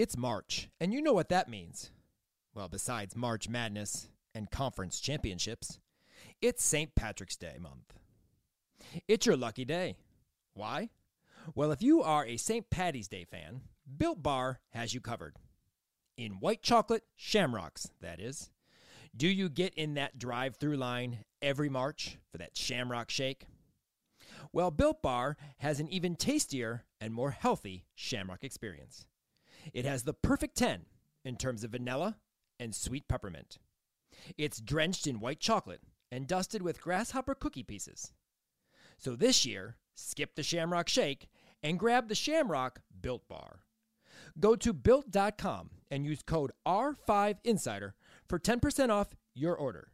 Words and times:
It's 0.00 0.16
March, 0.16 0.70
and 0.80 0.94
you 0.94 1.02
know 1.02 1.12
what 1.12 1.28
that 1.30 1.48
means. 1.48 1.90
Well, 2.54 2.68
besides 2.68 3.16
March 3.16 3.48
Madness 3.48 4.06
and 4.32 4.48
conference 4.48 5.00
championships, 5.00 5.80
it's 6.40 6.62
St. 6.62 6.94
Patrick's 6.94 7.36
Day 7.36 7.56
month. 7.58 7.94
It's 9.08 9.26
your 9.26 9.36
lucky 9.36 9.64
day. 9.64 9.96
Why? 10.54 10.90
Well, 11.52 11.72
if 11.72 11.82
you 11.82 12.00
are 12.00 12.24
a 12.24 12.36
St. 12.36 12.70
Patty's 12.70 13.08
Day 13.08 13.24
fan, 13.24 13.62
Built 13.96 14.22
Bar 14.22 14.60
has 14.70 14.94
you 14.94 15.00
covered. 15.00 15.34
In 16.16 16.38
white 16.38 16.62
chocolate 16.62 17.02
shamrocks, 17.16 17.90
that 18.00 18.20
is. 18.20 18.50
Do 19.16 19.26
you 19.26 19.48
get 19.48 19.74
in 19.74 19.94
that 19.94 20.16
drive 20.16 20.58
through 20.58 20.76
line 20.76 21.24
every 21.42 21.68
March 21.68 22.18
for 22.30 22.38
that 22.38 22.56
shamrock 22.56 23.10
shake? 23.10 23.46
Well, 24.52 24.70
Built 24.70 25.02
Bar 25.02 25.36
has 25.56 25.80
an 25.80 25.88
even 25.88 26.14
tastier 26.14 26.84
and 27.00 27.12
more 27.12 27.32
healthy 27.32 27.86
shamrock 27.96 28.44
experience. 28.44 29.07
It 29.72 29.84
has 29.84 30.02
the 30.02 30.14
perfect 30.14 30.56
10 30.56 30.86
in 31.24 31.36
terms 31.36 31.64
of 31.64 31.72
vanilla 31.72 32.16
and 32.58 32.74
sweet 32.74 33.08
peppermint. 33.08 33.58
It's 34.36 34.60
drenched 34.60 35.06
in 35.06 35.20
white 35.20 35.40
chocolate 35.40 35.82
and 36.10 36.26
dusted 36.26 36.62
with 36.62 36.80
grasshopper 36.80 37.34
cookie 37.34 37.62
pieces. 37.62 38.12
So 38.96 39.14
this 39.14 39.46
year, 39.46 39.76
skip 39.94 40.34
the 40.34 40.42
Shamrock 40.42 40.88
Shake 40.88 41.28
and 41.62 41.78
grab 41.78 42.08
the 42.08 42.14
Shamrock 42.14 42.80
Built 43.00 43.28
Bar. 43.28 43.60
Go 44.38 44.56
to 44.56 44.72
built.com 44.72 45.70
and 45.90 46.04
use 46.04 46.22
code 46.22 46.52
R5Insider 46.66 47.92
for 48.28 48.38
10% 48.38 48.90
off 48.90 49.14
your 49.34 49.54
order. 49.54 49.92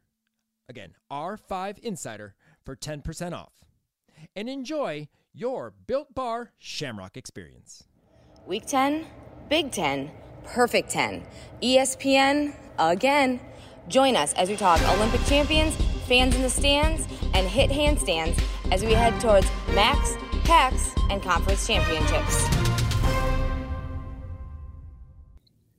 Again, 0.67 0.93
R5Insider 1.11 2.33
for 2.63 2.75
10% 2.75 3.33
off. 3.33 3.53
And 4.35 4.49
enjoy 4.49 5.07
your 5.33 5.73
Built 5.85 6.15
Bar 6.15 6.53
Shamrock 6.57 7.17
experience. 7.17 7.83
Week 8.47 8.65
10, 8.65 9.05
Big 9.47 9.71
10, 9.71 10.09
Perfect 10.43 10.89
10. 10.89 11.23
ESPN 11.61 12.55
again. 12.79 13.39
Join 13.87 14.15
us 14.15 14.33
as 14.33 14.49
we 14.49 14.55
talk 14.55 14.81
Olympic 14.97 15.23
champions, 15.25 15.75
fans 16.07 16.35
in 16.35 16.41
the 16.41 16.49
stands, 16.49 17.07
and 17.35 17.47
hit 17.47 17.69
handstands 17.69 18.41
as 18.71 18.83
we 18.83 18.93
head 18.93 19.19
towards 19.21 19.45
MACs, 19.67 20.17
PAX, 20.45 20.89
and 21.11 21.21
conference 21.21 21.67
championships. 21.67 22.47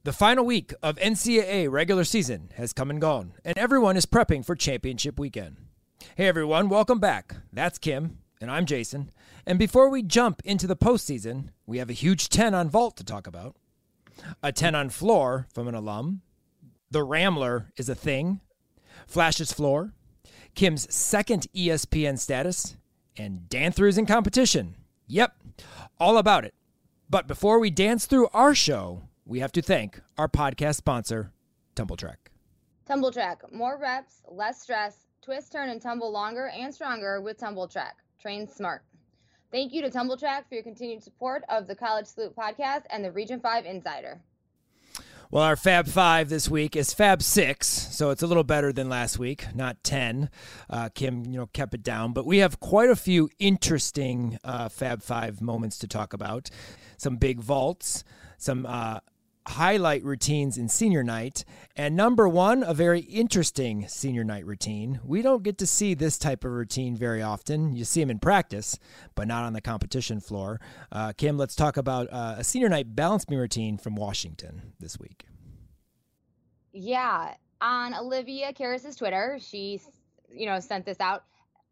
The 0.05 0.13
final 0.13 0.45
week 0.45 0.73
of 0.81 0.95
NCAA 0.99 1.69
regular 1.69 2.05
season 2.05 2.51
has 2.55 2.73
come 2.73 2.89
and 2.89 3.01
gone, 3.01 3.33
and 3.45 3.59
everyone 3.59 3.97
is 3.97 4.07
prepping 4.07 4.45
for 4.45 4.55
championship 4.55 5.19
weekend. 5.19 5.57
Hey 6.15 6.29
everyone, 6.29 6.69
welcome 6.69 7.01
back. 7.01 7.35
That's 7.53 7.79
Kim, 7.79 8.19
and 8.41 8.49
I'm 8.49 8.65
Jason. 8.65 9.11
And 9.47 9.61
before 9.61 9.89
we 9.89 10.03
jump 10.03 10.43
into 10.45 10.67
the 10.67 10.77
postseason, 10.77 11.51
we 11.67 11.79
have 11.79 11.89
a 11.89 11.93
huge 11.95 12.29
10 12.29 12.53
on 12.53 12.69
vault 12.69 12.97
to 12.97 13.05
talk 13.05 13.29
about, 13.29 13.55
a 14.43 14.51
10 14.51 14.75
on 14.75 14.91
floor 14.91 15.47
from 15.55 15.69
an 15.69 15.75
alum. 15.75 16.23
The 16.91 17.05
Ramler 17.05 17.71
is 17.77 17.89
a 17.89 17.95
thing, 17.95 18.41
Flash's 19.07 19.53
floor, 19.53 19.93
Kim's 20.57 20.93
second 20.93 21.47
ESPN 21.55 22.19
status, 22.19 22.77
and 23.17 23.49
dance 23.49 23.77
throughs 23.77 23.99
in 23.99 24.07
competition. 24.07 24.75
Yep, 25.07 25.37
all 26.01 26.19
about 26.19 26.45
it. 26.45 26.55
But 27.09 27.29
before 27.29 27.61
we 27.61 27.71
dance 27.71 28.07
through 28.07 28.29
our 28.33 28.53
show, 28.53 29.03
we 29.25 29.39
have 29.39 29.53
to 29.53 29.63
thank 29.63 30.01
our 30.19 30.29
podcast 30.29 30.75
sponsor, 30.75 31.31
TumbleTrack. 31.77 32.17
TumbleTrack, 32.89 33.53
more 33.53 33.79
reps, 33.79 34.23
less 34.29 34.61
stress, 34.61 35.07
twist, 35.23 35.53
turn, 35.53 35.69
and 35.69 35.81
tumble 35.81 36.11
longer 36.11 36.49
and 36.49 36.75
stronger 36.75 37.21
with 37.21 37.39
TumbleTrack. 37.39 37.93
Train 38.21 38.49
smart. 38.49 38.83
Thank 39.57 39.73
you 39.73 39.81
to 39.81 39.89
TumbleTrack 39.89 40.51
for 40.51 40.55
your 40.57 40.63
continued 40.63 41.03
support 41.03 41.43
of 41.49 41.67
the 41.67 41.75
College 41.75 42.05
Salute 42.05 42.37
podcast 42.37 42.83
and 42.91 43.03
the 43.03 43.11
Region 43.11 43.41
5 43.41 43.65
Insider. 43.65 44.21
Well, 45.31 45.43
our 45.43 45.57
Fab 45.57 45.89
Five 45.89 46.29
this 46.29 46.51
week 46.51 46.77
is 46.77 46.93
Fab 46.93 47.23
Six, 47.23 47.67
so 47.67 48.11
it's 48.11 48.23
a 48.23 48.27
little 48.27 48.45
better 48.45 48.71
than 48.71 48.91
last 48.91 49.19
week, 49.19 49.47
not 49.55 49.83
ten. 49.83 50.29
Uh, 50.69 50.91
Kim, 50.95 51.25
you 51.25 51.39
know, 51.39 51.47
kept 51.47 51.73
it 51.73 51.83
down, 51.83 52.13
but 52.13 52.27
we 52.27 52.39
have 52.39 52.61
quite 52.61 52.91
a 52.91 52.97
few 52.97 53.31
interesting 53.39 54.39
uh, 54.45 54.69
Fab 54.69 55.03
Five 55.03 55.41
moments 55.41 55.79
to 55.79 55.89
talk 55.89 56.13
about. 56.13 56.51
Some 56.99 57.17
big 57.17 57.41
vaults, 57.41 58.05
some 58.37 58.67
uh, 58.67 59.01
highlight 59.49 60.05
routines 60.05 60.59
in 60.59 60.69
senior 60.69 61.03
night, 61.03 61.45
and 61.77 61.97
number 61.97 62.29
one, 62.29 62.63
a 62.63 62.75
very 62.75 63.01
interesting 63.01 63.87
senior 63.89 64.25
night 64.25 64.45
routine. 64.45 65.01
We 65.05 65.23
don't 65.23 65.43
get 65.43 65.59
to 65.59 65.67
see 65.67 65.95
this 65.95 66.19
type 66.19 66.45
of 66.45 66.53
routine 66.53 66.97
very 66.97 67.23
often. 67.23 67.75
You 67.75 67.85
see 67.85 68.01
them 68.01 68.11
in 68.11 68.19
practice, 68.19 68.79
but 69.15 69.29
not 69.29 69.45
on 69.45 69.53
the 69.53 69.61
competition 69.61 70.21
floor. 70.21 70.61
Uh, 70.91 71.13
Kim, 71.13 71.37
let's 71.39 71.55
talk 71.55 71.77
about 71.77 72.09
uh, 72.13 72.37
a 72.39 72.45
senior 72.45 72.69
night 72.69 72.95
balance 72.95 73.25
beam 73.25 73.39
routine 73.39 73.79
from 73.79 73.95
Washington 73.95 74.73
this 74.81 74.99
week. 74.99 75.27
Yeah, 76.73 77.35
on 77.61 77.95
Olivia 77.95 78.53
Karas's 78.53 78.97
Twitter, 78.97 79.39
she, 79.41 79.81
you 80.31 80.47
know, 80.47 80.61
sent 80.61 80.85
this 80.85 81.01
out. 81.01 81.25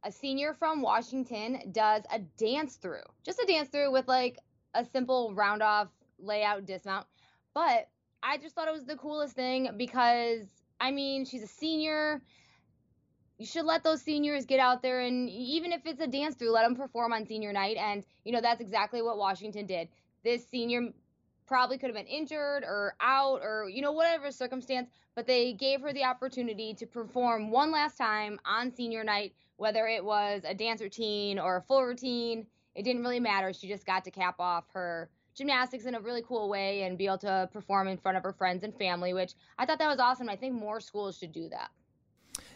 A 0.04 0.12
senior 0.12 0.54
from 0.54 0.82
Washington 0.82 1.72
does 1.72 2.02
a 2.12 2.18
dance 2.38 2.76
through, 2.76 3.04
just 3.24 3.38
a 3.40 3.46
dance 3.46 3.68
through 3.70 3.90
with 3.90 4.06
like 4.06 4.38
a 4.74 4.84
simple 4.84 5.34
round 5.34 5.62
off 5.62 5.88
layout 6.18 6.66
dismount. 6.66 7.06
But 7.54 7.88
I 8.22 8.38
just 8.38 8.54
thought 8.54 8.68
it 8.68 8.74
was 8.74 8.84
the 8.84 8.96
coolest 8.96 9.34
thing 9.34 9.70
because 9.76 10.46
I 10.80 10.90
mean, 10.90 11.24
she's 11.24 11.42
a 11.42 11.48
senior. 11.48 12.20
You 13.38 13.46
should 13.46 13.64
let 13.64 13.82
those 13.84 14.02
seniors 14.02 14.44
get 14.44 14.60
out 14.60 14.82
there 14.82 15.00
and 15.00 15.28
even 15.30 15.72
if 15.72 15.86
it's 15.86 16.00
a 16.00 16.06
dance 16.06 16.34
through, 16.36 16.50
let 16.50 16.62
them 16.62 16.76
perform 16.76 17.12
on 17.12 17.26
senior 17.26 17.52
night. 17.52 17.76
And, 17.76 18.04
you 18.24 18.32
know, 18.32 18.40
that's 18.40 18.60
exactly 18.60 19.02
what 19.02 19.18
Washington 19.18 19.66
did. 19.66 19.88
This 20.22 20.46
senior 20.46 20.92
probably 21.46 21.78
could 21.78 21.88
have 21.88 21.96
been 21.96 22.06
injured 22.06 22.64
or 22.64 22.94
out 23.00 23.40
or, 23.42 23.68
you 23.68 23.82
know, 23.82 23.92
whatever 23.92 24.30
circumstance, 24.30 24.88
but 25.14 25.26
they 25.26 25.52
gave 25.52 25.80
her 25.80 25.92
the 25.92 26.04
opportunity 26.04 26.74
to 26.74 26.86
perform 26.86 27.50
one 27.50 27.70
last 27.70 27.96
time 27.96 28.38
on 28.44 28.72
senior 28.72 29.04
night, 29.04 29.34
whether 29.56 29.86
it 29.86 30.04
was 30.04 30.42
a 30.44 30.54
dance 30.54 30.80
routine 30.80 31.38
or 31.38 31.56
a 31.56 31.62
full 31.62 31.82
routine. 31.82 32.46
It 32.74 32.82
didn't 32.82 33.02
really 33.02 33.20
matter. 33.20 33.52
She 33.52 33.68
just 33.68 33.86
got 33.86 34.04
to 34.04 34.10
cap 34.10 34.36
off 34.38 34.64
her 34.72 35.10
gymnastics 35.34 35.84
in 35.84 35.94
a 35.94 36.00
really 36.00 36.22
cool 36.22 36.48
way 36.48 36.82
and 36.82 36.96
be 36.96 37.06
able 37.06 37.18
to 37.18 37.48
perform 37.52 37.88
in 37.88 37.96
front 37.96 38.16
of 38.16 38.22
her 38.22 38.32
friends 38.32 38.64
and 38.64 38.74
family, 38.76 39.12
which 39.12 39.34
I 39.58 39.66
thought 39.66 39.78
that 39.78 39.88
was 39.88 39.98
awesome. 39.98 40.28
I 40.28 40.36
think 40.36 40.54
more 40.54 40.80
schools 40.80 41.18
should 41.18 41.32
do 41.32 41.48
that. 41.50 41.70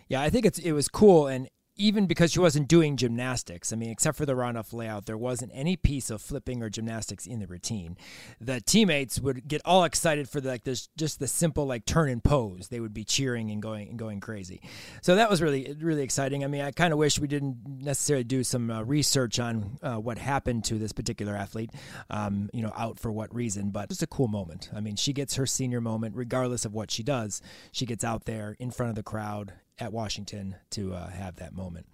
Yeah, 0.09 0.23
I 0.23 0.31
think 0.31 0.47
it's 0.47 0.59
it 0.59 0.73
was 0.73 0.89
cool, 0.89 1.27
and 1.27 1.49
even 1.79 2.07
because 2.07 2.33
she 2.33 2.41
wasn't 2.41 2.69
doing 2.69 2.97
gymnastics, 2.97 3.73
I 3.73 3.77
mean, 3.77 3.91
except 3.91 4.19
for 4.19 4.27
the 4.27 4.35
round 4.35 4.59
off 4.59 4.73
layout, 4.73 5.07
there 5.07 5.17
wasn't 5.17 5.53
any 5.55 5.77
piece 5.77 6.11
of 6.11 6.21
flipping 6.21 6.63
or 6.63 6.69
gymnastics 6.69 7.27
in 7.27 7.39
the 7.39 7.47
routine. 7.47 7.97
The 8.41 8.61
teammates 8.61 9.21
would 9.21 9.47
get 9.47 9.63
all 9.65 9.85
excited 9.85 10.29
for 10.29 10.41
the, 10.41 10.49
like 10.49 10.65
this, 10.65 10.89
just 10.97 11.21
the 11.21 11.29
simple 11.29 11.67
like 11.67 11.87
turn 11.87 12.09
and 12.11 12.23
pose. 12.23 12.69
They 12.69 12.81
would 12.81 12.93
be 12.93 13.05
cheering 13.05 13.51
and 13.51 13.63
going 13.63 13.89
and 13.89 13.99
going 13.99 14.21
crazy. 14.21 14.61
So 15.03 15.17
that 15.17 15.31
was 15.31 15.41
really 15.41 15.77
really 15.81 16.03
exciting. 16.03 16.45
I 16.45 16.49
mean, 16.49 16.63
I 16.63 16.73
kind 16.73 16.93
of 16.93 16.99
wish 16.99 17.19
we 17.19 17.29
didn't 17.29 17.59
necessarily 17.67 18.25
do 18.25 18.43
some 18.43 18.71
uh, 18.71 18.83
research 18.83 19.39
on 19.39 19.79
uh, 19.83 19.97
what 19.97 20.19
happened 20.19 20.65
to 20.65 20.79
this 20.79 20.93
particular 20.93 21.37
athlete, 21.37 21.71
um, 22.11 22.51
you 22.53 22.63
know, 22.63 22.73
out 22.77 22.99
for 22.99 23.13
what 23.13 23.35
reason. 23.35 23.71
But 23.71 23.89
just 23.89 24.03
a 24.03 24.07
cool 24.07 24.29
moment. 24.29 24.71
I 24.75 24.81
mean, 24.81 24.97
she 24.97 25.13
gets 25.13 25.37
her 25.37 25.47
senior 25.47 25.81
moment 25.81 26.17
regardless 26.17 26.65
of 26.65 26.75
what 26.75 26.91
she 26.91 27.03
does. 27.03 27.41
She 27.71 27.87
gets 27.87 28.05
out 28.05 28.25
there 28.25 28.57
in 28.59 28.71
front 28.71 28.91
of 28.91 28.97
the 28.97 29.03
crowd 29.03 29.53
at 29.79 29.93
Washington 29.93 30.57
to 30.71 30.95
uh, 30.95 31.09
have 31.09 31.37
that 31.37 31.53
moment. 31.53 31.87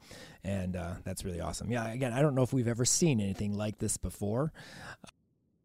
And 0.43 0.77
uh, 0.77 0.95
that's 1.05 1.25
really 1.25 1.41
awesome. 1.41 1.71
Yeah, 1.71 1.91
again, 1.91 2.13
I 2.13 2.23
don't 2.23 2.35
know 2.35 2.43
if 2.43 2.53
we've 2.53 2.69
ever 2.69 2.85
seen 2.85 3.21
anything 3.21 3.57
like 3.57 3.79
this 3.79 3.97
before. 3.97 4.53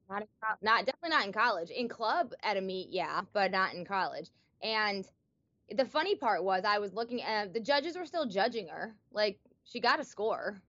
Not, 0.09 0.27
not 0.61 0.85
definitely 0.85 1.09
not 1.09 1.25
in 1.25 1.33
college. 1.33 1.69
In 1.69 1.87
club 1.87 2.33
at 2.41 2.57
a 2.57 2.61
meet, 2.61 2.89
yeah, 2.89 3.21
but 3.33 3.51
not 3.51 3.73
in 3.73 3.85
college. 3.85 4.29
And 4.63 5.05
the 5.75 5.85
funny 5.85 6.15
part 6.15 6.43
was, 6.43 6.63
I 6.65 6.79
was 6.79 6.93
looking 6.93 7.21
at 7.21 7.53
the 7.53 7.59
judges 7.59 7.97
were 7.97 8.05
still 8.05 8.25
judging 8.25 8.67
her. 8.67 8.95
Like 9.11 9.39
she 9.63 9.79
got 9.79 9.99
a 9.99 10.03
score. 10.03 10.61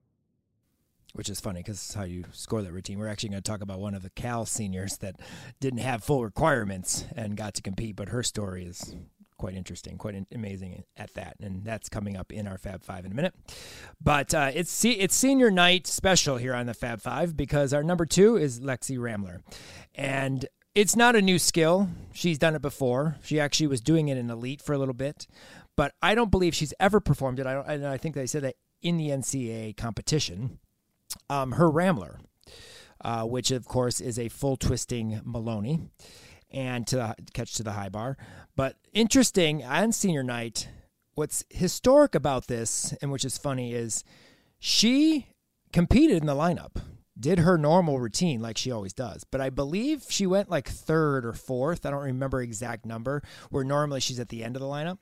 Which 1.14 1.28
is 1.28 1.40
funny 1.40 1.60
because 1.60 1.76
it's 1.76 1.94
how 1.94 2.04
you 2.04 2.24
score 2.32 2.62
that 2.62 2.72
routine. 2.72 2.98
We're 2.98 3.08
actually 3.08 3.30
going 3.30 3.42
to 3.42 3.50
talk 3.50 3.62
about 3.62 3.80
one 3.80 3.94
of 3.94 4.02
the 4.02 4.10
Cal 4.10 4.46
seniors 4.46 4.98
that 4.98 5.16
didn't 5.58 5.80
have 5.80 6.04
full 6.04 6.22
requirements 6.22 7.04
and 7.16 7.36
got 7.36 7.54
to 7.54 7.62
compete, 7.62 7.96
but 7.96 8.10
her 8.10 8.22
story 8.22 8.64
is 8.64 8.94
quite 9.40 9.54
interesting, 9.54 9.96
quite 9.96 10.14
amazing 10.34 10.84
at 10.98 11.14
that, 11.14 11.34
and 11.40 11.64
that's 11.64 11.88
coming 11.88 12.14
up 12.14 12.30
in 12.30 12.46
our 12.46 12.58
Fab 12.58 12.84
Five 12.84 13.06
in 13.06 13.12
a 13.12 13.14
minute. 13.14 13.34
But 13.98 14.34
uh, 14.34 14.50
it's 14.54 14.84
it's 14.84 15.16
senior 15.16 15.50
night 15.50 15.86
special 15.86 16.36
here 16.36 16.54
on 16.54 16.66
the 16.66 16.74
Fab 16.74 17.00
Five 17.00 17.38
because 17.38 17.72
our 17.72 17.82
number 17.82 18.04
two 18.04 18.36
is 18.36 18.60
Lexi 18.60 18.98
Ramler, 18.98 19.40
and 19.94 20.44
it's 20.74 20.94
not 20.94 21.16
a 21.16 21.22
new 21.22 21.38
skill. 21.38 21.88
She's 22.12 22.38
done 22.38 22.54
it 22.54 22.60
before. 22.60 23.16
She 23.22 23.40
actually 23.40 23.68
was 23.68 23.80
doing 23.80 24.08
it 24.08 24.18
in 24.18 24.28
elite 24.28 24.60
for 24.60 24.74
a 24.74 24.78
little 24.78 24.92
bit, 24.92 25.26
but 25.74 25.94
I 26.02 26.14
don't 26.14 26.30
believe 26.30 26.54
she's 26.54 26.74
ever 26.78 27.00
performed 27.00 27.40
it. 27.40 27.46
I 27.46 27.54
don't. 27.54 27.84
I 27.84 27.96
think 27.96 28.14
they 28.14 28.26
said 28.26 28.42
that 28.42 28.56
in 28.82 28.98
the 28.98 29.08
NCAA 29.08 29.74
competition, 29.74 30.58
um, 31.30 31.52
her 31.52 31.70
Ramler, 31.70 32.20
uh, 33.02 33.24
which 33.24 33.50
of 33.50 33.64
course 33.64 34.02
is 34.02 34.18
a 34.18 34.28
full 34.28 34.58
twisting 34.58 35.22
Maloney 35.24 35.80
and 36.50 36.86
to 36.88 37.14
catch 37.32 37.54
to 37.54 37.62
the 37.62 37.72
high 37.72 37.88
bar. 37.88 38.16
But 38.56 38.76
interesting 38.92 39.64
on 39.64 39.92
senior 39.92 40.22
night, 40.22 40.68
what's 41.14 41.44
historic 41.50 42.14
about 42.14 42.46
this, 42.46 42.94
and 43.00 43.10
which 43.10 43.24
is 43.24 43.38
funny, 43.38 43.74
is 43.74 44.04
she 44.58 45.34
competed 45.72 46.18
in 46.18 46.26
the 46.26 46.34
lineup 46.34 46.82
did 47.20 47.40
her 47.40 47.58
normal 47.58 48.00
routine 48.00 48.40
like 48.40 48.56
she 48.56 48.72
always 48.72 48.94
does. 48.94 49.24
But 49.24 49.40
I 49.40 49.50
believe 49.50 50.06
she 50.08 50.26
went 50.26 50.50
like 50.50 50.68
third 50.68 51.26
or 51.26 51.34
fourth. 51.34 51.84
I 51.84 51.90
don't 51.90 52.02
remember 52.02 52.40
exact 52.40 52.86
number, 52.86 53.22
where 53.50 53.62
normally 53.62 54.00
she's 54.00 54.18
at 54.18 54.30
the 54.30 54.42
end 54.42 54.56
of 54.56 54.60
the 54.60 54.68
lineup. 54.68 54.98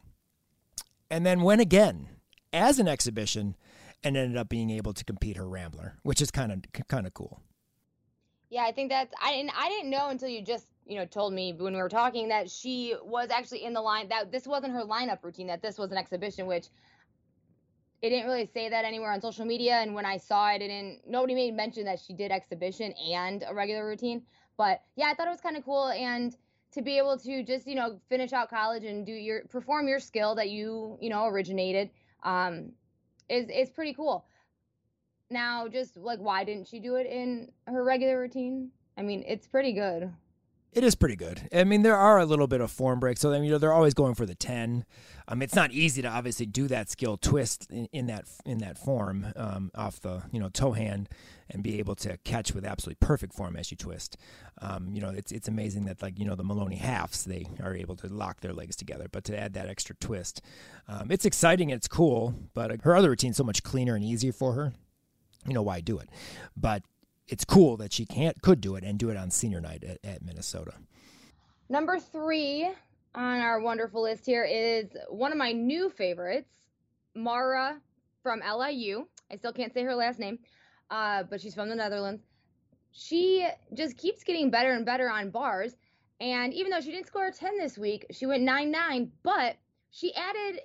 And 1.11 1.25
then 1.25 1.43
went 1.43 1.61
again 1.61 2.09
as 2.53 2.79
an 2.79 2.89
exhibition 2.89 3.57
and 4.03 4.17
ended 4.17 4.37
up 4.37 4.49
being 4.49 4.71
able 4.71 4.93
to 4.93 5.05
compete 5.05 5.37
her 5.37 5.49
Ramler, 5.49 5.95
which 6.03 6.21
is 6.21 6.31
kind 6.31 6.53
of 6.53 6.87
kind 6.89 7.07
of 7.07 7.15
cool. 7.15 7.41
Yeah, 8.51 8.65
I 8.65 8.73
think 8.73 8.91
that's 8.91 9.15
I 9.23 9.33
didn't 9.33 9.53
I 9.57 9.69
didn't 9.69 9.91
know 9.91 10.09
until 10.09 10.29
you 10.29 10.43
just 10.43 10.67
you 10.89 10.97
know 10.97 11.05
told 11.05 11.33
me 11.33 11.53
when 11.53 11.75
we 11.75 11.81
were 11.81 11.89
talking 11.89 12.29
that 12.29 12.51
she 12.51 12.95
was 13.05 13.29
actually 13.31 13.65
in 13.65 13.75
the 13.75 13.81
line 13.81 14.09
that 14.09 14.33
this 14.33 14.47
wasn't 14.47 14.73
her 14.73 14.83
lineup 14.83 15.23
routine 15.23 15.47
that 15.47 15.63
this 15.63 15.79
was 15.79 15.93
an 15.93 15.99
exhibition 15.99 16.47
which 16.47 16.69
it 18.01 18.11
didn't 18.11 18.27
really 18.27 18.47
say 18.47 18.69
that 18.69 18.85
anywhere 18.85 19.13
on 19.13 19.21
social 19.21 19.45
media. 19.45 19.75
And 19.75 19.95
when 19.95 20.07
I 20.07 20.19
saw 20.19 20.51
it 20.51 20.63
it 20.63 20.69
didn't 20.69 21.01
nobody 21.07 21.35
made 21.35 21.55
mention 21.55 21.85
that 21.85 21.99
she 22.01 22.13
did 22.13 22.31
exhibition 22.31 22.93
and 23.13 23.45
a 23.47 23.55
regular 23.55 23.87
routine. 23.87 24.23
But 24.57 24.83
yeah 24.97 25.07
I 25.07 25.15
thought 25.15 25.27
it 25.27 25.31
was 25.31 25.41
kind 25.41 25.57
of 25.57 25.65
cool. 25.65 25.89
And 25.89 26.37
to 26.73 26.83
be 26.83 26.99
able 26.99 27.19
to 27.19 27.43
just 27.43 27.67
you 27.67 27.75
know 27.75 27.99
finish 28.09 28.33
out 28.33 28.51
college 28.51 28.85
and 28.85 29.05
do 29.05 29.13
your 29.13 29.43
perform 29.51 29.89
your 29.89 29.99
skill 29.99 30.35
that 30.37 30.51
you 30.51 30.99
you 31.01 31.11
know 31.11 31.27
originated 31.27 31.91
um 32.23 32.73
is 33.29 33.49
is 33.49 33.71
pretty 33.71 33.95
cool. 33.95 34.25
Now 35.31 35.69
just 35.69 35.97
like 35.97 36.21
why 36.21 36.45
didn't 36.45 36.69
she 36.69 36.79
do 36.79 36.97
it 36.97 37.07
in 37.07 37.51
her 37.67 37.83
regular 37.83 38.19
routine? 38.21 38.71
I 38.97 39.03
mean 39.03 39.25
it's 39.27 39.47
pretty 39.47 39.73
good 39.73 40.13
it 40.73 40.85
is 40.85 40.95
pretty 40.95 41.17
good. 41.17 41.49
I 41.53 41.65
mean, 41.65 41.83
there 41.83 41.97
are 41.97 42.19
a 42.19 42.27
little 42.27 42.47
bit 42.47 42.61
of 42.61 42.71
form 42.71 43.01
breaks, 43.01 43.21
so 43.21 43.31
I 43.31 43.35
mean, 43.35 43.45
you 43.45 43.51
know 43.51 43.59
they're 43.59 43.73
always 43.73 43.95
going 43.95 44.15
for 44.15 44.27
the 44.27 44.35
ten. 44.35 44.85
Um, 45.27 45.43
it's 45.43 45.55
not 45.55 45.73
easy 45.73 46.03
to 46.03 46.09
obviously 46.09 46.47
do 46.47 46.69
that 46.69 46.89
skill 46.89 47.17
twist 47.17 47.67
in, 47.71 47.87
in 47.93 48.07
that 48.07 48.27
in 48.45 48.59
that 48.59 48.79
form 48.79 49.27
um, 49.37 49.71
off 49.75 50.01
the 50.01 50.23
you 50.31 50.39
know 50.39 50.49
toe 50.49 50.73
hand 50.73 51.09
and 51.51 51.63
be 51.63 51.79
able 51.79 51.95
to 51.97 52.19
catch 52.19 52.55
with 52.55 52.65
absolutely 52.65 52.99
perfect 53.07 53.35
form 53.35 53.57
as 53.57 53.71
you 53.71 53.77
twist. 53.77 54.17
Um, 54.61 54.91
you 54.93 55.01
know, 55.01 55.11
it's 55.11 55.33
it's 55.33 55.49
amazing 55.49 55.87
that 55.87 56.03
like 56.03 56.19
you 56.19 56.25
know 56.25 56.35
the 56.35 56.45
Maloney 56.45 56.77
halves 56.77 57.25
they 57.25 57.47
are 57.63 57.75
able 57.75 57.97
to 57.97 58.09
lock 58.09 58.41
their 58.41 58.53
legs 58.53 58.77
together, 58.77 59.07
but 59.11 59.25
to 59.25 59.39
add 59.39 59.55
that 59.55 59.69
extra 59.69 59.97
twist, 59.97 60.43
um, 60.87 61.11
it's 61.11 61.25
exciting. 61.25 61.71
It's 61.71 61.89
cool, 61.89 62.35
but 62.55 62.83
her 62.83 62.95
other 62.95 63.11
routine's 63.11 63.37
so 63.37 63.45
much 63.45 63.63
cleaner 63.63 63.95
and 63.95 64.05
easier 64.05 64.33
for 64.33 64.53
her 64.53 64.73
you 65.47 65.55
know 65.55 65.63
why 65.63 65.81
do 65.81 65.99
it 65.99 66.09
but 66.57 66.83
it's 67.29 67.45
cool 67.45 67.77
that 67.77 67.93
she 67.93 68.05
can't 68.05 68.41
could 68.43 68.61
do 68.61 68.77
it 68.77 68.85
and 68.85 68.99
do 68.99 69.11
it 69.11 69.17
on 69.17 69.31
senior 69.31 69.61
night 69.61 69.85
at, 69.85 69.99
at 70.05 70.25
minnesota. 70.25 70.75
Number 71.69 71.99
three 71.99 72.71
on 73.15 73.41
our 73.41 73.61
wonderful 73.61 74.03
list 74.03 74.27
here 74.27 74.45
is 74.45 74.87
one 75.09 75.33
of 75.33 75.39
my 75.39 75.53
new 75.53 75.91
favorites 75.91 76.51
mara 77.15 77.81
from 78.23 78.41
liu 78.41 79.09
i 79.31 79.37
still 79.37 79.53
can't 79.53 79.73
say 79.73 79.83
her 79.83 79.95
last 79.95 80.19
name 80.19 80.39
uh, 80.91 81.23
but 81.25 81.41
she's 81.41 81.55
from 81.55 81.69
the 81.69 81.75
netherlands. 81.75 82.23
She 82.93 83.47
just 83.75 83.99
keeps 83.99 84.25
getting 84.25 84.51
better 84.51 84.73
and 84.73 84.87
better 84.87 85.11
on 85.11 85.31
bars 85.31 85.77
and 86.21 86.53
even 86.55 86.71
though 86.71 86.81
she 86.81 86.91
didn't 86.91 87.07
score 87.07 87.27
a 87.27 87.33
10 87.33 87.59
this 87.59 87.79
week 87.79 88.07
she 88.11 88.27
went 88.27 88.43
9-9 88.43 89.11
but 89.23 89.57
she 89.91 90.15
added 90.15 90.61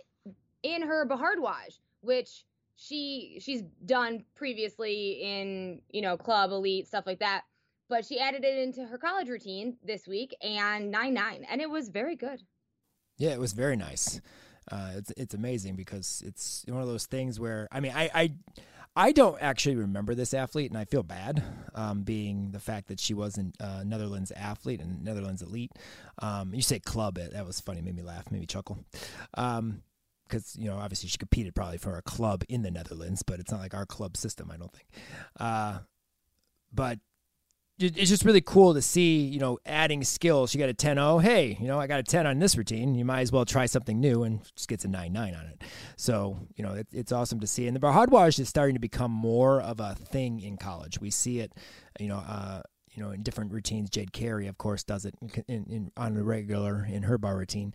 in 0.64 0.82
her 0.82 1.06
bhardwaj 1.06 1.80
which 2.02 2.46
she 2.84 3.38
she's 3.40 3.62
done 3.86 4.24
previously 4.36 5.20
in 5.22 5.82
you 5.90 6.02
know 6.02 6.18
club 6.18 6.52
elite 6.52 6.88
stuff 6.88 7.06
like 7.06 7.20
that 7.20 7.44
but 7.90 8.06
she 8.06 8.20
added 8.20 8.44
it 8.44 8.58
into 8.58 8.86
her 8.86 8.98
college 8.98 9.30
routine 9.30 9.78
this 9.84 10.08
week 10.08 10.36
and 10.42 10.94
9-9 10.94 11.44
and 11.50 11.62
it 11.62 11.70
was 11.70 11.90
very 11.90 12.16
good 12.16 12.42
yeah 13.18 13.32
it 13.32 13.40
was 13.40 13.54
very 13.54 13.76
nice 13.76 14.20
uh, 14.72 14.92
it's 14.96 15.12
it's 15.18 15.34
amazing 15.34 15.76
because 15.76 16.24
it's 16.26 16.64
one 16.68 16.82
of 16.82 16.88
those 16.88 17.06
things 17.06 17.40
where 17.40 17.68
I 17.72 17.80
mean 17.82 17.92
I 17.94 18.10
I, 18.14 18.34
I 18.96 19.12
don't 19.12 19.42
actually 19.42 19.76
remember 19.76 20.16
this 20.16 20.34
athlete 20.34 20.72
and 20.72 20.78
I 20.78 20.86
feel 20.86 21.04
bad 21.04 21.44
um, 21.76 22.04
being 22.04 22.52
the 22.52 22.60
fact 22.60 22.88
that 22.88 23.00
she 23.00 23.14
wasn't 23.14 23.56
a 23.60 23.84
Netherlands 23.84 24.32
athlete 24.32 24.80
and 24.80 25.04
Netherlands 25.04 25.42
elite. 25.42 25.72
Um, 26.20 26.54
you 26.54 26.62
say 26.62 26.80
club 26.80 27.18
it 27.18 27.34
that 27.34 27.46
was 27.46 27.60
funny 27.60 27.82
made 27.82 27.96
me 27.96 28.04
laugh 28.04 28.32
made 28.32 28.40
me 28.40 28.46
chuckle. 28.46 28.86
Um, 29.34 29.82
because 30.28 30.56
you 30.58 30.70
know 30.70 30.78
obviously 30.78 31.10
she 31.10 31.18
competed 31.18 31.56
probably 31.56 31.78
for 31.78 31.98
a 31.98 32.02
club 32.02 32.44
in 32.50 32.62
the 32.62 32.72
Netherlands, 32.72 33.24
but 33.24 33.40
it's 33.40 33.52
not 33.52 33.62
like 33.62 33.74
our 33.74 33.86
club 33.86 34.18
system. 34.18 34.52
I 34.52 34.58
don't 34.58 34.72
think. 34.72 34.88
Uh, 35.40 35.80
but 36.74 37.00
it's 37.80 38.10
just 38.10 38.24
really 38.24 38.42
cool 38.42 38.76
to 38.76 38.82
see, 38.82 39.22
you 39.22 39.40
know, 39.40 39.58
adding 39.66 40.04
skills. 40.04 40.52
She 40.52 40.58
got 40.60 40.70
a 40.70 40.74
10 40.74 40.98
0. 40.98 41.18
Hey, 41.18 41.58
you 41.60 41.68
know, 41.68 41.80
I 41.80 41.88
got 41.88 42.00
a 42.00 42.04
10 42.04 42.28
on 42.28 42.40
this 42.40 42.56
routine. 42.56 42.94
You 42.96 43.04
might 43.04 43.22
as 43.22 43.32
well 43.32 43.46
try 43.46 43.66
something 43.66 44.00
new 44.00 44.24
and 44.24 44.42
just 44.56 44.70
gets 44.70 44.86
a 44.86 44.88
9 44.88 45.12
9 45.12 45.36
on 45.36 45.46
it. 45.48 45.64
So, 45.96 46.40
you 46.56 46.64
know, 46.64 46.74
it, 46.74 46.88
it's 46.92 47.12
awesome 47.12 47.40
to 47.40 47.48
see. 47.48 47.68
And 47.68 47.76
the 47.76 47.80
Bhardwaj 47.80 48.40
is 48.40 48.48
starting 48.48 48.76
to 48.76 48.80
become 48.80 49.12
more 49.12 49.60
of 49.60 49.80
a 49.80 49.96
thing 49.96 50.40
in 50.40 50.58
college. 50.58 51.00
We 51.02 51.10
see 51.10 51.40
it, 51.40 51.54
you 52.00 52.08
know, 52.08 52.18
uh, 52.18 52.62
you 52.92 53.02
know, 53.02 53.10
in 53.10 53.24
different 53.24 53.52
routines. 53.52 53.90
Jade 53.90 54.14
Carey, 54.14 54.48
of 54.48 54.58
course, 54.58 54.84
does 54.84 55.06
it 55.06 55.16
in, 55.48 55.66
in, 55.66 55.92
on 55.98 56.16
a 56.16 56.24
regular 56.24 56.86
in 56.86 57.04
her 57.04 57.18
bar 57.18 57.38
routine. 57.38 57.74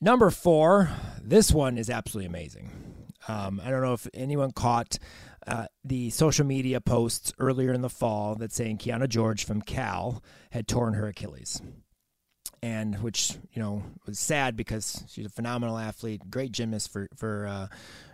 Number 0.00 0.30
four, 0.30 0.90
this 1.22 1.52
one 1.52 1.76
is 1.76 1.90
absolutely 1.90 2.26
amazing. 2.26 2.70
Um, 3.28 3.60
I 3.62 3.70
don't 3.70 3.82
know 3.82 3.92
if 3.92 4.08
anyone 4.14 4.50
caught 4.50 4.98
uh, 5.46 5.66
the 5.84 6.08
social 6.08 6.46
media 6.46 6.80
posts 6.80 7.34
earlier 7.38 7.72
in 7.72 7.82
the 7.82 7.90
fall 7.90 8.34
that 8.36 8.50
saying 8.52 8.78
Kyana 8.78 9.08
George 9.08 9.44
from 9.44 9.60
Cal 9.60 10.22
had 10.52 10.66
torn 10.66 10.94
her 10.94 11.06
Achilles. 11.06 11.60
And 12.62 13.02
which, 13.02 13.36
you 13.52 13.60
know, 13.62 13.82
was 14.06 14.18
sad 14.18 14.56
because 14.56 15.04
she's 15.08 15.26
a 15.26 15.30
phenomenal 15.30 15.76
athlete, 15.76 16.22
great 16.30 16.52
gymnast 16.52 16.90
for, 16.92 17.08
for, 17.16 17.46
uh, 17.46 17.66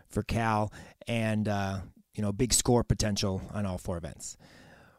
for 0.08 0.22
Cal, 0.22 0.72
and, 1.06 1.48
uh, 1.48 1.78
you 2.14 2.22
know, 2.22 2.32
big 2.32 2.52
score 2.52 2.82
potential 2.84 3.42
on 3.52 3.64
all 3.66 3.78
four 3.78 3.96
events. 3.96 4.36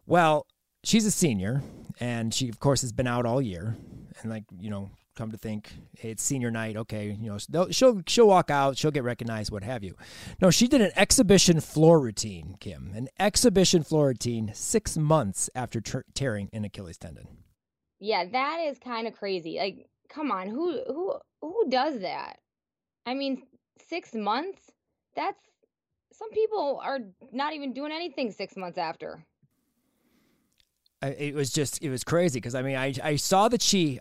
Well, 0.05 0.45
she's 0.83 1.05
a 1.05 1.11
senior, 1.11 1.63
and 1.99 2.33
she, 2.33 2.49
of 2.49 2.59
course, 2.59 2.81
has 2.81 2.91
been 2.91 3.07
out 3.07 3.25
all 3.25 3.41
year. 3.41 3.75
And, 4.21 4.31
like, 4.31 4.43
you 4.57 4.69
know, 4.69 4.89
come 5.17 5.31
to 5.31 5.37
think 5.37 5.71
hey, 5.97 6.11
it's 6.11 6.23
senior 6.23 6.51
night 6.51 6.77
okay 6.77 7.17
you 7.19 7.29
know 7.29 7.67
she'll 7.71 8.01
she'll 8.05 8.27
walk 8.27 8.51
out 8.51 8.77
she'll 8.77 8.91
get 8.91 9.03
recognized 9.03 9.51
what 9.51 9.63
have 9.63 9.83
you. 9.83 9.95
No 10.41 10.51
she 10.51 10.67
did 10.67 10.81
an 10.81 10.91
exhibition 10.95 11.59
floor 11.59 11.99
routine 11.99 12.55
kim 12.59 12.91
an 12.95 13.09
exhibition 13.19 13.83
floor 13.83 14.07
routine 14.07 14.51
six 14.53 14.97
months 14.97 15.49
after 15.55 15.81
ter- 15.81 16.05
tearing 16.13 16.49
an 16.53 16.63
achilles 16.63 16.97
tendon. 16.97 17.27
Yeah 17.99 18.25
that 18.31 18.59
is 18.59 18.77
kind 18.79 19.07
of 19.07 19.15
crazy 19.15 19.57
like 19.57 19.89
come 20.07 20.31
on 20.31 20.47
who 20.47 20.81
who 20.87 21.15
who 21.41 21.69
does 21.69 21.99
that? 22.01 22.37
I 23.05 23.13
mean 23.13 23.43
six 23.89 24.13
months? 24.13 24.71
That's 25.15 25.39
some 26.13 26.29
people 26.31 26.79
are 26.83 26.99
not 27.31 27.53
even 27.53 27.73
doing 27.73 27.91
anything 27.91 28.31
six 28.31 28.55
months 28.55 28.77
after. 28.77 29.23
It 31.01 31.35
was 31.35 31.51
just 31.51 31.83
it 31.83 31.89
was 31.89 32.03
crazy 32.03 32.39
because 32.39 32.55
I 32.55 32.61
mean 32.63 32.75
I 32.75 32.93
I 33.03 33.15
saw 33.17 33.47
that 33.49 33.61
she 33.61 33.99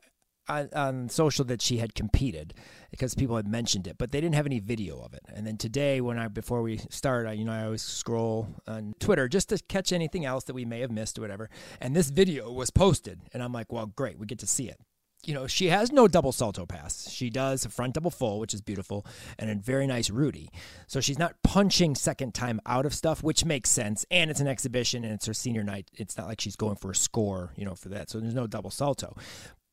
on, 0.48 0.68
on, 0.74 1.08
social 1.08 1.44
that 1.46 1.62
she 1.62 1.78
had 1.78 1.94
competed 1.94 2.54
because 2.90 3.14
people 3.14 3.36
had 3.36 3.46
mentioned 3.46 3.86
it, 3.86 3.98
but 3.98 4.10
they 4.10 4.20
didn't 4.20 4.34
have 4.34 4.46
any 4.46 4.60
video 4.60 4.98
of 5.00 5.14
it. 5.14 5.22
And 5.28 5.46
then 5.46 5.56
today, 5.56 6.00
when 6.00 6.18
I 6.18 6.28
before 6.28 6.62
we 6.62 6.78
start, 6.90 7.26
I, 7.26 7.32
you 7.32 7.44
know, 7.44 7.52
I 7.52 7.64
always 7.64 7.82
scroll 7.82 8.48
on 8.66 8.94
Twitter 8.98 9.28
just 9.28 9.48
to 9.50 9.58
catch 9.68 9.92
anything 9.92 10.24
else 10.24 10.44
that 10.44 10.54
we 10.54 10.64
may 10.64 10.80
have 10.80 10.90
missed 10.90 11.18
or 11.18 11.22
whatever. 11.22 11.50
And 11.80 11.94
this 11.94 12.10
video 12.10 12.50
was 12.50 12.70
posted, 12.70 13.20
and 13.32 13.42
I'm 13.42 13.52
like, 13.52 13.72
well, 13.72 13.86
great, 13.86 14.18
we 14.18 14.26
get 14.26 14.38
to 14.40 14.46
see 14.46 14.68
it. 14.68 14.80
You 15.24 15.34
know, 15.34 15.48
she 15.48 15.68
has 15.68 15.90
no 15.90 16.06
double 16.06 16.30
salto 16.30 16.66
pass. 16.66 17.10
She 17.10 17.30
does 17.30 17.64
a 17.64 17.68
front 17.68 17.94
double 17.94 18.12
full, 18.12 18.38
which 18.38 18.54
is 18.54 18.60
beautiful, 18.60 19.04
and 19.40 19.50
a 19.50 19.56
very 19.56 19.86
nice 19.86 20.08
Rudy. 20.08 20.50
So 20.86 21.00
she's 21.00 21.18
not 21.18 21.34
punching 21.42 21.96
second 21.96 22.32
time 22.32 22.60
out 22.64 22.86
of 22.86 22.94
stuff, 22.94 23.24
which 23.24 23.44
makes 23.44 23.70
sense. 23.70 24.06
And 24.08 24.30
it's 24.30 24.38
an 24.38 24.46
exhibition 24.46 25.04
and 25.04 25.12
it's 25.12 25.26
her 25.26 25.34
senior 25.34 25.64
night. 25.64 25.90
It's 25.94 26.16
not 26.16 26.28
like 26.28 26.40
she's 26.40 26.54
going 26.54 26.76
for 26.76 26.92
a 26.92 26.94
score, 26.94 27.52
you 27.56 27.64
know, 27.64 27.74
for 27.74 27.88
that. 27.88 28.08
So 28.08 28.20
there's 28.20 28.34
no 28.34 28.46
double 28.46 28.70
salto 28.70 29.16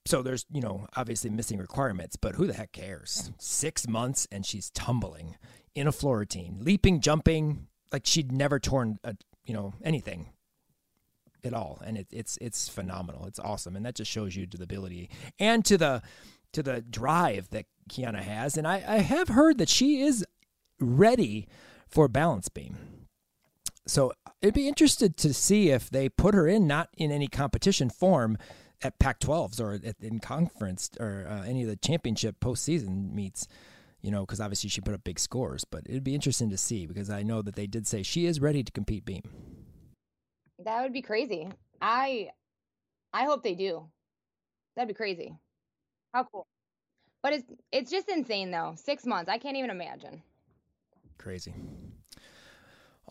so 0.05 0.21
there's 0.21 0.45
you 0.51 0.61
know 0.61 0.87
obviously 0.95 1.29
missing 1.29 1.59
requirements 1.59 2.15
but 2.15 2.35
who 2.35 2.47
the 2.47 2.53
heck 2.53 2.71
cares? 2.71 3.31
Six 3.39 3.87
months 3.87 4.27
and 4.31 4.45
she's 4.45 4.69
tumbling 4.71 5.37
in 5.75 5.87
a 5.87 5.91
floor 5.91 6.19
routine 6.19 6.57
leaping 6.59 6.99
jumping 6.99 7.67
like 7.91 8.05
she'd 8.05 8.31
never 8.31 8.59
torn 8.59 8.99
a, 9.03 9.15
you 9.45 9.53
know 9.53 9.73
anything 9.83 10.29
at 11.45 11.53
all. 11.53 11.81
And 11.85 11.97
it, 11.97 12.07
it's 12.11 12.37
it's 12.41 12.69
phenomenal. 12.69 13.25
It's 13.25 13.39
awesome. 13.39 13.75
And 13.75 13.85
that 13.85 13.95
just 13.95 14.11
shows 14.11 14.35
you 14.35 14.45
to 14.47 14.57
the 14.57 14.63
ability 14.63 15.09
and 15.39 15.63
to 15.65 15.77
the 15.77 16.01
to 16.53 16.63
the 16.63 16.81
drive 16.81 17.49
that 17.49 17.65
kyana 17.89 18.21
has. 18.21 18.57
And 18.57 18.67
i 18.67 18.83
i 18.87 18.97
have 18.97 19.29
heard 19.29 19.57
that 19.57 19.69
she 19.69 20.01
is 20.01 20.25
ready 20.79 21.47
for 21.87 22.07
balance 22.07 22.49
beam. 22.49 22.77
So 23.85 24.13
it'd 24.41 24.53
be 24.53 24.67
interested 24.67 25.17
to 25.17 25.33
see 25.33 25.69
if 25.69 25.89
they 25.89 26.07
put 26.07 26.33
her 26.33 26.47
in 26.47 26.67
not 26.67 26.89
in 26.97 27.11
any 27.11 27.27
competition 27.27 27.89
form 27.89 28.37
at 28.83 28.99
Pac-12s 28.99 29.59
or 29.59 29.73
at, 29.73 29.95
in 30.01 30.19
conference 30.19 30.91
or 30.99 31.25
uh, 31.29 31.43
any 31.43 31.63
of 31.63 31.69
the 31.69 31.75
championship 31.75 32.39
postseason 32.39 33.13
meets, 33.13 33.47
you 34.01 34.11
know, 34.11 34.21
because 34.21 34.39
obviously 34.39 34.69
she 34.69 34.81
put 34.81 34.93
up 34.93 35.03
big 35.03 35.19
scores. 35.19 35.65
But 35.65 35.83
it'd 35.87 36.03
be 36.03 36.15
interesting 36.15 36.49
to 36.49 36.57
see 36.57 36.85
because 36.85 37.09
I 37.09 37.23
know 37.23 37.41
that 37.41 37.55
they 37.55 37.67
did 37.67 37.87
say 37.87 38.03
she 38.03 38.25
is 38.25 38.39
ready 38.39 38.63
to 38.63 38.71
compete 38.71 39.05
beam. 39.05 39.23
That 40.63 40.83
would 40.83 40.93
be 40.93 41.01
crazy. 41.01 41.49
I, 41.81 42.29
I 43.13 43.23
hope 43.23 43.43
they 43.43 43.55
do. 43.55 43.89
That'd 44.75 44.87
be 44.87 44.93
crazy. 44.93 45.35
How 46.13 46.23
cool. 46.23 46.47
But 47.21 47.33
it's 47.33 47.45
it's 47.71 47.89
just 47.89 48.09
insane 48.09 48.51
though. 48.51 48.75
Six 48.75 49.05
months. 49.05 49.29
I 49.29 49.37
can't 49.37 49.55
even 49.55 49.69
imagine. 49.69 50.21
Crazy. 51.17 51.53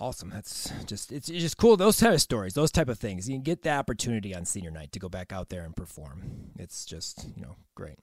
Awesome. 0.02 0.30
That's 0.30 0.68
just 0.86 1.12
it's, 1.12 1.28
it's 1.28 1.42
just 1.42 1.56
cool. 1.56 1.76
Those 1.76 1.96
type 1.96 2.14
of 2.14 2.20
stories, 2.20 2.54
those 2.54 2.72
type 2.72 2.88
of 2.88 2.98
things. 2.98 3.28
You 3.28 3.36
can 3.36 3.44
get 3.44 3.62
the 3.62 3.70
opportunity 3.70 4.34
on 4.34 4.44
senior 4.44 4.72
night 4.72 4.90
to 4.92 4.98
go 4.98 5.08
back 5.08 5.32
out 5.32 5.48
there 5.48 5.62
and 5.62 5.76
perform. 5.76 6.50
It's 6.58 6.84
just 6.84 7.28
you 7.36 7.42
know 7.42 7.54
great. 7.76 8.00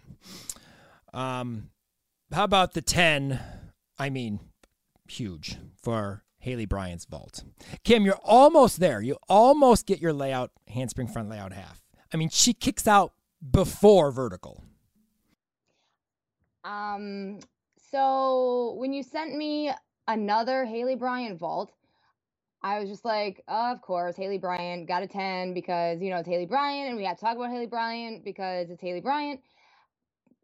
Um, 1.13 1.71
how 2.31 2.45
about 2.45 2.71
the 2.71 2.81
ten? 2.81 3.41
I 3.97 4.09
mean, 4.09 4.39
huge 5.09 5.57
for 5.83 6.23
Haleigh 6.37 6.69
Bryant's 6.69 7.03
vault. 7.03 7.43
Kim, 7.83 8.05
you're 8.05 8.21
almost 8.23 8.79
there. 8.79 9.01
You 9.01 9.17
almost 9.27 9.85
get 9.85 9.99
your 9.99 10.13
layout 10.13 10.51
handspring 10.69 11.09
front 11.09 11.27
layout 11.27 11.51
half. 11.51 11.81
I 12.13 12.15
mean, 12.15 12.29
she 12.29 12.53
kicks 12.53 12.87
out 12.87 13.11
before 13.51 14.11
vertical. 14.11 14.63
Um. 16.63 17.39
So 17.91 18.75
when 18.77 18.93
you 18.93 19.03
sent 19.03 19.35
me 19.35 19.73
another 20.07 20.65
Haleigh 20.65 20.97
Bryant 20.97 21.37
vault, 21.37 21.73
I 22.61 22.79
was 22.79 22.89
just 22.89 23.05
like, 23.05 23.41
of 23.47 23.81
course, 23.81 24.17
Haleigh 24.17 24.41
Bryant 24.41 24.87
got 24.87 25.01
a 25.01 25.07
10 25.07 25.53
because, 25.53 26.01
you 26.01 26.09
know, 26.09 26.17
it's 26.17 26.27
Haleigh 26.27 26.49
Bryant 26.49 26.89
and 26.89 26.97
we 26.97 27.03
got 27.03 27.17
to 27.17 27.23
talk 27.23 27.37
about 27.37 27.51
Haleigh 27.51 27.69
Bryant 27.69 28.25
because 28.25 28.69
it's 28.69 28.81
Haleigh 28.81 29.01
Bryant. 29.01 29.39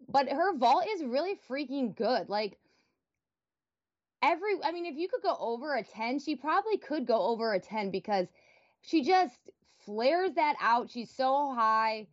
But 0.08 0.30
her 0.30 0.56
vault 0.56 0.86
is 0.88 1.04
really 1.04 1.38
freaking 1.50 1.96
good. 1.96 2.30
Like, 2.30 2.58
every, 4.24 4.54
I 4.64 4.72
mean, 4.72 4.86
if 4.86 4.96
you 4.96 5.10
could 5.10 5.24
go 5.24 5.36
over 5.40 5.76
a 5.76 5.84
10, 5.84 6.20
she 6.20 6.36
probably 6.36 6.78
could 6.78 7.06
go 7.06 7.22
over 7.22 7.54
a 7.54 7.60
10 7.60 7.92
because 7.92 8.28
she 8.82 9.04
just 9.04 9.36
flares 9.86 10.32
that 10.36 10.56
out. 10.62 10.90
She's 10.90 11.12
so 11.12 11.54
high. 11.54 12.08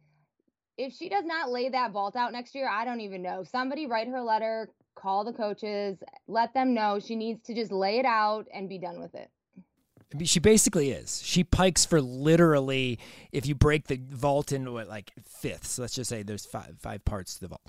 If 0.79 0.95
she 0.95 1.11
does 1.11 1.25
not 1.25 1.51
lay 1.51 1.69
that 1.69 1.93
vault 1.93 2.17
out 2.17 2.33
next 2.33 2.57
year, 2.57 2.69
I 2.69 2.85
don't 2.85 3.03
even 3.03 3.23
know. 3.23 3.45
Somebody 3.45 3.87
write 3.87 4.09
her 4.09 4.17
a 4.17 4.25
letter, 4.25 4.69
call 4.97 5.25
the 5.25 5.33
coaches, 5.33 5.99
let 6.27 6.55
them 6.55 6.75
know 6.75 6.99
she 6.99 7.15
needs 7.15 7.43
to 7.45 7.55
just 7.55 7.71
lay 7.71 7.99
it 7.99 8.07
out 8.07 8.49
and 8.53 8.69
be 8.69 8.79
done 8.79 9.01
with 9.01 9.15
it. 9.15 9.31
I 10.13 10.17
mean, 10.17 10.27
she 10.27 10.41
basically 10.41 10.91
is. 10.91 11.23
She 11.25 11.45
pikes 11.45 11.85
for 11.85 12.01
literally, 12.01 12.99
if 13.33 13.47
you 13.47 13.55
break 13.55 13.87
the 13.87 14.01
vault 14.11 14.53
into 14.53 14.73
what, 14.73 14.89
like 14.89 15.13
fifths, 15.25 15.79
let's 15.79 15.95
just 15.95 16.11
say 16.11 16.23
there's 16.23 16.45
five 16.45 16.77
five 16.81 17.05
parts 17.05 17.35
to 17.35 17.41
the 17.41 17.49
vault. 17.49 17.63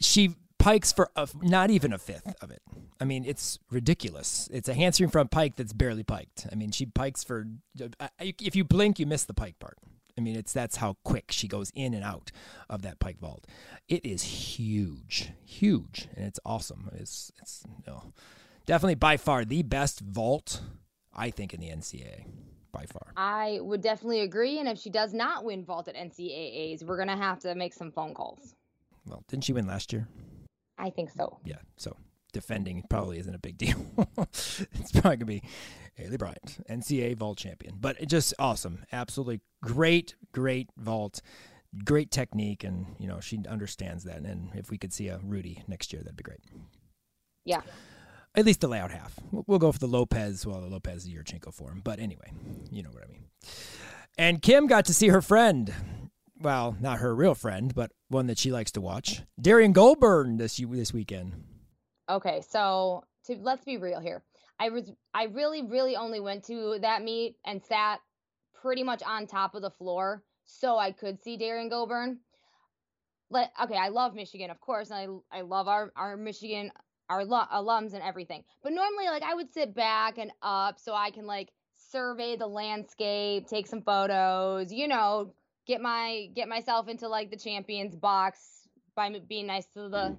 She 0.00 0.34
pikes 0.58 0.92
for 0.92 1.10
a, 1.14 1.28
not 1.42 1.70
even 1.70 1.92
a 1.92 1.98
fifth 1.98 2.34
of 2.42 2.50
it. 2.50 2.62
I 3.00 3.04
mean, 3.04 3.24
it's 3.24 3.58
ridiculous. 3.70 4.48
It's 4.52 4.68
a 4.68 4.74
handspring 4.74 5.10
front 5.10 5.30
pike 5.30 5.56
that's 5.56 5.72
barely 5.72 6.02
piked. 6.02 6.46
I 6.50 6.54
mean, 6.56 6.72
she 6.72 6.86
pikes 6.86 7.22
for 7.22 7.46
if 8.18 8.56
you 8.56 8.64
blink, 8.64 8.98
you 8.98 9.06
miss 9.06 9.24
the 9.24 9.34
pike 9.34 9.58
part. 9.58 9.78
I 10.18 10.22
mean, 10.22 10.34
it's 10.34 10.52
that's 10.52 10.76
how 10.76 10.96
quick 11.04 11.30
she 11.30 11.46
goes 11.46 11.70
in 11.74 11.94
and 11.94 12.02
out 12.02 12.32
of 12.70 12.82
that 12.82 12.98
pike 12.98 13.18
vault. 13.20 13.46
It 13.86 14.04
is 14.04 14.22
huge, 14.22 15.30
huge, 15.44 16.08
and 16.16 16.24
it's 16.24 16.40
awesome. 16.44 16.90
It's 16.94 17.30
it's 17.40 17.62
know, 17.86 18.12
definitely 18.64 18.94
by 18.94 19.18
far 19.18 19.44
the 19.44 19.62
best 19.62 20.00
vault 20.00 20.62
I 21.16 21.30
think 21.30 21.54
in 21.54 21.60
the 21.60 21.68
NCAA 21.68 22.26
by 22.72 22.84
far. 22.86 23.12
I 23.16 23.58
would 23.62 23.80
definitely 23.80 24.20
agree. 24.20 24.58
And 24.58 24.68
if 24.68 24.78
she 24.78 24.90
does 24.90 25.14
not 25.14 25.44
win 25.44 25.64
vault 25.64 25.88
at 25.88 25.96
NCAAs, 25.96 26.84
we're 26.84 26.98
gonna 26.98 27.16
have 27.16 27.40
to 27.40 27.54
make 27.54 27.72
some 27.72 27.90
phone 27.90 28.14
calls. 28.14 28.54
Well, 29.06 29.24
didn't 29.28 29.44
she 29.44 29.52
win 29.52 29.66
last 29.66 29.92
year? 29.92 30.06
I 30.78 30.90
think 30.90 31.10
so. 31.10 31.38
Yeah. 31.44 31.58
So 31.76 31.96
defending 32.32 32.84
probably 32.90 33.18
isn't 33.18 33.34
a 33.34 33.38
big 33.38 33.56
deal. 33.56 33.78
it's 34.18 34.92
probably 34.92 35.16
gonna 35.16 35.24
be 35.24 35.42
Haleigh 35.98 36.18
Bryant, 36.18 36.66
NCAA 36.68 37.16
vault 37.16 37.38
champion. 37.38 37.76
But 37.80 38.00
it 38.00 38.08
just 38.08 38.34
awesome, 38.38 38.84
absolutely 38.92 39.40
great, 39.62 40.14
great 40.32 40.68
vault, 40.76 41.22
great 41.84 42.10
technique, 42.10 42.62
and 42.62 42.94
you 42.98 43.06
know 43.06 43.20
she 43.20 43.40
understands 43.48 44.04
that. 44.04 44.18
And 44.18 44.50
if 44.54 44.70
we 44.70 44.76
could 44.76 44.92
see 44.92 45.08
a 45.08 45.18
Rudy 45.22 45.62
next 45.66 45.92
year, 45.92 46.02
that'd 46.02 46.16
be 46.16 46.22
great. 46.22 46.40
Yeah. 47.44 47.62
At 48.36 48.44
least 48.44 48.60
the 48.60 48.68
layout 48.68 48.90
half. 48.90 49.18
We'll 49.32 49.58
go 49.58 49.72
for 49.72 49.78
the 49.78 49.86
Lopez. 49.86 50.46
Well, 50.46 50.60
the 50.60 50.66
Lopez 50.66 51.06
is 51.06 51.08
Yurchenko 51.08 51.54
for 51.54 51.70
him. 51.70 51.80
But 51.82 51.98
anyway, 51.98 52.30
you 52.70 52.82
know 52.82 52.90
what 52.90 53.02
I 53.02 53.10
mean. 53.10 53.24
And 54.18 54.42
Kim 54.42 54.66
got 54.66 54.84
to 54.86 54.94
see 54.94 55.08
her 55.08 55.22
friend. 55.22 55.72
Well, 56.38 56.76
not 56.78 56.98
her 56.98 57.14
real 57.14 57.34
friend, 57.34 57.74
but 57.74 57.92
one 58.08 58.26
that 58.26 58.38
she 58.38 58.52
likes 58.52 58.70
to 58.72 58.80
watch. 58.82 59.22
Derrian 59.40 59.72
Gobourne 59.72 60.36
this 60.36 60.58
this 60.58 60.92
weekend. 60.92 61.32
Okay, 62.10 62.42
so 62.48 63.04
to 63.24 63.36
let's 63.40 63.64
be 63.64 63.78
real 63.78 64.00
here. 64.00 64.22
I 64.60 64.68
was 64.68 64.90
I 65.14 65.24
really 65.24 65.62
really 65.62 65.96
only 65.96 66.20
went 66.20 66.44
to 66.44 66.78
that 66.82 67.02
meet 67.02 67.36
and 67.46 67.62
sat 67.62 68.00
pretty 68.54 68.82
much 68.82 69.02
on 69.02 69.26
top 69.26 69.54
of 69.54 69.62
the 69.62 69.70
floor 69.70 70.22
so 70.44 70.76
I 70.76 70.92
could 70.92 71.22
see 71.22 71.38
Derrian 71.38 71.70
Gobourne. 71.70 72.18
But 73.30 73.50
okay, 73.64 73.76
I 73.76 73.88
love 73.88 74.14
Michigan, 74.14 74.50
of 74.50 74.60
course, 74.60 74.90
and 74.90 75.20
I 75.32 75.38
I 75.38 75.40
love 75.40 75.68
our 75.68 75.90
our 75.96 76.16
Michigan 76.16 76.70
our 77.08 77.24
alums 77.24 77.94
and 77.94 78.02
everything. 78.02 78.44
But 78.62 78.72
normally, 78.72 79.06
like 79.06 79.22
I 79.22 79.34
would 79.34 79.52
sit 79.52 79.74
back 79.74 80.18
and 80.18 80.32
up 80.42 80.78
so 80.78 80.94
I 80.94 81.10
can 81.10 81.26
like 81.26 81.50
survey 81.90 82.36
the 82.36 82.46
landscape, 82.46 83.46
take 83.46 83.66
some 83.66 83.82
photos, 83.82 84.72
you 84.72 84.88
know, 84.88 85.32
get 85.66 85.80
my 85.80 86.28
get 86.34 86.48
myself 86.48 86.88
into 86.88 87.08
like 87.08 87.30
the 87.30 87.36
champions 87.36 87.94
box 87.94 88.68
by 88.94 89.10
being 89.28 89.46
nice 89.46 89.66
to 89.74 89.88
the 89.88 90.16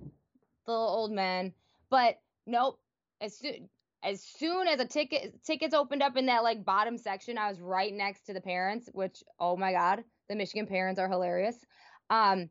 the 0.65 0.71
old 0.71 1.11
men. 1.11 1.53
But 1.89 2.19
nope, 2.45 2.79
as 3.21 3.37
soon 3.37 3.69
as 4.03 4.21
soon 4.21 4.67
as 4.67 4.79
a 4.79 4.85
ticket 4.85 5.43
tickets 5.43 5.73
opened 5.73 6.03
up 6.03 6.17
in 6.17 6.27
that 6.27 6.43
like 6.43 6.63
bottom 6.63 6.97
section, 6.97 7.37
I 7.37 7.49
was 7.49 7.59
right 7.59 7.93
next 7.93 8.25
to 8.27 8.33
the 8.33 8.41
parents, 8.41 8.89
which 8.93 9.23
oh 9.39 9.57
my 9.57 9.71
god, 9.71 10.03
the 10.29 10.35
Michigan 10.35 10.67
parents 10.67 10.99
are 10.99 11.09
hilarious. 11.09 11.57
Um, 12.09 12.49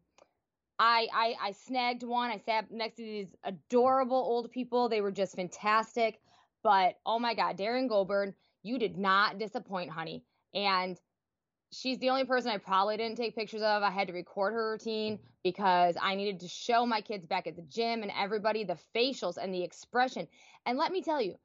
I, 0.78 1.08
I 1.12 1.34
I 1.48 1.50
snagged 1.52 2.02
one. 2.02 2.30
I 2.30 2.38
sat 2.38 2.70
next 2.70 2.96
to 2.96 3.02
these 3.02 3.34
adorable 3.44 4.16
old 4.16 4.50
people. 4.50 4.88
They 4.88 5.00
were 5.00 5.12
just 5.12 5.36
fantastic. 5.36 6.20
But 6.62 6.96
oh 7.06 7.18
my 7.18 7.34
God, 7.34 7.56
Derrian 7.56 7.88
Gobourne, 7.88 8.34
you 8.62 8.78
did 8.78 8.98
not 8.98 9.38
disappoint, 9.38 9.90
honey. 9.90 10.24
And 10.54 11.00
she's 11.72 11.98
the 11.98 12.10
only 12.10 12.24
person 12.24 12.50
I 12.50 12.58
probably 12.58 12.96
didn't 12.96 13.16
take 13.16 13.36
pictures 13.36 13.62
of. 13.62 13.82
I 13.82 13.90
had 13.90 14.08
to 14.08 14.12
record 14.12 14.52
her 14.52 14.72
routine 14.72 15.18
because 15.42 15.96
I 16.00 16.14
needed 16.14 16.40
to 16.40 16.48
show 16.48 16.84
my 16.84 17.00
kids 17.00 17.26
back 17.26 17.46
at 17.46 17.56
the 17.56 17.62
gym 17.62 18.02
and 18.02 18.12
everybody 18.18 18.64
the 18.64 18.78
facials 18.94 19.36
and 19.36 19.54
the 19.54 19.62
expression. 19.62 20.26
And 20.64 20.78
let 20.78 20.92
me 20.92 21.02
tell 21.02 21.20
you, 21.20 21.36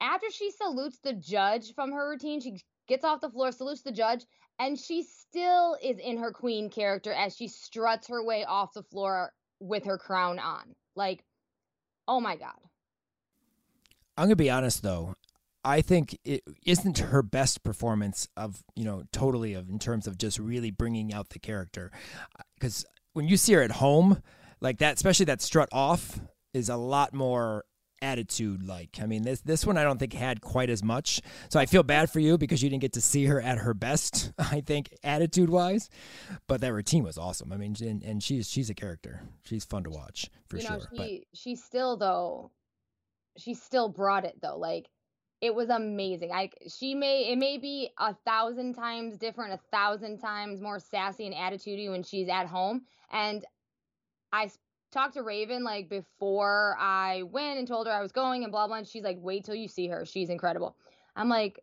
after 0.00 0.30
she 0.30 0.50
salutes 0.50 0.98
the 0.98 1.12
judge 1.12 1.74
from 1.74 1.92
her 1.92 2.10
routine, 2.10 2.40
she 2.40 2.60
gets 2.86 3.04
off 3.04 3.20
the 3.20 3.30
floor, 3.30 3.52
salutes 3.52 3.82
the 3.82 3.92
judge, 3.92 4.24
and 4.58 4.78
she 4.78 5.02
still 5.02 5.76
is 5.82 5.98
in 5.98 6.18
her 6.18 6.32
queen 6.32 6.70
character 6.70 7.12
as 7.12 7.36
she 7.36 7.48
struts 7.48 8.08
her 8.08 8.24
way 8.24 8.44
off 8.44 8.72
the 8.72 8.82
floor 8.82 9.32
with 9.60 9.84
her 9.84 9.98
crown 9.98 10.38
on. 10.38 10.74
Like, 10.96 11.24
oh 12.06 12.20
my 12.20 12.36
God. 12.36 12.56
I'm 14.16 14.22
going 14.22 14.30
to 14.30 14.36
be 14.36 14.50
honest 14.50 14.82
though. 14.82 15.14
I 15.64 15.80
think 15.80 16.18
it 16.24 16.42
isn't 16.64 16.98
her 16.98 17.22
best 17.22 17.62
performance 17.62 18.28
of, 18.36 18.62
you 18.74 18.84
know, 18.84 19.02
totally 19.12 19.54
of 19.54 19.68
in 19.68 19.78
terms 19.78 20.06
of 20.06 20.16
just 20.16 20.38
really 20.38 20.70
bringing 20.70 21.12
out 21.12 21.30
the 21.30 21.38
character. 21.38 21.90
Cuz 22.60 22.84
when 23.12 23.28
you 23.28 23.36
see 23.36 23.52
her 23.54 23.62
at 23.62 23.72
home, 23.72 24.22
like 24.60 24.78
that, 24.78 24.96
especially 24.96 25.26
that 25.26 25.42
strut 25.42 25.68
off 25.72 26.20
is 26.54 26.68
a 26.68 26.76
lot 26.76 27.12
more 27.12 27.64
attitude 28.02 28.62
like. 28.62 28.98
I 29.00 29.06
mean, 29.06 29.22
this 29.22 29.40
this 29.40 29.66
one 29.66 29.76
I 29.76 29.84
don't 29.84 29.98
think 29.98 30.12
had 30.12 30.40
quite 30.40 30.70
as 30.70 30.82
much. 30.82 31.20
So 31.48 31.58
I 31.58 31.66
feel 31.66 31.82
bad 31.82 32.10
for 32.10 32.20
you 32.20 32.38
because 32.38 32.62
you 32.62 32.70
didn't 32.70 32.82
get 32.82 32.94
to 32.94 33.00
see 33.00 33.24
her 33.26 33.40
at 33.40 33.58
her 33.58 33.74
best. 33.74 34.32
I 34.38 34.60
think 34.60 34.94
attitude 35.02 35.50
wise, 35.50 35.90
but 36.46 36.60
that 36.60 36.72
routine 36.72 37.04
was 37.04 37.18
awesome. 37.18 37.52
I 37.52 37.56
mean, 37.56 37.76
and, 37.80 38.02
and 38.02 38.22
she's 38.22 38.48
she's 38.48 38.70
a 38.70 38.74
character. 38.74 39.22
She's 39.44 39.64
fun 39.64 39.84
to 39.84 39.90
watch 39.90 40.30
for 40.48 40.58
you 40.58 40.64
know, 40.64 40.78
sure. 40.78 40.88
She 40.92 40.96
but, 40.96 41.38
she 41.38 41.56
still 41.56 41.96
though, 41.96 42.50
she 43.36 43.54
still 43.54 43.88
brought 43.88 44.24
it 44.24 44.40
though. 44.40 44.58
Like 44.58 44.88
it 45.40 45.54
was 45.54 45.68
amazing. 45.68 46.32
I 46.32 46.50
she 46.68 46.94
may 46.94 47.30
it 47.30 47.38
may 47.38 47.58
be 47.58 47.90
a 47.98 48.14
thousand 48.26 48.74
times 48.74 49.16
different, 49.16 49.54
a 49.54 49.60
thousand 49.70 50.18
times 50.18 50.60
more 50.60 50.78
sassy 50.78 51.26
and 51.26 51.34
attitudey 51.34 51.90
when 51.90 52.02
she's 52.02 52.28
at 52.28 52.46
home. 52.46 52.82
And 53.10 53.44
I 54.32 54.50
talked 54.90 55.14
to 55.14 55.22
Raven 55.22 55.64
like 55.64 55.88
before 55.88 56.76
I 56.78 57.22
went 57.24 57.58
and 57.58 57.68
told 57.68 57.86
her 57.86 57.92
I 57.92 58.02
was 58.02 58.12
going 58.12 58.42
and 58.44 58.52
blah 58.52 58.66
blah. 58.66 58.76
And 58.76 58.86
she's 58.86 59.04
like, 59.04 59.18
"Wait 59.20 59.44
till 59.44 59.54
you 59.54 59.68
see 59.68 59.88
her. 59.88 60.04
She's 60.04 60.30
incredible." 60.30 60.76
I'm 61.16 61.28
like, 61.28 61.60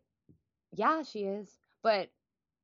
"Yeah, 0.72 1.02
she 1.02 1.20
is." 1.20 1.58
But 1.82 2.10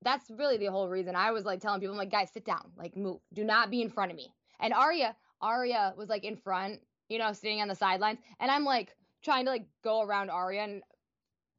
that's 0.03 0.31
really 0.31 0.57
the 0.57 0.67
whole 0.67 0.89
reason. 0.89 1.15
I 1.17 1.31
was 1.31 1.45
like 1.45 1.61
telling 1.61 1.81
people, 1.81 1.95
I'm 1.95 1.99
like, 1.99 2.11
"Guys, 2.11 2.31
sit 2.33 2.45
down. 2.45 2.73
Like, 2.77 2.97
move. 2.97 3.21
Do 3.33 3.45
not 3.45 3.71
be 3.71 3.83
in 3.83 3.91
front 3.91 4.11
of 4.11 4.17
me." 4.17 4.33
And 4.61 4.73
Aria, 4.73 5.17
Aria 5.41 5.95
was 5.97 6.09
like 6.09 6.25
in 6.25 6.37
front, 6.37 6.81
you 7.09 7.19
know, 7.19 7.33
sitting 7.33 7.61
on 7.61 7.69
the 7.69 7.75
sidelines, 7.75 8.19
and 8.41 8.51
I'm 8.51 8.65
like 8.65 8.97
trying 9.23 9.45
to 9.45 9.51
like 9.51 9.67
go 9.83 10.03
around 10.03 10.31
Aria, 10.31 10.63
and 10.65 10.83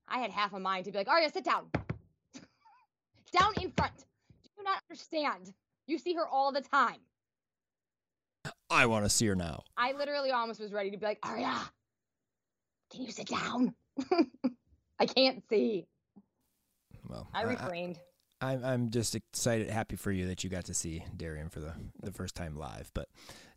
I 0.08 0.20
had 0.20 0.32
half 0.32 0.54
a 0.54 0.60
mind 0.60 0.86
to 0.86 0.92
be 0.92 0.98
like, 0.98 1.10
"Aria, 1.10 1.30
sit 1.30 1.46
down." 1.46 1.70
down 3.32 3.54
in 3.62 3.72
front. 3.72 4.06
Do 4.44 4.50
you 4.58 4.64
not 4.64 4.82
understand? 4.90 5.54
You 5.88 5.98
see 5.98 6.14
her 6.14 6.28
all 6.28 6.52
the 6.52 6.62
time. 6.62 7.00
I 8.74 8.86
want 8.86 9.06
to 9.06 9.10
see 9.10 9.28
her 9.28 9.36
now. 9.36 9.64
I 9.78 9.94
literally 9.94 10.32
almost 10.32 10.60
was 10.60 10.74
ready 10.74 10.92
to 10.92 10.98
be 10.98 11.06
like, 11.06 11.20
Aria, 11.24 11.56
can 12.92 13.04
you 13.04 13.12
sit 13.12 13.28
down? 13.28 13.74
I 15.00 15.06
can't 15.06 15.44
see. 15.50 15.86
Well, 17.08 17.28
I 17.34 17.44
refrained. 17.44 18.00
I'm 18.42 18.64
I'm 18.64 18.90
just 18.90 19.16
excited, 19.16 19.70
happy 19.70 19.96
for 19.96 20.12
you 20.12 20.28
that 20.28 20.44
you 20.44 20.50
got 20.50 20.66
to 20.66 20.74
see 20.74 21.04
Derrian 21.16 21.52
for 21.52 21.60
the, 21.60 21.74
the 22.02 22.12
first 22.12 22.36
time 22.36 22.58
live. 22.58 22.92
But 22.94 23.08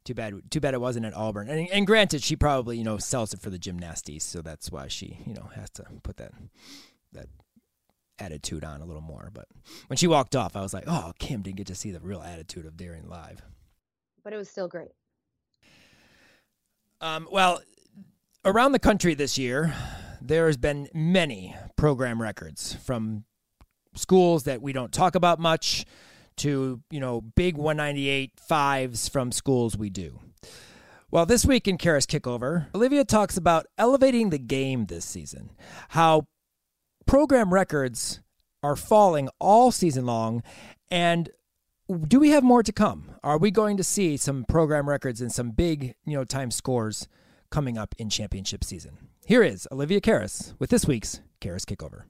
too 0.04 0.14
bad, 0.14 0.34
too 0.50 0.60
bad 0.60 0.74
it 0.74 0.80
wasn't 0.80 1.06
at 1.06 1.16
Auburn. 1.16 1.48
And, 1.48 1.68
and 1.70 1.86
granted, 1.86 2.22
she 2.22 2.36
probably 2.36 2.78
you 2.78 2.84
know 2.84 2.98
sells 2.98 3.34
it 3.34 3.40
for 3.40 3.50
the 3.50 3.58
gymnasties, 3.58 4.22
so 4.22 4.42
that's 4.42 4.70
why 4.70 4.88
she 4.88 5.18
you 5.26 5.34
know 5.34 5.50
has 5.54 5.70
to 5.70 5.84
put 6.02 6.18
that 6.18 6.32
that 7.12 7.26
attitude 8.18 8.64
on 8.64 8.80
a 8.80 8.84
little 8.84 9.02
more. 9.02 9.30
But 9.32 9.48
when 9.88 9.96
she 9.96 10.06
walked 10.06 10.36
off, 10.36 10.56
I 10.56 10.60
was 10.60 10.72
like, 10.72 10.84
oh, 10.86 11.12
Kim 11.18 11.42
didn't 11.42 11.56
get 11.56 11.66
to 11.68 11.74
see 11.74 11.90
the 11.90 12.00
real 12.00 12.22
attitude 12.22 12.66
of 12.66 12.76
Derrian 12.76 13.08
live. 13.08 13.42
But 14.22 14.32
it 14.32 14.36
was 14.36 14.48
still 14.48 14.68
great. 14.68 14.92
Um, 17.00 17.28
well, 17.30 17.60
around 18.44 18.72
the 18.72 18.78
country 18.78 19.14
this 19.14 19.36
year, 19.36 19.74
there 20.20 20.46
has 20.46 20.56
been 20.56 20.88
many 20.94 21.54
program 21.76 22.20
records 22.20 22.74
from 22.74 23.24
schools 23.94 24.44
that 24.44 24.62
we 24.62 24.72
don't 24.72 24.92
talk 24.92 25.14
about 25.14 25.38
much 25.38 25.84
to, 26.38 26.80
you 26.90 27.00
know, 27.00 27.20
big 27.20 27.56
198 27.56 28.32
fives 28.38 29.08
from 29.08 29.32
schools 29.32 29.76
we 29.76 29.90
do. 29.90 30.20
Well, 31.10 31.26
this 31.26 31.46
week 31.46 31.68
in 31.68 31.78
Karas 31.78 32.06
Kickover, 32.06 32.66
Olivia 32.74 33.04
talks 33.04 33.36
about 33.36 33.66
elevating 33.78 34.30
the 34.30 34.38
game 34.38 34.86
this 34.86 35.04
season, 35.04 35.52
how 35.90 36.26
program 37.06 37.54
records 37.54 38.20
are 38.62 38.76
falling 38.76 39.28
all 39.38 39.70
season 39.70 40.04
long, 40.04 40.42
and 40.90 41.30
do 41.88 42.18
we 42.18 42.30
have 42.30 42.42
more 42.42 42.62
to 42.62 42.72
come? 42.72 43.12
Are 43.22 43.38
we 43.38 43.50
going 43.50 43.76
to 43.76 43.84
see 43.84 44.16
some 44.16 44.44
program 44.44 44.88
records 44.88 45.20
and 45.20 45.30
some 45.30 45.50
big, 45.50 45.94
you 46.04 46.16
know, 46.16 46.24
time 46.24 46.50
scores 46.50 47.06
coming 47.50 47.78
up 47.78 47.94
in 47.98 48.10
championship 48.10 48.64
season? 48.64 48.98
Here 49.24 49.42
is 49.42 49.68
Olivia 49.70 50.00
Karas 50.00 50.54
with 50.58 50.70
this 50.70 50.86
week's 50.86 51.20
Karas 51.40 51.64
Kickover. 51.64 52.02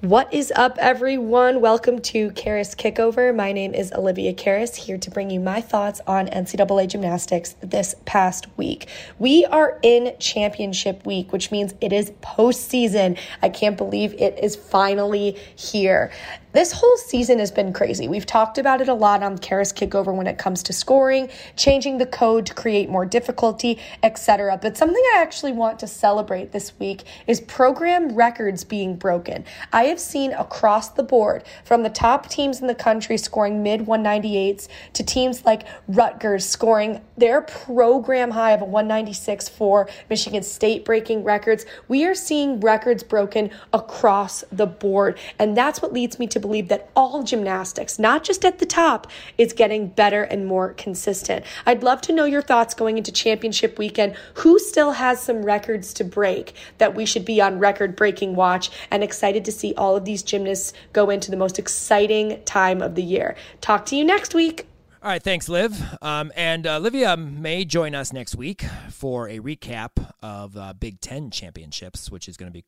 What 0.00 0.32
is 0.32 0.52
up, 0.54 0.78
everyone? 0.78 1.60
Welcome 1.60 2.00
to 2.02 2.30
Karas 2.30 2.76
Kickover. 2.76 3.34
My 3.34 3.50
name 3.50 3.74
is 3.74 3.92
Olivia 3.92 4.32
Karas, 4.32 4.76
here 4.76 4.96
to 4.96 5.10
bring 5.10 5.28
you 5.28 5.40
my 5.40 5.60
thoughts 5.60 6.00
on 6.06 6.28
NCAA 6.28 6.86
gymnastics 6.86 7.56
this 7.60 7.96
past 8.04 8.46
week. 8.56 8.86
We 9.18 9.44
are 9.46 9.80
in 9.82 10.14
championship 10.20 11.04
week, 11.04 11.32
which 11.32 11.50
means 11.50 11.74
it 11.80 11.92
is 11.92 12.12
postseason. 12.22 13.18
I 13.42 13.48
can't 13.48 13.76
believe 13.76 14.14
it 14.14 14.38
is 14.40 14.54
finally 14.54 15.36
here. 15.56 16.12
This 16.52 16.72
whole 16.72 16.96
season 16.96 17.40
has 17.40 17.50
been 17.50 17.74
crazy. 17.74 18.08
We've 18.08 18.24
talked 18.24 18.56
about 18.56 18.80
it 18.80 18.88
a 18.88 18.94
lot 18.94 19.22
on 19.22 19.36
Karas 19.36 19.74
Kickover 19.74 20.16
when 20.16 20.26
it 20.26 20.38
comes 20.38 20.62
to 20.62 20.72
scoring, 20.72 21.28
changing 21.56 21.98
the 21.98 22.06
code 22.06 22.46
to 22.46 22.54
create 22.54 22.88
more 22.88 23.04
difficulty, 23.04 23.78
etc. 24.02 24.58
But 24.60 24.78
something 24.78 25.02
I 25.14 25.18
actually 25.18 25.52
want 25.52 25.78
to 25.80 25.86
celebrate 25.86 26.52
this 26.52 26.72
week 26.78 27.04
is 27.26 27.42
program 27.42 28.14
records 28.14 28.64
being 28.64 28.96
broken. 28.96 29.44
I 29.74 29.84
have 29.84 30.00
seen 30.00 30.32
across 30.32 30.88
the 30.88 31.02
board 31.02 31.44
from 31.64 31.82
the 31.82 31.90
top 31.90 32.30
teams 32.30 32.62
in 32.62 32.66
the 32.66 32.74
country 32.74 33.18
scoring 33.18 33.62
mid 33.62 33.82
198s 33.82 34.68
to 34.94 35.04
teams 35.04 35.44
like 35.44 35.66
Rutgers 35.86 36.46
scoring 36.46 37.02
their 37.18 37.42
program 37.42 38.30
high 38.30 38.52
of 38.52 38.62
a 38.62 38.64
196 38.64 39.50
for 39.50 39.86
Michigan 40.08 40.42
State 40.42 40.86
breaking 40.86 41.24
records. 41.24 41.66
We 41.88 42.06
are 42.06 42.14
seeing 42.14 42.58
records 42.60 43.02
broken 43.02 43.50
across 43.74 44.44
the 44.50 44.66
board, 44.66 45.18
and 45.38 45.54
that's 45.54 45.82
what 45.82 45.92
leads 45.92 46.18
me 46.18 46.26
to 46.28 46.37
believe 46.38 46.68
that 46.68 46.90
all 46.94 47.22
gymnastics, 47.22 47.98
not 47.98 48.24
just 48.24 48.44
at 48.44 48.58
the 48.58 48.66
top, 48.66 49.06
is 49.36 49.52
getting 49.52 49.88
better 49.88 50.22
and 50.22 50.46
more 50.46 50.74
consistent. 50.74 51.44
I'd 51.66 51.82
love 51.82 52.00
to 52.02 52.12
know 52.12 52.24
your 52.24 52.42
thoughts 52.42 52.74
going 52.74 52.98
into 52.98 53.12
championship 53.12 53.78
weekend. 53.78 54.16
Who 54.34 54.58
still 54.58 54.92
has 54.92 55.20
some 55.20 55.44
records 55.44 55.92
to 55.94 56.04
break 56.04 56.54
that 56.78 56.94
we 56.94 57.06
should 57.06 57.24
be 57.24 57.40
on 57.40 57.58
record 57.58 57.96
breaking 57.96 58.36
watch 58.36 58.70
and 58.90 59.02
excited 59.02 59.44
to 59.44 59.52
see 59.52 59.74
all 59.76 59.96
of 59.96 60.04
these 60.04 60.22
gymnasts 60.22 60.72
go 60.92 61.10
into 61.10 61.30
the 61.30 61.36
most 61.36 61.58
exciting 61.58 62.42
time 62.44 62.82
of 62.82 62.94
the 62.94 63.02
year. 63.02 63.36
Talk 63.60 63.86
to 63.86 63.96
you 63.96 64.04
next 64.04 64.34
week. 64.34 64.66
All 65.00 65.08
right, 65.08 65.22
thanks, 65.22 65.48
Liv. 65.48 65.80
Um, 66.02 66.32
and 66.34 66.66
uh, 66.66 66.76
Olivia 66.76 67.16
may 67.16 67.64
join 67.64 67.94
us 67.94 68.12
next 68.12 68.34
week 68.34 68.64
for 68.90 69.28
a 69.28 69.38
recap 69.38 69.90
of 70.20 70.56
uh, 70.56 70.72
Big 70.72 71.00
Ten 71.00 71.30
championships, 71.30 72.10
which 72.10 72.28
is 72.28 72.36
going 72.36 72.50
to 72.50 72.52
be 72.52 72.64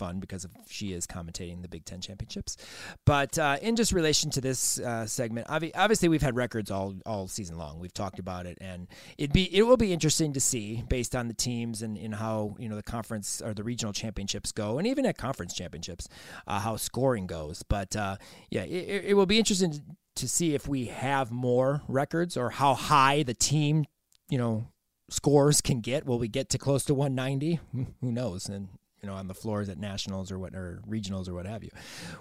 fun 0.00 0.18
because 0.18 0.44
of, 0.44 0.50
she 0.66 0.94
is 0.94 1.06
commentating 1.06 1.60
the 1.60 1.68
Big 1.68 1.84
Ten 1.84 2.00
championships. 2.00 2.56
But 3.04 3.38
uh, 3.38 3.58
in 3.60 3.76
just 3.76 3.92
relation 3.92 4.30
to 4.30 4.40
this 4.40 4.80
uh, 4.80 5.06
segment, 5.06 5.46
obviously 5.50 6.08
we've 6.08 6.22
had 6.22 6.36
records 6.36 6.70
all 6.70 6.94
all 7.04 7.28
season 7.28 7.58
long. 7.58 7.78
We've 7.78 7.92
talked 7.92 8.18
about 8.18 8.46
it, 8.46 8.56
and 8.62 8.88
it 9.18 9.32
be 9.32 9.54
it 9.54 9.62
will 9.62 9.76
be 9.76 9.92
interesting 9.92 10.32
to 10.32 10.40
see 10.40 10.82
based 10.88 11.14
on 11.14 11.28
the 11.28 11.34
teams 11.34 11.82
and 11.82 11.98
in 11.98 12.12
how 12.12 12.56
you 12.58 12.68
know 12.68 12.76
the 12.76 12.82
conference 12.82 13.42
or 13.44 13.52
the 13.52 13.62
regional 13.62 13.92
championships 13.92 14.52
go, 14.52 14.78
and 14.78 14.86
even 14.86 15.04
at 15.04 15.18
conference 15.18 15.52
championships, 15.54 16.08
uh, 16.46 16.60
how 16.60 16.76
scoring 16.76 17.26
goes. 17.26 17.62
But 17.62 17.94
uh, 17.94 18.16
yeah, 18.50 18.62
it, 18.62 19.04
it 19.08 19.14
will 19.14 19.26
be 19.26 19.38
interesting 19.38 19.74
to 20.16 20.28
see 20.28 20.54
if 20.54 20.66
we 20.66 20.86
have 20.86 21.30
more 21.30 21.82
records 21.88 22.36
or 22.36 22.50
how 22.50 22.74
high 22.74 23.22
the 23.22 23.34
team 23.34 23.84
you 24.30 24.38
know 24.38 24.66
scores 25.10 25.60
can 25.60 25.80
get. 25.80 26.06
Will 26.06 26.18
we 26.18 26.28
get 26.28 26.48
to 26.50 26.58
close 26.58 26.84
to 26.86 26.94
190? 26.94 27.60
Who 28.00 28.12
knows? 28.12 28.48
And 28.48 28.68
you 29.02 29.08
know, 29.08 29.14
on 29.14 29.28
the 29.28 29.34
floors 29.34 29.68
at 29.68 29.78
nationals 29.78 30.30
or 30.30 30.38
what 30.38 30.54
or 30.54 30.82
regionals 30.88 31.28
or 31.28 31.34
what 31.34 31.46
have 31.46 31.64
you. 31.64 31.70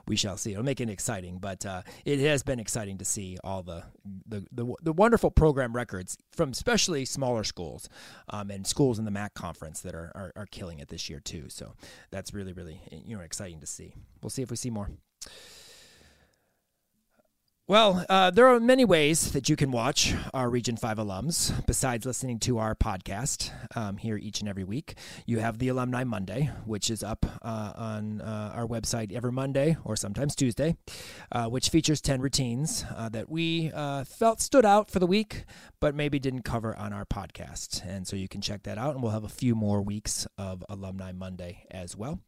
We 0.08 0.16
shall 0.16 0.38
see. 0.38 0.52
It'll 0.52 0.64
make 0.64 0.82
it 0.82 0.90
exciting, 0.90 1.40
but 1.40 1.66
uh, 1.66 1.82
it 2.06 2.20
has 2.20 2.44
been 2.44 2.60
exciting 2.60 2.98
to 3.00 3.06
see 3.06 3.38
all 3.44 3.64
the, 3.64 3.84
the 4.28 4.46
the, 4.52 4.74
the 4.82 4.94
wonderful 4.94 5.32
program 5.32 5.74
records 5.74 6.18
from 6.32 6.52
especially 6.52 7.06
smaller 7.06 7.44
schools 7.44 7.90
um, 8.30 8.50
and 8.52 8.66
schools 8.66 9.00
in 9.00 9.06
the 9.06 9.12
MAC 9.12 9.34
conference 9.34 9.82
that 9.82 9.96
are, 9.96 10.12
are 10.16 10.32
are 10.36 10.46
killing 10.46 10.80
it 10.80 10.90
this 10.90 11.10
year 11.10 11.20
too. 11.20 11.46
So 11.50 11.74
that's 12.12 12.34
really 12.34 12.54
really 12.54 12.82
you 12.92 13.16
know 13.16 13.24
exciting 13.24 13.60
to 13.60 13.68
see. 13.68 13.94
We'll 14.22 14.30
see 14.30 14.42
if 14.42 14.50
we 14.50 14.58
see 14.58 14.70
more. 14.70 14.90
Well, 17.70 18.04
uh, 18.10 18.32
there 18.32 18.48
are 18.48 18.60
many 18.60 18.84
ways 18.84 19.32
that 19.34 19.48
you 19.48 19.56
can 19.56 19.70
watch 19.70 20.16
our 20.34 20.50
Region 20.50 20.76
5 20.76 20.98
alums 20.98 21.54
besides 21.68 22.04
listening 22.04 22.40
to 22.40 22.58
our 22.58 22.74
podcast 22.74 23.52
um, 23.78 23.98
here 23.98 24.18
each 24.18 24.40
and 24.40 24.50
every 24.50 24.64
week. 24.64 24.96
You 25.28 25.38
have 25.38 25.60
the 25.60 25.68
Alumni 25.68 26.04
Monday, 26.04 26.50
which 26.66 26.90
is 26.90 27.04
up 27.04 27.28
uh, 27.44 27.74
on 27.76 28.22
uh, 28.22 28.54
our 28.56 28.66
website 28.66 29.14
every 29.14 29.32
Monday 29.32 29.78
or 29.84 29.96
sometimes 29.96 30.36
Tuesday, 30.36 30.78
uh, 31.32 31.46
which 31.46 31.70
features 31.70 32.02
10 32.02 32.22
routines 32.22 32.86
uh, 32.98 33.08
that 33.10 33.30
we 33.30 33.72
uh, 33.76 34.04
felt 34.04 34.42
stood 34.42 34.66
out 34.66 34.90
for 34.90 34.98
the 34.98 35.06
week, 35.06 35.46
but 35.80 35.94
maybe 35.94 36.18
didn't 36.18 36.42
cover 36.42 36.76
on 36.76 36.92
our 36.92 37.06
podcast. 37.06 37.86
And 37.86 38.08
so 38.08 38.16
you 38.16 38.28
can 38.28 38.42
check 38.42 38.64
that 38.64 38.80
out, 38.80 38.96
and 38.96 39.04
we'll 39.04 39.12
have 39.12 39.26
a 39.26 39.30
few 39.30 39.54
more 39.54 39.84
weeks 39.84 40.26
of 40.40 40.66
Alumni 40.70 41.12
Monday 41.12 41.68
as 41.70 41.96
well. 41.96 42.20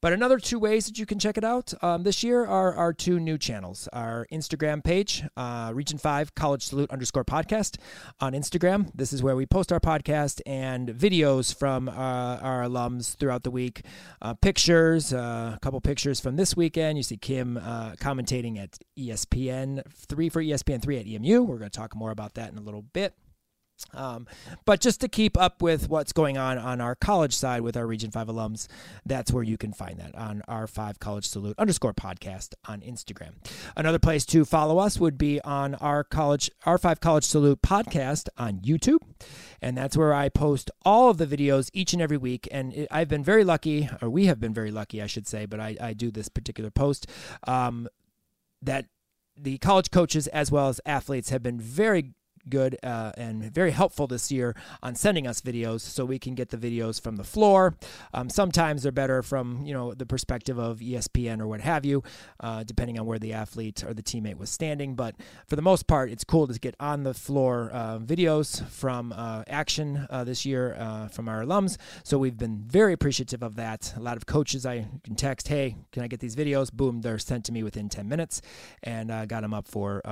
But 0.00 0.12
another 0.12 0.40
two 0.40 0.58
ways 0.58 0.86
that 0.86 0.98
you 0.98 1.06
can 1.06 1.20
check 1.20 1.38
it 1.38 1.44
out 1.44 1.72
um, 1.80 2.02
this 2.02 2.24
year 2.24 2.44
are 2.44 2.74
our 2.74 2.92
two 2.92 3.20
new 3.20 3.38
channels 3.38 3.88
our 3.92 4.26
Instagram 4.32 4.79
Instagram 4.80 4.84
page, 4.84 5.24
uh, 5.36 5.72
Region 5.74 5.98
5 5.98 6.34
College 6.34 6.62
Salute 6.62 6.90
underscore 6.90 7.24
podcast 7.24 7.78
on 8.20 8.32
Instagram. 8.32 8.90
This 8.94 9.12
is 9.12 9.22
where 9.22 9.36
we 9.36 9.46
post 9.46 9.72
our 9.72 9.80
podcast 9.80 10.40
and 10.46 10.88
videos 10.88 11.54
from 11.54 11.88
uh, 11.88 11.92
our 11.92 12.62
alums 12.62 13.16
throughout 13.16 13.42
the 13.42 13.50
week. 13.50 13.84
Uh, 14.22 14.34
pictures, 14.34 15.12
uh, 15.12 15.52
a 15.56 15.58
couple 15.60 15.80
pictures 15.80 16.20
from 16.20 16.36
this 16.36 16.56
weekend. 16.56 16.98
You 16.98 17.02
see 17.02 17.16
Kim 17.16 17.56
uh, 17.56 17.92
commentating 17.92 18.58
at 18.58 18.78
ESPN 18.98 19.82
3 19.88 20.28
for 20.28 20.42
ESPN 20.42 20.82
3 20.82 20.98
at 20.98 21.06
EMU. 21.06 21.42
We're 21.42 21.58
going 21.58 21.70
to 21.70 21.78
talk 21.78 21.94
more 21.94 22.10
about 22.10 22.34
that 22.34 22.52
in 22.52 22.58
a 22.58 22.62
little 22.62 22.82
bit. 22.82 23.14
Um, 23.94 24.26
but 24.64 24.80
just 24.80 25.00
to 25.00 25.08
keep 25.08 25.38
up 25.38 25.62
with 25.62 25.88
what's 25.88 26.12
going 26.12 26.38
on 26.38 26.58
on 26.58 26.80
our 26.80 26.94
college 26.94 27.34
side 27.34 27.62
with 27.62 27.76
our 27.76 27.86
Region 27.86 28.10
5 28.10 28.28
alums, 28.28 28.66
that's 29.04 29.32
where 29.32 29.42
you 29.42 29.56
can 29.56 29.72
find 29.72 29.98
that 29.98 30.14
on 30.14 30.42
our 30.48 30.66
5 30.66 31.00
College 31.00 31.28
Salute 31.28 31.54
underscore 31.58 31.94
podcast 31.94 32.54
on 32.66 32.80
Instagram. 32.80 33.34
Another 33.76 33.98
place 33.98 34.24
to 34.26 34.44
follow 34.44 34.78
us 34.78 34.98
would 34.98 35.18
be 35.18 35.40
on 35.42 35.74
our 35.76 36.04
college, 36.04 36.50
our 36.64 36.78
5 36.78 37.00
College 37.00 37.24
Salute 37.24 37.62
podcast 37.62 38.28
on 38.36 38.58
YouTube. 38.60 39.00
And 39.62 39.76
that's 39.76 39.96
where 39.96 40.14
I 40.14 40.28
post 40.28 40.70
all 40.84 41.10
of 41.10 41.18
the 41.18 41.26
videos 41.26 41.70
each 41.72 41.92
and 41.92 42.00
every 42.00 42.16
week. 42.16 42.48
And 42.50 42.72
it, 42.72 42.88
I've 42.90 43.08
been 43.08 43.24
very 43.24 43.44
lucky, 43.44 43.88
or 44.00 44.08
we 44.08 44.26
have 44.26 44.40
been 44.40 44.54
very 44.54 44.70
lucky, 44.70 45.02
I 45.02 45.06
should 45.06 45.26
say, 45.26 45.46
but 45.46 45.60
I, 45.60 45.76
I 45.80 45.92
do 45.92 46.10
this 46.10 46.28
particular 46.28 46.70
post 46.70 47.06
um, 47.46 47.88
that 48.62 48.86
the 49.36 49.58
college 49.58 49.90
coaches 49.90 50.26
as 50.28 50.50
well 50.50 50.68
as 50.68 50.80
athletes 50.84 51.30
have 51.30 51.42
been 51.42 51.60
very 51.60 52.12
good 52.48 52.76
uh, 52.82 53.12
and 53.16 53.42
very 53.52 53.70
helpful 53.70 54.06
this 54.06 54.30
year 54.32 54.54
on 54.82 54.94
sending 54.94 55.26
us 55.26 55.40
videos 55.40 55.80
so 55.80 56.04
we 56.04 56.18
can 56.18 56.34
get 56.34 56.50
the 56.50 56.56
videos 56.56 57.00
from 57.00 57.16
the 57.16 57.24
floor. 57.24 57.76
Um, 58.14 58.30
sometimes 58.30 58.82
they're 58.82 58.92
better 58.92 59.22
from 59.22 59.64
you 59.64 59.74
know 59.74 59.94
the 59.94 60.06
perspective 60.06 60.58
of 60.58 60.78
ESPN 60.78 61.40
or 61.40 61.46
what 61.46 61.60
have 61.60 61.84
you, 61.84 62.02
uh, 62.40 62.64
depending 62.64 62.98
on 62.98 63.06
where 63.06 63.18
the 63.18 63.32
athlete 63.32 63.84
or 63.84 63.94
the 63.94 64.02
teammate 64.02 64.38
was 64.38 64.50
standing. 64.50 64.94
But 64.94 65.16
for 65.46 65.56
the 65.56 65.62
most 65.62 65.86
part, 65.86 66.10
it's 66.10 66.24
cool 66.24 66.46
to 66.46 66.58
get 66.58 66.74
on 66.80 67.02
the 67.02 67.14
floor 67.14 67.70
uh, 67.72 67.98
videos 67.98 68.64
from 68.68 69.12
uh, 69.12 69.44
action 69.46 70.06
uh, 70.10 70.24
this 70.24 70.44
year 70.46 70.74
uh, 70.78 71.08
from 71.08 71.28
our 71.28 71.42
alums. 71.42 71.76
So 72.02 72.18
we've 72.18 72.38
been 72.38 72.58
very 72.66 72.92
appreciative 72.92 73.42
of 73.42 73.56
that. 73.56 73.94
A 73.96 74.00
lot 74.00 74.16
of 74.16 74.26
coaches 74.26 74.66
I 74.66 74.86
can 75.04 75.14
text, 75.14 75.48
hey, 75.48 75.76
can 75.92 76.02
I 76.02 76.08
get 76.08 76.20
these 76.20 76.36
videos? 76.36 76.72
Boom, 76.72 77.00
they're 77.02 77.18
sent 77.18 77.44
to 77.46 77.52
me 77.52 77.62
within 77.62 77.88
10 77.88 78.08
minutes, 78.08 78.42
and 78.82 79.10
uh, 79.10 79.26
got 79.26 79.42
them 79.42 79.54
up 79.54 79.68
for 79.68 80.02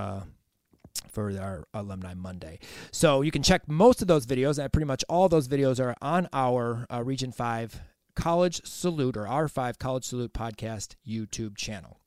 for 1.10 1.30
our 1.40 1.64
Alumni 1.74 2.14
Monday. 2.14 2.58
So 2.92 3.22
you 3.22 3.30
can 3.30 3.42
check 3.42 3.68
most 3.68 4.02
of 4.02 4.08
those 4.08 4.26
videos, 4.26 4.58
and 4.62 4.72
pretty 4.72 4.86
much 4.86 5.04
all 5.08 5.28
those 5.28 5.48
videos 5.48 5.80
are 5.80 5.94
on 6.00 6.28
our 6.32 6.86
uh, 6.92 7.02
Region 7.02 7.32
5 7.32 7.80
College 8.14 8.60
Salute 8.64 9.16
or 9.16 9.24
R5 9.24 9.78
College 9.78 10.04
Salute 10.04 10.32
podcast 10.32 10.96
YouTube 11.06 11.56
channel. 11.56 12.00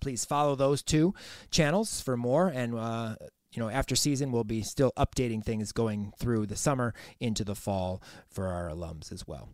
please 0.00 0.24
follow 0.24 0.54
those 0.54 0.82
two 0.82 1.14
channels 1.50 2.00
for 2.00 2.16
more. 2.16 2.48
And 2.48 2.74
uh, 2.74 3.16
you 3.54 3.62
know, 3.62 3.70
after 3.70 3.94
season, 3.94 4.32
we'll 4.32 4.44
be 4.44 4.62
still 4.62 4.92
updating 4.96 5.42
things 5.42 5.72
going 5.72 6.12
through 6.18 6.46
the 6.46 6.56
summer 6.56 6.92
into 7.20 7.44
the 7.44 7.54
fall 7.54 8.02
for 8.28 8.48
our 8.48 8.68
alums 8.68 9.12
as 9.12 9.26
well. 9.26 9.48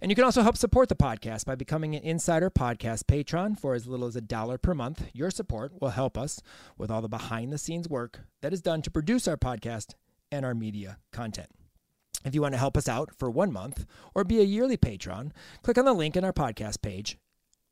And 0.00 0.10
you 0.10 0.14
can 0.14 0.24
also 0.24 0.42
help 0.42 0.56
support 0.56 0.88
the 0.88 0.94
podcast 0.94 1.44
by 1.44 1.56
becoming 1.56 1.94
an 1.94 2.02
Insider 2.02 2.50
Podcast 2.50 3.06
patron 3.06 3.56
for 3.56 3.74
as 3.74 3.86
little 3.86 4.06
as 4.06 4.16
a 4.16 4.20
dollar 4.20 4.56
per 4.56 4.74
month. 4.74 5.08
Your 5.12 5.30
support 5.30 5.80
will 5.80 5.90
help 5.90 6.16
us 6.16 6.40
with 6.78 6.90
all 6.90 7.02
the 7.02 7.08
behind 7.08 7.52
the 7.52 7.58
scenes 7.58 7.88
work 7.88 8.20
that 8.40 8.52
is 8.52 8.62
done 8.62 8.82
to 8.82 8.90
produce 8.90 9.26
our 9.26 9.36
podcast 9.36 9.94
and 10.30 10.44
our 10.44 10.54
media 10.54 10.98
content. 11.12 11.48
If 12.24 12.34
you 12.34 12.42
want 12.42 12.54
to 12.54 12.58
help 12.58 12.76
us 12.76 12.88
out 12.88 13.10
for 13.16 13.30
one 13.30 13.52
month 13.52 13.86
or 14.14 14.24
be 14.24 14.40
a 14.40 14.44
yearly 14.44 14.76
patron, 14.76 15.32
click 15.62 15.78
on 15.78 15.86
the 15.86 15.92
link 15.92 16.16
in 16.16 16.24
our 16.24 16.32
podcast 16.32 16.82
page 16.82 17.18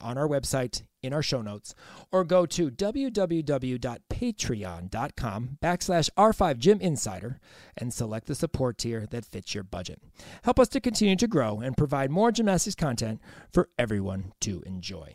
on 0.01 0.19
our 0.19 0.29
website 0.29 0.83
in 1.03 1.13
our 1.13 1.23
show 1.23 1.43
notes 1.43 1.75
or 2.11 2.25
go 2.25 2.47
to 2.47 2.71
www.patreon.com 2.71 5.59
backslash 5.63 6.09
r5 6.17 6.59
gym 6.59 6.81
insider 6.81 7.39
and 7.77 7.93
select 7.93 8.27
the 8.27 8.35
support 8.35 8.79
tier 8.79 9.07
that 9.07 9.25
fits 9.25 9.55
your 9.55 9.63
budget. 9.65 10.01
Help 10.43 10.59
us 10.59 10.69
to 10.69 10.81
continue 10.81 11.17
to 11.17 11.29
grow 11.29 11.61
and 11.61 11.77
provide 11.77 12.11
more 12.11 12.33
gymnastics 12.33 12.75
content 12.75 13.21
for 13.53 13.69
everyone 13.79 14.33
to 14.41 14.63
enjoy 14.67 15.15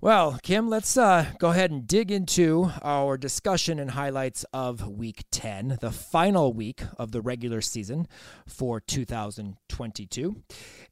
well, 0.00 0.38
Kim, 0.42 0.68
let's 0.68 0.96
uh, 0.96 1.26
go 1.38 1.50
ahead 1.50 1.70
and 1.70 1.86
dig 1.86 2.10
into 2.10 2.70
our 2.82 3.16
discussion 3.16 3.78
and 3.78 3.92
highlights 3.92 4.44
of 4.52 4.86
week 4.86 5.24
10, 5.30 5.78
the 5.80 5.90
final 5.90 6.52
week 6.52 6.82
of 6.98 7.12
the 7.12 7.22
regular 7.22 7.60
season 7.60 8.06
for 8.46 8.78
2022. 8.78 10.36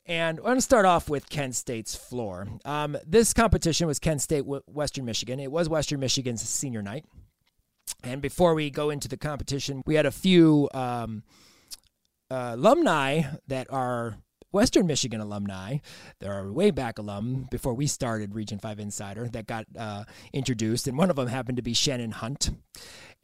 And 0.07 0.39
I'm 0.39 0.45
going 0.45 0.57
to 0.57 0.63
start 0.63 0.87
off 0.87 1.11
with 1.11 1.29
Kent 1.29 1.55
State's 1.55 1.95
floor. 1.95 2.49
Um, 2.65 2.97
this 3.07 3.35
competition 3.35 3.87
was 3.87 3.99
Kent 3.99 4.23
State 4.23 4.45
Western 4.47 5.05
Michigan. 5.05 5.39
It 5.39 5.53
was 5.53 5.69
Western 5.69 6.01
Michigan's 6.01 6.43
senior 6.43 6.83
night. 6.83 7.05
And 8.03 8.23
before 8.23 8.55
we 8.55 8.71
go 8.71 8.91
into 8.91 9.09
the 9.09 9.17
competition, 9.17 9.83
we 9.87 9.97
had 9.97 10.07
a 10.07 10.11
few 10.11 10.69
um, 10.73 11.25
uh, 12.31 12.53
alumni 12.55 13.23
that 13.49 13.71
are 13.71 14.17
Western 14.55 14.87
Michigan 14.87 15.21
alumni. 15.21 15.79
There 16.21 16.33
are 16.33 16.53
way 16.53 16.71
back 16.71 16.99
alum 16.99 17.49
before 17.51 17.75
we 17.75 17.89
started 17.89 18.37
Region 18.37 18.61
5 18.61 18.79
Insider 18.79 19.29
that 19.31 19.49
got 19.49 19.67
uh, 19.77 20.05
introduced, 20.33 20.87
and 20.87 20.97
one 20.97 21.11
of 21.11 21.17
them 21.17 21.27
happened 21.27 21.57
to 21.57 21.63
be 21.63 21.75
Shannon 21.75 22.13
Hunt. 22.13 22.51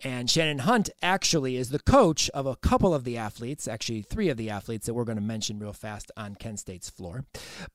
And 0.02 0.30
Shannon 0.30 0.60
Hunt 0.60 0.88
actually 1.02 1.56
is 1.56 1.70
the 1.70 1.78
coach 1.78 2.30
of 2.30 2.46
a 2.46 2.56
couple 2.56 2.94
of 2.94 3.04
the 3.04 3.18
athletes, 3.18 3.68
actually 3.68 4.02
three 4.02 4.28
of 4.30 4.36
the 4.36 4.48
athletes 4.48 4.86
that 4.86 4.94
we're 4.94 5.04
going 5.04 5.18
to 5.18 5.22
mention 5.22 5.58
real 5.58 5.72
fast 5.72 6.10
on 6.16 6.36
Kent 6.36 6.60
State's 6.60 6.88
floor. 6.88 7.24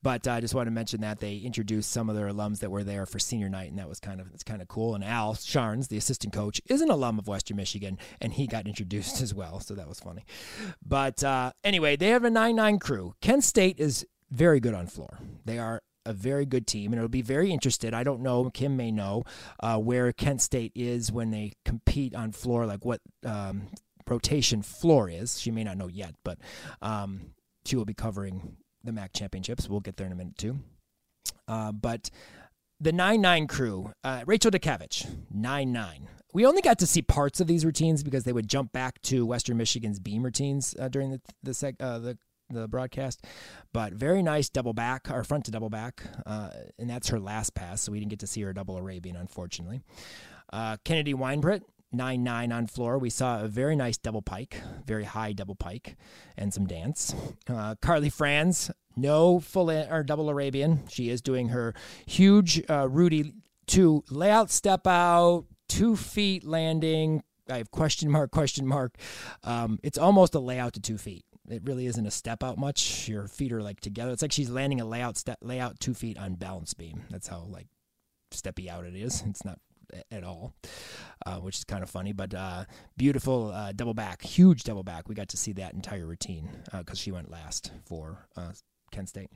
But 0.02 0.26
uh, 0.26 0.32
I 0.32 0.40
just 0.40 0.54
want 0.54 0.66
to 0.66 0.72
mention 0.72 1.00
that 1.02 1.20
they 1.20 1.36
introduced 1.36 1.90
some 1.90 2.08
of 2.08 2.16
their 2.16 2.28
alums 2.28 2.58
that 2.60 2.70
were 2.70 2.82
there 2.82 3.06
for 3.06 3.18
senior 3.18 3.48
night, 3.48 3.70
and 3.70 3.78
that 3.78 3.88
was 3.88 4.00
kind 4.00 4.20
of 4.20 4.28
it's 4.34 4.42
kind 4.42 4.60
of 4.60 4.68
cool. 4.68 4.94
And 4.94 5.04
Al 5.04 5.34
Sharns, 5.34 5.88
the 5.88 5.96
assistant 5.96 6.32
coach, 6.32 6.60
is 6.66 6.80
an 6.80 6.90
alum 6.90 7.18
of 7.18 7.28
Western 7.28 7.56
Michigan, 7.56 7.98
and 8.20 8.32
he 8.32 8.46
got 8.46 8.66
introduced 8.66 9.20
as 9.22 9.32
well, 9.32 9.60
so 9.60 9.74
that 9.74 9.88
was 9.88 10.00
funny. 10.00 10.24
But 10.84 11.22
uh, 11.22 11.52
anyway, 11.62 11.96
they 11.96 12.08
have 12.08 12.24
a 12.24 12.30
9-9 12.30 12.80
crew. 12.80 13.14
Kent 13.20 13.44
State 13.44 13.78
is 13.78 14.06
very 14.30 14.58
good 14.58 14.74
on 14.74 14.86
floor. 14.86 15.18
They 15.44 15.58
are 15.58 15.80
a 16.06 16.12
very 16.12 16.46
good 16.46 16.66
team, 16.66 16.92
and 16.92 16.98
it'll 16.98 17.08
be 17.08 17.22
very 17.22 17.52
interested. 17.52 17.92
I 17.92 18.04
don't 18.04 18.20
know. 18.20 18.48
Kim 18.50 18.76
may 18.76 18.90
know 18.90 19.24
uh, 19.60 19.78
where 19.78 20.12
Kent 20.12 20.40
State 20.40 20.72
is 20.74 21.12
when 21.12 21.30
they 21.30 21.52
compete 21.64 22.14
on 22.14 22.32
floor, 22.32 22.66
like 22.66 22.84
what 22.84 23.00
um, 23.24 23.68
rotation 24.08 24.62
floor 24.62 25.10
is. 25.10 25.38
She 25.40 25.50
may 25.50 25.64
not 25.64 25.76
know 25.76 25.88
yet, 25.88 26.14
but 26.24 26.38
um, 26.80 27.32
she 27.64 27.76
will 27.76 27.84
be 27.84 27.94
covering 27.94 28.56
the 28.84 28.92
MAC 28.92 29.12
championships. 29.12 29.68
We'll 29.68 29.80
get 29.80 29.96
there 29.96 30.06
in 30.06 30.12
a 30.12 30.16
minute 30.16 30.38
too. 30.38 30.60
Uh, 31.48 31.72
but 31.72 32.10
the 32.80 32.92
9 32.92 33.20
9 33.20 33.46
crew, 33.46 33.92
uh, 34.04 34.22
Rachel 34.26 34.50
Dukavich, 34.50 35.06
9 35.30 35.72
9. 35.72 36.08
We 36.34 36.44
only 36.44 36.60
got 36.60 36.78
to 36.80 36.86
see 36.86 37.00
parts 37.00 37.40
of 37.40 37.46
these 37.46 37.64
routines 37.64 38.02
because 38.02 38.24
they 38.24 38.32
would 38.32 38.48
jump 38.48 38.70
back 38.72 39.00
to 39.02 39.24
Western 39.24 39.56
Michigan's 39.56 39.98
beam 39.98 40.22
routines 40.22 40.76
uh, 40.78 40.88
during 40.88 41.10
the 41.10 41.20
the, 41.42 41.74
uh, 41.80 41.98
the 41.98 42.18
the 42.50 42.68
broadcast. 42.68 43.24
But 43.72 43.92
very 43.92 44.22
nice 44.22 44.48
double 44.48 44.72
back, 44.72 45.10
or 45.10 45.24
front 45.24 45.44
to 45.46 45.50
double 45.50 45.70
back, 45.70 46.02
uh, 46.24 46.50
and 46.78 46.88
that's 46.88 47.08
her 47.08 47.20
last 47.20 47.54
pass, 47.54 47.82
so 47.82 47.92
we 47.92 47.98
didn't 47.98 48.10
get 48.10 48.20
to 48.20 48.26
see 48.26 48.42
her 48.42 48.52
double 48.52 48.76
Arabian, 48.76 49.16
unfortunately. 49.16 49.80
Uh, 50.52 50.76
Kennedy 50.84 51.14
Weinbritt, 51.14 51.62
9 51.92 52.22
9 52.22 52.52
on 52.52 52.66
floor. 52.66 52.98
We 52.98 53.10
saw 53.10 53.42
a 53.42 53.48
very 53.48 53.76
nice 53.76 53.96
double 53.98 54.22
pike, 54.22 54.60
very 54.84 55.04
high 55.04 55.32
double 55.32 55.54
pike, 55.54 55.96
and 56.36 56.52
some 56.52 56.66
dance. 56.66 57.14
Uh, 57.48 57.74
Carly 57.80 58.10
Franz, 58.10 58.70
no 58.96 59.40
full 59.40 59.70
or 59.70 60.02
double 60.02 60.30
Arabian. 60.30 60.86
She 60.88 61.10
is 61.10 61.20
doing 61.20 61.48
her 61.48 61.74
huge 62.06 62.62
uh, 62.70 62.88
Rudy 62.88 63.32
to 63.68 64.04
layout 64.10 64.50
step 64.50 64.86
out, 64.86 65.46
two 65.68 65.96
feet 65.96 66.44
landing. 66.44 67.22
I 67.48 67.58
have 67.58 67.70
question 67.70 68.10
mark, 68.10 68.30
question 68.30 68.66
mark. 68.66 68.96
Um, 69.44 69.78
it's 69.82 69.98
almost 69.98 70.34
a 70.34 70.40
layout 70.40 70.72
to 70.74 70.80
two 70.80 70.98
feet. 70.98 71.24
It 71.48 71.62
really 71.64 71.86
isn't 71.86 72.06
a 72.06 72.10
step 72.10 72.42
out 72.42 72.58
much. 72.58 73.08
Your 73.08 73.28
feet 73.28 73.52
are 73.52 73.62
like 73.62 73.80
together. 73.80 74.12
It's 74.12 74.22
like 74.22 74.32
she's 74.32 74.50
landing 74.50 74.80
a 74.80 74.84
layout 74.84 75.16
step 75.16 75.38
layout 75.40 75.80
two 75.80 75.94
feet 75.94 76.18
on 76.18 76.34
balance 76.34 76.74
beam. 76.74 77.04
That's 77.10 77.28
how 77.28 77.46
like 77.48 77.68
steppy 78.32 78.68
out 78.68 78.84
it 78.84 78.94
is. 78.94 79.22
It's 79.26 79.44
not 79.44 79.58
at 80.10 80.24
all, 80.24 80.54
uh, 81.24 81.36
which 81.36 81.56
is 81.56 81.64
kind 81.64 81.82
of 81.82 81.90
funny. 81.90 82.12
But 82.12 82.34
uh, 82.34 82.64
beautiful 82.96 83.50
uh, 83.52 83.72
double 83.72 83.94
back, 83.94 84.22
huge 84.22 84.64
double 84.64 84.82
back. 84.82 85.08
We 85.08 85.14
got 85.14 85.28
to 85.30 85.36
see 85.36 85.52
that 85.54 85.74
entire 85.74 86.06
routine 86.06 86.48
because 86.64 86.98
uh, 86.98 87.02
she 87.02 87.12
went 87.12 87.30
last 87.30 87.72
for 87.86 88.26
uh, 88.36 88.52
Kent 88.90 89.08
State. 89.08 89.30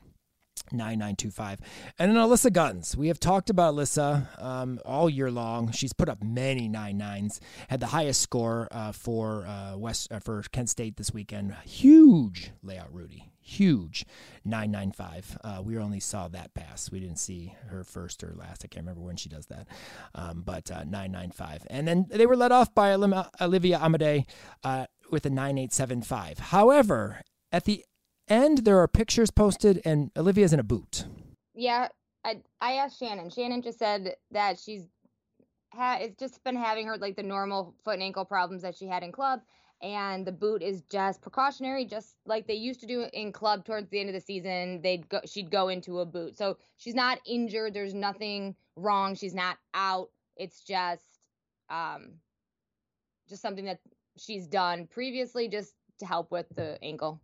9925. 0.71 1.59
And 1.99 2.11
then 2.11 2.17
Alyssa 2.17 2.51
Guns. 2.51 2.95
We 2.95 3.07
have 3.07 3.19
talked 3.19 3.49
about 3.49 3.75
Alyssa 3.75 4.41
um, 4.41 4.79
all 4.85 5.09
year 5.09 5.31
long. 5.31 5.71
She's 5.71 5.93
put 5.93 6.09
up 6.09 6.23
many 6.23 6.67
nine 6.67 6.97
nines. 6.97 7.39
Had 7.69 7.79
the 7.79 7.87
highest 7.87 8.21
score 8.21 8.67
uh, 8.71 8.91
for 8.91 9.45
uh, 9.45 9.77
West 9.77 10.11
uh, 10.11 10.19
for 10.19 10.43
Kent 10.51 10.69
State 10.69 10.97
this 10.97 11.13
weekend. 11.13 11.53
Huge 11.65 12.51
layout, 12.63 12.93
Rudy. 12.93 13.31
Huge 13.43 14.05
995. 14.45 15.37
Uh, 15.43 15.61
we 15.65 15.77
only 15.77 15.99
saw 15.99 16.27
that 16.27 16.53
pass. 16.53 16.91
We 16.91 16.99
didn't 16.99 17.17
see 17.17 17.55
her 17.67 17.83
first 17.83 18.23
or 18.23 18.33
last. 18.35 18.63
I 18.63 18.67
can't 18.67 18.85
remember 18.85 19.01
when 19.01 19.17
she 19.17 19.29
does 19.29 19.47
that. 19.47 19.67
Um, 20.13 20.43
but 20.45 20.69
uh, 20.69 20.83
995. 20.83 21.65
And 21.69 21.87
then 21.87 22.05
they 22.09 22.27
were 22.27 22.35
led 22.35 22.51
off 22.51 22.73
by 22.75 22.93
Olivia 22.93 23.79
Amade 23.81 24.25
uh, 24.63 24.85
with 25.09 25.25
a 25.25 25.29
9875. 25.29 26.37
However, 26.37 27.21
at 27.51 27.65
the 27.65 27.83
and 28.27 28.59
there 28.59 28.79
are 28.79 28.87
pictures 28.87 29.31
posted, 29.31 29.81
and 29.85 30.11
Olivia's 30.17 30.53
in 30.53 30.59
a 30.59 30.63
boot. 30.63 31.05
Yeah, 31.53 31.89
I 32.23 32.41
I 32.59 32.73
asked 32.73 32.99
Shannon. 32.99 33.29
Shannon 33.29 33.61
just 33.61 33.79
said 33.79 34.15
that 34.31 34.59
she's 34.59 34.87
ha- 35.73 35.99
it's 36.01 36.17
just 36.17 36.43
been 36.43 36.55
having 36.55 36.87
her 36.87 36.97
like 36.97 37.15
the 37.15 37.23
normal 37.23 37.75
foot 37.83 37.95
and 37.95 38.03
ankle 38.03 38.25
problems 38.25 38.61
that 38.61 38.75
she 38.75 38.87
had 38.87 39.03
in 39.03 39.11
club, 39.11 39.41
and 39.81 40.25
the 40.25 40.31
boot 40.31 40.61
is 40.61 40.83
just 40.89 41.21
precautionary, 41.21 41.85
just 41.85 42.15
like 42.25 42.47
they 42.47 42.53
used 42.53 42.79
to 42.81 42.87
do 42.87 43.05
in 43.13 43.31
club 43.31 43.65
towards 43.65 43.89
the 43.89 43.99
end 43.99 44.09
of 44.09 44.15
the 44.15 44.21
season. 44.21 44.81
They'd 44.81 45.07
go, 45.09 45.21
she'd 45.25 45.51
go 45.51 45.69
into 45.69 45.99
a 45.99 46.05
boot, 46.05 46.37
so 46.37 46.57
she's 46.77 46.95
not 46.95 47.19
injured. 47.25 47.73
There's 47.73 47.93
nothing 47.93 48.55
wrong. 48.75 49.15
She's 49.15 49.33
not 49.33 49.57
out. 49.73 50.09
It's 50.37 50.61
just 50.61 51.03
um, 51.69 52.13
just 53.27 53.41
something 53.41 53.65
that 53.65 53.79
she's 54.17 54.47
done 54.47 54.87
previously, 54.87 55.47
just 55.47 55.73
to 55.99 56.05
help 56.05 56.31
with 56.31 56.45
the 56.55 56.77
ankle. 56.83 57.21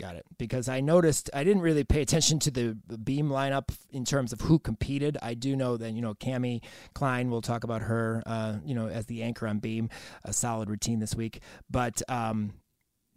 Got 0.00 0.14
it. 0.14 0.24
Because 0.38 0.68
I 0.68 0.80
noticed 0.80 1.28
I 1.34 1.42
didn't 1.42 1.62
really 1.62 1.82
pay 1.82 2.02
attention 2.02 2.38
to 2.40 2.50
the 2.52 2.76
beam 2.98 3.28
lineup 3.28 3.74
in 3.90 4.04
terms 4.04 4.32
of 4.32 4.42
who 4.42 4.60
competed. 4.60 5.18
I 5.20 5.34
do 5.34 5.56
know 5.56 5.76
that 5.76 5.90
you 5.92 6.02
know 6.02 6.14
Cami 6.14 6.62
Klein. 6.94 7.30
We'll 7.30 7.42
talk 7.42 7.64
about 7.64 7.82
her. 7.82 8.22
Uh, 8.24 8.58
you 8.64 8.76
know, 8.76 8.88
as 8.88 9.06
the 9.06 9.24
anchor 9.24 9.48
on 9.48 9.58
beam, 9.58 9.90
a 10.24 10.32
solid 10.32 10.70
routine 10.70 11.00
this 11.00 11.16
week. 11.16 11.40
But 11.68 12.00
um, 12.08 12.52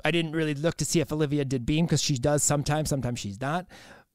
I 0.04 0.10
didn't 0.10 0.32
really 0.32 0.56
look 0.56 0.78
to 0.78 0.86
see 0.86 1.00
if 1.00 1.12
Olivia 1.12 1.46
did 1.46 1.67
beam 1.67 1.86
because 1.86 2.02
she 2.02 2.17
does 2.17 2.41
sometimes. 2.41 2.89
Sometimes 2.89 3.20
she's 3.20 3.39
not. 3.39 3.67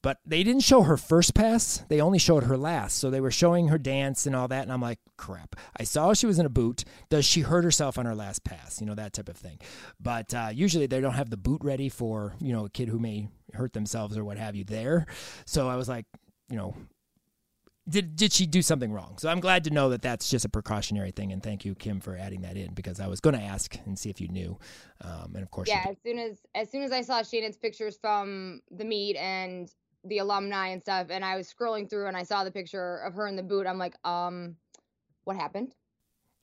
But 0.03 0.19
they 0.25 0.43
didn't 0.43 0.61
show 0.61 0.83
her 0.83 0.95
first 0.95 1.33
pass. 1.33 1.83
They 1.89 1.99
only 1.99 2.19
showed 2.19 2.43
her 2.43 2.57
last. 2.57 2.99
So 2.99 3.09
they 3.09 3.19
were 3.19 3.31
showing 3.31 3.69
her 3.69 3.77
dance 3.77 4.25
and 4.25 4.35
all 4.35 4.47
that. 4.47 4.63
And 4.63 4.71
I'm 4.71 4.81
like, 4.81 4.99
crap. 5.17 5.55
I 5.77 5.83
saw 5.83 6.13
she 6.13 6.27
was 6.27 6.39
in 6.39 6.45
a 6.45 6.49
boot. 6.49 6.83
Does 7.09 7.25
she 7.25 7.41
hurt 7.41 7.63
herself 7.63 7.97
on 7.97 8.05
her 8.05 8.15
last 8.15 8.43
pass? 8.43 8.79
You 8.79 8.87
know, 8.87 8.95
that 8.95 9.13
type 9.13 9.27
of 9.27 9.37
thing. 9.37 9.59
But 9.99 10.33
uh, 10.33 10.49
usually 10.53 10.85
they 10.85 11.01
don't 11.01 11.13
have 11.13 11.29
the 11.29 11.37
boot 11.37 11.61
ready 11.63 11.89
for, 11.89 12.35
you 12.39 12.53
know, 12.53 12.65
a 12.65 12.69
kid 12.69 12.89
who 12.89 12.99
may 12.99 13.27
hurt 13.53 13.73
themselves 13.73 14.17
or 14.17 14.23
what 14.23 14.37
have 14.37 14.55
you 14.55 14.63
there. 14.63 15.07
So 15.45 15.67
I 15.67 15.75
was 15.75 15.89
like, 15.89 16.05
you 16.49 16.57
know, 16.57 16.75
did 17.89 18.15
did 18.15 18.33
she 18.33 18.45
do 18.45 18.61
something 18.61 18.91
wrong? 18.91 19.17
So 19.17 19.29
I'm 19.29 19.39
glad 19.39 19.63
to 19.65 19.69
know 19.69 19.89
that 19.89 20.01
that's 20.01 20.29
just 20.29 20.43
a 20.43 20.49
precautionary 20.49 21.11
thing, 21.11 21.31
and 21.31 21.41
thank 21.41 21.63
you, 21.63 21.73
Kim, 21.75 22.01
for 22.01 22.17
adding 22.17 22.41
that 22.41 22.57
in 22.57 22.73
because 22.73 22.99
I 22.99 23.07
was 23.07 23.21
going 23.21 23.35
to 23.37 23.41
ask 23.41 23.77
and 23.85 23.97
see 23.97 24.09
if 24.09 24.19
you 24.19 24.27
knew, 24.27 24.57
um, 25.01 25.31
and 25.35 25.43
of 25.43 25.51
course, 25.51 25.69
yeah. 25.69 25.85
As 25.87 25.95
soon 26.03 26.19
as 26.19 26.37
as 26.53 26.69
soon 26.69 26.83
as 26.83 26.91
I 26.91 27.01
saw 27.01 27.23
Shannon's 27.23 27.57
pictures 27.57 27.97
from 27.97 28.61
the 28.71 28.83
meet 28.83 29.15
and 29.15 29.71
the 30.07 30.19
alumni 30.19 30.67
and 30.67 30.81
stuff, 30.81 31.07
and 31.09 31.23
I 31.23 31.35
was 31.35 31.53
scrolling 31.53 31.89
through 31.89 32.07
and 32.07 32.17
I 32.17 32.23
saw 32.23 32.43
the 32.43 32.51
picture 32.51 32.97
of 32.97 33.13
her 33.15 33.27
in 33.27 33.35
the 33.35 33.43
boot. 33.43 33.67
I'm 33.67 33.77
like, 33.77 33.95
um, 34.03 34.55
what 35.23 35.35
happened? 35.35 35.73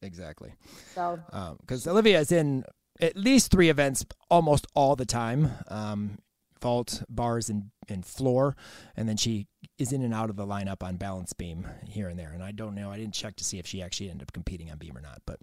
Exactly. 0.02 0.52
So, 0.94 1.18
because 1.60 1.86
um, 1.86 1.92
Olivia 1.92 2.20
is 2.20 2.30
in 2.30 2.64
at 3.00 3.16
least 3.16 3.50
three 3.50 3.70
events 3.70 4.04
almost 4.30 4.66
all 4.74 4.96
the 4.96 5.06
time. 5.06 5.50
Um, 5.68 6.18
vault, 6.60 7.02
bars, 7.10 7.50
and, 7.50 7.70
and 7.88 8.06
floor. 8.06 8.56
And 8.96 9.08
then 9.08 9.16
she 9.16 9.48
is 9.78 9.92
in 9.92 10.02
and 10.02 10.14
out 10.14 10.30
of 10.30 10.36
the 10.36 10.46
lineup 10.46 10.82
on 10.82 10.96
balance 10.96 11.32
beam 11.32 11.66
here 11.86 12.08
and 12.08 12.18
there. 12.18 12.30
And 12.32 12.42
I 12.42 12.52
don't 12.52 12.74
know. 12.74 12.90
I 12.90 12.96
didn't 12.96 13.14
check 13.14 13.36
to 13.36 13.44
see 13.44 13.58
if 13.58 13.66
she 13.66 13.82
actually 13.82 14.10
ended 14.10 14.28
up 14.28 14.32
competing 14.32 14.70
on 14.70 14.78
beam 14.78 14.96
or 14.96 15.02
not. 15.02 15.20
But 15.26 15.38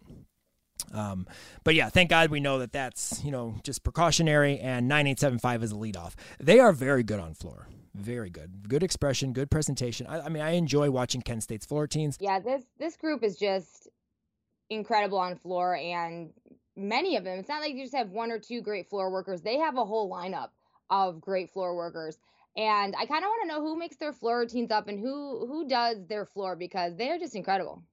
um, 0.94 1.28
but 1.64 1.76
yeah, 1.76 1.90
thank 1.90 2.10
God 2.10 2.32
we 2.32 2.40
know 2.40 2.58
that 2.58 2.72
that's 2.72 3.24
you 3.24 3.32
know 3.32 3.56
just 3.64 3.84
precautionary. 3.84 4.58
And 4.60 4.88
9875 4.88 5.64
is 5.64 5.72
a 5.72 5.76
leadoff. 5.76 6.14
They 6.40 6.60
are 6.60 6.72
very 6.72 7.04
good 7.04 7.20
on 7.20 7.36
floor. 7.36 7.68
Very 7.94 8.30
good. 8.30 8.70
Good 8.70 8.84
expression, 8.84 9.34
good 9.34 9.52
presentation. 9.52 10.08
I, 10.08 10.22
I 10.22 10.30
mean, 10.30 10.42
I 10.42 10.52
enjoy 10.52 10.90
watching 10.90 11.22
Kent 11.22 11.44
State's 11.44 11.66
floor 11.66 11.88
teams. 11.88 12.18
Yeah, 12.20 12.40
this 12.40 12.64
this 12.80 12.96
group 12.96 13.24
is 13.24 13.38
just 13.38 13.90
incredible 14.70 15.18
on 15.18 15.36
floor, 15.36 15.76
and 15.76 16.32
many 16.76 17.18
of 17.18 17.24
them. 17.24 17.40
It's 17.40 17.50
not 17.50 17.62
like 17.62 17.74
you 17.74 17.84
just 17.84 17.96
have 17.96 18.10
one 18.10 18.32
or 18.32 18.40
two 18.40 18.62
great 18.62 18.90
floor 18.90 19.12
workers. 19.12 19.42
They 19.42 19.58
have 19.58 19.78
a 19.78 19.86
whole 19.86 20.10
lineup 20.10 20.50
of 20.90 21.20
great 21.22 21.50
floor 21.50 21.76
workers. 21.76 22.18
And 22.58 22.96
I 22.98 23.06
kind 23.06 23.24
of 23.24 23.30
want 23.30 23.44
to 23.44 23.48
know 23.48 23.62
who 23.62 23.78
makes 23.78 23.96
their 23.96 24.12
floor 24.12 24.40
routines 24.40 24.72
up 24.72 24.88
and 24.88 25.00
who 25.00 25.46
who 25.48 25.68
does 25.68 26.06
their 26.08 26.26
floor 26.26 26.56
because 26.56 26.96
they're 26.98 27.18
just 27.18 27.36
incredible. 27.36 27.84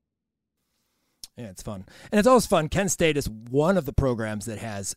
Yeah, 1.37 1.47
it's 1.47 1.63
fun. 1.63 1.85
And 2.11 2.19
it's 2.19 2.27
always 2.27 2.47
fun. 2.47 2.69
Kent 2.69 2.91
State 2.91 3.17
is 3.17 3.29
one 3.29 3.79
of 3.79 3.87
the 3.87 3.93
programs 3.93 4.47
that 4.47 4.59
has 4.59 4.97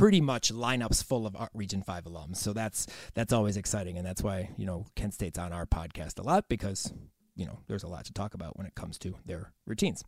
pretty 0.00 0.22
much 0.22 0.50
lineups 0.50 1.04
full 1.04 1.26
of 1.26 1.36
Region 1.52 1.82
5 1.82 2.04
alums. 2.04 2.36
So 2.36 2.54
that's 2.54 2.86
that's 3.12 3.34
always 3.34 3.58
exciting 3.58 3.98
and 3.98 4.06
that's 4.06 4.22
why, 4.22 4.48
you 4.56 4.64
know, 4.64 4.86
Kent 4.96 5.12
State's 5.12 5.38
on 5.38 5.52
our 5.52 5.66
podcast 5.66 6.18
a 6.18 6.22
lot 6.22 6.48
because 6.48 6.90
you 7.36 7.44
know, 7.44 7.58
there's 7.68 7.82
a 7.82 7.88
lot 7.88 8.06
to 8.06 8.12
talk 8.12 8.32
about 8.32 8.56
when 8.56 8.66
it 8.66 8.74
comes 8.74 8.98
to 8.98 9.14
their 9.26 9.52
routines. 9.66 10.02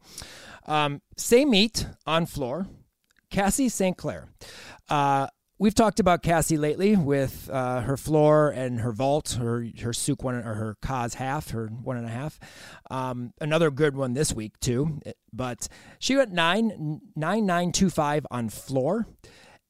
Um, 0.66 1.02
same 1.18 1.50
meet 1.50 1.86
on 2.06 2.24
floor, 2.24 2.66
Cassie 3.30 3.68
St. 3.68 3.96
Clair. 3.96 4.28
Uh, 4.88 5.26
we've 5.58 5.74
talked 5.74 6.00
about 6.00 6.22
Cassie 6.22 6.58
lately 6.58 6.96
with 6.96 7.48
uh, 7.52 7.82
her 7.82 7.96
floor 7.96 8.50
and 8.50 8.80
her 8.80 8.92
vault, 8.92 9.36
her 9.38 9.60
her 9.82 9.92
Tsuk 9.92 10.22
one 10.22 10.34
or 10.36 10.54
her 10.54 10.76
Kaz 10.82 11.14
half, 11.14 11.50
her 11.50 11.68
one 11.68 11.98
and 11.98 12.06
a 12.06 12.10
half. 12.10 12.40
Um, 12.90 13.32
another 13.40 13.70
good 13.70 13.94
one 13.94 14.14
this 14.14 14.32
week 14.32 14.58
too, 14.58 15.00
but 15.32 15.68
she 15.98 16.16
went 16.16 16.32
nine 16.32 17.00
nine 17.14 17.46
nine 17.46 17.72
two 17.72 17.90
five 17.90 18.26
on 18.30 18.48
floor, 18.48 19.06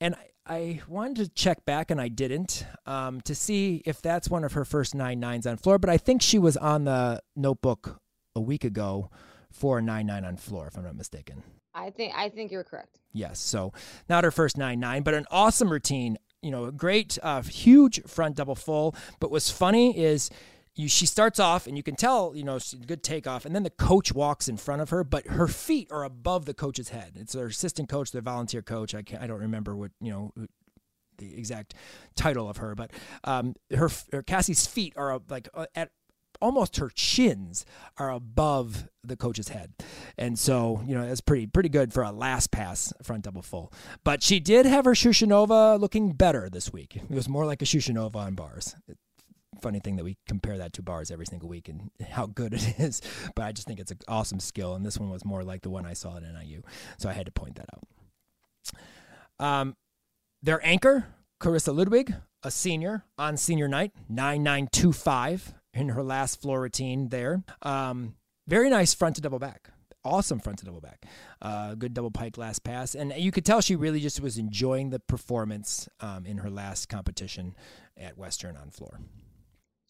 and 0.03 0.17
I 0.45 0.81
wanted 0.89 1.17
to 1.19 1.29
check 1.29 1.65
back 1.65 1.93
and 1.93 2.01
I 2.01 2.09
didn't 2.09 2.67
um, 2.87 3.21
to 3.23 3.35
see 3.37 3.83
if 3.87 4.03
that's 4.03 4.29
one 4.29 4.43
of 4.43 4.55
her 4.55 4.65
first 4.65 4.97
nine 4.97 5.21
nines 5.21 5.47
on 5.47 5.57
floor, 5.57 5.79
but 5.79 5.89
I 5.89 5.97
think 5.97 6.21
she 6.21 6.41
was 6.41 6.57
on 6.57 6.85
the 6.85 7.23
notebook 7.37 8.01
a 8.35 8.41
week 8.41 8.65
ago 8.65 9.11
for 9.53 9.79
a 9.79 9.83
nine 9.83 10.07
nine 10.07 10.25
on 10.25 10.37
floor, 10.37 10.67
if 10.67 10.77
I'm 10.77 10.83
not 10.83 10.97
mistaken. 10.97 11.45
I 11.75 11.91
think 11.91 12.15
I 12.17 12.29
think 12.29 12.51
you're 12.51 12.65
correct. 12.65 12.99
Yes, 13.13 13.39
so 13.39 13.73
not 14.09 14.25
her 14.25 14.33
first 14.33 14.59
nine 14.59 14.81
nine, 14.81 15.05
but 15.05 15.15
an 15.15 15.27
awesome 15.31 15.71
routine. 15.71 16.19
You 16.43 16.51
know, 16.51 16.65
a 16.65 16.73
great, 16.73 17.19
uh, 17.23 17.43
huge 17.43 18.03
front 18.03 18.35
double 18.35 18.57
full. 18.57 18.97
But 19.21 19.31
what's 19.31 19.51
funny 19.51 19.97
is 19.97 20.29
you, 20.75 20.89
she 20.89 21.07
starts 21.07 21.39
off 21.39 21.67
and 21.67 21.77
you 21.77 21.83
can 21.83 21.97
tell, 21.97 22.33
you 22.35 22.45
know, 22.45 22.59
good 22.87 23.03
takeoff, 23.03 23.45
and 23.45 23.55
then 23.55 23.63
the 23.63 23.71
coach 23.71 24.13
walks 24.13 24.49
in 24.49 24.57
front 24.57 24.83
of 24.83 24.91
her, 24.91 25.05
but 25.05 25.27
her 25.27 25.49
feet 25.49 25.91
are 25.91 26.05
above 26.05 26.47
the 26.47 26.55
coach's 26.55 26.89
head. 26.89 27.13
It's 27.17 27.33
their 27.35 27.47
assistant 27.47 27.89
coach, 27.89 28.13
their 28.13 28.23
volunteer 28.23 28.63
coach. 28.63 28.95
I 28.95 29.03
can't, 29.03 29.23
I 29.23 29.27
don't 29.27 29.41
remember 29.41 29.77
what 29.77 29.91
you 30.01 30.11
know 30.11 30.33
the 31.19 31.39
exact 31.39 31.75
title 32.15 32.49
of 32.49 32.57
her, 32.59 32.75
but 32.75 32.91
um, 33.25 33.55
her, 33.75 33.91
her 34.13 34.23
Cassie's 34.23 34.67
feet 34.67 34.95
are 34.97 35.21
like 35.29 35.49
uh, 35.55 35.67
at 35.75 35.91
almost 36.41 36.79
her 36.79 36.91
chins 36.91 37.65
are 37.99 38.11
above 38.11 38.89
the 39.05 39.17
coach's 39.17 39.49
head. 39.49 39.73
And 40.19 40.39
so, 40.39 40.83
you 40.87 40.95
know, 40.95 41.07
that's 41.07 41.21
pretty 41.21 41.47
pretty 41.47 41.69
good 41.69 41.93
for 41.93 42.03
a 42.03 42.11
last 42.11 42.51
pass 42.51 42.93
front 43.03 43.25
double 43.25 43.43
full. 43.43 43.73
But 44.05 44.23
she 44.23 44.41
did 44.41 44.67
have 44.67 44.85
her 44.85 44.93
Shushunova 44.93 45.79
looking 45.79 46.13
better 46.13 46.49
this 46.51 46.73
week. 46.73 46.97
It 46.97 47.11
was 47.11 47.29
more 47.29 47.47
like 47.47 47.63
a 47.63 47.67
Shushunova 47.67 48.17
on 48.17 48.35
bars 48.35 48.75
funny 49.63 49.81
thing 49.81 49.97
that 49.97 50.05
we 50.05 50.17
compare 50.29 50.59
that 50.59 50.73
to 50.75 50.83
bars 50.83 51.11
every 51.11 51.27
single 51.27 51.49
week 51.49 51.69
and 51.69 51.91
how 52.11 52.27
good 52.27 52.53
it 52.53 52.75
is. 52.79 53.01
But 53.35 53.45
I 53.45 53.53
just 53.53 53.67
think 53.67 53.81
it's 53.81 53.93
an 53.93 53.99
awesome 54.09 54.41
skill, 54.41 54.75
and 54.75 54.85
this 54.85 54.99
one 54.99 55.11
was 55.11 55.25
more 55.25 55.45
like 55.45 55.63
the 55.63 55.71
one 55.71 55.87
I 55.87 55.95
saw 55.95 56.17
at 56.17 56.23
NIU, 56.23 56.63
so 56.99 57.09
I 57.09 57.13
had 57.13 57.27
to 57.27 57.33
point 57.33 57.57
that 57.57 57.69
out. 57.73 59.45
Um, 59.45 59.77
their 60.43 60.65
anchor, 60.67 61.07
Carissa 61.41 61.75
Ludwig, 61.75 62.15
a 62.43 62.51
senior 62.51 63.05
on 63.17 63.37
senior 63.37 63.69
night, 63.69 63.93
nine 64.09 64.43
nine 64.43 64.69
two 64.71 64.93
five 64.93 65.55
in 65.75 65.91
her 65.91 66.03
last 66.03 66.41
floor 66.41 66.61
routine 66.61 67.09
there. 67.09 67.43
Um, 67.63 68.17
very 68.47 68.69
nice 68.69 68.93
front 68.95 69.17
to 69.17 69.23
double 69.23 69.39
back. 69.39 69.71
Awesome 70.05 70.41
front 70.41 70.59
to 70.59 70.65
double 70.65 70.81
back. 70.81 71.05
Uh, 71.41 71.75
good 71.75 71.95
double 71.95 72.11
pike 72.11 72.37
last 72.37 72.65
pass. 72.65 72.97
And 72.97 73.13
you 73.17 73.31
could 73.31 73.45
tell 73.45 73.61
she 73.61 73.77
really 73.77 74.01
just 74.01 74.21
was 74.21 74.37
enjoying 74.37 74.91
the 74.91 74.99
performance 74.99 75.89
um, 76.01 76.27
in 76.27 76.39
her 76.39 76.51
last 76.51 76.89
competition 76.89 77.55
at 77.97 78.19
Western 78.19 78.57
on 78.57 78.71
floor 78.71 78.99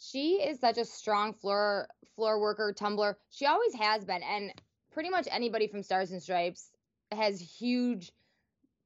she 0.02 0.42
is 0.42 0.58
such 0.60 0.78
a 0.78 0.84
strong 0.84 1.32
floor 1.32 1.88
floor 2.14 2.40
worker, 2.40 2.72
tumbler. 2.76 3.18
She 3.30 3.46
always 3.46 3.74
has 3.74 4.04
been, 4.04 4.22
and 4.22 4.52
pretty 4.92 5.10
much 5.10 5.28
anybody 5.30 5.66
from 5.66 5.82
Stars 5.82 6.10
and 6.10 6.22
Stripes 6.22 6.70
has 7.10 7.40
huge 7.40 8.12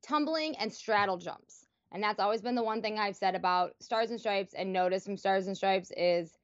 tumbling 0.02 0.57
and 0.57 0.72
straddle 0.72 1.16
jumps. 1.16 1.66
And 1.92 2.02
that's 2.02 2.20
always 2.20 2.42
been 2.42 2.55
the 2.55 2.62
one 2.62 2.83
thing 2.83 2.98
I've 2.98 3.16
said 3.16 3.35
about 3.35 3.74
Stars 3.81 4.11
and 4.11 4.20
Stripes 4.20 4.55
and 4.55 4.72
notice 4.72 5.05
from 5.05 5.16
Stars 5.16 5.46
and 5.46 5.57
Stripes 5.57 5.90
is 5.96 6.37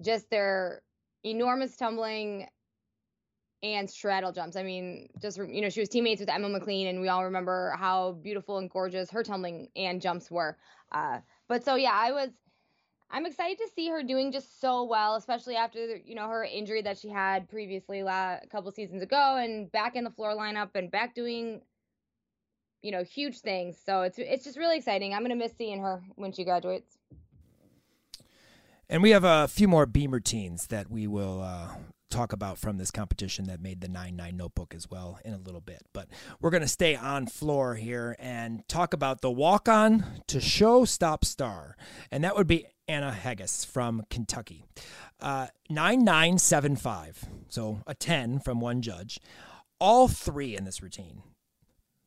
just 0.00 0.30
their 0.30 0.82
enormous 1.24 1.76
tumbling 1.76 2.46
and 3.62 3.90
straddle 3.90 4.30
jumps. 4.30 4.56
I 4.56 4.62
mean, 4.62 5.08
just 5.20 5.38
you 5.38 5.60
know, 5.60 5.68
she 5.68 5.80
was 5.80 5.88
teammates 5.88 6.20
with 6.20 6.28
Emma 6.28 6.48
McLean, 6.48 6.86
and 6.88 7.00
we 7.00 7.08
all 7.08 7.24
remember 7.24 7.74
how 7.76 8.12
beautiful 8.12 8.58
and 8.58 8.70
gorgeous 8.70 9.10
her 9.10 9.22
tumbling 9.24 9.68
and 9.74 10.00
jumps 10.00 10.30
were. 10.30 10.56
Uh, 10.92 11.18
but 11.48 11.64
so 11.64 11.74
yeah, 11.74 11.92
I 11.92 12.12
was 12.12 12.30
I'm 13.10 13.24
excited 13.24 13.58
to 13.58 13.68
see 13.74 13.88
her 13.88 14.02
doing 14.02 14.32
just 14.32 14.60
so 14.60 14.84
well, 14.84 15.14
especially 15.16 15.56
after 15.56 15.96
you 15.96 16.14
know 16.14 16.28
her 16.28 16.44
injury 16.44 16.82
that 16.82 16.98
she 16.98 17.08
had 17.08 17.48
previously 17.48 18.00
a 18.00 18.40
couple 18.50 18.70
seasons 18.70 19.02
ago, 19.02 19.36
and 19.36 19.70
back 19.72 19.96
in 19.96 20.04
the 20.04 20.10
floor 20.10 20.36
lineup 20.36 20.70
and 20.74 20.90
back 20.90 21.14
doing 21.14 21.62
you 22.82 22.92
know 22.92 23.02
huge 23.02 23.40
things. 23.40 23.78
So 23.84 24.02
it's 24.02 24.18
it's 24.18 24.44
just 24.44 24.58
really 24.58 24.76
exciting. 24.76 25.14
I'm 25.14 25.22
gonna 25.22 25.36
miss 25.36 25.52
seeing 25.56 25.80
her 25.80 26.02
when 26.16 26.32
she 26.32 26.44
graduates. 26.44 26.98
And 28.90 29.02
we 29.02 29.10
have 29.10 29.24
a 29.24 29.48
few 29.48 29.68
more 29.68 29.84
beam 29.84 30.12
routines 30.12 30.68
that 30.68 30.90
we 30.90 31.06
will 31.06 31.42
uh, 31.42 31.68
talk 32.10 32.32
about 32.32 32.58
from 32.58 32.78
this 32.78 32.90
competition 32.90 33.46
that 33.46 33.60
made 33.60 33.80
the 33.80 33.88
9 33.88 34.16
9 34.16 34.36
notebook 34.36 34.74
as 34.74 34.90
well 34.90 35.18
in 35.24 35.32
a 35.32 35.38
little 35.38 35.60
bit. 35.60 35.82
But 35.92 36.08
we're 36.40 36.50
going 36.50 36.62
to 36.62 36.68
stay 36.68 36.96
on 36.96 37.26
floor 37.26 37.74
here 37.74 38.16
and 38.18 38.66
talk 38.68 38.92
about 38.92 39.20
the 39.20 39.30
walk 39.30 39.68
on 39.68 40.04
to 40.28 40.40
show 40.40 40.84
stop 40.84 41.24
star. 41.24 41.76
And 42.10 42.24
that 42.24 42.36
would 42.36 42.46
be 42.46 42.66
Anna 42.86 43.12
Haggis 43.12 43.64
from 43.64 44.04
Kentucky. 44.10 44.64
Uh, 45.20 45.48
9975, 45.68 47.26
so 47.48 47.80
a 47.86 47.94
10 47.94 48.40
from 48.40 48.60
one 48.60 48.82
judge. 48.82 49.20
All 49.80 50.08
three 50.08 50.56
in 50.56 50.64
this 50.64 50.82
routine 50.82 51.22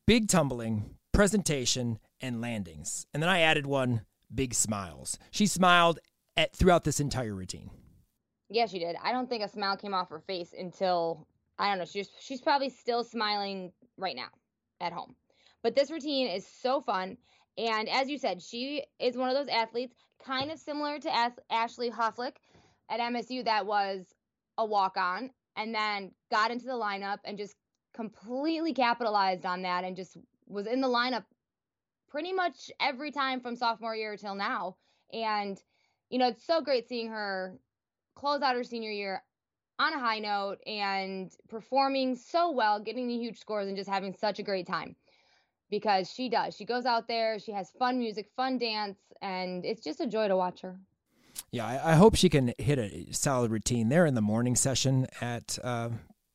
big 0.06 0.28
tumbling, 0.28 0.96
presentation, 1.12 1.98
and 2.20 2.40
landings. 2.40 3.06
And 3.14 3.22
then 3.22 3.30
I 3.30 3.40
added 3.40 3.66
one 3.66 4.02
big 4.34 4.52
smiles. 4.52 5.18
She 5.30 5.46
smiled 5.46 6.00
at, 6.36 6.54
throughout 6.54 6.84
this 6.84 7.00
entire 7.00 7.34
routine. 7.34 7.70
Yeah, 8.52 8.66
she 8.66 8.78
did. 8.78 8.96
I 9.02 9.12
don't 9.12 9.30
think 9.30 9.42
a 9.42 9.48
smile 9.48 9.78
came 9.78 9.94
off 9.94 10.10
her 10.10 10.20
face 10.20 10.54
until 10.56 11.26
I 11.58 11.70
don't 11.70 11.78
know. 11.78 11.86
She's 11.86 12.10
she's 12.20 12.42
probably 12.42 12.68
still 12.68 13.02
smiling 13.02 13.72
right 13.96 14.14
now 14.14 14.28
at 14.78 14.92
home. 14.92 15.16
But 15.62 15.74
this 15.74 15.90
routine 15.90 16.28
is 16.28 16.46
so 16.46 16.82
fun. 16.82 17.16
And 17.56 17.88
as 17.88 18.10
you 18.10 18.18
said, 18.18 18.42
she 18.42 18.84
is 18.98 19.16
one 19.16 19.30
of 19.30 19.36
those 19.36 19.48
athletes 19.48 19.94
kind 20.22 20.50
of 20.50 20.58
similar 20.58 20.98
to 20.98 21.14
As- 21.14 21.38
Ashley 21.50 21.90
Hufflick 21.90 22.36
at 22.90 23.00
MSU 23.00 23.42
that 23.44 23.64
was 23.64 24.04
a 24.58 24.66
walk 24.66 24.98
on 24.98 25.30
and 25.56 25.74
then 25.74 26.12
got 26.30 26.50
into 26.50 26.66
the 26.66 26.72
lineup 26.72 27.18
and 27.24 27.38
just 27.38 27.56
completely 27.94 28.74
capitalized 28.74 29.46
on 29.46 29.62
that 29.62 29.84
and 29.84 29.96
just 29.96 30.18
was 30.46 30.66
in 30.66 30.82
the 30.82 30.88
lineup 30.88 31.24
pretty 32.10 32.32
much 32.34 32.70
every 32.80 33.10
time 33.12 33.40
from 33.40 33.56
sophomore 33.56 33.96
year 33.96 34.16
till 34.16 34.34
now. 34.34 34.76
And, 35.10 35.58
you 36.10 36.18
know, 36.18 36.28
it's 36.28 36.46
so 36.46 36.60
great 36.60 36.88
seeing 36.88 37.08
her 37.08 37.58
close 38.14 38.42
out 38.42 38.54
her 38.54 38.64
senior 38.64 38.90
year 38.90 39.22
on 39.78 39.92
a 39.92 39.98
high 39.98 40.18
note 40.18 40.58
and 40.66 41.32
performing 41.48 42.14
so 42.14 42.50
well, 42.50 42.78
getting 42.78 43.08
the 43.08 43.16
huge 43.16 43.38
scores 43.38 43.68
and 43.68 43.76
just 43.76 43.88
having 43.88 44.14
such 44.14 44.38
a 44.38 44.42
great 44.42 44.66
time 44.66 44.94
because 45.70 46.12
she 46.12 46.28
does. 46.28 46.54
She 46.54 46.64
goes 46.64 46.84
out 46.84 47.08
there, 47.08 47.38
she 47.38 47.52
has 47.52 47.70
fun 47.70 47.98
music, 47.98 48.28
fun 48.36 48.58
dance, 48.58 48.98
and 49.22 49.64
it's 49.64 49.82
just 49.82 50.00
a 50.00 50.06
joy 50.06 50.28
to 50.28 50.36
watch 50.36 50.60
her. 50.60 50.76
Yeah, 51.50 51.66
I, 51.66 51.92
I 51.92 51.94
hope 51.94 52.14
she 52.14 52.28
can 52.28 52.52
hit 52.58 52.78
a 52.78 53.12
solid 53.12 53.50
routine 53.50 53.88
there 53.88 54.06
in 54.06 54.14
the 54.14 54.22
morning 54.22 54.54
session 54.54 55.06
at 55.20 55.58
uh, 55.64 55.88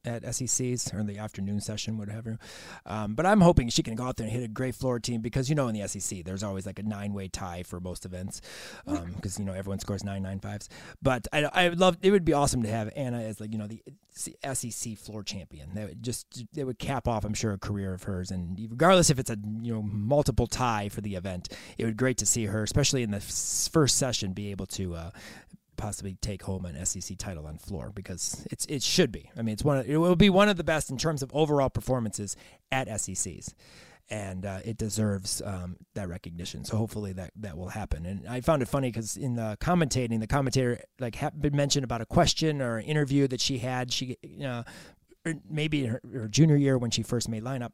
at 0.08 0.24
SECs 0.24 0.94
or 0.94 1.04
the 1.04 1.18
afternoon 1.18 1.60
session, 1.60 1.98
whatever. 1.98 2.40
Um, 2.86 3.14
but 3.14 3.26
I'm 3.26 3.42
hoping 3.42 3.70
she 3.70 3.84
can 3.84 3.96
go 3.96 4.06
out 4.06 4.16
there 4.18 4.26
and 4.26 4.34
hit 4.34 4.44
a 4.44 4.48
great 4.48 4.76
floor 4.76 5.00
team 5.00 5.22
because 5.22 5.50
you 5.50 5.56
know 5.56 5.68
in 5.68 5.76
the 5.76 5.88
SEC 5.88 6.24
there's 6.24 6.44
always 6.44 6.66
like 6.66 6.80
a 6.80 6.84
nine 6.84 7.14
way 7.14 7.28
tie 7.28 7.64
for 7.64 7.80
most 7.80 8.06
events 8.06 8.42
because 8.86 9.38
um, 9.38 9.40
you 9.40 9.46
know 9.46 9.54
everyone 9.54 9.80
scores 9.80 10.04
nine 10.04 10.24
nine 10.24 10.40
fives. 10.40 10.70
But 11.02 11.28
I 11.32 11.44
I 11.54 11.70
would 11.70 11.80
love 11.80 11.98
it 12.02 12.12
would 12.12 12.26
be 12.26 12.34
awesome 12.34 12.64
to 12.64 12.70
have 12.70 12.92
Anna 12.96 13.22
as 13.22 13.40
like 13.40 13.52
you 13.52 13.58
know 13.58 13.68
the 13.68 13.82
SEC 14.54 14.98
floor 14.98 15.24
champion. 15.24 15.74
That 15.76 15.90
would 15.90 16.04
just 16.04 16.46
it 16.56 16.64
would 16.64 16.80
cap 16.80 17.08
off, 17.08 17.26
I'm 17.26 17.34
sure, 17.34 17.54
a 17.54 17.58
career 17.58 17.94
of 17.94 18.04
hers. 18.04 18.32
And 18.32 18.58
regardless 18.70 19.10
if 19.10 19.20
it's 19.20 19.30
a 19.30 19.38
you 19.62 19.74
know 19.74 19.82
multiple 19.82 20.48
tie 20.48 20.90
for 20.90 21.02
the 21.02 21.16
event, 21.16 21.50
it 21.78 21.86
would 21.86 21.96
be 21.96 21.98
great 21.98 22.18
to 22.20 22.26
see 22.26 22.46
her, 22.46 22.64
especially 22.64 23.04
in 23.04 23.12
the 23.12 23.20
first 23.20 23.98
session, 23.98 24.34
be 24.34 24.52
able 24.52 24.66
to 24.68 24.96
uh, 24.96 25.12
possibly 25.78 26.18
take 26.22 26.44
home 26.44 26.66
an 26.66 26.86
SEC 26.86 27.18
title 27.18 27.48
on 27.48 27.58
floor 27.58 27.92
because 27.94 28.46
it's 28.52 28.66
it 28.66 28.84
should 28.84 29.12
be. 29.12 29.30
I 29.38 29.42
mean, 29.42 29.54
it's 29.54 29.64
one 29.64 29.78
of, 29.78 29.88
it 29.90 29.98
will 29.98 30.16
be 30.16 30.30
one 30.30 30.50
of 30.50 30.58
the 30.58 30.64
best 30.64 30.90
in 30.90 30.98
terms 30.98 31.24
of 31.24 31.32
overall 31.34 31.70
performances 31.70 32.36
at 32.72 32.88
SECs 33.00 33.54
and 34.10 34.46
uh, 34.46 34.60
it 34.64 34.78
deserves 34.78 35.42
um, 35.46 35.78
that 35.96 36.08
recognition. 36.08 36.64
So 36.64 36.78
hopefully 36.78 37.14
that 37.14 37.32
that 37.38 37.58
will 37.58 37.70
happen. 37.70 38.06
And 38.06 38.28
I 38.28 38.42
found 38.42 38.62
it 38.62 38.68
funny 38.68 38.90
because 38.90 39.18
in 39.18 39.36
the 39.36 39.58
commentating, 39.60 40.20
the 40.20 40.28
commentator 40.28 40.82
like 41.00 41.18
been 41.40 41.56
mentioned 41.56 41.84
about 41.84 42.02
a 42.02 42.06
question 42.06 42.62
or 42.62 42.78
an 42.78 42.86
interview 42.86 43.28
that 43.28 43.42
she 43.42 43.58
had. 43.58 43.92
She 43.92 44.18
uh, 44.44 44.64
maybe 45.50 45.86
her, 45.86 46.02
her 46.14 46.28
junior 46.28 46.56
year 46.56 46.78
when 46.78 46.92
she 46.92 47.04
first 47.04 47.28
made 47.28 47.44
lineup, 47.44 47.72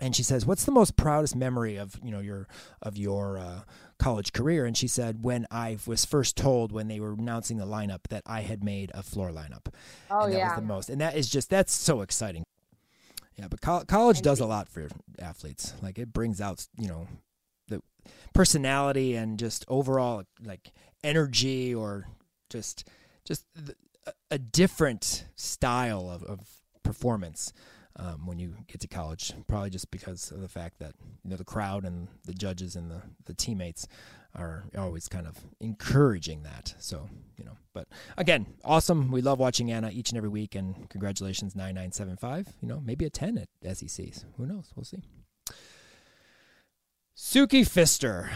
and 0.00 0.14
she 0.14 0.22
says, 0.22 0.46
"What's 0.46 0.64
the 0.64 0.72
most 0.72 0.96
proudest 0.96 1.34
memory 1.34 1.76
of 1.76 1.98
you 2.04 2.12
know 2.12 2.20
your 2.20 2.46
of 2.80 2.96
your 2.96 3.38
uh, 3.38 3.60
college 3.98 4.32
career?" 4.32 4.64
And 4.64 4.76
she 4.76 4.88
said, 4.88 5.24
"When 5.24 5.46
I 5.50 5.78
was 5.86 6.04
first 6.04 6.36
told 6.36 6.72
when 6.72 6.88
they 6.88 7.00
were 7.00 7.12
announcing 7.12 7.58
the 7.58 7.66
lineup 7.66 8.00
that 8.10 8.22
I 8.26 8.42
had 8.42 8.64
made 8.64 8.90
a 8.94 9.02
floor 9.02 9.30
lineup." 9.30 9.72
Oh 10.10 10.24
and 10.24 10.32
that 10.32 10.38
yeah, 10.38 10.48
was 10.48 10.60
the 10.60 10.66
most, 10.66 10.90
and 10.90 11.00
that 11.00 11.16
is 11.16 11.28
just 11.28 11.50
that's 11.50 11.72
so 11.72 12.00
exciting. 12.00 12.44
Yeah, 13.36 13.46
but 13.48 13.60
co- 13.60 13.84
college 13.84 14.20
does 14.20 14.40
a 14.40 14.46
lot 14.46 14.68
for 14.68 14.88
athletes. 15.20 15.72
Like 15.80 15.98
it 15.98 16.12
brings 16.12 16.40
out, 16.40 16.66
you 16.76 16.88
know, 16.88 17.06
the 17.68 17.80
personality 18.34 19.14
and 19.14 19.38
just 19.38 19.64
overall 19.68 20.24
like 20.44 20.72
energy 21.04 21.72
or 21.72 22.08
just 22.50 22.88
just 23.24 23.44
a 24.30 24.38
different 24.38 25.26
style 25.36 26.10
of, 26.10 26.22
of 26.24 26.40
performance 26.82 27.52
um, 27.98 28.26
when 28.26 28.38
you 28.38 28.54
get 28.66 28.80
to 28.80 28.88
college. 28.88 29.32
Probably 29.46 29.70
just 29.70 29.90
because 29.90 30.30
of 30.30 30.40
the 30.40 30.48
fact 30.48 30.78
that 30.78 30.94
you 31.24 31.30
know 31.30 31.36
the 31.36 31.44
crowd 31.44 31.84
and 31.84 32.08
the 32.24 32.34
judges 32.34 32.76
and 32.76 32.90
the 32.90 33.02
the 33.24 33.34
teammates 33.34 33.86
are 34.34 34.64
always 34.76 35.08
kind 35.08 35.26
of 35.26 35.36
encouraging 35.60 36.42
that. 36.42 36.74
So, 36.78 37.08
you 37.36 37.44
know, 37.44 37.56
but 37.72 37.88
again, 38.16 38.46
awesome. 38.64 39.10
We 39.10 39.22
love 39.22 39.38
watching 39.38 39.70
Anna 39.72 39.90
each 39.90 40.10
and 40.10 40.16
every 40.16 40.28
week, 40.28 40.54
and 40.54 40.88
congratulations, 40.90 41.56
9975. 41.56 42.54
You 42.60 42.68
know, 42.68 42.80
maybe 42.84 43.04
a 43.04 43.10
10 43.10 43.38
at 43.38 43.76
SECs. 43.76 44.24
Who 44.36 44.46
knows? 44.46 44.70
We'll 44.76 44.84
see. 44.84 45.02
Suki 47.18 47.62
Fister. 47.62 48.30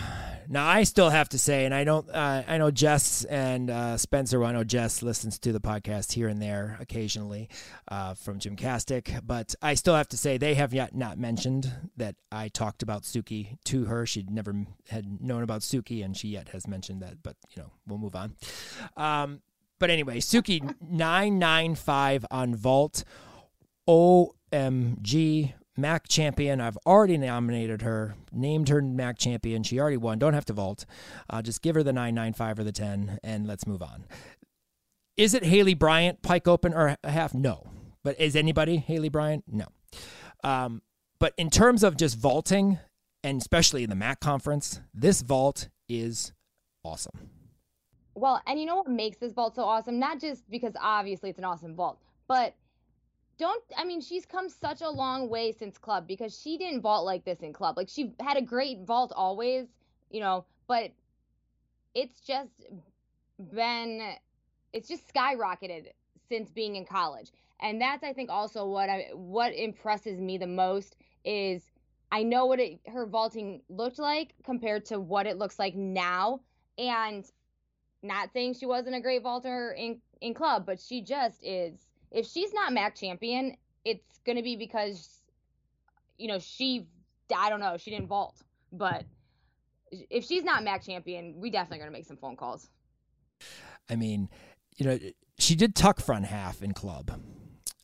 Now 0.49 0.66
I 0.66 0.83
still 0.83 1.09
have 1.09 1.29
to 1.29 1.38
say, 1.38 1.66
and 1.66 1.73
I 1.73 1.85
don't. 1.85 2.11
Uh, 2.11 2.42
I 2.49 2.59
know 2.59 2.73
Jess 2.73 3.25
and 3.25 3.71
uh, 3.71 3.97
Spencer. 3.97 4.40
Well, 4.40 4.49
I 4.51 4.53
know 4.53 4.64
Jess 4.64 5.05
listens 5.05 5.38
to 5.38 5.53
the 5.53 5.61
podcast 5.61 6.11
here 6.12 6.27
and 6.27 6.42
there 6.42 6.77
occasionally 6.81 7.49
uh, 7.87 8.14
from 8.14 8.40
Gymcastic, 8.40 9.25
but 9.25 9.55
I 9.62 9.75
still 9.75 9.95
have 9.95 10.09
to 10.09 10.16
say 10.16 10.37
they 10.37 10.55
have 10.55 10.75
yet 10.75 10.97
not 10.97 11.16
mentioned 11.16 11.73
that 11.97 12.16
I 12.33 12.49
talked 12.49 12.83
about 12.83 13.05
Suki 13.05 13.57
to 13.66 13.85
her. 13.85 14.05
She'd 14.05 14.31
never 14.31 14.66
had 14.88 15.23
known 15.23 15.45
about 15.45 15.61
Suki, 15.61 16.05
and 16.05 16.16
she 16.16 16.31
yet 16.31 16.49
has 16.49 16.66
mentioned 16.66 17.03
that. 17.03 17.23
But 17.23 17.37
you 17.55 17.62
know, 17.62 17.71
we'll 17.87 17.99
move 17.99 18.16
on. 18.16 18.35
Um, 18.97 19.42
but 19.79 19.90
anyway, 19.90 20.18
Suki 20.18 20.75
nine 20.83 21.38
nine 21.38 21.77
five 21.77 22.27
on 22.33 22.57
Vault. 22.57 23.05
OMG 23.88 25.55
MAC 25.77 26.09
champion. 26.09 26.61
I've 26.61 26.77
already 26.87 27.17
nominated 27.17 27.83
her, 27.83 28.15
named 28.33 28.69
her 28.69 28.83
MAC 28.83 29.19
champion. 29.19 29.63
She 29.63 29.81
already 29.81 29.97
won. 29.97 30.19
Don't 30.19 30.35
have 30.35 30.45
to 30.47 30.53
vault. 30.53 30.85
Uh, 31.31 31.43
just 31.43 31.63
give 31.63 31.75
her 31.75 31.83
the 31.83 31.93
995 31.93 32.59
or 32.59 32.65
the 32.65 32.73
10, 32.73 33.19
and 33.23 33.47
let's 33.47 33.67
move 33.67 33.83
on. 33.83 34.05
Is 35.17 35.35
it 35.35 35.45
Haleigh 35.45 35.79
Bryant, 35.79 36.23
Pike 36.23 36.49
Open, 36.49 36.75
or 36.75 36.97
a 37.03 37.11
half? 37.11 37.35
No. 37.35 37.71
But 38.03 38.21
is 38.21 38.35
anybody 38.35 38.79
Haleigh 38.79 39.13
Bryant? 39.13 39.45
No. 39.47 39.67
Um, 40.43 40.83
but 41.19 41.35
in 41.37 41.51
terms 41.51 41.85
of 41.85 41.97
just 41.97 42.19
vaulting, 42.19 42.79
and 43.23 43.41
especially 43.41 43.85
in 43.85 43.91
the 43.91 43.97
MAC 43.97 44.21
conference, 44.21 44.81
this 44.93 45.23
vault 45.23 45.69
is 45.89 46.33
awesome. 46.85 47.31
Well, 48.15 48.43
and 48.47 48.61
you 48.61 48.67
know 48.67 48.77
what 48.77 48.89
makes 48.89 49.19
this 49.19 49.33
vault 49.33 49.55
so 49.55 49.63
awesome? 49.63 49.99
Not 49.99 50.21
just 50.21 50.49
because 50.51 50.75
obviously 50.81 51.31
it's 51.31 51.39
an 51.39 51.45
awesome 51.45 51.75
vault, 51.75 51.99
but 52.29 52.55
don't 53.38 53.62
I 53.77 53.85
mean 53.85 54.01
she's 54.01 54.27
come 54.27 54.49
such 54.49 54.83
a 54.83 54.90
long 54.90 55.29
way 55.29 55.53
since 55.53 55.79
club 55.79 56.07
because 56.07 56.38
she 56.38 56.59
didn't 56.59 56.83
vault 56.83 57.05
like 57.05 57.25
this 57.25 57.40
in 57.40 57.53
club. 57.53 57.77
Like 57.77 57.88
she 57.88 58.14
had 58.21 58.37
a 58.37 58.42
great 58.42 58.81
vault 58.87 59.12
always, 59.14 59.66
you 60.11 60.21
know, 60.21 60.45
but 60.68 60.92
it's 61.95 62.21
just 62.21 62.51
been 63.53 64.14
it's 64.73 64.88
just 64.88 65.12
skyrocketed 65.12 65.88
since 66.29 66.51
being 66.51 66.77
in 66.77 66.85
college. 66.85 67.31
And 67.61 67.81
that's 67.81 68.03
I 68.05 68.12
think 68.12 68.31
also 68.31 68.66
what 68.66 68.88
I 68.88 69.11
what 69.14 69.55
impresses 69.55 70.21
me 70.21 70.38
the 70.38 70.47
most 70.47 70.97
is 71.25 71.71
I 72.11 72.23
know 72.25 72.47
what 72.47 72.61
it, 72.61 72.81
her 72.88 73.07
vaulting 73.07 73.62
looked 73.68 73.99
like 73.99 74.35
compared 74.45 74.85
to 74.87 75.01
what 75.01 75.27
it 75.27 75.38
looks 75.38 75.59
like 75.59 75.75
now 75.75 76.40
and 76.77 77.25
not 78.03 78.33
saying 78.33 78.55
she 78.55 78.66
wasn't 78.66 78.97
a 78.97 79.01
great 79.01 79.23
vaulter 79.23 79.73
in 79.73 80.01
in 80.21 80.35
club, 80.35 80.66
but 80.66 80.81
she 80.81 81.03
just 81.03 81.42
is 81.42 81.87
if 82.12 82.27
she's 82.27 82.53
not 82.53 82.72
MAC 82.72 82.94
champion, 82.94 83.57
it's 83.85 84.18
going 84.25 84.37
to 84.37 84.42
be 84.42 84.57
because, 84.57 85.22
you 86.18 86.29
know, 86.29 86.38
she, 86.38 86.87
I 87.35 87.48
don't 87.48 87.61
know, 87.61 87.77
she 87.77 87.90
didn't 87.90 88.09
vault. 88.09 88.37
But 88.72 89.05
if 89.90 90.25
she's 90.25 90.44
not 90.44 90.62
MAC 90.62 90.85
champion, 90.85 91.35
we 91.38 91.51
definitely 91.51 91.79
going 91.79 91.90
to 91.90 91.92
make 91.92 92.07
some 92.07 92.16
phone 92.16 92.37
calls. 92.37 92.68
I 93.88 93.96
mean, 93.96 94.29
you 94.77 94.87
know, 94.87 94.98
she 95.38 95.57
did 95.57 95.75
tuck 95.75 96.01
front 96.01 96.27
half 96.27 96.62
in 96.62 96.72
club. 96.72 97.18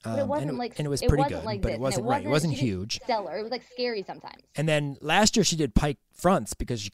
Um, 0.09 0.17
but 0.17 0.23
it 0.23 0.29
wasn't 0.29 0.49
and, 0.51 0.59
like 0.59 0.79
and 0.79 0.87
it 0.87 0.89
was 0.89 1.03
it 1.03 1.09
pretty 1.09 1.23
wasn't 1.23 1.41
good, 1.41 1.47
like 1.47 1.63
but 1.63 1.69
this. 1.69 1.77
it 1.77 1.81
wasn't, 1.81 2.07
it 2.07 2.09
right. 2.09 2.25
It 2.25 2.29
wasn't 2.29 2.55
huge. 2.55 3.01
Stellar. 3.05 3.39
It 3.39 3.43
was 3.43 3.51
like 3.51 3.63
scary 3.73 4.03
sometimes. 4.03 4.43
And 4.57 4.69
then 4.69 4.97
last 5.01 5.37
year 5.37 5.45
she 5.45 5.57
did 5.57 5.75
pike 5.75 5.99
fronts 6.13 6.55
because 6.55 6.81
she, 6.81 6.91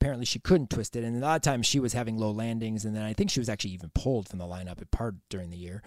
apparently 0.00 0.26
she 0.26 0.38
couldn't 0.38 0.70
twist 0.70 0.96
it, 0.96 1.04
and 1.04 1.16
a 1.16 1.20
lot 1.20 1.36
of 1.36 1.42
times 1.42 1.66
she 1.66 1.80
was 1.80 1.92
having 1.92 2.18
low 2.18 2.30
landings, 2.30 2.84
and 2.84 2.94
then 2.94 3.02
I 3.02 3.12
think 3.12 3.30
she 3.30 3.40
was 3.40 3.48
actually 3.48 3.72
even 3.72 3.90
pulled 3.94 4.28
from 4.28 4.38
the 4.38 4.46
lineup 4.46 4.80
at 4.80 4.90
part 4.90 5.16
during 5.28 5.50
the 5.50 5.56
year. 5.56 5.82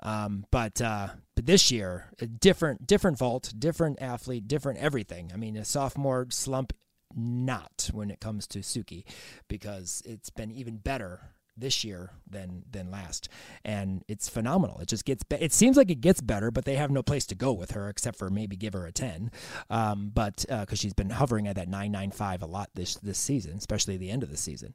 Um, 0.00 0.44
but 0.50 0.80
uh, 0.80 1.08
but 1.34 1.46
this 1.46 1.70
year, 1.70 2.06
a 2.20 2.26
different 2.26 2.86
different 2.86 3.18
vault, 3.18 3.52
different 3.58 4.00
athlete, 4.00 4.48
different 4.48 4.78
everything. 4.78 5.30
I 5.32 5.36
mean, 5.36 5.56
a 5.56 5.64
sophomore 5.64 6.26
slump 6.30 6.72
not 7.14 7.90
when 7.92 8.10
it 8.10 8.20
comes 8.20 8.46
to 8.48 8.58
Suki 8.60 9.04
because 9.48 10.02
it's 10.04 10.30
been 10.30 10.52
even 10.52 10.76
better 10.76 11.20
this 11.60 11.84
year 11.84 12.10
than 12.28 12.64
than 12.70 12.90
last, 12.90 13.28
and 13.64 14.04
it's 14.08 14.28
phenomenal. 14.28 14.78
It 14.80 14.88
just 14.88 15.04
gets 15.04 15.22
be- 15.22 15.36
it 15.36 15.52
seems 15.52 15.76
like 15.76 15.90
it 15.90 16.00
gets 16.00 16.20
better, 16.20 16.50
but 16.50 16.64
they 16.64 16.76
have 16.76 16.90
no 16.90 17.02
place 17.02 17.26
to 17.26 17.34
go 17.34 17.52
with 17.52 17.72
her 17.72 17.88
except 17.88 18.18
for 18.18 18.30
maybe 18.30 18.56
give 18.56 18.72
her 18.72 18.86
a 18.86 18.92
ten. 18.92 19.30
Um, 19.70 20.10
but 20.14 20.44
because 20.48 20.72
uh, 20.72 20.76
she's 20.76 20.94
been 20.94 21.10
hovering 21.10 21.46
at 21.46 21.56
that 21.56 21.68
nine 21.68 21.92
nine 21.92 22.10
five 22.10 22.42
a 22.42 22.46
lot 22.46 22.70
this 22.74 22.96
this 22.96 23.18
season, 23.18 23.56
especially 23.56 23.96
the 23.96 24.10
end 24.10 24.22
of 24.22 24.30
the 24.30 24.36
season. 24.36 24.74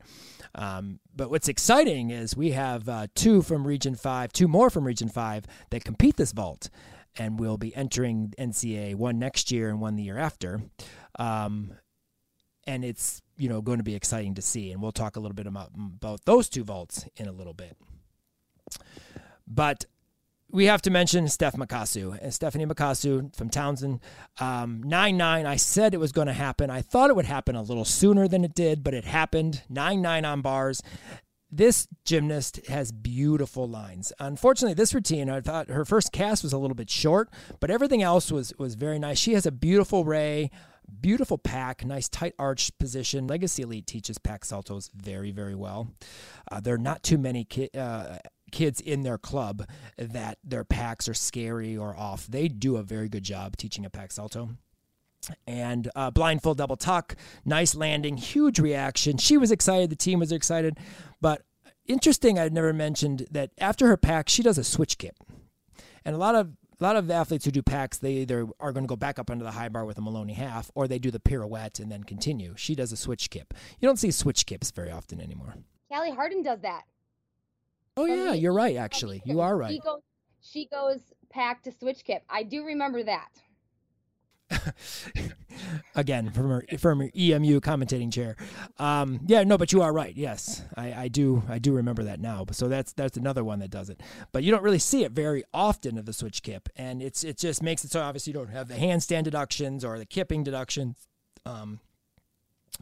Um, 0.56 1.00
but 1.16 1.30
what's 1.30 1.48
exciting 1.48 2.12
is 2.12 2.36
we 2.36 2.52
have 2.52 2.88
uh, 2.90 3.08
two 3.16 3.42
from 3.42 3.66
Region 3.66 3.96
Five, 3.96 4.34
two 4.34 4.48
more 4.48 4.70
from 4.70 4.86
Region 4.86 5.10
Five 5.10 5.46
that 5.70 5.84
compete 5.84 6.18
this 6.18 6.32
vault, 6.32 6.70
and 7.18 7.40
we 7.40 7.48
will 7.48 7.58
be 7.58 7.76
entering 7.76 8.34
NCA 8.38 8.96
one 8.96 9.20
next 9.20 9.52
year 9.52 9.70
and 9.70 9.80
one 9.80 9.96
the 9.96 10.04
year 10.04 10.18
after. 10.18 10.62
Um, 11.20 11.74
and 12.66 12.84
it's 12.86 13.22
you 13.38 13.50
know 13.50 13.62
going 13.62 13.80
to 13.80 13.84
be 13.84 13.96
exciting 13.96 14.34
to 14.36 14.42
see 14.42 14.72
and 14.72 14.82
we'll 14.82 14.92
talk 14.92 15.16
a 15.16 15.20
little 15.20 15.36
bit 15.36 15.48
about 15.48 15.72
about 15.76 16.24
those 16.26 16.50
two 16.50 16.64
vaults 16.64 17.06
in 17.16 17.28
a 17.28 17.32
little 17.32 17.54
bit 17.54 17.76
but 19.48 19.86
we 20.54 20.66
have 20.66 20.84
to 20.84 20.92
mention 20.92 21.28
Steph 21.28 21.56
Makasu 21.56 22.18
and 22.22 22.32
Stephanie 22.32 22.68
Makasu 22.68 23.36
from 23.36 23.50
Towson. 23.50 24.00
Um, 24.40 24.84
9 24.84 25.18
9. 25.18 25.46
I 25.48 25.56
said 25.56 25.96
it 25.96 26.00
was 26.00 26.12
going 26.12 26.28
to 26.28 26.34
happen. 26.34 26.70
I 26.70 26.82
thought 26.84 27.10
it 27.10 27.16
would 27.16 27.26
happen 27.26 27.56
a 27.56 27.64
little 27.64 27.84
sooner 27.84 28.28
than 28.28 28.46
it 28.46 28.54
did, 28.54 28.84
but 28.84 28.94
it 28.94 29.04
happened. 29.04 29.64
9 29.68 30.02
9 30.02 30.26
on 30.26 30.42
bars. 30.42 30.84
This 31.52 31.88
gymnast 32.06 32.66
has 32.68 32.92
beautiful 32.92 33.68
lines. 33.68 34.14
Unfortunately, 34.20 34.74
this 34.76 34.94
routine, 34.94 35.30
I 35.30 35.42
thought 35.42 35.70
her 35.70 35.86
first 35.86 36.12
cast 36.12 36.44
was 36.44 36.54
a 36.54 36.58
little 36.58 36.76
bit 36.76 36.90
short, 36.90 37.30
but 37.60 37.72
everything 37.72 38.04
else 38.04 38.32
was 38.32 38.54
was 38.60 38.76
very 38.76 39.00
nice. 39.00 39.18
She 39.18 39.34
has 39.34 39.48
a 39.48 39.52
beautiful 39.52 40.06
ray 40.06 40.52
Beautiful 41.02 41.38
pack, 41.38 41.86
nice 41.86 42.08
tight 42.08 42.34
arch 42.40 42.72
position. 42.78 43.28
Legacy 43.28 43.64
Elite 43.64 43.88
teaches 43.88 44.18
pack 44.18 44.46
saltos 44.46 44.90
very, 44.96 45.32
very 45.32 45.56
well. 45.56 45.94
Uh, 46.52 46.60
there 46.60 46.76
are 46.76 46.80
not 46.80 47.04
too 47.04 47.18
many 47.18 47.44
ki- 47.44 47.70
uh, 47.78 48.18
kids 48.52 48.80
in 48.80 49.04
their 49.04 49.18
club 49.18 49.68
that 49.98 50.38
their 50.44 50.64
packs 50.64 51.10
are 51.10 51.14
scary 51.14 51.76
or 51.76 51.96
off. 51.96 52.28
They 52.28 52.48
do 52.48 52.78
a 52.78 52.84
very 52.84 53.10
good 53.10 53.24
job 53.24 53.58
teaching 53.58 53.86
a 53.86 53.90
pack 53.90 54.12
salto 54.12 54.50
and 55.48 55.90
uh, 55.96 56.12
blind 56.12 56.42
full 56.42 56.54
double 56.54 56.76
tuck, 56.76 57.16
nice 57.46 57.76
landing, 57.76 58.18
huge 58.18 58.60
reaction. 58.60 59.18
She 59.18 59.38
was 59.38 59.52
excited, 59.52 59.90
the 59.90 59.96
team 59.96 60.20
was 60.20 60.32
excited, 60.32 60.78
but 61.22 61.44
interesting. 61.86 62.40
I'd 62.40 62.54
never 62.54 62.74
mentioned 62.74 63.28
that 63.32 63.52
after 63.58 63.88
her 63.88 63.98
pack, 63.98 64.30
she 64.30 64.44
does 64.44 64.58
a 64.58 64.64
switch 64.64 64.98
kip, 64.98 65.16
and 66.06 66.16
a 66.16 66.20
lot 66.20 66.36
of 66.36 66.52
a 66.84 66.86
lot 66.86 66.96
of 66.98 67.10
athletes 67.10 67.46
who 67.46 67.52
do 67.52 67.62
packs, 67.62 67.98
they 67.98 68.14
either 68.14 68.46
are 68.60 68.74
going 68.74 68.84
to 68.84 68.90
go 68.90 68.98
back 68.98 69.18
up 69.18 69.32
under 69.32 69.46
the 69.46 69.52
high 69.52 69.70
bar 69.70 69.86
with 69.86 69.98
a 69.98 70.02
Maloney 70.02 70.34
half, 70.34 70.70
or 70.76 70.86
they 70.86 71.00
do 71.00 71.12
the 71.12 71.20
pirouette 71.20 71.80
and 71.80 71.90
then 71.90 72.04
continue. 72.04 72.54
She 72.58 72.76
does 72.76 72.92
a 72.92 72.98
switch 72.98 73.30
kip. 73.30 73.54
You 73.80 73.88
don't 73.88 73.98
see 73.98 74.12
switch 74.12 74.46
kips 74.46 74.70
very 74.70 74.92
often 74.92 75.22
anymore. 75.22 75.56
Callie 75.90 76.12
Hardin 76.12 76.44
does 76.44 76.60
that. 76.60 76.84
Oh 77.96 78.06
yeah, 78.06 78.34
you're 78.34 78.54
right. 78.54 78.76
Actually, 78.76 79.22
you 79.24 79.40
are 79.40 79.56
right. 79.56 79.72
She 79.72 79.80
goes, 79.80 80.02
she 80.42 80.66
goes 80.66 81.00
pack 81.30 81.64
to 81.64 81.72
switch 81.72 82.04
kip. 82.04 82.24
I 82.30 82.44
do 82.44 82.66
remember 82.66 83.02
that. 83.04 83.30
Again, 85.96 86.32
from 86.32 86.50
her 86.50 86.66
from 86.78 87.00
her 87.00 87.10
EMU 87.16 87.60
commentating 87.60 88.12
chair. 88.12 88.36
Um, 88.80 89.20
yeah, 89.28 89.44
no, 89.44 89.58
but 89.58 89.72
you 89.72 89.82
are 89.82 89.94
right. 89.94 90.16
Yes, 90.16 90.64
I, 90.76 90.94
I 90.94 91.08
do 91.08 91.44
I 91.48 91.60
do 91.60 91.74
remember 91.74 92.04
that 92.04 92.20
now. 92.20 92.46
So 92.52 92.68
that's 92.68 92.94
that's 92.94 93.18
another 93.18 93.44
one 93.44 93.60
that 93.60 93.70
does 93.70 93.90
it. 93.90 94.02
But 94.32 94.44
you 94.44 94.52
don't 94.52 94.64
really 94.64 94.80
see 94.80 95.04
it 95.04 95.12
very 95.12 95.44
often 95.54 95.98
of 95.98 96.06
the 96.06 96.14
switch 96.14 96.44
kip, 96.44 96.70
and 96.76 97.02
it's 97.02 97.24
it 97.24 97.38
just 97.38 97.62
makes 97.62 97.84
it 97.84 97.92
so 97.92 98.02
obviously 98.02 98.32
you 98.32 98.40
don't 98.40 98.50
have 98.50 98.68
the 98.68 98.76
handstand 98.76 99.24
deductions 99.24 99.86
or 99.86 99.98
the 99.98 100.06
kipping 100.06 100.44
deductions. 100.44 101.08
Um, 101.46 101.80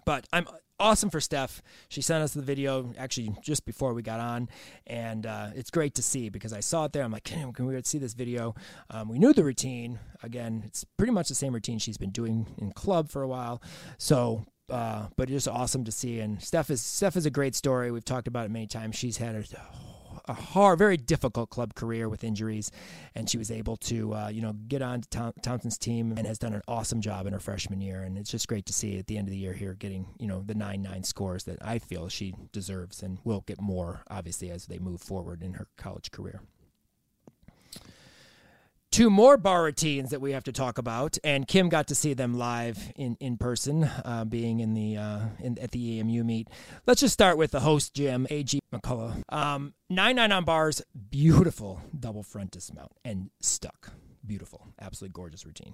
but 0.05 0.26
I'm 0.32 0.47
awesome 0.82 1.09
for 1.09 1.21
Steph. 1.21 1.61
She 1.88 2.01
sent 2.01 2.23
us 2.23 2.34
the 2.34 2.41
video 2.41 2.93
actually 2.97 3.36
just 3.41 3.65
before 3.65 3.93
we 3.93 4.01
got 4.01 4.19
on, 4.19 4.49
and 4.88 5.25
uh, 5.25 5.49
it's 5.55 5.69
great 5.69 5.95
to 5.95 6.01
see 6.01 6.29
because 6.29 6.51
I 6.51 6.59
saw 6.59 6.86
it 6.86 6.93
there. 6.93 7.03
I'm 7.03 7.11
like, 7.11 7.23
can, 7.23 7.53
we 7.67 7.82
see 7.84 7.99
this 7.99 8.13
video? 8.13 8.55
Um, 8.89 9.07
we 9.07 9.19
knew 9.19 9.32
the 9.32 9.43
routine. 9.43 9.99
Again, 10.23 10.63
it's 10.65 10.84
pretty 10.97 11.13
much 11.13 11.29
the 11.29 11.36
same 11.36 11.53
routine 11.53 11.79
she's 11.79 11.97
been 11.97 12.09
doing 12.09 12.47
in 12.57 12.71
club 12.71 13.09
for 13.09 13.21
a 13.21 13.27
while. 13.27 13.61
So 13.97 14.45
uh, 14.69 15.07
but 15.17 15.23
it's 15.23 15.45
just 15.45 15.47
awesome 15.47 15.84
to 15.84 15.91
see. 15.91 16.19
And 16.19 16.41
Steph 16.41 16.69
is 16.69 16.82
Steph 16.82 17.15
is 17.15 17.25
a 17.25 17.29
great 17.29 17.55
story. 17.55 17.91
We've 17.91 18.05
talked 18.05 18.27
about 18.27 18.45
it 18.45 18.51
many 18.51 18.67
times. 18.67 18.95
She's 18.95 19.17
had 19.17 19.36
a 19.36 19.43
a 20.32 20.34
hard, 20.34 20.79
very 20.79 20.97
difficult 20.97 21.49
club 21.49 21.75
career 21.75 22.07
with 22.07 22.23
injuries, 22.23 22.71
and 23.15 23.29
she 23.29 23.38
was 23.38 23.51
able 23.51 23.75
to, 23.75 24.13
uh, 24.13 24.29
you 24.29 24.41
know, 24.41 24.53
get 24.53 24.82
on 24.82 25.01
to 25.01 25.34
Towson's 25.41 25.77
team 25.77 26.13
and 26.17 26.25
has 26.25 26.39
done 26.39 26.53
an 26.53 26.61
awesome 26.67 27.01
job 27.01 27.27
in 27.27 27.34
her 27.34 27.39
freshman 27.39 27.82
year. 27.82 28.01
And 28.03 28.17
it's 28.17 28.32
just 28.32 28.47
great 28.47 28.65
to 28.67 28.73
see 28.73 28.97
at 28.97 29.07
the 29.07 29.17
end 29.17 29.27
of 29.27 29.32
the 29.32 29.38
year 29.38 29.53
here 29.53 29.73
getting, 29.73 30.07
you 30.17 30.27
know, 30.27 30.41
the 30.41 30.55
nine 30.55 30.82
nine 30.82 31.03
scores 31.03 31.43
that 31.43 31.57
I 31.61 31.79
feel 31.79 32.07
she 32.07 32.34
deserves 32.51 33.03
and 33.03 33.19
will 33.23 33.41
get 33.41 33.61
more 33.61 34.03
obviously 34.09 34.49
as 34.49 34.65
they 34.65 34.79
move 34.79 35.01
forward 35.01 35.43
in 35.43 35.53
her 35.53 35.67
college 35.77 36.11
career 36.11 36.41
two 38.92 39.10
more 39.10 39.38
bar 39.38 39.64
routines 39.64 40.10
that 40.10 40.22
we 40.22 40.34
have 40.34 40.44
to 40.44 40.52
talk 40.52 40.78
about, 40.78 41.18
and 41.24 41.48
Kim 41.48 41.70
got 41.70 41.88
to 41.88 41.96
see 41.96 42.14
them 42.14 42.38
live 42.38 42.92
in 42.96 43.18
in 43.20 43.38
person, 43.38 43.84
uh, 43.84 44.26
being 44.26 44.60
in 44.60 44.74
the 44.74 44.98
uh, 44.98 45.20
in, 45.39 45.58
at 45.60 45.72
the 45.72 46.00
EMU 46.00 46.24
meet. 46.24 46.50
Let's 46.86 47.02
just 47.02 47.14
start 47.14 47.38
with 47.38 47.52
the 47.52 47.62
host 47.62 47.94
Jim 47.94 48.28
AG 48.30 48.60
McCullough. 48.74 49.24
Um, 49.30 49.74
nine 49.89 50.18
nine 50.18 50.32
on 50.32 50.44
bars, 50.44 50.82
beautiful 51.10 51.82
double 51.98 52.24
front 52.24 52.52
dismount 52.52 52.92
and 53.04 53.30
stuck, 53.39 53.92
beautiful, 54.26 54.68
absolutely 54.80 55.14
gorgeous 55.14 55.46
routine. 55.46 55.74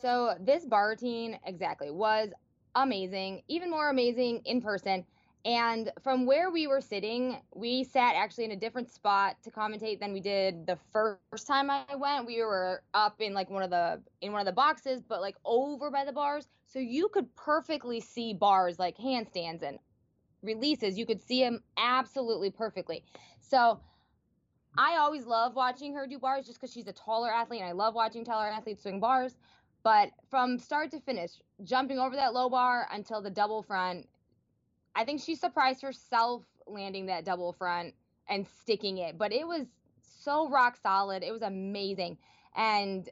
So 0.00 0.34
this 0.38 0.66
bar 0.66 0.90
routine 0.90 1.38
exactly 1.46 1.90
was 1.90 2.28
amazing, 2.74 3.42
even 3.48 3.70
more 3.70 3.88
amazing 3.88 4.42
in 4.44 4.60
person. 4.60 5.06
And 5.44 5.92
from 6.02 6.24
where 6.24 6.50
we 6.50 6.66
were 6.66 6.80
sitting, 6.80 7.36
we 7.54 7.84
sat 7.84 8.14
actually 8.16 8.44
in 8.44 8.52
a 8.52 8.56
different 8.56 8.90
spot 8.90 9.36
to 9.42 9.50
commentate 9.50 10.00
than 10.00 10.14
we 10.14 10.20
did 10.20 10.66
the 10.66 10.78
first 10.90 11.46
time 11.46 11.70
I 11.70 11.84
went. 11.96 12.26
We 12.26 12.42
were 12.42 12.82
up 12.94 13.20
in 13.20 13.34
like 13.34 13.50
one 13.50 13.62
of 13.62 13.68
the 13.68 14.00
in 14.22 14.32
one 14.32 14.40
of 14.40 14.46
the 14.46 14.52
boxes, 14.52 15.02
but 15.02 15.20
like 15.20 15.36
over 15.44 15.90
by 15.90 16.06
the 16.06 16.12
bars, 16.12 16.48
so 16.64 16.78
you 16.78 17.08
could 17.08 17.34
perfectly 17.36 18.00
see 18.00 18.32
bars 18.32 18.78
like 18.78 18.96
handstands 18.96 19.62
and 19.62 19.78
releases. 20.42 20.96
You 20.96 21.04
could 21.04 21.20
see 21.20 21.42
them 21.42 21.62
absolutely 21.76 22.50
perfectly. 22.50 23.04
So 23.40 23.80
I 24.78 24.96
always 24.96 25.26
love 25.26 25.54
watching 25.54 25.94
her 25.94 26.06
do 26.06 26.18
bars 26.18 26.46
just 26.46 26.58
because 26.58 26.72
she's 26.72 26.88
a 26.88 26.92
taller 26.92 27.30
athlete, 27.30 27.60
and 27.60 27.68
I 27.68 27.72
love 27.72 27.94
watching 27.94 28.24
taller 28.24 28.48
athletes 28.48 28.82
swing 28.82 28.98
bars. 28.98 29.36
But 29.82 30.08
from 30.30 30.58
start 30.58 30.90
to 30.92 31.00
finish, 31.00 31.32
jumping 31.64 31.98
over 31.98 32.16
that 32.16 32.32
low 32.32 32.48
bar 32.48 32.88
until 32.90 33.20
the 33.20 33.28
double 33.28 33.62
front 33.62 34.06
I 34.94 35.04
think 35.04 35.20
she 35.20 35.34
surprised 35.34 35.82
herself 35.82 36.44
landing 36.66 37.06
that 37.06 37.24
double 37.24 37.52
front 37.52 37.94
and 38.28 38.46
sticking 38.60 38.98
it, 38.98 39.18
but 39.18 39.32
it 39.32 39.46
was 39.46 39.66
so 40.00 40.48
rock 40.48 40.76
solid. 40.82 41.22
It 41.22 41.32
was 41.32 41.42
amazing. 41.42 42.18
And 42.56 43.08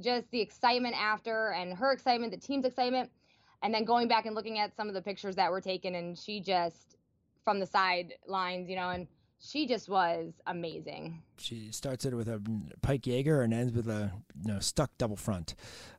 just 0.00 0.30
the 0.30 0.40
excitement 0.40 0.94
after 0.96 1.52
and 1.52 1.74
her 1.74 1.92
excitement, 1.92 2.32
the 2.32 2.38
team's 2.38 2.64
excitement, 2.64 3.10
and 3.62 3.74
then 3.74 3.84
going 3.84 4.06
back 4.08 4.26
and 4.26 4.34
looking 4.34 4.58
at 4.58 4.76
some 4.76 4.88
of 4.88 4.94
the 4.94 5.02
pictures 5.02 5.34
that 5.36 5.50
were 5.50 5.60
taken 5.60 5.96
and 5.96 6.16
she 6.16 6.40
just 6.40 6.96
from 7.44 7.58
the 7.58 7.66
sidelines, 7.66 8.68
you 8.68 8.76
know, 8.76 8.90
and 8.90 9.08
she 9.40 9.66
just 9.66 9.88
was 9.88 10.32
amazing. 10.46 11.22
She 11.38 11.70
starts 11.70 12.04
it 12.04 12.14
with 12.14 12.28
a 12.28 12.42
pike 12.82 13.06
Jaeger 13.06 13.42
and 13.42 13.54
ends 13.54 13.72
with 13.72 13.88
a 13.88 14.10
you 14.42 14.52
know, 14.52 14.58
stuck 14.58 14.90
double 14.98 15.16
front. 15.16 15.54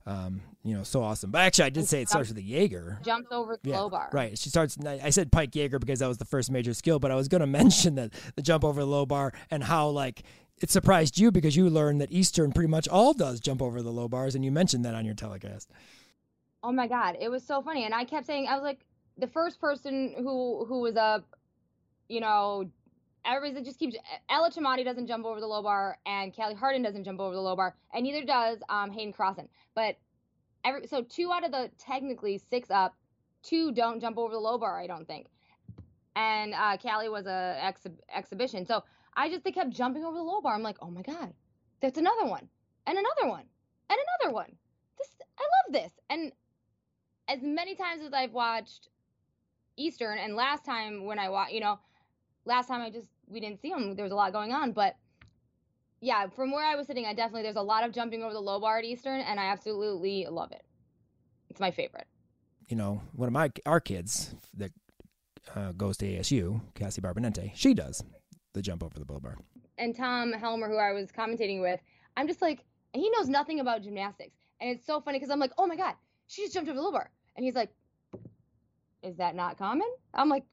Um, 0.06 0.42
you 0.64 0.76
know, 0.76 0.84
so 0.84 1.02
awesome. 1.02 1.32
But 1.32 1.40
actually, 1.40 1.66
I 1.66 1.70
did 1.70 1.88
say 1.88 2.02
it 2.02 2.10
starts 2.10 2.30
with 2.30 2.38
a 2.38 2.44
Jaeger. 2.44 3.00
Jumps 3.04 3.32
over 3.32 3.58
the 3.62 3.70
yeah, 3.70 3.80
low 3.80 3.90
bar. 3.90 4.10
Right. 4.12 4.38
She 4.38 4.50
starts. 4.50 4.78
I 4.86 5.10
said 5.10 5.32
pike 5.32 5.56
Jaeger 5.56 5.80
because 5.80 6.00
that 6.00 6.08
was 6.08 6.18
the 6.18 6.26
first 6.26 6.52
major 6.52 6.74
skill, 6.74 7.00
but 7.00 7.12
I 7.12 7.16
was 7.16 7.28
going 7.28 7.42
to 7.48 7.48
mention 7.48 7.96
that 7.96 8.12
the 8.36 8.42
jump 8.42 8.64
over 8.66 8.82
the 8.82 8.88
low 8.88 9.06
bar 9.06 9.34
and 9.50 9.64
how 9.64 9.88
like 9.90 10.24
it 10.62 10.70
surprised 10.70 11.18
you 11.18 11.32
because 11.32 11.56
you 11.56 11.70
learned 11.70 12.02
that 12.02 12.12
Eastern 12.12 12.52
pretty 12.52 12.68
much 12.70 12.88
all 12.88 13.14
does 13.14 13.40
jump 13.40 13.62
over 13.62 13.82
the 13.82 13.92
low 13.92 14.08
bars, 14.08 14.36
and 14.36 14.44
you 14.44 14.52
mentioned 14.52 14.84
that 14.86 14.96
on 14.96 15.06
your 15.06 15.16
telecast. 15.16 15.72
Oh 16.62 16.74
my 16.74 16.88
God, 16.88 17.16
it 17.20 17.30
was 17.30 17.46
so 17.46 17.62
funny, 17.62 17.86
and 17.86 17.94
I 17.94 18.04
kept 18.04 18.28
saying 18.28 18.48
I 18.48 18.56
was 18.56 18.64
like 18.64 18.86
the 19.18 19.28
first 19.28 19.62
person 19.62 20.14
who 20.18 20.66
who 20.66 20.82
was 20.82 20.98
up, 20.98 21.24
you 22.10 22.20
know, 22.20 22.70
everybody 23.26 23.63
just 23.63 23.80
keeps 23.80 23.95
Ella 24.30 24.51
Chamati 24.51 24.84
doesn't 24.84 25.07
jump 25.07 25.26
over 25.26 25.39
the 25.39 25.47
low 25.47 25.61
bar 25.61 25.97
and 26.05 26.36
Callie 26.36 26.55
Harden 26.55 26.82
doesn't 26.82 27.03
jump 27.03 27.20
over 27.20 27.36
the 27.36 27.41
low 27.41 27.55
bar 27.55 27.76
and 27.93 28.03
neither 28.03 28.26
does 28.26 28.59
um, 28.70 28.91
Hayden 28.91 29.13
Crossan. 29.13 29.49
But 29.76 29.97
every 30.63 30.88
so 30.88 31.03
two 31.03 31.32
out 31.32 31.45
of 31.45 31.51
the 31.51 31.70
technically 31.78 32.38
six 32.49 32.70
up, 32.72 32.95
two 33.43 33.72
don't 33.72 33.99
jump 33.99 34.17
over 34.17 34.34
the 34.34 34.39
low 34.39 34.57
bar. 34.57 34.80
I 34.80 34.88
don't 34.88 35.07
think. 35.07 35.28
And 36.15 36.53
uh, 36.53 36.78
Callie 36.78 37.09
was 37.09 37.26
a 37.26 37.57
exhi- 37.61 37.99
exhibition, 38.13 38.65
so 38.65 38.84
I 39.15 39.30
just 39.30 39.43
they 39.43 39.51
kept 39.51 39.72
jumping 39.72 40.03
over 40.03 40.17
the 40.17 40.24
low 40.24 40.41
bar. 40.41 40.53
I'm 40.55 40.63
like, 40.63 40.78
oh 40.82 40.89
my 40.89 41.01
god, 41.01 41.34
that's 41.82 41.97
another 41.97 42.26
one 42.26 42.47
and 42.88 42.97
another 42.97 43.30
one 43.30 43.43
and 43.89 43.99
another 44.22 44.34
one. 44.34 44.51
This 44.97 45.09
I 45.38 45.43
love 45.43 45.82
this. 45.82 45.91
And 46.09 46.32
as 47.28 47.39
many 47.41 47.76
times 47.76 48.03
as 48.05 48.13
I've 48.13 48.34
watched 48.34 48.89
Eastern, 49.78 50.17
and 50.17 50.36
last 50.36 50.65
time 50.65 51.05
when 51.05 51.20
I 51.20 51.30
watched, 51.30 51.53
you 51.53 51.61
know, 51.61 51.80
last 52.50 52.68
time 52.68 52.82
I 52.82 52.89
just 52.89 53.08
we 53.28 53.39
didn't 53.39 53.62
see 53.62 53.70
him. 53.70 53.95
There 53.95 54.04
was 54.04 54.12
a 54.12 54.16
lot 54.16 54.34
going 54.34 54.52
on, 54.52 54.74
but 54.74 54.95
yeah, 56.02 56.28
from 56.28 56.52
where 56.52 56.66
I 56.66 56.76
was 56.76 56.88
sitting, 56.88 57.06
I 57.06 57.14
definitely 57.14 57.43
there's 57.43 57.56
a 57.56 57.62
lot 57.62 57.84
of 57.86 57.93
jumping 57.93 58.24
over 58.24 58.34
the 58.34 58.41
low 58.41 58.60
bar 58.60 58.80
at 58.80 58.86
Eastern, 58.86 59.22
and 59.22 59.39
I 59.39 59.45
absolutely 59.45 60.26
love 60.30 60.52
it. 60.52 60.64
It's 61.50 61.60
my 61.60 61.72
favorite. 61.72 62.08
You 62.68 62.76
know, 62.76 63.02
one 63.14 63.28
of 63.28 63.34
my 63.34 63.52
our 63.66 63.80
kids 63.80 64.34
that 64.58 64.72
uh, 65.56 65.72
goes 65.74 65.97
to 65.97 66.06
ASU, 66.06 66.62
Cassie 66.76 67.02
Barbonente, 67.02 67.52
she 67.56 67.74
does 67.74 68.04
the 68.54 68.62
jump 68.62 68.84
over 68.84 69.00
the 69.00 69.12
low 69.12 69.20
bar. 69.20 69.38
And 69.78 69.95
Tom 69.95 70.34
Helmer, 70.34 70.68
who 70.68 70.78
I 70.78 70.91
was 70.91 71.12
commentating 71.12 71.62
with, 71.62 71.80
I'm 72.18 72.28
just 72.28 72.41
like, 72.41 72.66
he 72.93 73.10
knows 73.12 73.30
nothing 73.30 73.60
about 73.60 73.84
gymnastics, 73.84 74.36
and 74.60 74.70
it's 74.70 74.86
so 74.86 75.00
funny 75.00 75.20
because 75.20 75.32
I'm 75.32 75.39
like, 75.39 75.54
oh 75.58 75.68
my 75.68 75.76
god, 75.76 75.95
she 76.28 76.43
just 76.43 76.54
jumped 76.54 76.70
over 76.70 76.78
the 76.78 76.84
low 76.84 76.91
bar, 76.91 77.12
and 77.36 77.45
he's 77.45 77.56
like, 77.56 77.70
is 79.04 79.18
that 79.18 79.36
not 79.36 79.58
common? 79.58 79.88
I'm 80.14 80.30
like, 80.30 80.43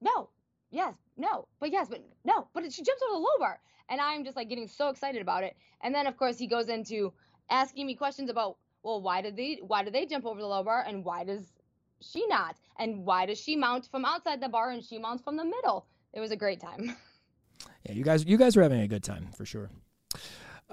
no, 0.00 0.28
yes, 0.74 0.94
no, 1.16 1.46
but 1.60 1.70
yes, 1.72 1.88
but 1.88 2.04
no, 2.24 2.48
but 2.52 2.70
she 2.72 2.82
jumps 2.82 3.02
over 3.02 3.14
the 3.14 3.18
low 3.18 3.38
bar. 3.38 3.60
And 3.88 4.00
I'm 4.00 4.24
just 4.24 4.36
like 4.36 4.48
getting 4.48 4.66
so 4.66 4.88
excited 4.88 5.22
about 5.22 5.44
it. 5.44 5.56
And 5.82 5.94
then 5.94 6.06
of 6.06 6.16
course 6.16 6.38
he 6.38 6.46
goes 6.46 6.68
into 6.68 7.12
asking 7.50 7.86
me 7.86 7.94
questions 7.94 8.30
about, 8.30 8.56
well, 8.82 9.00
why 9.00 9.22
did 9.22 9.36
they 9.36 9.60
why 9.62 9.84
do 9.84 9.90
they 9.90 10.06
jump 10.06 10.26
over 10.26 10.40
the 10.40 10.46
low 10.46 10.62
bar 10.62 10.84
and 10.86 11.04
why 11.04 11.24
does 11.24 11.52
she 12.00 12.26
not? 12.26 12.56
And 12.78 13.04
why 13.04 13.26
does 13.26 13.38
she 13.38 13.56
mount 13.56 13.86
from 13.90 14.04
outside 14.04 14.40
the 14.40 14.48
bar 14.48 14.70
and 14.70 14.82
she 14.82 14.98
mounts 14.98 15.22
from 15.22 15.36
the 15.36 15.44
middle? 15.44 15.86
It 16.12 16.20
was 16.20 16.30
a 16.30 16.36
great 16.36 16.60
time. 16.60 16.96
Yeah, 17.86 17.92
you 17.92 18.02
guys 18.02 18.24
you 18.24 18.38
guys 18.38 18.56
were 18.56 18.62
having 18.62 18.80
a 18.80 18.88
good 18.88 19.04
time 19.04 19.28
for 19.36 19.44
sure. 19.44 19.70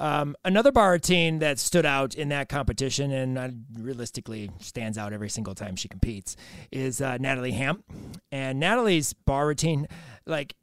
Um, 0.02 0.36
another 0.44 0.72
bar 0.72 0.94
routine 0.94 1.38
that 1.40 1.60
stood 1.60 1.86
out 1.86 2.16
in 2.16 2.30
that 2.30 2.50
competition 2.50 3.12
and 3.12 3.38
uh, 3.38 3.50
realistically 3.80 4.50
stands 4.60 4.98
out 4.98 5.14
every 5.14 5.30
single 5.30 5.54
time 5.54 5.76
she 5.76 5.88
competes 5.88 6.36
is 6.72 7.02
uh, 7.02 7.18
Natalie 7.18 7.52
Hamp. 7.52 7.86
And 8.32 8.60
Natalie's 8.60 9.14
bar 9.14 9.46
routine, 9.46 9.88
like, 10.26 10.56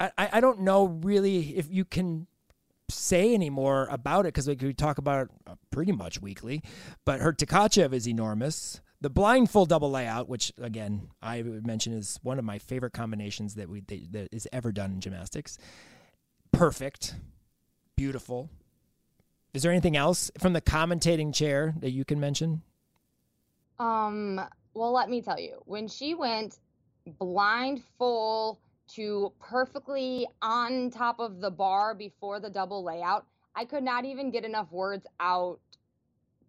I, 0.00 0.10
I 0.16 0.40
don't 0.40 0.60
know 0.60 0.86
really 0.86 1.54
if 1.58 1.70
you 1.70 1.84
can 1.84 2.26
say 2.88 3.34
any 3.34 3.50
more 3.50 3.88
about 3.90 4.24
it 4.24 4.34
because 4.34 4.48
we 4.48 4.72
talk 4.72 4.96
about 4.96 5.28
it 5.28 5.58
pretty 5.70 5.92
much 5.92 6.22
weekly. 6.22 6.62
But 7.04 7.20
her 7.20 7.34
Tkachev 7.34 7.92
is 7.92 8.08
enormous. 8.08 8.80
The 9.02 9.10
blind 9.10 9.50
full 9.50 9.66
double 9.66 9.90
layout, 9.90 10.30
which 10.30 10.50
again 10.58 11.10
I 11.20 11.42
would 11.42 11.66
mention 11.66 11.92
is 11.92 12.18
one 12.22 12.38
of 12.38 12.44
my 12.46 12.58
favorite 12.58 12.94
combinations 12.94 13.54
that 13.56 13.68
we 13.68 13.82
that 13.82 14.28
is 14.32 14.48
ever 14.50 14.72
done 14.72 14.92
in 14.92 15.00
gymnastics. 15.00 15.58
Perfect 16.52 17.16
beautiful. 18.02 18.50
Is 19.54 19.62
there 19.62 19.70
anything 19.70 19.96
else 19.96 20.30
from 20.38 20.54
the 20.54 20.62
commentating 20.62 21.34
chair 21.34 21.74
that 21.80 21.90
you 21.90 22.04
can 22.04 22.18
mention? 22.18 22.62
Um, 23.78 24.40
well, 24.74 24.92
let 24.92 25.10
me 25.10 25.20
tell 25.20 25.38
you. 25.38 25.62
When 25.66 25.88
she 25.88 26.14
went 26.14 26.58
blind 27.18 27.82
full 27.98 28.60
to 28.94 29.32
perfectly 29.40 30.26
on 30.40 30.90
top 30.90 31.20
of 31.20 31.40
the 31.40 31.50
bar 31.50 31.94
before 31.94 32.40
the 32.40 32.48
double 32.48 32.82
layout, 32.82 33.26
I 33.54 33.64
could 33.64 33.82
not 33.82 34.04
even 34.04 34.30
get 34.30 34.44
enough 34.44 34.72
words 34.72 35.06
out 35.20 35.58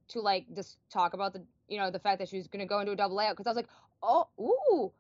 to 0.10 0.22
like 0.22 0.46
just 0.56 0.78
talk 0.90 1.14
about 1.14 1.34
the 1.34 1.44
you 1.68 1.78
know 1.78 1.90
the 1.90 2.00
fact 2.00 2.20
that 2.20 2.30
she 2.30 2.38
was 2.38 2.48
going 2.48 2.60
to 2.60 2.66
go 2.66 2.80
into 2.80 2.92
a 2.92 2.96
double 2.96 3.16
layout 3.16 3.36
because 3.36 3.48
I 3.48 3.50
was 3.50 3.58
like, 3.58 3.70
oh, 4.02 4.28
ooh, 4.40 4.92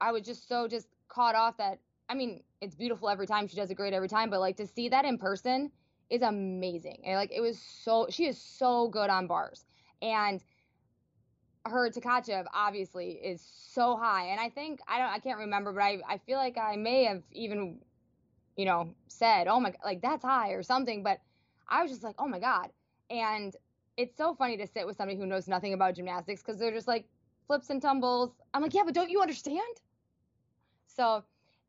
I 0.00 0.12
was 0.12 0.22
just 0.22 0.48
so 0.48 0.68
just 0.68 0.88
caught 1.08 1.34
off 1.34 1.56
that 1.58 1.78
I 2.08 2.14
mean, 2.14 2.42
it's 2.60 2.74
beautiful 2.74 3.08
every 3.08 3.26
time. 3.26 3.48
She 3.48 3.56
does 3.56 3.70
it 3.70 3.74
great 3.74 3.94
every 3.94 4.08
time, 4.08 4.30
but 4.30 4.40
like 4.40 4.56
to 4.58 4.66
see 4.66 4.88
that 4.90 5.04
in 5.04 5.18
person 5.18 5.70
is 6.10 6.22
amazing. 6.22 7.02
And 7.04 7.16
like 7.16 7.32
it 7.32 7.40
was 7.40 7.58
so 7.58 8.06
she 8.10 8.26
is 8.26 8.40
so 8.40 8.88
good 8.88 9.10
on 9.10 9.26
bars. 9.26 9.64
And 10.02 10.42
her 11.66 11.90
Tkachev 11.90 12.46
obviously 12.52 13.12
is 13.12 13.40
so 13.40 13.96
high. 13.96 14.26
And 14.26 14.40
I 14.40 14.50
think 14.50 14.80
I 14.86 14.98
don't 14.98 15.08
I 15.08 15.18
can't 15.18 15.38
remember, 15.38 15.72
but 15.72 15.82
I 15.82 15.98
I 16.08 16.18
feel 16.18 16.38
like 16.38 16.58
I 16.58 16.76
may 16.76 17.04
have 17.04 17.22
even 17.32 17.78
you 18.56 18.64
know 18.66 18.94
said, 19.08 19.48
"Oh 19.48 19.60
my 19.60 19.74
like 19.84 20.02
that's 20.02 20.24
high" 20.24 20.50
or 20.50 20.62
something, 20.62 21.02
but 21.02 21.20
I 21.68 21.82
was 21.82 21.90
just 21.90 22.02
like, 22.04 22.16
"Oh 22.18 22.28
my 22.28 22.38
god." 22.38 22.70
And 23.10 23.54
it's 23.96 24.16
so 24.16 24.34
funny 24.34 24.56
to 24.56 24.66
sit 24.66 24.86
with 24.86 24.96
somebody 24.96 25.18
who 25.18 25.26
knows 25.26 25.48
nothing 25.48 25.72
about 25.72 25.94
gymnastics 25.94 26.42
because 26.42 26.58
they're 26.58 26.72
just 26.72 26.88
like 26.88 27.06
flips 27.46 27.70
and 27.70 27.80
tumbles. 27.80 28.32
I'm 28.52 28.62
like, 28.62 28.74
"Yeah, 28.74 28.82
but 28.84 28.94
don't 28.94 29.10
you 29.10 29.20
understand?" 29.22 29.80
So 30.86 31.24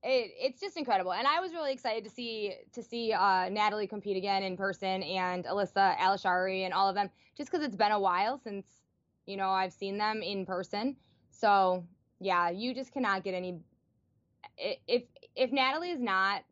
it, 0.05 0.31
it's 0.39 0.61
just 0.61 0.77
incredible. 0.77 1.13
And 1.13 1.27
I 1.27 1.39
was 1.39 1.51
really 1.51 1.73
excited 1.73 2.03
to 2.03 2.09
see 2.09 2.53
to 2.73 2.83
see 2.83 3.11
uh, 3.11 3.49
Natalie 3.49 3.87
compete 3.87 4.17
again 4.17 4.43
in 4.43 4.55
person 4.55 5.01
and 5.03 5.45
Alyssa 5.45 5.97
Alishari 5.97 6.63
and 6.63 6.73
all 6.73 6.87
of 6.87 6.95
them, 6.95 7.09
just 7.35 7.51
because 7.51 7.65
it's 7.65 7.75
been 7.75 7.91
a 7.91 7.99
while 7.99 8.37
since 8.37 8.65
you 9.25 9.35
know 9.35 9.49
I've 9.49 9.73
seen 9.73 9.97
them 9.97 10.21
in 10.21 10.45
person. 10.45 10.95
So 11.31 11.85
yeah, 12.19 12.51
you 12.51 12.75
just 12.75 12.93
cannot 12.93 13.23
get 13.23 13.33
any. 13.33 13.59
If 14.57 15.03
if 15.35 15.51
Natalie 15.51 15.89
is 15.89 15.99
not, 15.99 16.43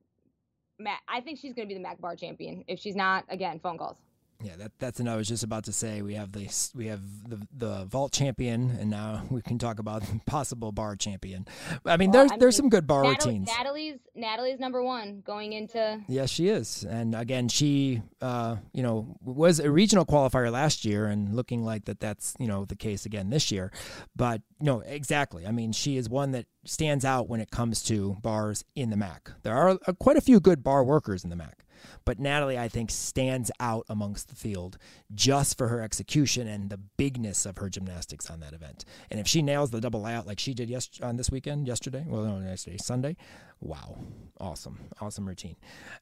I 1.08 1.22
think 1.22 1.40
she's 1.40 1.54
going 1.54 1.68
to 1.68 1.74
be 1.74 1.78
the 1.78 1.84
MAC 1.84 2.02
Bar 2.02 2.16
champion. 2.16 2.66
If 2.68 2.80
she's 2.80 2.96
not, 2.96 3.24
again, 3.30 3.60
phone 3.60 3.78
calls. 3.78 3.98
Yeah, 4.44 4.58
that, 4.58 4.72
that's 4.78 5.00
what 5.00 5.08
I 5.08 5.16
was 5.16 5.28
just 5.28 5.44
about 5.44 5.64
to 5.66 5.72
say. 5.72 6.02
We 6.02 6.16
have 6.16 6.32
the 6.34 6.50
we 6.76 6.88
have 6.88 7.02
the 7.28 7.48
the 7.56 7.86
vault 7.86 8.12
champion, 8.12 8.78
and 8.80 8.90
now 8.90 9.24
we 9.30 9.42
can 9.42 9.58
talk 9.58 9.80
about 9.80 10.04
possible 10.26 10.72
bar 10.72 10.96
champion. 10.96 11.48
I 11.86 11.98
mean, 11.98 12.12
well, 12.12 12.22
there's 12.22 12.32
I 12.32 12.38
there's 12.38 12.56
some 12.56 12.70
good 12.70 12.86
bar 12.86 13.04
Natalie, 13.04 13.34
routines. 13.34 13.50
Natalie's 13.58 14.00
Natalie's 14.16 14.60
number 14.60 14.84
one 14.84 15.24
going 15.26 15.54
into. 15.54 16.02
Yes, 16.08 16.30
she 16.30 16.50
is, 16.50 16.84
and 16.84 17.16
again, 17.16 17.48
she 17.48 18.02
uh, 18.22 18.58
you 18.74 18.84
know 18.84 19.16
was 19.22 19.60
a 19.60 19.72
regional 19.72 20.06
qualifier 20.06 20.52
last 20.52 20.84
year, 20.84 21.06
and 21.06 21.36
looking 21.36 21.64
like 21.64 21.86
that 21.86 22.00
that's 22.00 22.36
you 22.40 22.48
know 22.48 22.66
the 22.66 22.76
case 22.76 23.06
again 23.06 23.30
this 23.30 23.52
year. 23.52 23.72
But 24.16 24.42
no, 24.60 24.82
exactly. 24.82 25.48
I 25.48 25.52
mean, 25.52 25.72
she 25.72 25.98
is 25.98 26.10
one 26.10 26.32
that 26.32 26.46
stands 26.66 27.06
out 27.06 27.30
when 27.30 27.40
it 27.40 27.52
comes 27.52 27.82
to 27.84 28.18
bars 28.22 28.64
in 28.76 28.90
the 28.90 28.98
MAC. 28.98 29.32
There 29.44 29.56
are 29.56 29.78
uh, 29.88 29.94
quite 29.94 30.18
a 30.18 30.22
few 30.22 30.40
good 30.40 30.64
bar 30.64 30.84
workers 30.84 31.24
in 31.24 31.30
the 31.30 31.36
MAC. 31.36 31.63
But 32.06 32.20
Natalie, 32.20 32.58
I 32.58 32.68
think, 32.68 32.92
stands 32.92 33.52
out 33.60 33.86
amongst 33.90 34.30
the 34.30 34.36
field 34.36 34.78
just 35.14 35.58
for 35.58 35.68
her 35.68 35.82
execution 35.82 36.48
and 36.48 36.70
the 36.70 36.78
bigness 36.78 37.46
of 37.46 37.58
her 37.58 37.70
gymnastics 37.70 38.30
on 38.30 38.40
that 38.42 38.54
event. 38.54 38.86
And 39.10 39.20
if 39.20 39.28
she 39.28 39.42
nails 39.42 39.72
the 39.72 39.82
double 39.82 40.02
layout 40.02 40.28
like 40.28 40.40
she 40.40 40.54
did 40.54 40.70
yes- 40.70 40.90
on 41.02 41.18
this 41.18 41.30
weekend, 41.32 41.68
yesterday, 41.68 42.06
well, 42.08 42.24
no, 42.24 42.40
yesterday, 42.48 42.78
Sunday, 42.78 43.16
wow, 43.60 43.98
awesome, 44.40 44.80
awesome 45.00 45.28
routine. 45.28 45.56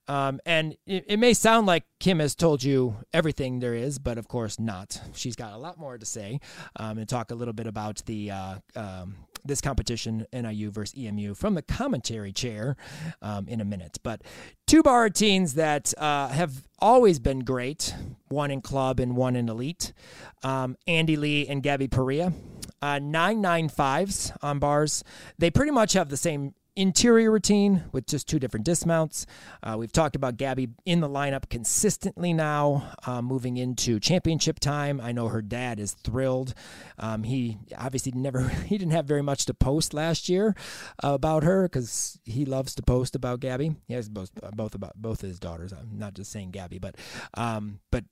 Um, 0.08 0.40
and 0.46 0.76
it, 0.86 1.06
it 1.08 1.18
may 1.18 1.34
sound 1.34 1.68
like 1.68 1.84
Kim 2.00 2.20
has 2.20 2.36
told 2.36 2.64
you 2.64 2.98
everything 3.14 3.60
there 3.60 3.76
is, 3.76 4.00
but 4.00 4.18
of 4.18 4.28
course 4.28 4.60
not. 4.60 5.00
She's 5.14 5.36
got 5.36 5.54
a 5.54 5.58
lot 5.58 5.78
more 5.78 5.98
to 5.98 6.06
say 6.06 6.40
um, 6.76 6.98
and 6.98 7.08
talk 7.08 7.32
a 7.32 7.36
little 7.36 7.54
bit 7.54 7.68
about 7.68 8.04
the 8.06 8.32
uh, 8.32 8.56
um, 8.76 9.16
this 9.46 9.62
competition, 9.62 10.26
NIU 10.34 10.72
versus 10.72 10.98
EMU, 10.98 11.34
from 11.34 11.56
the 11.56 11.62
commentary 11.62 12.32
chair 12.32 12.76
um, 13.22 13.48
in 13.48 13.62
a 13.62 13.66
minute. 13.66 13.98
But 14.04 14.22
two 14.68 14.84
bar 14.84 15.10
teams 15.10 15.56
that 15.56 15.94
uh, 15.98 16.30
have 16.30 16.68
always 16.80 17.20
been 17.20 17.40
great 17.40 17.94
one 18.30 18.52
in 18.52 18.62
club 18.62 19.00
and 19.00 19.16
one 19.16 19.36
in 19.36 19.50
elite 19.50 19.94
um, 20.44 20.76
Andy 20.88 21.16
Lee 21.16 21.48
and 21.48 21.62
Gabby 21.62 21.88
Perea. 21.88 22.34
Uh, 22.84 22.96
995s 22.96 24.36
on 24.42 24.58
bars. 24.58 25.04
They 25.38 25.52
pretty 25.52 25.72
much 25.72 25.94
have 25.94 26.10
the 26.10 26.18
same 26.18 26.56
interior 26.76 27.32
routine 27.32 27.84
with 27.92 28.06
just 28.06 28.28
two 28.28 28.40
different 28.40 28.66
dismounts. 28.66 29.26
Uh, 29.62 29.76
we've 29.78 29.92
talked 29.92 30.16
about 30.16 30.38
Gabby 30.38 30.70
in 30.86 31.02
the 31.02 31.10
lineup 31.10 31.50
consistently 31.50 32.34
now, 32.34 32.94
uh, 33.06 33.22
moving 33.22 33.58
into 33.58 34.00
championship 34.00 34.60
time. 34.60 35.02
I 35.02 35.12
know 35.12 35.28
her 35.28 35.42
dad 35.42 35.80
is 35.80 35.94
thrilled. 35.94 36.54
Um, 36.98 37.24
he 37.24 37.58
obviously 37.78 38.14
never 38.14 38.48
he 38.66 38.78
didn't 38.78 38.94
have 38.94 39.06
very 39.06 39.24
much 39.24 39.46
to 39.46 39.54
post 39.54 39.94
last 39.94 40.30
year 40.30 40.56
uh, 41.04 41.14
about 41.14 41.44
her 41.44 41.64
because 41.64 42.20
he 42.24 42.46
loves 42.46 42.76
to 42.76 42.84
post 42.84 43.16
about 43.16 43.40
Gabby. 43.40 43.76
He 43.88 43.94
has 43.94 44.10
both 44.10 44.32
uh, 44.42 44.52
both 44.52 44.76
about 44.76 44.94
both 44.96 45.24
of 45.24 45.30
his 45.30 45.40
daughters. 45.40 45.74
I'm 45.74 45.98
not 45.98 46.14
just 46.14 46.32
saying 46.32 46.52
Gabby, 46.52 46.80
but 46.80 46.96
um, 47.34 47.80
but 47.92 48.06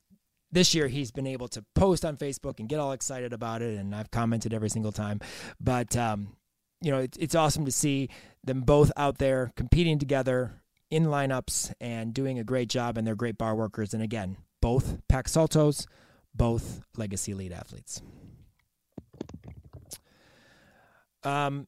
this 0.52 0.74
year 0.74 0.88
he's 0.88 1.12
been 1.12 1.28
able 1.28 1.48
to 1.50 1.64
post 1.76 2.04
on 2.04 2.18
Facebook 2.18 2.60
and 2.60 2.68
get 2.68 2.80
all 2.80 2.92
excited 2.92 3.34
about 3.34 3.62
it, 3.62 3.78
and 3.78 3.96
I've 3.96 4.12
commented 4.12 4.54
every 4.54 4.70
single 4.70 4.92
time. 4.92 5.20
But 5.60 5.96
um, 5.96 6.36
you 6.82 6.92
know, 6.92 7.00
it's, 7.00 7.18
it's 7.18 7.36
awesome 7.36 7.66
to 7.66 7.72
see 7.72 8.10
them 8.44 8.62
both 8.62 8.92
out 8.96 9.18
there 9.18 9.52
competing 9.56 10.00
together 10.00 10.62
in 10.90 11.06
lineups 11.06 11.74
and 11.80 12.14
doing 12.14 12.40
a 12.40 12.44
great 12.44 12.70
job, 12.70 12.98
and 12.98 13.06
they're 13.06 13.16
great 13.16 13.38
bar 13.38 13.56
workers. 13.56 13.94
And 13.94 14.02
again, 14.02 14.38
both 14.62 14.98
Pack 15.08 15.28
Saltos, 15.28 15.86
both 16.34 16.82
Legacy 16.98 17.32
Elite 17.32 17.52
athletes. 17.52 18.02
Um, 21.24 21.68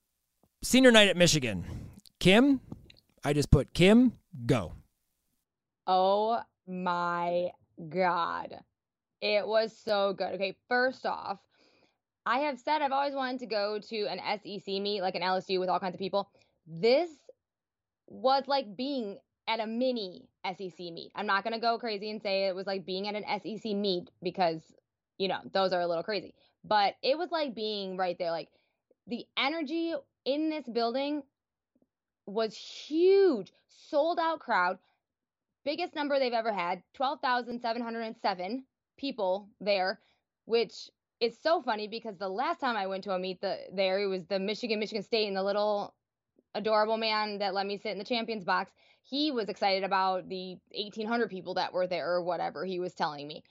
senior 0.63 0.91
night 0.91 1.09
at 1.09 1.17
Michigan. 1.17 1.65
Kim, 2.19 2.61
I 3.23 3.33
just 3.33 3.51
put 3.51 3.73
Kim, 3.73 4.13
go. 4.45 4.73
Oh 5.87 6.39
my 6.67 7.49
God. 7.89 8.55
It 9.21 9.45
was 9.45 9.75
so 9.77 10.13
good. 10.13 10.33
Okay, 10.33 10.55
first 10.67 11.05
off, 11.05 11.39
I 12.25 12.39
have 12.39 12.59
said 12.59 12.81
I've 12.81 12.91
always 12.91 13.15
wanted 13.15 13.39
to 13.39 13.45
go 13.47 13.79
to 13.89 14.05
an 14.05 14.19
SEC 14.43 14.67
meet, 14.67 15.01
like 15.01 15.15
an 15.15 15.21
LSU 15.21 15.59
with 15.59 15.69
all 15.69 15.79
kinds 15.79 15.95
of 15.95 15.99
people. 15.99 16.29
This 16.67 17.09
was 18.07 18.43
like 18.47 18.75
being 18.75 19.17
at 19.47 19.59
a 19.59 19.67
mini 19.67 20.27
SEC 20.45 20.77
meet. 20.79 21.11
I'm 21.15 21.25
not 21.25 21.43
going 21.43 21.53
to 21.53 21.59
go 21.59 21.79
crazy 21.79 22.11
and 22.11 22.21
say 22.21 22.47
it 22.47 22.55
was 22.55 22.67
like 22.67 22.85
being 22.85 23.07
at 23.07 23.15
an 23.15 23.25
SEC 23.41 23.73
meet 23.73 24.09
because, 24.21 24.61
you 25.17 25.27
know, 25.27 25.39
those 25.51 25.73
are 25.73 25.81
a 25.81 25.87
little 25.87 26.03
crazy. 26.03 26.35
But 26.63 26.95
it 27.01 27.17
was 27.17 27.31
like 27.31 27.55
being 27.55 27.97
right 27.97 28.17
there. 28.17 28.31
Like 28.31 28.49
the 29.07 29.25
energy 29.37 29.93
in 30.25 30.49
this 30.49 30.67
building 30.67 31.23
was 32.27 32.55
huge. 32.55 33.51
Sold 33.67 34.19
out 34.19 34.39
crowd. 34.39 34.77
Biggest 35.63 35.95
number 35.95 36.19
they've 36.19 36.33
ever 36.33 36.53
had 36.53 36.81
12,707 36.93 38.63
people 38.97 39.47
there, 39.59 39.99
which 40.45 40.89
it's 41.21 41.41
so 41.41 41.61
funny 41.61 41.87
because 41.87 42.17
the 42.17 42.27
last 42.27 42.59
time 42.59 42.75
I 42.75 42.87
went 42.87 43.03
to 43.05 43.13
a 43.13 43.19
meet 43.19 43.39
the, 43.41 43.57
there, 43.73 43.99
it 43.99 44.07
was 44.07 44.25
the 44.25 44.39
Michigan, 44.39 44.79
Michigan 44.79 45.03
State, 45.03 45.27
and 45.27 45.37
the 45.37 45.43
little 45.43 45.93
adorable 46.55 46.97
man 46.97 47.37
that 47.37 47.53
let 47.53 47.67
me 47.67 47.77
sit 47.77 47.91
in 47.91 47.99
the 47.99 48.03
champions 48.03 48.43
box. 48.43 48.71
He 49.03 49.31
was 49.31 49.47
excited 49.47 49.83
about 49.83 50.27
the 50.27 50.57
1,800 50.71 51.29
people 51.29 51.53
that 51.53 51.73
were 51.73 51.87
there 51.87 52.11
or 52.11 52.23
whatever 52.23 52.65
he 52.65 52.79
was 52.79 52.93
telling 52.93 53.27
me. 53.27 53.43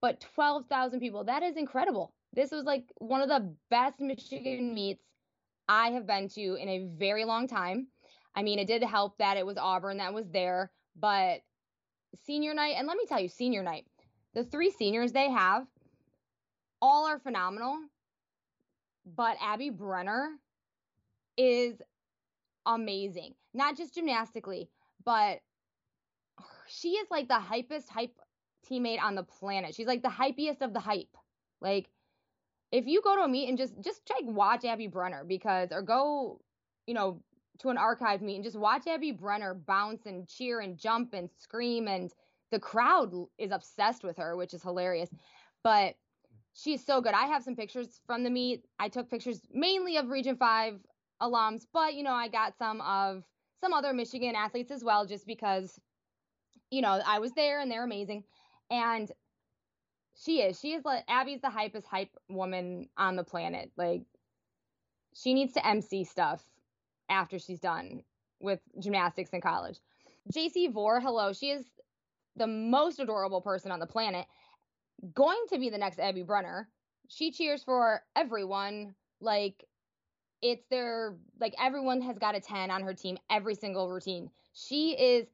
But 0.00 0.20
12,000 0.34 0.98
people, 0.98 1.24
that 1.24 1.44
is 1.44 1.56
incredible. 1.56 2.12
This 2.32 2.50
was 2.50 2.64
like 2.64 2.84
one 2.98 3.22
of 3.22 3.28
the 3.28 3.54
best 3.70 4.00
Michigan 4.00 4.74
meets 4.74 5.04
I 5.68 5.90
have 5.92 6.06
been 6.06 6.28
to 6.30 6.54
in 6.54 6.68
a 6.68 6.88
very 6.98 7.24
long 7.24 7.46
time. 7.46 7.86
I 8.34 8.42
mean, 8.42 8.58
it 8.58 8.66
did 8.66 8.82
help 8.82 9.18
that 9.18 9.36
it 9.36 9.46
was 9.46 9.56
Auburn 9.56 9.98
that 9.98 10.14
was 10.14 10.28
there, 10.32 10.72
but 10.96 11.42
senior 12.24 12.54
night, 12.54 12.74
and 12.76 12.88
let 12.88 12.96
me 12.96 13.04
tell 13.08 13.20
you, 13.20 13.28
senior 13.28 13.62
night, 13.62 13.86
the 14.34 14.42
three 14.44 14.70
seniors 14.70 15.12
they 15.12 15.30
have, 15.30 15.66
all 16.82 17.06
are 17.06 17.20
phenomenal, 17.20 17.78
but 19.06 19.36
Abby 19.40 19.70
Brenner 19.70 20.30
is 21.38 21.80
amazing. 22.66 23.34
Not 23.54 23.76
just 23.76 23.94
gymnastically, 23.94 24.68
but 25.04 25.38
she 26.66 26.90
is 26.90 27.06
like 27.10 27.28
the 27.28 27.34
hypest 27.34 27.88
hype 27.88 28.18
teammate 28.68 29.00
on 29.00 29.14
the 29.14 29.22
planet. 29.22 29.74
She's 29.74 29.86
like 29.86 30.02
the 30.02 30.08
hypiest 30.08 30.60
of 30.60 30.74
the 30.74 30.80
hype. 30.80 31.16
Like 31.60 31.88
if 32.72 32.86
you 32.86 33.00
go 33.02 33.16
to 33.16 33.22
a 33.22 33.28
meet 33.28 33.48
and 33.48 33.56
just 33.56 33.74
just 33.80 34.02
like 34.10 34.34
watch 34.34 34.64
Abby 34.64 34.88
Brenner 34.88 35.24
because 35.24 35.68
or 35.70 35.82
go, 35.82 36.40
you 36.86 36.94
know, 36.94 37.22
to 37.60 37.68
an 37.68 37.78
archive 37.78 38.22
meet 38.22 38.36
and 38.36 38.44
just 38.44 38.56
watch 38.56 38.86
Abby 38.86 39.12
Brenner 39.12 39.54
bounce 39.54 40.06
and 40.06 40.28
cheer 40.28 40.60
and 40.60 40.78
jump 40.78 41.14
and 41.14 41.30
scream 41.38 41.86
and 41.86 42.10
the 42.50 42.58
crowd 42.58 43.12
is 43.38 43.50
obsessed 43.50 44.04
with 44.04 44.18
her, 44.18 44.36
which 44.36 44.52
is 44.52 44.62
hilarious. 44.62 45.08
But 45.62 45.94
she's 46.54 46.84
so 46.84 47.00
good. 47.00 47.14
I 47.14 47.26
have 47.26 47.42
some 47.42 47.56
pictures 47.56 48.00
from 48.06 48.24
the 48.24 48.30
meet. 48.30 48.64
I 48.78 48.88
took 48.88 49.10
pictures 49.10 49.40
mainly 49.52 49.96
of 49.96 50.08
Region 50.08 50.36
5 50.36 50.74
alums, 51.20 51.66
but 51.72 51.94
you 51.94 52.02
know, 52.02 52.14
I 52.14 52.28
got 52.28 52.56
some 52.58 52.80
of 52.80 53.24
some 53.60 53.72
other 53.72 53.92
Michigan 53.92 54.34
athletes 54.34 54.70
as 54.70 54.82
well 54.82 55.06
just 55.06 55.26
because 55.26 55.78
you 56.72 56.80
know, 56.80 57.00
I 57.06 57.18
was 57.18 57.32
there 57.32 57.60
and 57.60 57.70
they're 57.70 57.84
amazing. 57.84 58.24
And 58.70 59.12
she 60.16 60.40
is. 60.40 60.58
She 60.58 60.72
is 60.72 60.84
like 60.84 61.04
Abby's 61.06 61.42
the 61.42 61.48
hypest 61.48 61.84
hype 61.84 62.16
woman 62.28 62.88
on 62.96 63.14
the 63.14 63.24
planet. 63.24 63.70
Like 63.76 64.04
she 65.14 65.34
needs 65.34 65.52
to 65.52 65.66
MC 65.66 66.04
stuff 66.04 66.42
after 67.10 67.38
she's 67.38 67.60
done 67.60 68.02
with 68.40 68.60
gymnastics 68.80 69.30
in 69.30 69.42
college. 69.42 69.78
JC 70.34 70.72
Vore, 70.72 71.00
hello. 71.00 71.32
She 71.34 71.50
is 71.50 71.66
the 72.36 72.46
most 72.46 72.98
adorable 72.98 73.42
person 73.42 73.70
on 73.70 73.78
the 73.78 73.86
planet 73.86 74.26
going 75.14 75.42
to 75.50 75.58
be 75.58 75.70
the 75.70 75.78
next 75.78 75.98
Abby 75.98 76.22
Brenner. 76.22 76.68
She 77.08 77.30
cheers 77.30 77.62
for 77.62 78.02
everyone. 78.16 78.94
Like 79.20 79.64
it's 80.40 80.66
their 80.70 81.14
like 81.40 81.54
everyone 81.60 82.00
has 82.02 82.18
got 82.18 82.34
a 82.34 82.40
10 82.40 82.70
on 82.70 82.82
her 82.82 82.94
team 82.94 83.18
every 83.30 83.54
single 83.54 83.90
routine. 83.90 84.30
She 84.54 84.92
is 84.92 85.26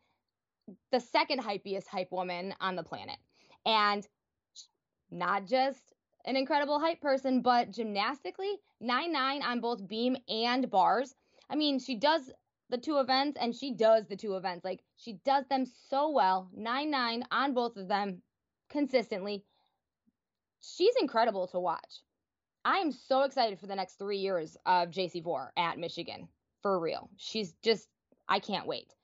the 0.92 1.00
second 1.00 1.40
hypiest 1.40 1.86
hype 1.86 2.12
woman 2.12 2.54
on 2.60 2.76
the 2.76 2.82
planet. 2.82 3.16
And 3.64 4.06
not 5.10 5.46
just 5.46 5.94
an 6.24 6.36
incredible 6.36 6.78
hype 6.78 7.00
person, 7.00 7.40
but 7.40 7.70
gymnastically, 7.70 8.58
9 8.80 9.12
9 9.12 9.42
on 9.42 9.60
both 9.60 9.86
beam 9.88 10.16
and 10.28 10.70
bars. 10.70 11.14
I 11.48 11.56
mean, 11.56 11.78
she 11.78 11.94
does 11.96 12.30
the 12.70 12.76
two 12.76 12.98
events 12.98 13.38
and 13.40 13.54
she 13.54 13.72
does 13.72 14.06
the 14.06 14.16
two 14.16 14.36
events. 14.36 14.64
Like, 14.64 14.82
she 14.96 15.14
does 15.24 15.46
them 15.46 15.64
so 15.88 16.10
well. 16.10 16.50
9 16.54 16.90
9 16.90 17.24
on 17.30 17.54
both 17.54 17.76
of 17.76 17.88
them 17.88 18.20
consistently. 18.68 19.44
She's 20.60 20.94
incredible 21.00 21.46
to 21.48 21.60
watch. 21.60 22.02
I 22.64 22.78
am 22.78 22.92
so 22.92 23.22
excited 23.22 23.58
for 23.58 23.66
the 23.66 23.76
next 23.76 23.98
three 23.98 24.18
years 24.18 24.56
of 24.66 24.90
JC 24.90 25.22
Vore 25.22 25.52
at 25.56 25.78
Michigan 25.78 26.28
for 26.62 26.78
real. 26.78 27.08
She's 27.16 27.54
just, 27.62 27.88
I 28.28 28.40
can't 28.40 28.66
wait. 28.66 28.94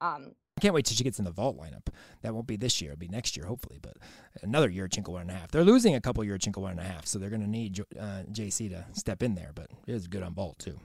Um, 0.00 0.32
I 0.56 0.60
can't 0.60 0.74
wait 0.74 0.84
till 0.84 0.96
she 0.96 1.04
gets 1.04 1.18
in 1.18 1.24
the 1.24 1.30
vault 1.30 1.56
lineup. 1.58 1.88
That 2.22 2.34
won't 2.34 2.46
be 2.46 2.56
this 2.56 2.80
year; 2.80 2.92
it'll 2.92 3.00
be 3.00 3.08
next 3.08 3.36
year, 3.36 3.46
hopefully. 3.46 3.78
But 3.80 3.96
another 4.42 4.68
Yurchenko 4.70 5.08
one 5.08 5.22
and 5.22 5.30
a 5.30 5.34
half. 5.34 5.50
They're 5.50 5.64
losing 5.64 5.94
a 5.94 6.00
couple 6.00 6.22
Yurchenko 6.24 6.58
one 6.58 6.72
and 6.72 6.80
a 6.80 6.84
half, 6.84 7.06
so 7.06 7.18
they're 7.18 7.30
going 7.30 7.42
to 7.42 7.48
need 7.48 7.80
uh, 7.98 8.24
JC 8.30 8.68
to 8.70 8.84
step 8.92 9.22
in 9.22 9.34
there. 9.34 9.52
But 9.54 9.68
it 9.86 9.94
is 9.94 10.08
good 10.08 10.22
on 10.22 10.34
vault 10.34 10.58
too. 10.58 10.78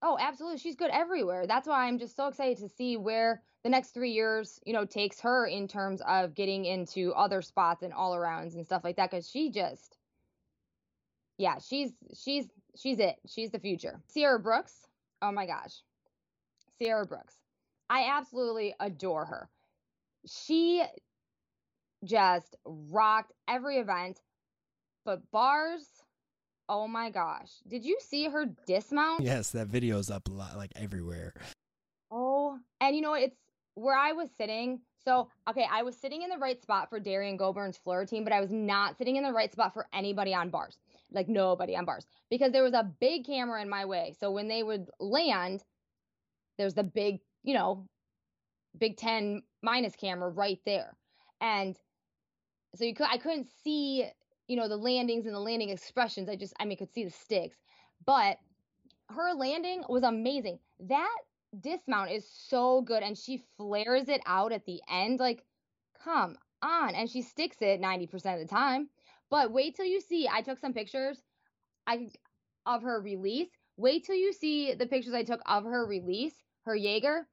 Oh, 0.00 0.16
absolutely. 0.20 0.58
She's 0.58 0.76
good 0.76 0.90
everywhere. 0.92 1.46
That's 1.46 1.66
why 1.66 1.86
I'm 1.86 1.98
just 1.98 2.14
so 2.14 2.28
excited 2.28 2.58
to 2.58 2.68
see 2.68 2.96
where 2.96 3.42
the 3.64 3.68
next 3.68 3.90
three 3.90 4.12
years, 4.12 4.60
you 4.64 4.72
know, 4.72 4.84
takes 4.84 5.20
her 5.20 5.46
in 5.46 5.66
terms 5.66 6.00
of 6.06 6.34
getting 6.34 6.64
into 6.64 7.12
other 7.14 7.42
spots 7.42 7.82
and 7.82 7.92
all 7.92 8.14
arounds 8.14 8.54
and 8.54 8.64
stuff 8.64 8.84
like 8.84 8.96
that. 8.96 9.10
Because 9.10 9.28
she 9.28 9.50
just, 9.50 9.96
yeah, 11.36 11.58
she's 11.58 11.90
she's 12.14 12.46
she's 12.76 13.00
it. 13.00 13.16
She's 13.26 13.50
the 13.50 13.58
future. 13.58 14.00
Sierra 14.06 14.38
Brooks. 14.38 14.86
Oh 15.20 15.32
my 15.32 15.46
gosh, 15.46 15.82
Sierra 16.78 17.04
Brooks. 17.04 17.34
I 17.90 18.08
absolutely 18.16 18.74
adore 18.78 19.24
her. 19.24 19.48
She 20.26 20.84
just 22.04 22.54
rocked 22.64 23.32
every 23.48 23.78
event, 23.78 24.20
but 25.04 25.28
bars. 25.32 25.86
Oh 26.68 26.86
my 26.86 27.10
gosh. 27.10 27.50
Did 27.66 27.84
you 27.84 27.98
see 28.00 28.28
her 28.28 28.46
dismount? 28.66 29.22
Yes, 29.22 29.50
that 29.50 29.68
video's 29.68 30.10
up 30.10 30.28
a 30.28 30.32
lot, 30.32 30.56
like 30.56 30.72
everywhere. 30.76 31.34
Oh, 32.10 32.58
and 32.80 32.94
you 32.94 33.02
know, 33.02 33.14
it's 33.14 33.36
where 33.74 33.96
I 33.96 34.12
was 34.12 34.28
sitting. 34.36 34.80
So, 35.04 35.30
okay, 35.48 35.66
I 35.70 35.82
was 35.82 35.96
sitting 35.96 36.22
in 36.22 36.28
the 36.28 36.36
right 36.36 36.60
spot 36.60 36.90
for 36.90 37.00
Derrian 37.00 37.38
Gobourne's 37.38 37.78
floor 37.78 38.04
team, 38.04 38.24
but 38.24 38.32
I 38.32 38.40
was 38.40 38.50
not 38.50 38.98
sitting 38.98 39.16
in 39.16 39.22
the 39.22 39.32
right 39.32 39.50
spot 39.50 39.72
for 39.72 39.86
anybody 39.92 40.34
on 40.34 40.50
bars 40.50 40.76
like 41.10 41.28
nobody 41.28 41.76
on 41.76 41.84
bars 41.84 42.06
because 42.30 42.52
there 42.52 42.62
was 42.62 42.74
a 42.74 42.90
big 43.00 43.24
camera 43.24 43.62
in 43.62 43.68
my 43.68 43.84
way. 43.84 44.14
So 44.18 44.30
when 44.30 44.48
they 44.48 44.62
would 44.62 44.90
land, 45.00 45.62
there's 46.58 46.74
the 46.74 46.84
big, 46.84 47.20
you 47.42 47.54
know, 47.54 47.86
Big 48.78 48.96
Ten 48.96 49.42
minus 49.62 49.96
camera 49.96 50.28
right 50.28 50.60
there. 50.66 50.96
And 51.40 51.76
so 52.74 52.84
you 52.84 52.94
could 52.94 53.06
I 53.10 53.18
couldn't 53.18 53.48
see, 53.64 54.06
you 54.48 54.56
know, 54.56 54.68
the 54.68 54.76
landings 54.76 55.26
and 55.26 55.34
the 55.34 55.40
landing 55.40 55.70
expressions. 55.70 56.28
I 56.28 56.36
just 56.36 56.54
I 56.58 56.64
mean 56.64 56.78
could 56.78 56.92
see 56.92 57.04
the 57.04 57.10
sticks. 57.10 57.56
But 58.04 58.38
her 59.10 59.34
landing 59.34 59.84
was 59.88 60.02
amazing. 60.02 60.58
That 60.80 61.16
dismount 61.58 62.10
is 62.10 62.28
so 62.28 62.82
good 62.82 63.02
and 63.02 63.16
she 63.16 63.44
flares 63.56 64.08
it 64.08 64.22
out 64.26 64.52
at 64.52 64.66
the 64.66 64.80
end. 64.90 65.20
Like, 65.20 65.44
come 66.02 66.36
on. 66.62 66.94
And 66.94 67.08
she 67.10 67.22
sticks 67.22 67.58
it 67.60 67.80
90% 67.80 68.14
of 68.34 68.40
the 68.40 68.46
time. 68.46 68.88
But 69.30 69.52
wait 69.52 69.76
till 69.76 69.86
you 69.86 70.00
see. 70.00 70.28
I 70.28 70.42
took 70.42 70.58
some 70.58 70.72
pictures 70.74 71.22
I 71.86 72.08
of 72.66 72.82
her 72.82 73.00
release. 73.00 73.48
Wait 73.76 74.04
till 74.04 74.16
you 74.16 74.32
see 74.32 74.74
the 74.74 74.86
pictures 74.86 75.14
I 75.14 75.22
took 75.24 75.40
of 75.46 75.64
her 75.64 75.86
release, 75.86 76.34
her 76.64 76.74
Jaeger, 76.74 77.26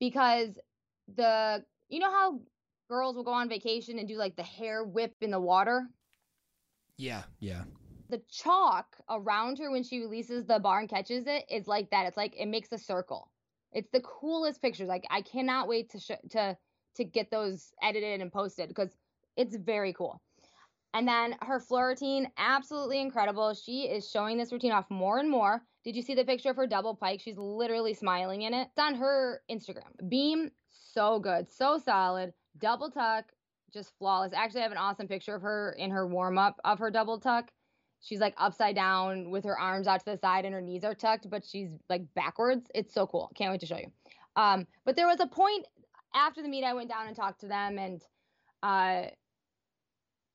because 0.00 0.58
the 1.14 1.64
you 1.88 2.00
know 2.00 2.10
how 2.10 2.40
girls 2.88 3.16
will 3.16 3.24
go 3.24 3.32
on 3.32 3.48
vacation 3.48 3.98
and 3.98 4.08
do 4.08 4.16
like 4.16 4.36
the 4.36 4.42
hair 4.42 4.84
whip 4.84 5.14
in 5.20 5.30
the 5.30 5.40
water? 5.40 5.88
Yeah, 6.96 7.22
yeah. 7.40 7.64
The 8.08 8.22
chalk 8.30 8.96
around 9.10 9.58
her 9.58 9.70
when 9.70 9.82
she 9.82 10.00
releases 10.00 10.46
the 10.46 10.58
bar 10.58 10.80
and 10.80 10.88
catches 10.88 11.26
it 11.26 11.44
is 11.50 11.66
like 11.66 11.90
that. 11.90 12.06
It's 12.06 12.16
like 12.16 12.34
it 12.36 12.46
makes 12.46 12.72
a 12.72 12.78
circle. 12.78 13.30
It's 13.72 13.90
the 13.90 14.00
coolest 14.00 14.62
pictures. 14.62 14.88
Like 14.88 15.04
I 15.10 15.22
cannot 15.22 15.68
wait 15.68 15.90
to 15.90 15.98
sh- 16.00 16.30
to 16.30 16.56
to 16.94 17.04
get 17.04 17.30
those 17.30 17.72
edited 17.82 18.20
and 18.20 18.32
posted 18.32 18.68
because 18.68 18.96
it's 19.36 19.56
very 19.56 19.92
cool. 19.92 20.22
And 20.94 21.06
then 21.06 21.36
her 21.42 21.60
floor 21.60 21.88
routine, 21.88 22.30
absolutely 22.38 23.00
incredible. 23.00 23.52
She 23.52 23.82
is 23.82 24.08
showing 24.10 24.38
this 24.38 24.50
routine 24.50 24.72
off 24.72 24.88
more 24.88 25.18
and 25.18 25.28
more. 25.28 25.62
Did 25.84 25.94
you 25.94 26.00
see 26.00 26.14
the 26.14 26.24
picture 26.24 26.48
of 26.48 26.56
her 26.56 26.66
double 26.66 26.94
pike? 26.94 27.20
She's 27.20 27.36
literally 27.36 27.92
smiling 27.92 28.42
in 28.42 28.54
it. 28.54 28.68
It's 28.70 28.78
on 28.78 28.94
her 28.94 29.42
Instagram. 29.50 30.08
Beam, 30.08 30.50
so 30.70 31.18
good, 31.18 31.50
so 31.50 31.76
solid. 31.76 32.32
Double 32.56 32.90
tuck, 32.90 33.26
just 33.76 33.92
flawless. 33.98 34.32
Actually, 34.34 34.60
I 34.60 34.64
have 34.64 34.72
an 34.72 34.78
awesome 34.78 35.06
picture 35.06 35.34
of 35.34 35.42
her 35.42 35.74
in 35.78 35.90
her 35.90 36.06
warm 36.06 36.38
up 36.38 36.60
of 36.64 36.78
her 36.80 36.90
double 36.90 37.20
tuck. 37.20 37.50
She's 38.00 38.20
like 38.20 38.34
upside 38.36 38.74
down 38.74 39.30
with 39.30 39.44
her 39.44 39.58
arms 39.58 39.86
out 39.86 40.00
to 40.00 40.12
the 40.12 40.18
side 40.18 40.44
and 40.44 40.54
her 40.54 40.60
knees 40.60 40.84
are 40.84 40.94
tucked, 40.94 41.28
but 41.30 41.44
she's 41.44 41.70
like 41.88 42.02
backwards. 42.14 42.68
It's 42.74 42.92
so 42.92 43.06
cool. 43.06 43.30
Can't 43.34 43.50
wait 43.52 43.60
to 43.60 43.66
show 43.66 43.78
you. 43.78 43.90
Um, 44.36 44.66
but 44.84 44.96
there 44.96 45.06
was 45.06 45.20
a 45.20 45.26
point 45.26 45.66
after 46.14 46.42
the 46.42 46.48
meet, 46.48 46.64
I 46.64 46.74
went 46.74 46.88
down 46.88 47.06
and 47.06 47.16
talked 47.16 47.40
to 47.40 47.48
them, 47.48 47.78
and 47.78 48.02
uh, 48.62 49.10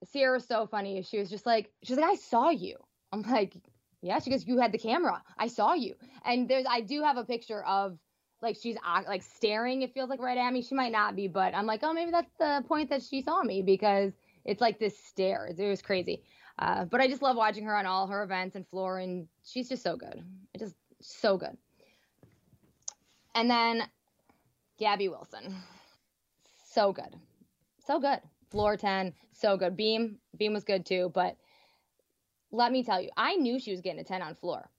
Sierra's 0.06 0.46
so 0.46 0.68
funny. 0.68 1.02
She 1.04 1.18
was 1.18 1.30
just 1.30 1.46
like, 1.46 1.72
she's 1.84 1.98
like, 1.98 2.10
I 2.10 2.16
saw 2.16 2.50
you. 2.50 2.78
I'm 3.12 3.24
like, 3.24 3.56
yeah. 4.02 4.20
She 4.20 4.30
goes, 4.30 4.46
you 4.46 4.60
had 4.60 4.72
the 4.72 4.78
camera. 4.78 5.22
I 5.38 5.48
saw 5.48 5.74
you. 5.74 5.96
And 6.26 6.48
there's, 6.48 6.66
I 6.70 6.82
do 6.82 7.04
have 7.04 7.18
a 7.18 7.26
picture 7.26 7.64
of 7.64 7.98
like 8.42 8.58
she's 8.62 8.78
like 9.08 9.24
staring. 9.24 9.82
It 9.82 9.94
feels 9.94 10.10
like 10.10 10.20
right 10.20 10.38
at 10.38 10.52
me. 10.52 10.62
She 10.62 10.76
might 10.76 10.92
not 10.92 11.16
be, 11.16 11.28
but 11.28 11.54
I'm 11.56 11.66
like, 11.66 11.82
oh, 11.84 11.94
maybe 11.94 12.12
that's 12.12 12.32
the 12.40 12.64
point 12.68 12.90
that 12.90 13.04
she 13.04 13.22
saw 13.22 13.44
me 13.44 13.62
because 13.62 14.14
it's 14.46 14.62
like 14.62 14.80
this 14.80 14.98
stare. 14.98 15.48
It 15.48 15.70
was 15.70 15.82
crazy. 15.82 16.24
Uh, 16.60 16.86
but 16.86 17.02
I 17.02 17.08
just 17.08 17.22
love 17.22 17.38
watching 17.38 17.66
her 17.66 17.76
on 17.76 17.86
all 17.86 18.08
her 18.08 18.24
events 18.24 18.56
and 18.56 18.68
floor, 18.68 19.00
and 19.00 19.28
she's 19.44 19.70
just 19.70 19.84
so 19.84 19.96
good. 19.96 20.24
It 20.54 20.60
just 20.60 20.76
so 21.02 21.38
good. 21.38 21.58
And 23.34 23.50
then 23.50 23.84
Gabby 24.78 25.08
Wilson, 25.08 25.56
so 26.66 26.92
good, 26.92 27.16
so 27.86 28.00
good 28.00 28.20
floor 28.52 28.78
10, 28.78 29.14
so 29.32 29.58
good. 29.58 29.76
Beam, 29.76 30.18
beam 30.38 30.54
was 30.54 30.64
good 30.64 30.86
too, 30.86 31.12
but 31.16 31.38
let 32.52 32.72
me 32.72 32.84
tell 32.84 33.02
you, 33.02 33.10
I 33.18 33.36
knew 33.36 33.60
she 33.60 33.72
was 33.72 33.82
getting 33.82 34.02
a 34.02 34.04
10 34.04 34.22
on 34.22 34.36
floor. 34.36 34.70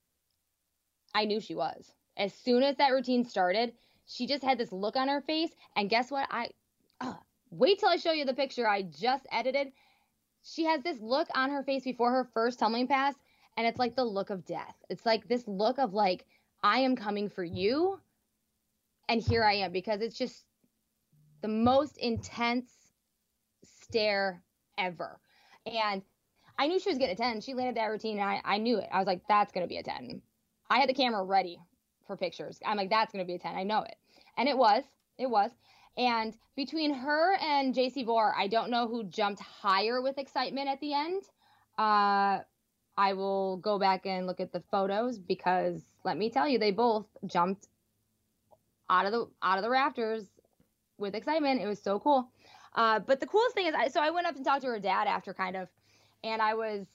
I 1.15 1.25
knew 1.25 1.41
she 1.41 1.55
was. 1.55 1.91
As 2.17 2.35
soon 2.35 2.63
as 2.63 2.77
that 2.77 2.93
routine 2.93 3.25
started, 3.25 3.73
she 4.07 4.27
just 4.27 4.45
had 4.45 4.59
this 4.59 4.73
look 4.73 4.97
on 4.97 5.09
her 5.09 5.23
face, 5.23 5.51
and 5.77 5.89
guess 5.89 6.11
what? 6.11 6.29
I 6.31 6.51
wait 7.51 7.79
till 7.79 7.89
I 7.89 7.97
show 7.97 8.13
you 8.13 8.25
the 8.25 8.35
picture 8.35 8.69
I 8.69 8.83
just 8.83 9.27
edited. 9.31 9.73
She 10.43 10.65
has 10.65 10.83
this 10.83 10.99
look 11.01 11.29
on 11.35 11.51
her 11.51 11.63
face 11.63 11.85
before 11.85 12.11
her 12.11 12.29
first 12.35 12.59
tumbling 12.59 12.89
pass, 12.89 13.15
and 13.57 13.67
it's 13.67 13.79
like 13.79 13.97
the 13.97 14.05
look 14.05 14.31
of 14.31 14.45
death. 14.45 14.75
It's 14.91 15.07
like 15.07 15.29
this 15.29 15.47
look 15.47 15.79
of 15.79 15.95
like 15.95 16.27
I 16.63 16.81
am 16.81 16.97
coming 16.97 17.29
for 17.29 17.45
you, 17.45 18.01
and 19.09 19.23
here 19.23 19.45
I 19.45 19.55
am 19.55 19.73
because 19.73 20.01
it's 20.01 20.19
just 20.19 20.45
the 21.41 21.49
most 21.49 21.97
intense 21.99 22.71
stare 23.65 24.43
ever. 24.79 25.19
And 25.67 26.03
I 26.59 26.67
knew 26.67 26.79
she 26.79 26.91
was 26.91 26.99
getting 26.99 27.15
a 27.15 27.17
10. 27.17 27.41
She 27.41 27.55
landed 27.55 27.77
that 27.77 27.87
routine 27.87 28.19
and 28.19 28.29
I, 28.29 28.41
I 28.45 28.59
knew 28.59 28.79
it. 28.79 28.89
I 28.93 28.99
was 28.99 29.07
like, 29.07 29.23
that's 29.29 29.53
going 29.53 29.65
to 29.65 29.69
be 29.69 29.79
a 29.79 29.83
10. 29.83 30.23
I 30.71 30.79
had 30.79 30.89
the 30.89 30.95
camera 30.95 31.23
ready 31.25 31.59
for 32.07 32.17
pictures. 32.17 32.61
I'm 32.65 32.77
like, 32.77 32.91
that's 32.91 33.13
going 33.13 33.25
to 33.25 33.27
be 33.27 33.35
a 33.35 33.39
10. 33.39 33.55
I 33.55 33.63
know 33.63 33.83
it. 33.83 33.97
And 34.37 34.49
it 34.49 34.57
was. 34.57 34.85
It 35.19 35.29
was. 35.29 35.51
And 35.97 36.35
between 36.57 36.95
her 36.95 37.37
and 37.37 37.75
JC 37.75 38.07
Vore, 38.07 38.35
I 38.37 38.47
don't 38.47 38.71
know 38.71 38.89
who 38.89 39.05
jumped 39.05 39.43
higher 39.43 40.01
with 40.01 40.19
excitement 40.19 40.69
at 40.69 40.81
the 40.81 40.95
end. 40.95 41.23
Uh, 41.79 42.41
I 42.97 43.13
will 43.15 43.59
go 43.59 43.79
back 43.79 44.07
and 44.07 44.27
look 44.27 44.41
at 44.41 44.53
the 44.53 44.63
photos 44.71 45.19
because 45.19 45.83
let 46.05 46.17
me 46.17 46.31
tell 46.31 46.49
you, 46.49 46.59
they 46.59 46.71
both 46.71 47.07
jumped 47.27 47.69
out 48.91 49.07
of 49.07 49.13
the 49.13 49.29
out 49.43 49.59
of 49.59 49.65
the 49.65 49.71
rafters 49.71 50.25
with 50.99 51.15
excitement. 51.15 51.61
It 51.61 51.67
was 51.67 51.83
so 51.83 51.99
cool. 51.99 52.29
Uh, 52.75 53.01
but 53.01 53.21
the 53.21 53.27
coolest 53.27 53.55
thing 53.55 53.67
is, 53.67 53.75
I, 53.75 53.89
so 53.89 54.01
I 54.01 54.11
went 54.11 54.27
up 54.27 54.37
and 54.37 54.45
talked 54.45 54.63
to 54.63 54.69
her 54.69 54.81
dad 54.81 55.07
after 55.07 55.35
kind 55.35 55.57
of, 55.57 55.69
and 56.25 56.41
I 56.41 56.55
was, 56.55 56.87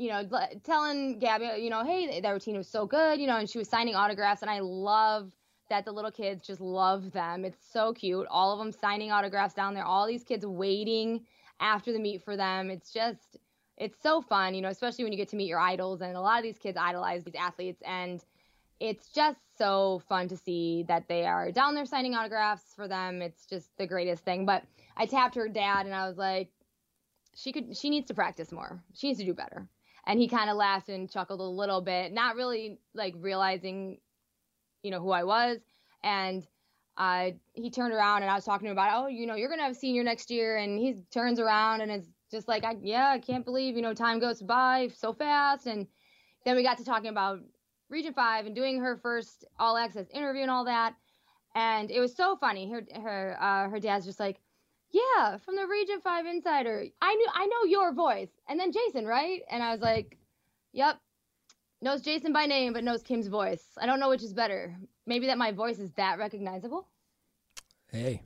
you 0.00 0.08
know, 0.08 0.26
telling 0.64 1.18
Gabby, 1.18 1.62
you 1.62 1.68
know, 1.68 1.84
hey, 1.84 2.20
that 2.20 2.30
routine 2.30 2.56
was 2.56 2.68
so 2.68 2.86
good, 2.86 3.20
you 3.20 3.26
know, 3.26 3.36
and 3.36 3.50
she 3.50 3.58
was 3.58 3.68
signing 3.68 3.94
autographs, 3.94 4.40
and 4.40 4.50
I 4.50 4.60
love 4.60 5.30
that 5.68 5.84
the 5.84 5.92
little 5.92 6.10
kids 6.10 6.46
just 6.46 6.60
love 6.60 7.12
them. 7.12 7.44
It's 7.44 7.58
so 7.70 7.92
cute. 7.92 8.26
All 8.30 8.52
of 8.52 8.58
them 8.58 8.72
signing 8.72 9.12
autographs 9.12 9.52
down 9.52 9.74
there. 9.74 9.84
All 9.84 10.06
these 10.06 10.24
kids 10.24 10.46
waiting 10.46 11.26
after 11.60 11.92
the 11.92 11.98
meet 11.98 12.24
for 12.24 12.34
them. 12.34 12.70
It's 12.70 12.92
just, 12.92 13.36
it's 13.76 14.02
so 14.02 14.22
fun, 14.22 14.54
you 14.54 14.62
know, 14.62 14.70
especially 14.70 15.04
when 15.04 15.12
you 15.12 15.18
get 15.18 15.28
to 15.28 15.36
meet 15.36 15.48
your 15.48 15.60
idols. 15.60 16.00
And 16.00 16.16
a 16.16 16.20
lot 16.20 16.38
of 16.38 16.44
these 16.44 16.58
kids 16.58 16.78
idolize 16.80 17.22
these 17.22 17.34
athletes, 17.38 17.82
and 17.86 18.24
it's 18.80 19.10
just 19.12 19.38
so 19.58 20.02
fun 20.08 20.28
to 20.28 20.36
see 20.38 20.86
that 20.88 21.08
they 21.08 21.26
are 21.26 21.52
down 21.52 21.74
there 21.74 21.84
signing 21.84 22.14
autographs 22.14 22.72
for 22.74 22.88
them. 22.88 23.20
It's 23.20 23.44
just 23.44 23.68
the 23.76 23.86
greatest 23.86 24.24
thing. 24.24 24.46
But 24.46 24.64
I 24.96 25.04
tapped 25.04 25.34
her 25.34 25.46
dad 25.46 25.84
and 25.84 25.94
I 25.94 26.08
was 26.08 26.16
like, 26.16 26.48
she 27.34 27.52
could, 27.52 27.76
she 27.76 27.90
needs 27.90 28.08
to 28.08 28.14
practice 28.14 28.50
more. 28.50 28.82
She 28.94 29.08
needs 29.08 29.20
to 29.20 29.26
do 29.26 29.34
better. 29.34 29.68
And 30.06 30.18
he 30.18 30.28
kind 30.28 30.50
of 30.50 30.56
laughed 30.56 30.88
and 30.88 31.10
chuckled 31.10 31.40
a 31.40 31.44
little 31.44 31.80
bit, 31.80 32.12
not 32.12 32.36
really 32.36 32.78
like 32.94 33.14
realizing, 33.18 33.98
you 34.82 34.90
know, 34.90 35.00
who 35.00 35.10
I 35.10 35.24
was. 35.24 35.58
And 36.02 36.46
uh, 36.96 37.30
he 37.52 37.70
turned 37.70 37.94
around 37.94 38.22
and 38.22 38.30
I 38.30 38.34
was 38.34 38.44
talking 38.44 38.66
to 38.66 38.70
him 38.70 38.76
about, 38.76 39.04
oh, 39.04 39.06
you 39.06 39.26
know, 39.26 39.34
you're 39.34 39.48
gonna 39.48 39.62
have 39.62 39.72
a 39.72 39.74
senior 39.74 40.02
next 40.02 40.30
year, 40.30 40.56
and 40.56 40.78
he 40.78 41.02
turns 41.10 41.38
around 41.38 41.80
and 41.80 41.90
is 41.90 42.08
just 42.30 42.48
like, 42.48 42.64
I, 42.64 42.76
yeah, 42.82 43.08
I 43.08 43.18
can't 43.18 43.44
believe, 43.44 43.76
you 43.76 43.82
know, 43.82 43.94
time 43.94 44.18
goes 44.18 44.42
by 44.42 44.88
so 44.94 45.12
fast. 45.12 45.66
And 45.66 45.86
then 46.44 46.56
we 46.56 46.62
got 46.62 46.78
to 46.78 46.84
talking 46.84 47.10
about 47.10 47.40
Region 47.88 48.12
Five 48.12 48.46
and 48.46 48.54
doing 48.54 48.80
her 48.80 48.96
first 48.96 49.44
All 49.58 49.76
Access 49.76 50.06
interview 50.10 50.42
and 50.42 50.50
all 50.50 50.64
that, 50.64 50.94
and 51.54 51.90
it 51.90 52.00
was 52.00 52.14
so 52.14 52.36
funny. 52.36 52.70
Her 52.70 52.82
her 53.00 53.36
uh, 53.40 53.68
her 53.68 53.80
dad's 53.80 54.06
just 54.06 54.20
like, 54.20 54.40
yeah, 54.90 55.36
from 55.38 55.56
the 55.56 55.66
Region 55.66 56.00
Five 56.00 56.26
Insider. 56.26 56.84
I 57.00 57.14
knew 57.14 57.26
I 57.32 57.46
know 57.46 57.64
your 57.64 57.92
voice. 57.92 58.30
And 58.48 58.58
then 58.58 58.72
Jason, 58.72 59.06
right? 59.06 59.42
And 59.50 59.62
I 59.62 59.72
was 59.72 59.80
like, 59.80 60.18
yep. 60.72 60.98
Knows 61.82 62.02
Jason 62.02 62.32
by 62.32 62.44
name, 62.44 62.74
but 62.74 62.84
knows 62.84 63.02
Kim's 63.02 63.28
voice. 63.28 63.64
I 63.80 63.86
don't 63.86 64.00
know 64.00 64.10
which 64.10 64.22
is 64.22 64.34
better. 64.34 64.76
Maybe 65.06 65.26
that 65.28 65.38
my 65.38 65.50
voice 65.50 65.78
is 65.78 65.90
that 65.92 66.18
recognizable. 66.18 66.86
Hey, 67.90 68.22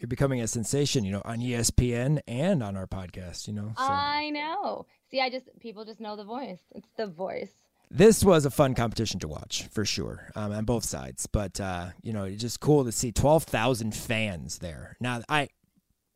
you're 0.00 0.08
becoming 0.08 0.40
a 0.40 0.48
sensation, 0.48 1.04
you 1.04 1.12
know, 1.12 1.22
on 1.24 1.38
ESPN 1.40 2.20
and 2.26 2.62
on 2.62 2.76
our 2.76 2.86
podcast, 2.86 3.46
you 3.46 3.52
know. 3.52 3.72
So. 3.76 3.84
I 3.84 4.30
know. 4.30 4.86
See, 5.10 5.20
I 5.20 5.28
just 5.28 5.48
people 5.60 5.84
just 5.84 6.00
know 6.00 6.16
the 6.16 6.24
voice. 6.24 6.60
It's 6.74 6.88
the 6.96 7.06
voice. 7.06 7.52
This 7.90 8.22
was 8.22 8.44
a 8.44 8.50
fun 8.50 8.74
competition 8.74 9.18
to 9.20 9.28
watch 9.28 9.66
for 9.70 9.84
sure 9.84 10.30
um, 10.34 10.52
on 10.52 10.64
both 10.64 10.84
sides, 10.84 11.26
but 11.26 11.58
uh, 11.60 11.88
you 12.02 12.12
know, 12.12 12.24
it's 12.24 12.40
just 12.40 12.60
cool 12.60 12.84
to 12.84 12.92
see 12.92 13.12
twelve 13.12 13.44
thousand 13.44 13.94
fans 13.94 14.58
there. 14.58 14.96
Now, 15.00 15.22
I 15.28 15.48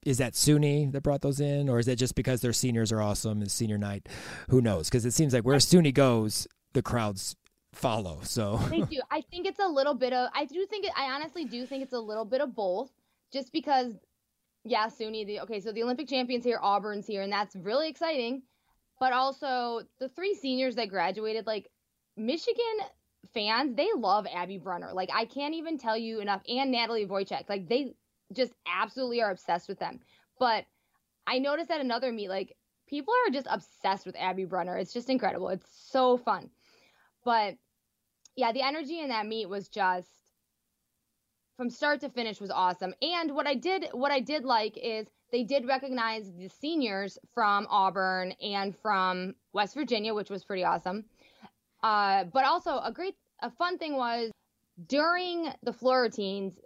is 0.05 0.18
that 0.18 0.34
Suni 0.34 0.90
that 0.92 1.03
brought 1.03 1.20
those 1.20 1.40
in, 1.40 1.68
or 1.68 1.78
is 1.78 1.88
it 1.88 1.96
just 1.96 2.14
because 2.14 2.40
their 2.40 2.53
seniors 2.53 2.92
are 2.92 3.00
awesome? 3.00 3.40
and 3.40 3.50
senior 3.50 3.78
night. 3.78 4.09
Who 4.48 4.61
knows? 4.61 4.88
Because 4.88 5.05
it 5.05 5.12
seems 5.12 5.32
like 5.32 5.44
where 5.44 5.59
Suni 5.59 5.92
goes, 5.92 6.46
the 6.72 6.82
crowds 6.82 7.36
follow. 7.72 8.20
So 8.22 8.57
they 8.70 8.80
do. 8.80 9.00
I 9.11 9.20
think 9.20 9.46
it's 9.46 9.59
a 9.59 9.68
little 9.68 9.94
bit 9.94 10.12
of. 10.12 10.30
I 10.34 10.44
do 10.44 10.64
think. 10.66 10.86
It, 10.86 10.92
I 10.96 11.12
honestly 11.12 11.44
do 11.44 11.66
think 11.66 11.82
it's 11.82 11.92
a 11.92 12.00
little 12.00 12.24
bit 12.24 12.40
of 12.40 12.55
both. 12.55 12.90
Just 13.32 13.53
because, 13.53 13.94
yeah, 14.64 14.86
Suni. 14.86 15.26
The, 15.26 15.40
okay, 15.40 15.61
so 15.61 15.72
the 15.72 15.82
Olympic 15.82 16.09
champions 16.09 16.44
here, 16.44 16.59
Auburn's 16.61 17.07
here, 17.07 17.22
and 17.22 17.32
that's 17.32 17.57
really 17.57 17.88
exciting. 17.88 18.42
But 19.00 19.12
also 19.12 19.82
the 19.98 20.09
three 20.09 20.34
seniors 20.34 20.76
that 20.76 20.88
graduated, 20.88 21.46
like 21.46 21.68
Michigan 22.16 22.62
fans, 23.34 23.74
they 23.76 23.88
love 23.96 24.26
Abby 24.32 24.59
Brunner. 24.59 24.92
Like 24.92 25.11
I 25.12 25.24
can't 25.24 25.55
even 25.55 25.78
tell 25.78 25.96
you 25.96 26.20
enough. 26.20 26.42
And 26.48 26.70
Natalie 26.70 27.07
Wojcik. 27.07 27.48
Like 27.48 27.68
they 27.68 27.94
just 28.33 28.53
absolutely 28.66 29.22
are 29.22 29.30
obsessed 29.30 29.68
with 29.68 29.78
them. 29.78 30.01
But 30.39 30.64
I 31.26 31.39
noticed 31.39 31.70
at 31.70 31.80
another 31.80 32.12
meet, 32.12 32.28
like 32.28 32.57
people 32.89 33.14
are 33.26 33.33
just 33.33 33.47
obsessed 33.51 34.07
with 34.07 34.16
Abby 34.18 34.45
Brunner. 34.45 34.76
It's 34.76 34.93
just 34.93 35.11
incredible. 35.11 35.49
It's 35.49 35.68
so 35.91 36.16
fun. 36.16 36.51
But 37.24 37.57
yeah, 38.37 38.53
the 38.53 38.62
energy 38.62 39.01
in 39.01 39.09
that 39.09 39.26
meet 39.26 39.49
was 39.49 39.68
just 39.68 40.09
from 41.57 41.70
start 41.70 42.01
to 42.01 42.09
finish 42.09 42.41
was 42.41 42.51
awesome. 42.51 42.95
And 43.03 43.35
what 43.35 43.47
I 43.47 43.55
did 43.55 43.89
what 43.93 44.11
I 44.11 44.20
did 44.20 44.45
like 44.45 44.76
is 44.76 45.07
they 45.30 45.45
did 45.45 45.66
recognize 45.66 46.30
the 46.33 46.49
seniors 46.49 47.18
from 47.35 47.66
Auburn 47.70 48.33
and 48.43 48.76
from 48.76 49.35
West 49.53 49.74
Virginia, 49.74 50.14
which 50.14 50.30
was 50.30 50.45
pretty 50.45 50.64
awesome. 50.64 51.05
Uh, 51.83 52.24
but 52.24 52.45
also 52.45 52.78
a 52.83 52.93
great 52.93 53.14
a 53.41 53.51
fun 53.51 53.78
thing 53.78 53.97
was 53.97 54.30
during 54.87 55.53
the 55.62 55.72
floor 55.72 56.03
routines, 56.03 56.59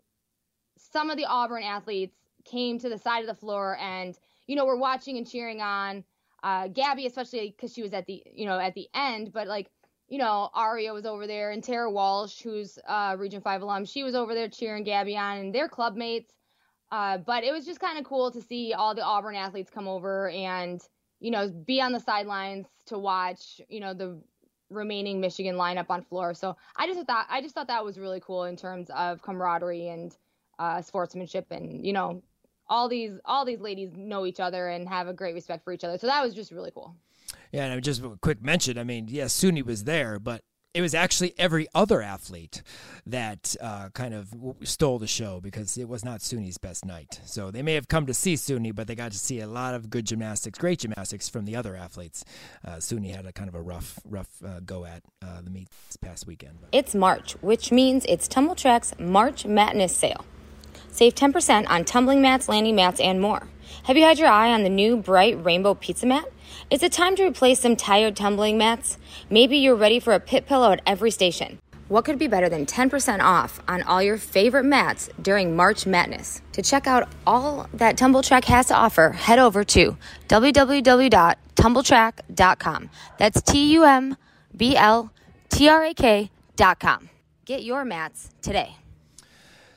some 0.76 1.10
of 1.10 1.16
the 1.16 1.24
Auburn 1.26 1.62
athletes 1.62 2.16
came 2.44 2.78
to 2.78 2.88
the 2.88 2.98
side 2.98 3.20
of 3.20 3.26
the 3.26 3.34
floor 3.34 3.76
and 3.80 4.16
you 4.46 4.56
know 4.56 4.64
were 4.64 4.78
watching 4.78 5.16
and 5.16 5.28
cheering 5.28 5.60
on 5.60 6.04
uh, 6.42 6.68
Gabby, 6.68 7.06
especially 7.06 7.50
because 7.50 7.72
she 7.72 7.82
was 7.82 7.92
at 7.92 8.06
the 8.06 8.22
you 8.32 8.46
know 8.46 8.58
at 8.58 8.74
the 8.74 8.88
end. 8.94 9.32
But 9.32 9.48
like 9.48 9.70
you 10.08 10.18
know, 10.18 10.50
Aria 10.54 10.92
was 10.92 11.04
over 11.04 11.26
there 11.26 11.50
and 11.50 11.64
Tara 11.64 11.90
Walsh, 11.90 12.40
who's 12.40 12.78
uh, 12.86 13.16
Region 13.18 13.40
Five 13.40 13.62
alum, 13.62 13.84
she 13.84 14.04
was 14.04 14.14
over 14.14 14.34
there 14.34 14.48
cheering 14.48 14.84
Gabby 14.84 15.16
on, 15.16 15.38
and 15.38 15.54
their 15.54 15.68
club 15.68 15.96
mates. 15.96 16.32
Uh, 16.92 17.18
but 17.18 17.42
it 17.42 17.52
was 17.52 17.64
just 17.66 17.80
kind 17.80 17.98
of 17.98 18.04
cool 18.04 18.30
to 18.30 18.40
see 18.40 18.72
all 18.72 18.94
the 18.94 19.02
Auburn 19.02 19.34
athletes 19.34 19.70
come 19.70 19.88
over 19.88 20.28
and 20.30 20.80
you 21.18 21.30
know 21.30 21.48
be 21.48 21.80
on 21.80 21.92
the 21.92 22.00
sidelines 22.00 22.66
to 22.86 22.98
watch 22.98 23.60
you 23.68 23.80
know 23.80 23.94
the 23.94 24.20
remaining 24.70 25.20
Michigan 25.20 25.56
lineup 25.56 25.86
on 25.90 26.02
floor. 26.02 26.34
So 26.34 26.56
I 26.76 26.86
just 26.86 27.04
thought 27.06 27.26
I 27.28 27.40
just 27.40 27.54
thought 27.54 27.68
that 27.68 27.84
was 27.84 27.98
really 27.98 28.20
cool 28.20 28.44
in 28.44 28.56
terms 28.56 28.88
of 28.90 29.22
camaraderie 29.22 29.88
and 29.88 30.16
uh, 30.58 30.82
sportsmanship 30.82 31.46
and 31.50 31.84
you 31.86 31.92
know 31.92 32.22
all 32.68 32.88
these 32.88 33.12
all 33.24 33.44
these 33.44 33.60
ladies 33.60 33.90
know 33.96 34.26
each 34.26 34.40
other 34.40 34.68
and 34.68 34.88
have 34.88 35.08
a 35.08 35.12
great 35.12 35.34
respect 35.34 35.64
for 35.64 35.72
each 35.72 35.84
other. 35.84 35.98
So 35.98 36.06
that 36.06 36.22
was 36.22 36.34
just 36.34 36.50
really 36.52 36.70
cool. 36.72 36.94
Yeah, 37.52 37.66
and 37.66 37.82
just 37.82 38.02
a 38.02 38.16
quick 38.20 38.42
mention. 38.42 38.78
I 38.78 38.84
mean, 38.84 39.06
yes, 39.08 39.42
yeah, 39.42 39.50
Suni 39.50 39.64
was 39.64 39.84
there, 39.84 40.18
but 40.18 40.42
it 40.76 40.82
was 40.82 40.94
actually 40.94 41.32
every 41.38 41.66
other 41.74 42.02
athlete 42.02 42.62
that 43.06 43.56
uh, 43.62 43.88
kind 43.94 44.12
of 44.12 44.28
stole 44.62 44.98
the 44.98 45.06
show 45.06 45.40
because 45.40 45.78
it 45.78 45.88
was 45.88 46.04
not 46.04 46.20
Suni's 46.20 46.58
best 46.58 46.84
night. 46.84 47.18
So 47.24 47.50
they 47.50 47.62
may 47.62 47.72
have 47.74 47.88
come 47.88 48.04
to 48.06 48.12
see 48.12 48.34
Suni, 48.34 48.74
but 48.74 48.86
they 48.86 48.94
got 48.94 49.12
to 49.12 49.18
see 49.18 49.40
a 49.40 49.46
lot 49.46 49.74
of 49.74 49.88
good 49.88 50.04
gymnastics, 50.04 50.58
great 50.58 50.80
gymnastics 50.80 51.30
from 51.30 51.46
the 51.46 51.56
other 51.56 51.76
athletes. 51.76 52.26
Uh, 52.62 52.72
Suni 52.72 53.14
had 53.14 53.24
a 53.24 53.32
kind 53.32 53.48
of 53.48 53.54
a 53.54 53.62
rough, 53.62 53.98
rough 54.04 54.28
uh, 54.44 54.60
go 54.66 54.84
at 54.84 55.02
uh, 55.22 55.40
the 55.40 55.50
meet 55.50 55.70
this 55.86 55.96
past 55.96 56.26
weekend. 56.26 56.58
It's 56.72 56.94
March, 56.94 57.32
which 57.40 57.72
means 57.72 58.04
it's 58.06 58.28
Tumbl 58.28 58.54
Trak's 58.54 58.92
March 58.98 59.46
Madness 59.46 59.96
sale. 59.96 60.26
Save 60.90 61.14
10% 61.14 61.68
on 61.68 61.84
tumbling 61.84 62.20
mats, 62.20 62.48
landing 62.48 62.76
mats, 62.76 63.00
and 63.00 63.20
more. 63.20 63.48
Have 63.84 63.96
you 63.96 64.02
had 64.02 64.18
your 64.18 64.28
eye 64.28 64.52
on 64.52 64.62
the 64.62 64.68
new 64.68 64.96
bright 64.96 65.42
rainbow 65.44 65.74
pizza 65.74 66.06
mat? 66.06 66.26
Is 66.70 66.82
it 66.82 66.92
time 66.92 67.16
to 67.16 67.26
replace 67.26 67.60
some 67.60 67.76
tired 67.76 68.16
tumbling 68.16 68.58
mats? 68.58 68.98
Maybe 69.30 69.58
you're 69.58 69.76
ready 69.76 70.00
for 70.00 70.12
a 70.12 70.20
pit 70.20 70.46
pillow 70.46 70.72
at 70.72 70.82
every 70.86 71.10
station. 71.10 71.58
What 71.88 72.04
could 72.04 72.18
be 72.18 72.26
better 72.26 72.48
than 72.48 72.66
10% 72.66 73.20
off 73.20 73.60
on 73.68 73.82
all 73.82 74.02
your 74.02 74.18
favorite 74.18 74.64
mats 74.64 75.08
during 75.22 75.54
March 75.54 75.86
Madness? 75.86 76.42
To 76.52 76.62
check 76.62 76.88
out 76.88 77.08
all 77.24 77.68
that 77.74 77.96
Tumbl 77.96 78.28
Trak 78.28 78.44
has 78.46 78.66
to 78.66 78.74
offer, 78.74 79.10
head 79.10 79.38
over 79.38 79.62
to 79.62 79.96
www.tumbltrak.com. 80.28 82.90
That's 83.18 83.42
T 83.42 83.72
U 83.74 83.84
M 83.84 84.16
B 84.56 84.76
L 84.76 85.12
T 85.48 85.68
R 85.68 85.84
A 85.84 85.94
K.com. 85.94 87.08
Get 87.44 87.62
your 87.62 87.84
mats 87.84 88.30
today. 88.42 88.78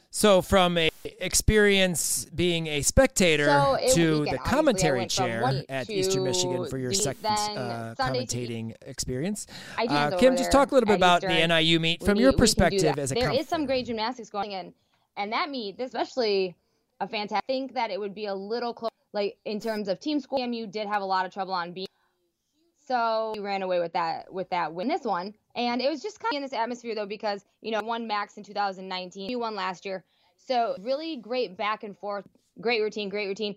So, 0.10 0.42
from 0.42 0.80
a 0.80 0.89
experience 1.04 2.26
being 2.36 2.68
a 2.68 2.82
spectator 2.82 3.46
so 3.46 3.78
to 3.94 4.26
the 4.26 4.38
commentary 4.40 5.06
chair 5.08 5.64
at 5.70 5.90
Eastern 5.90 6.24
Michigan 6.24 6.66
for 6.68 6.78
your 6.78 6.94
second 6.94 7.26
uh, 7.26 7.96
commentating 7.98 8.76
experience, 8.86 9.48
uh, 9.78 10.18
Kim, 10.18 10.36
just 10.36 10.52
talk 10.52 10.72
a 10.72 10.74
little 10.74 10.88
bit 10.88 10.98
about 10.98 11.24
Eastern. 11.24 11.50
the 11.50 11.62
NIU 11.62 11.80
meet 11.80 12.04
from 12.04 12.18
we, 12.18 12.24
your 12.24 12.34
perspective 12.34 13.00
as 13.00 13.12
a. 13.12 13.16
There 13.16 13.28
com- 13.28 13.38
is 13.38 13.48
some 13.48 13.66
great 13.66 13.86
gymnastics 13.86 14.30
going 14.30 14.52
in, 14.52 14.74
and 15.18 15.32
that 15.32 15.50
meet, 15.50 15.80
especially 15.80 16.56
a 17.00 17.08
fantastic. 17.08 17.46
I 17.48 17.52
think 17.52 17.74
that 17.74 17.92
it 17.92 18.00
would 18.00 18.14
be 18.14 18.26
a 18.26 18.36
little 18.36 18.74
close, 18.74 18.92
like 19.14 19.38
in 19.46 19.60
terms 19.60 19.88
of 19.88 20.00
team 20.00 20.20
score. 20.20 20.46
MU 20.46 20.68
did 20.68 20.88
have 20.88 21.02
a 21.02 21.06
lot 21.06 21.26
of 21.26 21.34
trouble 21.34 21.54
on 21.54 21.72
being. 21.72 21.88
So 22.86 23.34
we 23.36 23.42
ran 23.42 23.62
away 23.62 23.80
with 23.80 23.94
that 23.94 24.34
with 24.34 24.50
that 24.50 24.74
win 24.74 24.88
this 24.88 25.04
one. 25.04 25.34
And 25.56 25.82
it 25.82 25.90
was 25.90 26.02
just 26.02 26.20
kind 26.20 26.34
of 26.34 26.38
in 26.38 26.42
this 26.42 26.54
atmosphere 26.54 26.96
though 26.96 27.06
because, 27.06 27.46
you 27.62 27.72
know, 27.72 27.82
won 27.82 28.08
MACs 28.08 28.38
in 28.38 28.44
2019, 28.44 29.30
you 29.30 29.40
won 29.40 29.56
last 29.56 29.86
year. 29.86 30.04
So 30.50 30.76
really 30.82 31.18
great 31.18 31.58
back 31.58 31.84
and 31.84 31.96
forth, 31.96 32.26
great 32.60 32.82
routine, 32.82 33.08
great 33.08 33.28
routine. 33.28 33.56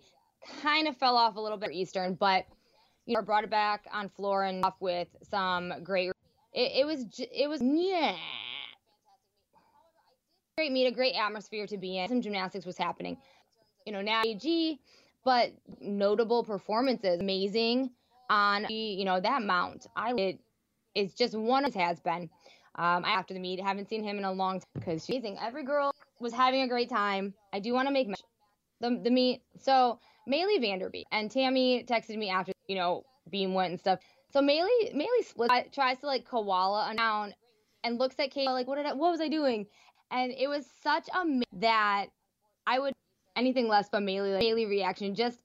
Kind 0.60 0.86
of 0.86 0.94
fell 0.98 1.16
off 1.16 1.36
a 1.36 1.40
little 1.40 1.56
bit 1.56 1.72
Eastern, 1.72 2.12
but 2.14 2.44
you 3.06 3.14
know, 3.14 3.22
brought 3.22 3.44
it 3.44 3.50
back 3.50 3.86
on 3.90 4.10
floor 4.10 4.44
and 4.44 4.62
off 4.62 4.74
with 4.78 5.08
some 5.30 5.72
great. 5.82 6.12
It, 6.52 6.72
it 6.80 6.86
was 6.86 7.06
it 7.18 7.48
was 7.48 7.62
yeah. 7.62 8.14
Great 10.58 10.70
meet, 10.70 10.86
a 10.86 10.90
great 10.90 11.14
atmosphere 11.14 11.66
to 11.66 11.78
be 11.78 11.96
in. 11.96 12.08
Some 12.08 12.20
gymnastics 12.20 12.66
was 12.66 12.76
happening, 12.76 13.16
you 13.86 13.92
know, 13.94 14.02
now 14.02 14.20
AG, 14.26 14.78
but 15.24 15.50
notable 15.80 16.44
performances, 16.44 17.20
amazing 17.20 17.90
on 18.28 18.66
you 18.68 19.06
know 19.06 19.18
that 19.18 19.42
mount. 19.42 19.86
I 19.96 20.12
it 20.12 20.40
is 20.94 21.14
just 21.14 21.34
one 21.34 21.64
of 21.64 21.72
has 21.72 22.00
been. 22.00 22.28
Um, 22.74 23.04
after 23.04 23.32
the 23.32 23.40
meet, 23.40 23.60
haven't 23.60 23.88
seen 23.88 24.02
him 24.02 24.18
in 24.18 24.24
a 24.24 24.32
long 24.32 24.60
time 24.60 24.66
because 24.74 25.04
she's 25.06 25.16
amazing. 25.16 25.38
Every 25.40 25.62
girl 25.64 25.91
was 26.22 26.32
having 26.32 26.62
a 26.62 26.68
great 26.68 26.88
time. 26.88 27.34
I 27.52 27.60
do 27.60 27.72
want 27.72 27.88
to 27.88 27.92
make 27.92 28.08
the 28.80 29.00
the 29.02 29.10
meet. 29.10 29.42
So 29.58 29.98
Maylee 30.28 30.62
Vanderbeek 30.62 31.04
and 31.10 31.30
Tammy 31.30 31.84
texted 31.84 32.16
me 32.16 32.30
after 32.30 32.52
you 32.68 32.76
know 32.76 33.04
Beam 33.30 33.54
went 33.54 33.72
and 33.72 33.80
stuff. 33.80 33.98
So 34.32 34.40
Maylee 34.40 34.94
Maylee 34.94 35.24
splits 35.24 35.52
tries 35.74 35.98
to 35.98 36.06
like 36.06 36.24
koala 36.24 36.92
down 36.96 37.34
and 37.84 37.98
looks 37.98 38.16
at 38.18 38.30
Kate 38.30 38.48
like 38.48 38.66
what 38.66 38.76
did 38.76 38.86
I, 38.86 38.92
what 38.94 39.10
was 39.10 39.20
I 39.20 39.28
doing? 39.28 39.66
And 40.10 40.32
it 40.32 40.48
was 40.48 40.66
such 40.82 41.08
a 41.08 41.40
that 41.60 42.06
I 42.66 42.78
would 42.78 42.94
anything 43.36 43.68
less 43.68 43.88
but 43.90 44.02
Maylee 44.02 44.34
like, 44.34 44.44
Maylee 44.44 44.68
reaction 44.68 45.14
just 45.14 45.38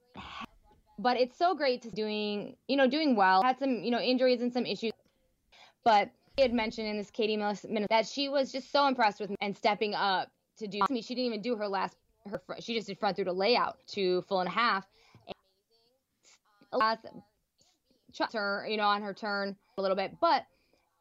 but 1.00 1.18
it's 1.18 1.38
so 1.38 1.56
great 1.56 1.82
to 1.84 1.92
doing 1.92 2.56
you 2.68 2.76
know 2.76 2.88
doing 2.88 3.16
well 3.16 3.44
had 3.44 3.58
some 3.60 3.84
you 3.84 3.92
know 3.92 4.00
injuries 4.00 4.42
and 4.42 4.52
some 4.52 4.66
issues 4.66 4.92
but 5.84 6.10
he 6.36 6.42
had 6.42 6.54
mentioned 6.54 6.88
in 6.88 6.98
this 6.98 7.10
Katie 7.10 7.38
minute 7.38 7.88
that 7.90 8.06
she 8.06 8.30
was 8.30 8.52
just 8.52 8.72
so 8.72 8.88
impressed 8.88 9.20
with 9.20 9.30
me 9.30 9.36
and 9.42 9.56
stepping 9.56 9.96
up 9.96 10.30
to 10.58 10.68
do. 10.68 10.80
I 10.82 10.92
mean, 10.92 11.04
she 11.04 11.16
didn't 11.16 11.28
even 11.28 11.42
do 11.42 11.56
her 11.56 11.68
last. 11.68 11.96
Her 12.30 12.42
she 12.60 12.74
just 12.76 12.88
did 12.88 13.00
front 13.00 13.16
through 13.16 13.26
to 13.26 13.34
layout 13.34 13.78
to 13.88 14.22
full 14.24 14.40
and 14.40 14.48
a 14.48 14.52
half. 14.52 14.86
And 15.28 15.34
turn, 18.32 18.70
you 18.70 18.78
know, 18.78 18.88
on 18.88 19.02
her 19.02 19.14
turn 19.14 19.56
a 19.78 19.82
little 19.82 19.96
bit. 19.96 20.18
But 20.20 20.44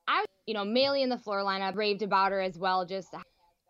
I, 0.07 0.21
was 0.21 0.27
you 0.47 0.55
know, 0.55 0.65
Maylee 0.65 1.03
in 1.03 1.09
the 1.09 1.19
floor 1.19 1.41
lineup 1.41 1.77
raved 1.77 2.03
about 2.03 2.33
her 2.33 2.41
as 2.41 2.59
well. 2.59 2.85
Just, 2.85 3.15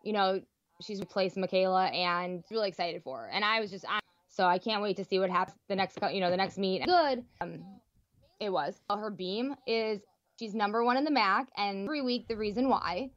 you 0.03 0.13
know, 0.13 0.41
she's 0.81 0.99
replaced 0.99 1.37
Michaela 1.37 1.87
and 1.87 2.43
really 2.51 2.69
excited 2.69 3.01
for 3.03 3.21
her. 3.21 3.29
And 3.29 3.43
I 3.43 3.59
was 3.59 3.71
just, 3.71 3.85
I, 3.87 3.99
so 4.27 4.45
I 4.45 4.59
can't 4.59 4.83
wait 4.83 4.97
to 4.97 5.05
see 5.05 5.19
what 5.19 5.29
happens 5.29 5.57
the 5.67 5.75
next, 5.75 5.97
you 6.11 6.19
know, 6.19 6.29
the 6.29 6.37
next 6.37 6.57
meet. 6.57 6.85
Good. 6.85 7.23
Um, 7.41 7.63
it 8.39 8.51
was. 8.51 8.79
Her 8.89 9.09
beam 9.09 9.55
is 9.65 10.01
she's 10.39 10.53
number 10.53 10.83
one 10.83 10.97
in 10.97 11.03
the 11.03 11.11
MAC, 11.11 11.47
and 11.57 11.85
every 11.85 12.03
week 12.03 12.27
the 12.27 12.37
reason 12.37 12.69
why 12.69 13.09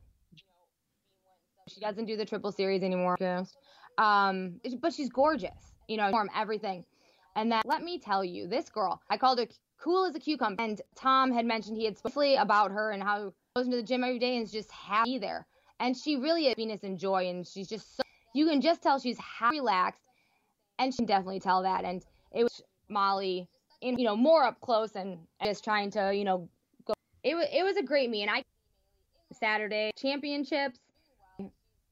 she 1.72 1.80
doesn't 1.80 2.06
do 2.06 2.16
the 2.16 2.24
triple 2.24 2.52
series 2.52 2.82
anymore. 2.82 3.16
Um, 3.98 4.60
but 4.80 4.92
she's 4.92 5.08
gorgeous. 5.08 5.74
You 5.88 5.96
know, 5.96 6.10
form 6.10 6.30
everything. 6.36 6.84
And 7.36 7.50
then 7.50 7.62
let 7.64 7.82
me 7.82 7.98
tell 7.98 8.24
you, 8.24 8.46
this 8.46 8.68
girl, 8.68 9.00
I 9.10 9.16
called 9.16 9.38
her 9.38 9.46
cool 9.80 10.04
as 10.04 10.14
a 10.14 10.20
cucumber. 10.20 10.62
And 10.62 10.80
Tom 10.94 11.32
had 11.32 11.46
mentioned 11.46 11.76
he 11.76 11.84
had 11.84 11.98
spoken 11.98 12.38
about 12.38 12.70
her 12.70 12.90
and 12.92 13.02
how 13.02 13.32
goes 13.56 13.66
into 13.66 13.76
the 13.76 13.82
gym 13.82 14.04
every 14.04 14.18
day 14.18 14.36
and 14.36 14.44
is 14.44 14.52
just 14.52 14.70
happy 14.70 15.18
there. 15.18 15.46
And 15.80 15.96
she 15.96 16.16
really 16.16 16.46
is 16.46 16.50
happiness 16.50 16.82
and 16.82 16.98
joy, 16.98 17.28
and 17.28 17.46
she's 17.46 17.66
just 17.66 17.96
so, 17.96 18.02
you 18.34 18.46
can 18.46 18.60
just 18.60 18.82
tell 18.82 18.98
she's 18.98 19.18
happy, 19.18 19.60
relaxed, 19.60 20.02
and 20.78 20.92
she 20.92 20.98
can 20.98 21.06
definitely 21.06 21.40
tell 21.40 21.62
that. 21.62 21.84
And 21.84 22.04
it 22.32 22.42
was 22.42 22.62
Molly, 22.88 23.48
in 23.80 23.98
you 23.98 24.04
know, 24.04 24.16
more 24.16 24.44
up 24.44 24.60
close 24.60 24.94
and, 24.94 25.18
and 25.40 25.50
just 25.50 25.64
trying 25.64 25.90
to 25.92 26.14
you 26.14 26.24
know 26.24 26.48
go. 26.84 26.92
It 27.24 27.34
was 27.34 27.46
it 27.50 27.64
was 27.64 27.76
a 27.78 27.82
great 27.82 28.10
meet, 28.10 28.22
and 28.22 28.30
I 28.30 28.44
Saturday 29.32 29.90
championships. 29.96 30.78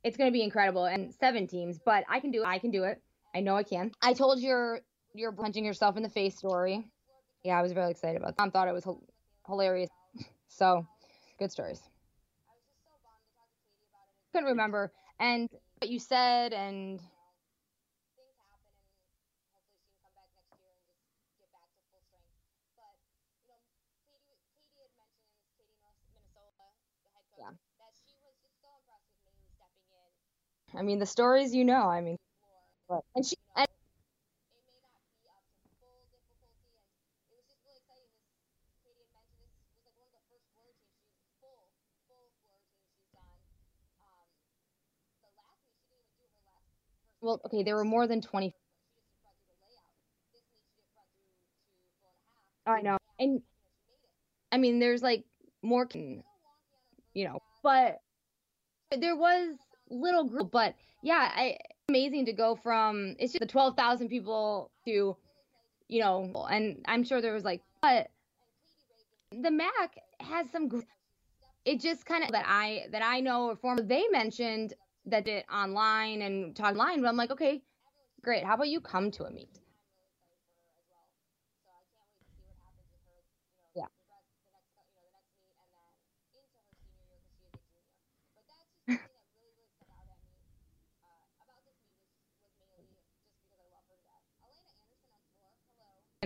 It's 0.05 0.17
gonna 0.17 0.31
be 0.31 0.43
incredible, 0.43 0.85
and 0.85 1.13
seven 1.15 1.47
teams, 1.47 1.79
but 1.85 2.05
I 2.09 2.21
can 2.21 2.31
do 2.31 2.43
it. 2.43 2.47
I 2.47 2.59
can 2.59 2.71
do 2.71 2.85
it. 2.85 3.03
I 3.35 3.41
know 3.41 3.57
I 3.57 3.63
can. 3.63 3.93
I 4.01 4.13
told 4.13 4.41
your 4.41 4.81
your 5.15 5.33
punching 5.33 5.65
yourself 5.65 5.97
in 5.97 6.03
the 6.03 6.09
face 6.09 6.37
story. 6.37 6.85
Yeah, 7.45 7.59
I 7.59 7.63
was 7.63 7.75
really 7.75 7.91
excited 7.91 8.17
about. 8.17 8.37
That. 8.37 8.43
Tom 8.43 8.51
thought 8.51 8.69
it 8.69 8.73
was 8.75 8.87
hilarious. 9.47 9.91
So, 10.51 10.85
good 11.39 11.53
stories 11.53 11.83
couldn't 14.33 14.51
remember. 14.51 14.93
And 15.19 15.49
what 15.81 15.91
you 15.91 15.99
said 15.99 16.53
and 16.53 17.01
I 30.79 30.83
mean, 30.83 31.01
the 31.01 31.07
stories 31.07 31.53
you 31.55 31.65
know. 31.65 31.89
I 31.89 32.01
mean, 32.01 32.17
and 33.17 33.27
she 33.27 33.37
and 33.57 33.67
well, 47.21 47.41
okay, 47.47 47.65
there 47.65 47.75
were 47.75 47.85
more 47.85 48.07
than 48.07 48.21
20. 48.21 48.55
I 52.67 52.83
know. 52.83 52.99
And 53.19 53.43
I 54.53 54.59
mean, 54.59 54.79
there's 54.79 55.03
like 55.03 55.25
more, 55.63 55.89
you 55.95 56.23
know, 57.17 57.41
but 57.65 57.99
there 58.97 59.17
was 59.17 59.57
little 59.91 60.25
group, 60.25 60.51
but 60.51 60.75
yeah, 61.03 61.31
I, 61.35 61.59
amazing 61.89 62.27
to 62.27 62.33
go 62.33 62.55
from 62.55 63.17
it's 63.19 63.33
just 63.33 63.41
the 63.41 63.47
12,000 63.47 64.09
people 64.09 64.71
to, 64.85 65.17
you 65.89 66.01
know, 66.01 66.47
and 66.51 66.85
I'm 66.87 67.05
sure 67.05 67.21
there 67.21 67.33
was 67.33 67.45
like, 67.45 67.63
but 67.81 68.09
the 69.31 69.51
MAC 69.51 69.97
has 70.21 70.51
some, 70.51 70.69
it 71.65 71.81
just 71.81 72.05
kind 72.05 72.25
of 72.25 72.33
that 72.33 72.45
I, 72.47 72.87
that 72.93 73.03
I 73.03 73.21
know 73.21 73.47
or 73.47 73.57
form, 73.57 73.79
they 73.87 74.07
mentioned 74.11 74.75
that 75.07 75.25
did 75.25 75.45
online 75.53 76.23
and 76.23 76.55
talk 76.55 76.73
online, 76.73 77.01
but 77.01 77.09
I'm 77.09 77.17
like, 77.17 77.31
okay, 77.31 77.63
great. 78.23 78.45
How 78.45 78.55
about 78.55 78.69
you 78.69 78.81
come 78.81 79.11
to 79.13 79.25
a 79.25 79.31
meet? 79.31 79.61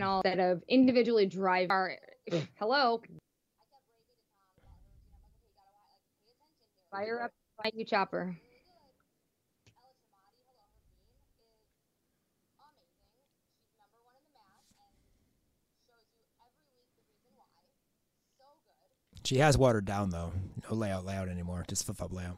And 0.02 0.10
all 0.10 0.22
that 0.22 0.40
of 0.40 0.62
individually 0.68 1.26
drive 1.26 1.70
our 1.70 1.96
hello 2.58 3.00
fire 6.90 7.20
up 7.22 7.30
my 7.62 7.70
you 7.72 7.84
chopper 7.84 8.36
She 19.24 19.38
has 19.38 19.56
watered 19.56 19.84
down 19.84 20.10
though. 20.10 20.32
No 20.68 20.74
layout 20.74 21.06
layout 21.06 21.28
anymore. 21.28 21.64
Just 21.68 21.86
flip 21.86 21.96
flop 21.96 22.12
layout. 22.12 22.36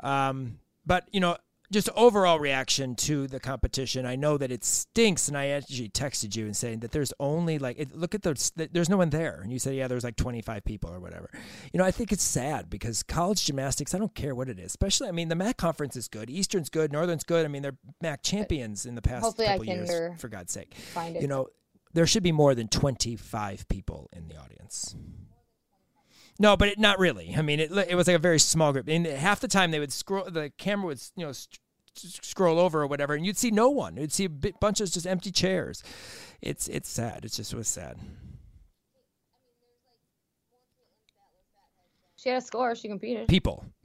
Um, 0.00 0.58
but 0.86 1.08
you 1.12 1.20
know, 1.20 1.36
just 1.72 1.88
overall 1.96 2.38
reaction 2.38 2.94
to 2.94 3.26
the 3.26 3.40
competition. 3.40 4.06
I 4.06 4.16
know 4.16 4.36
that 4.38 4.52
it 4.52 4.64
stinks, 4.64 5.28
and 5.28 5.36
I 5.36 5.48
actually 5.48 5.88
texted 5.88 6.36
you 6.36 6.44
and 6.44 6.56
saying 6.56 6.80
that 6.80 6.92
there's 6.92 7.12
only 7.18 7.58
like 7.58 7.78
it, 7.78 7.96
look 7.96 8.14
at 8.14 8.22
those. 8.22 8.52
There's 8.54 8.88
no 8.88 8.96
one 8.96 9.10
there, 9.10 9.40
and 9.42 9.52
you 9.52 9.58
said 9.58 9.74
yeah, 9.74 9.88
there's 9.88 10.04
like 10.04 10.16
25 10.16 10.64
people 10.64 10.90
or 10.90 11.00
whatever. 11.00 11.30
You 11.72 11.78
know, 11.78 11.84
I 11.84 11.90
think 11.90 12.12
it's 12.12 12.22
sad 12.22 12.70
because 12.70 13.02
college 13.02 13.44
gymnastics. 13.44 13.94
I 13.94 13.98
don't 13.98 14.14
care 14.14 14.34
what 14.34 14.48
it 14.48 14.58
is, 14.58 14.66
especially. 14.66 15.08
I 15.08 15.12
mean, 15.12 15.28
the 15.28 15.34
MAC 15.34 15.56
conference 15.56 15.96
is 15.96 16.06
good, 16.06 16.30
Eastern's 16.30 16.68
good, 16.68 16.92
Northern's 16.92 17.24
good. 17.24 17.44
I 17.44 17.48
mean, 17.48 17.62
they're 17.62 17.78
MAC 18.00 18.22
champions 18.22 18.86
in 18.86 18.94
the 18.94 19.02
past 19.02 19.24
Hopefully 19.24 19.48
couple 19.48 19.64
years. 19.64 20.20
For 20.20 20.28
God's 20.28 20.52
sake, 20.52 20.74
find 20.74 21.16
it. 21.16 21.22
you 21.22 21.28
know, 21.28 21.48
there 21.92 22.06
should 22.06 22.22
be 22.22 22.32
more 22.32 22.54
than 22.54 22.68
25 22.68 23.68
people 23.68 24.10
in 24.12 24.28
the 24.28 24.36
audience. 24.36 24.94
No, 26.38 26.56
but 26.56 26.68
it, 26.68 26.78
not 26.78 26.98
really. 26.98 27.34
I 27.36 27.42
mean, 27.42 27.60
it 27.60 27.70
it 27.70 27.94
was 27.94 28.06
like 28.06 28.16
a 28.16 28.20
very 28.20 28.38
small 28.38 28.72
group. 28.72 28.88
And 28.88 29.06
half 29.06 29.40
the 29.40 29.48
time 29.48 29.70
they 29.70 29.78
would 29.78 29.92
scroll, 29.92 30.24
the 30.24 30.50
camera 30.58 30.86
would 30.86 31.00
you 31.16 31.26
know 31.26 31.32
st- 31.32 31.60
scroll 31.96 32.58
over 32.58 32.82
or 32.82 32.86
whatever, 32.86 33.14
and 33.14 33.24
you'd 33.24 33.38
see 33.38 33.50
no 33.50 33.70
one. 33.70 33.96
You'd 33.96 34.12
see 34.12 34.24
a 34.24 34.28
bit, 34.28 34.58
bunch 34.58 34.80
of 34.80 34.90
just 34.90 35.06
empty 35.06 35.30
chairs. 35.30 35.82
It's 36.42 36.68
it's 36.68 36.88
sad. 36.88 37.24
It 37.24 37.32
just 37.32 37.54
was 37.54 37.68
sad. 37.68 37.98
She 42.16 42.30
had 42.30 42.38
a 42.38 42.40
score. 42.40 42.74
She 42.74 42.88
competed. 42.88 43.28
People. 43.28 43.64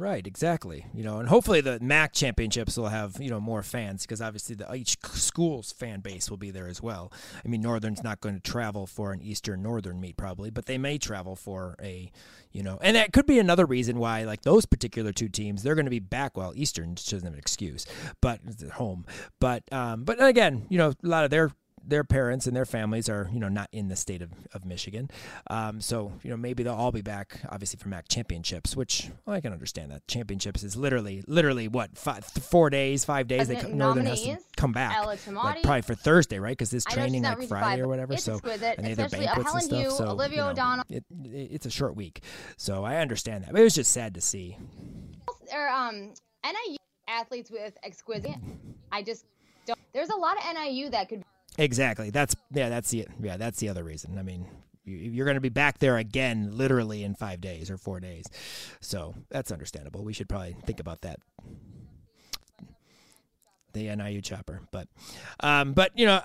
Right, 0.00 0.26
exactly. 0.26 0.86
You 0.94 1.04
know, 1.04 1.18
and 1.18 1.28
hopefully 1.28 1.60
the 1.60 1.78
MAC 1.78 2.14
championships 2.14 2.78
will 2.78 2.88
have 2.88 3.20
you 3.20 3.28
know 3.28 3.38
more 3.38 3.62
fans 3.62 4.00
because 4.06 4.22
obviously 4.22 4.54
the, 4.54 4.74
each 4.74 4.96
school's 5.12 5.72
fan 5.72 6.00
base 6.00 6.30
will 6.30 6.38
be 6.38 6.50
there 6.50 6.68
as 6.68 6.82
well. 6.82 7.12
I 7.44 7.48
mean, 7.48 7.60
Northern's 7.60 8.02
not 8.02 8.22
going 8.22 8.34
to 8.34 8.40
travel 8.40 8.86
for 8.86 9.12
an 9.12 9.20
Eastern 9.20 9.62
Northern 9.62 10.00
meet 10.00 10.16
probably, 10.16 10.48
but 10.48 10.64
they 10.64 10.78
may 10.78 10.96
travel 10.96 11.36
for 11.36 11.76
a, 11.82 12.10
you 12.50 12.62
know, 12.62 12.78
and 12.80 12.96
that 12.96 13.12
could 13.12 13.26
be 13.26 13.38
another 13.38 13.66
reason 13.66 13.98
why 13.98 14.24
like 14.24 14.40
those 14.40 14.64
particular 14.64 15.12
two 15.12 15.28
teams 15.28 15.62
they're 15.62 15.74
going 15.74 15.84
to 15.84 15.90
be 15.90 15.98
back. 15.98 16.34
Well, 16.34 16.54
Eastern 16.56 16.94
doesn't 16.94 17.22
have 17.22 17.34
an 17.34 17.38
excuse, 17.38 17.84
but 18.22 18.40
home. 18.72 19.04
But 19.38 19.70
um, 19.70 20.04
but 20.04 20.16
again, 20.24 20.64
you 20.70 20.78
know, 20.78 20.94
a 21.04 21.06
lot 21.06 21.24
of 21.24 21.30
their 21.30 21.50
their 21.86 22.04
parents 22.04 22.46
and 22.46 22.56
their 22.56 22.64
families 22.64 23.08
are 23.08 23.28
you 23.32 23.40
know 23.40 23.48
not 23.48 23.68
in 23.72 23.88
the 23.88 23.96
state 23.96 24.22
of, 24.22 24.30
of 24.54 24.64
Michigan, 24.64 25.10
um, 25.48 25.80
so 25.80 26.12
you 26.22 26.30
know 26.30 26.36
maybe 26.36 26.62
they'll 26.62 26.74
all 26.74 26.92
be 26.92 27.02
back 27.02 27.40
obviously 27.48 27.78
for 27.78 27.88
MAC 27.88 28.08
championships, 28.08 28.76
which 28.76 29.10
well, 29.26 29.36
I 29.36 29.40
can 29.40 29.52
understand 29.52 29.90
that 29.90 30.06
championships 30.06 30.62
is 30.62 30.76
literally 30.76 31.22
literally 31.26 31.68
what 31.68 31.96
five, 31.96 32.24
four 32.24 32.70
days, 32.70 33.04
five 33.04 33.28
days. 33.28 33.48
They, 33.48 33.62
Northern 33.62 34.06
has 34.06 34.22
to 34.22 34.38
come 34.56 34.72
back 34.72 35.04
like 35.06 35.62
probably 35.62 35.82
for 35.82 35.94
Thursday, 35.94 36.38
right? 36.38 36.52
Because 36.56 36.70
this 36.70 36.84
training 36.84 37.22
like 37.22 37.42
Friday 37.48 37.82
or 37.82 37.88
whatever. 37.88 38.16
So 38.16 38.34
exquisite, 38.34 38.78
and 38.78 38.86
they 38.86 39.02
have 39.02 39.10
banquets 39.10 39.52
and 39.52 39.62
stuff. 39.62 39.78
Hugh, 39.78 39.90
so 39.90 40.08
Olivia 40.08 40.38
you 40.38 40.44
know, 40.44 40.50
O'Donnell. 40.50 40.84
It, 40.88 41.04
it, 41.24 41.28
it's 41.52 41.66
a 41.66 41.70
short 41.70 41.96
week, 41.96 42.22
so 42.56 42.84
I 42.84 42.96
understand 42.96 43.44
that. 43.44 43.52
But 43.52 43.60
it 43.60 43.64
was 43.64 43.74
just 43.74 43.92
sad 43.92 44.14
to 44.14 44.20
see. 44.20 44.56
Or 45.52 45.68
um, 45.68 46.12
NIU 46.44 46.76
athletes 47.08 47.50
with 47.50 47.76
exquisite. 47.82 48.36
I 48.92 49.02
just 49.02 49.24
don't. 49.66 49.78
There's 49.92 50.10
a 50.10 50.16
lot 50.16 50.36
of 50.36 50.44
NIU 50.54 50.90
that 50.90 51.08
could. 51.08 51.24
Exactly. 51.58 52.10
That's 52.10 52.34
yeah. 52.52 52.68
That's 52.68 52.90
the 52.90 53.06
yeah. 53.20 53.36
That's 53.36 53.58
the 53.58 53.68
other 53.68 53.84
reason. 53.84 54.18
I 54.18 54.22
mean, 54.22 54.46
you're 54.84 55.26
going 55.26 55.36
to 55.36 55.40
be 55.40 55.48
back 55.48 55.78
there 55.78 55.96
again, 55.96 56.50
literally 56.52 57.04
in 57.04 57.14
five 57.14 57.40
days 57.40 57.70
or 57.70 57.76
four 57.76 58.00
days. 58.00 58.24
So 58.80 59.14
that's 59.28 59.52
understandable. 59.52 60.04
We 60.04 60.12
should 60.12 60.28
probably 60.28 60.56
think 60.64 60.80
about 60.80 61.02
that. 61.02 61.20
The 63.72 63.94
NIU 63.94 64.20
chopper, 64.20 64.62
but, 64.72 64.88
um, 65.44 65.74
but 65.74 65.96
you 65.96 66.04
know, 66.04 66.22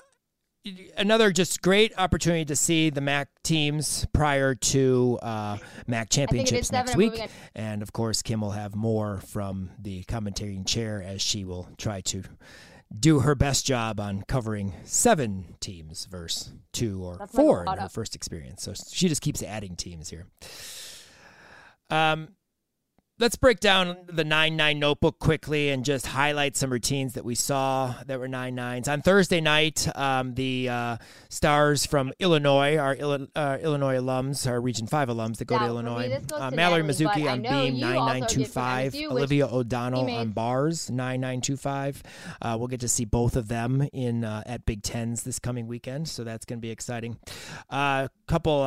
another 0.97 1.32
just 1.32 1.61
great 1.61 1.93
opportunity 1.95 2.43
to 2.45 2.55
see 2.55 2.89
the 2.89 3.01
MAC 3.01 3.28
teams 3.43 4.07
prior 4.13 4.55
to 4.55 5.19
uh, 5.21 5.57
MAC 5.86 6.09
championships 6.09 6.71
next 6.71 6.95
week, 6.95 7.21
and 7.53 7.84
of 7.84 7.93
course, 7.93 8.23
Kim 8.23 8.41
will 8.41 8.51
have 8.51 8.73
more 8.76 9.19
from 9.28 9.69
the 9.80 10.03
commentating 10.05 10.65
chair 10.65 11.03
as 11.05 11.21
she 11.21 11.45
will 11.45 11.69
try 11.78 12.01
to 12.01 12.23
do 12.93 13.19
her 13.21 13.36
best 13.36 13.65
job 13.65 13.99
on 13.99 14.23
covering 14.27 14.73
seven 14.83 15.55
teams 15.59 16.05
versus 16.05 16.53
two 16.71 17.03
or 17.03 17.17
That's 17.17 17.36
four 17.36 17.65
in 17.65 17.77
her 17.77 17.89
first 17.89 18.15
experience. 18.15 18.63
So 18.63 18.73
she 18.73 19.07
just 19.07 19.21
keeps 19.21 19.41
adding 19.43 19.75
teams 19.75 20.09
here. 20.09 20.27
Um, 21.89 22.29
let's 23.18 23.38
break 23.38 23.59
down 23.59 23.95
the 24.07 24.24
9 24.24 24.55
9 24.55 24.80
notebook 24.80 25.20
quickly 25.20 25.70
and 25.70 25.86
just 25.86 26.07
highlight 26.07 26.57
some 26.57 26.70
routines 26.70 27.13
that 27.13 27.24
we 27.24 27.36
saw 27.36 27.95
that 28.05 28.20
were 28.20 28.28
9 28.28 28.55
9s. 28.55 28.88
On 28.91 29.01
Thursday 29.01 29.39
night, 29.41 29.88
um, 29.95 30.34
the 30.34 30.70
uh, 30.70 30.97
stars 31.30 31.86
from 31.86 32.11
Illinois, 32.20 32.78
our 32.78 32.97
uh, 33.36 33.57
Illinois 33.61 33.95
alums, 33.95 34.49
our 34.49 34.59
Region 34.59 34.88
5 34.88 35.09
alums 35.09 35.38
that 35.38 35.45
go 35.45 35.57
to 35.57 35.66
Illinois, 35.66 36.20
uh, 36.34 36.51
Mallory 36.51 36.84
Natalie, 36.84 37.05
Mizuki 37.24 37.32
on 37.32 37.41
beam 37.41 37.80
9925, 37.80 38.95
Olivia 39.09 39.47
O'Donnell 39.47 40.09
on 40.09 40.32
bars 40.32 40.89
9925. 40.89 42.03
Uh, 42.41 42.55
we'll 42.57 42.68
get 42.68 42.82
to 42.82 42.88
see 42.88 43.05
both 43.05 43.36
of 43.36 43.47
them 43.47 43.88
in 43.93 44.26
uh, 44.26 44.43
at 44.45 44.66
Big 44.66 44.84
Tens 44.84 45.24
this 45.24 45.39
coming 45.39 45.68
weekend, 45.68 46.07
so 46.07 46.24
that's 46.24 46.45
going 46.45 46.59
to 46.59 46.61
be 46.61 46.72
exciting. 46.72 47.18
A 47.70 47.76
uh, 47.76 48.07
couple 48.28 48.61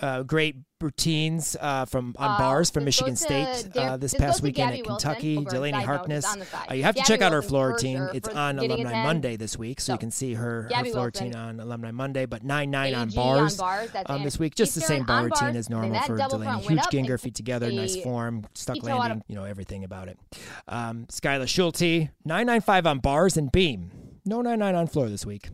uh, 0.00 0.22
great 0.22 0.56
routines 0.80 1.56
uh, 1.60 1.84
from 1.84 2.14
on 2.18 2.30
Uh, 2.30 2.38
bars 2.38 2.70
from 2.70 2.84
Michigan 2.84 3.14
to 3.14 3.20
State 3.20 3.76
uh, 3.76 3.96
this 3.98 4.14
past 4.14 4.42
weekend 4.42 4.72
at 4.72 4.84
Kentucky. 4.84 5.44
Delaney 5.44 5.82
Harkness. 5.82 6.24
just 6.24 6.32
on 6.32 6.38
the 6.38 6.46
side. 6.46 6.70
Uh, 6.70 6.74
you 6.74 6.84
have 6.84 6.94
to 6.94 7.00
Gabby 7.00 7.08
check 7.08 7.20
out 7.22 7.32
her 7.32 7.42
floor 7.42 7.72
routine. 7.72 8.08
It's 8.14 8.28
on 8.28 8.58
Alumni 8.58 9.00
it. 9.00 9.02
Monday 9.02 9.36
this 9.36 9.58
week, 9.58 9.80
so, 9.80 9.92
you 9.92 9.98
can 9.98 10.10
see 10.10 10.34
her, 10.34 10.70
her 10.74 10.84
floor 10.86 11.06
routine 11.06 11.34
on 11.34 11.60
Alumni 11.60 11.90
Monday. 11.90 12.24
But 12.24 12.44
nine 12.44 12.70
nine 12.70 12.94
on 12.94 13.10
bars. 13.10 13.60
on 13.60 13.66
bars. 13.66 13.90
Um, 14.06 14.22
this 14.22 14.38
week, 14.38 14.54
just 14.54 14.74
the 14.74 14.80
same 14.80 15.04
bar 15.04 15.24
routine 15.24 15.48
bars, 15.48 15.56
as 15.56 15.70
normal 15.70 16.00
for 16.02 16.16
Delaney. 16.16 16.62
Huge 16.62 16.80
Gienger 16.84 17.20
feet 17.20 17.34
together, 17.34 17.70
nice 17.70 18.00
form, 18.02 18.46
stuck 18.54 18.82
landing, 18.82 19.22
you 19.28 19.34
know 19.34 19.44
everything 19.44 19.84
about 19.84 20.08
it. 20.08 20.18
Um, 20.66 21.06
Skyla 21.10 21.46
Schulte, 21.48 22.10
nine 22.24 22.46
nine 22.46 22.60
five 22.62 22.86
on 22.86 23.00
bars 23.00 23.36
and 23.36 23.52
beam. 23.52 23.90
No 24.24 24.40
nine 24.40 24.58
nine 24.60 24.74
on 24.74 24.86
floor 24.86 25.08
this 25.08 25.26
week. 25.26 25.50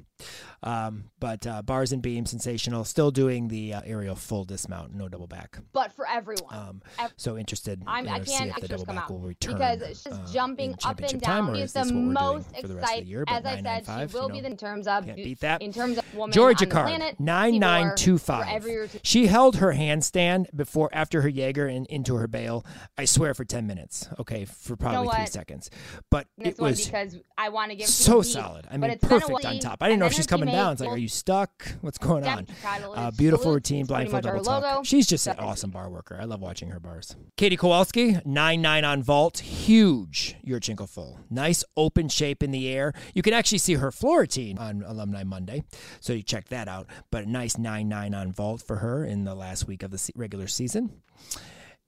Um, 0.67 1.05
but 1.21 1.47
uh, 1.47 1.63
bars 1.63 1.93
and 1.93 2.03
beam, 2.03 2.27
sensational. 2.27 2.85
Still 2.85 3.11
doing 3.13 3.49
the 3.49 3.75
uh, 3.75 3.83
aerial 3.85 4.17
full 4.17 4.45
dismount, 4.45 4.95
no 4.95 5.09
double 5.09 5.29
back. 5.29 5.59
But 5.73 5.93
for 5.93 6.07
everyone. 6.07 6.53
Um, 6.55 6.83
Ev- 6.99 7.15
so 7.17 7.39
interested 7.39 7.83
I'm, 7.87 8.05
you 8.07 8.11
I 8.11 8.19
know, 8.19 8.25
can't 8.25 8.45
see 8.45 8.49
if 8.51 8.57
the 8.61 8.69
double 8.69 8.85
back 8.85 8.97
out 9.05 9.11
will 9.11 9.21
return 9.21 9.55
because 9.55 10.03
she's 10.03 10.13
uh, 10.13 10.27
jumping 10.33 10.75
up 10.85 11.01
and 11.01 11.21
down. 11.21 11.55
She's 11.55 11.65
is 11.67 11.73
the 11.73 11.81
this 11.85 11.93
what 11.93 11.95
we're 11.95 12.11
most 12.13 12.53
doing 12.53 12.67
the 12.67 12.75
rest 12.75 12.99
of 12.99 13.05
the 13.07 13.13
excited. 13.21 13.25
As 13.29 13.45
I 13.45 13.55
said, 13.57 13.65
995, 13.87 14.11
she 14.11 14.17
will 14.17 14.27
you 14.29 14.33
be 14.33 14.41
know, 14.41 14.47
in 14.49 14.57
terms 14.57 14.87
of 14.89 15.05
can't 15.05 15.17
beat 15.17 15.41
that. 15.41 15.63
in 15.63 15.73
terms 15.73 15.99
of 15.99 16.15
woman 16.15 16.33
Georgia 16.33 16.67
the 16.67 16.71
planet. 16.73 17.21
nine 17.21 17.59
nine 17.61 17.93
two 17.97 18.19
five. 18.19 18.47
every. 18.49 18.89
She 19.03 19.27
held 19.29 19.57
her 19.57 19.73
handstand 19.73 20.47
before 20.55 20.91
after 20.93 21.23
her 21.23 21.29
Jaeger 21.29 21.67
and 21.67 21.87
into 21.87 22.17
her 22.17 22.27
bail. 22.27 22.67
I 22.99 23.05
swear 23.05 23.35
for 23.35 23.45
ten 23.45 23.67
minutes. 23.67 24.09
Okay, 24.19 24.45
for 24.45 24.77
probably 24.77 25.09
three 25.15 25.27
seconds. 25.27 25.71
But 26.11 26.27
This 26.37 26.55
it 26.55 26.61
was 26.61 26.85
because 26.85 27.17
I 27.39 27.51
want 27.51 27.71
to 27.71 27.77
give 27.77 27.87
so 27.87 28.23
solid. 28.23 28.67
I 28.71 28.77
mean, 28.77 28.91
it's 28.91 29.01
been 29.07 29.17
a 29.17 29.21
perfect 29.21 29.45
on 29.45 29.59
top. 29.61 29.83
I 29.83 29.89
didn't 29.89 30.01
know 30.01 30.07
if 30.07 30.13
she's 30.13 30.27
coming 30.27 30.56
down. 30.57 30.73
It's 30.73 30.81
like, 30.81 30.91
are 30.91 30.97
you 30.99 31.09
stuck? 31.09 31.67
What's 31.81 31.99
going 31.99 32.27
on? 32.27 32.47
Uh, 32.95 33.11
beautiful 33.11 33.53
routine, 33.53 33.87
blind 33.87 34.11
full 34.11 34.21
double 34.21 34.43
tuck. 34.45 34.85
She's 34.85 35.07
just 35.07 35.27
an 35.27 35.39
awesome 35.39 35.71
bar 35.71 35.89
worker. 35.91 36.17
I 36.21 36.25
love 36.25 36.41
watching 36.41 36.71
her 36.71 36.81
bars. 36.81 37.17
Katie 37.37 37.57
Kowalski, 37.57 38.19
nine 38.25 38.63
nine 38.63 38.85
on 38.85 39.03
vault, 39.03 39.39
huge 39.39 40.37
Yurchenko 40.47 40.89
full, 40.89 41.21
nice 41.31 41.65
open 41.77 42.09
shape 42.09 42.43
in 42.43 42.51
the 42.51 42.69
air. 42.69 42.93
You 43.15 43.23
can 43.23 43.35
actually 43.35 43.59
see 43.59 43.75
her 43.75 43.91
floor 43.93 44.21
routine 44.21 44.59
on 44.59 44.83
Alumni 44.87 45.25
Monday, 45.25 45.63
so 46.01 46.13
you 46.13 46.23
check 46.23 46.49
that 46.49 46.69
out. 46.69 46.87
But 47.11 47.25
a 47.25 47.31
nice 47.31 47.59
nine 47.59 47.89
nine 47.89 48.15
on 48.15 48.33
vault 48.33 48.63
for 48.63 48.77
her 48.77 49.05
in 49.05 49.25
the 49.25 49.35
last 49.35 49.67
week 49.67 49.83
of 49.83 49.91
the 49.91 50.11
regular 50.15 50.47
season. 50.47 51.03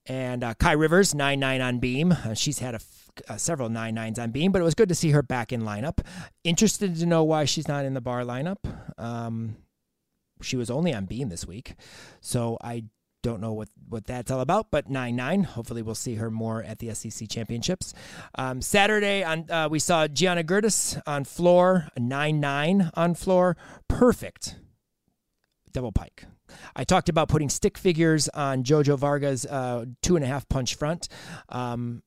And 0.05 0.43
uh, 0.43 0.55
Kai 0.55 0.71
Rivers, 0.71 1.13
9 1.13 1.39
9 1.39 1.61
on 1.61 1.79
beam. 1.79 2.11
Uh, 2.11 2.33
she's 2.33 2.59
had 2.59 2.73
a 2.73 2.79
uh, 3.27 3.37
several 3.37 3.69
nine 3.69 3.95
nines 3.95 4.19
on 4.19 4.31
beam, 4.31 4.51
but 4.51 4.61
it 4.61 4.65
was 4.65 4.75
good 4.75 4.89
to 4.89 4.95
see 4.95 5.11
her 5.11 5.21
back 5.21 5.51
in 5.51 5.61
lineup. 5.61 5.99
Interested 6.43 6.95
to 6.97 7.05
know 7.05 7.23
why 7.23 7.45
she's 7.45 7.67
not 7.67 7.85
in 7.85 7.93
the 7.93 8.01
bar 8.01 8.23
lineup. 8.23 8.57
Um, 8.97 9.57
she 10.41 10.55
was 10.55 10.69
only 10.69 10.93
on 10.93 11.05
beam 11.05 11.29
this 11.29 11.45
week. 11.45 11.75
So 12.21 12.57
I 12.61 12.85
don't 13.21 13.41
know 13.41 13.51
what, 13.51 13.67
what 13.89 14.05
that's 14.05 14.31
all 14.31 14.39
about, 14.39 14.71
but 14.71 14.89
9 14.89 15.15
9. 15.15 15.43
Hopefully, 15.43 15.81
we'll 15.81 15.95
see 15.95 16.15
her 16.15 16.31
more 16.31 16.63
at 16.63 16.79
the 16.79 16.93
SEC 16.93 17.27
championships. 17.27 17.93
Um, 18.35 18.61
Saturday, 18.61 19.23
on 19.23 19.49
uh, 19.49 19.67
we 19.69 19.79
saw 19.79 20.07
Gianna 20.07 20.43
Gertis 20.43 21.01
on 21.05 21.25
floor, 21.25 21.89
9 21.97 22.39
9 22.39 22.91
on 22.93 23.15
floor. 23.15 23.57
Perfect 23.87 24.55
double 25.71 25.91
pike. 25.91 26.25
I 26.75 26.83
talked 26.83 27.09
about 27.09 27.29
putting 27.29 27.49
stick 27.49 27.77
figures 27.77 28.27
on 28.29 28.63
Jojo 28.63 28.97
Varga's 28.97 29.45
uh, 29.45 29.85
two 30.01 30.15
and 30.15 30.25
a 30.25 30.27
half 30.27 30.47
punch 30.49 30.75
front. 30.75 31.07
Um, 31.49 32.01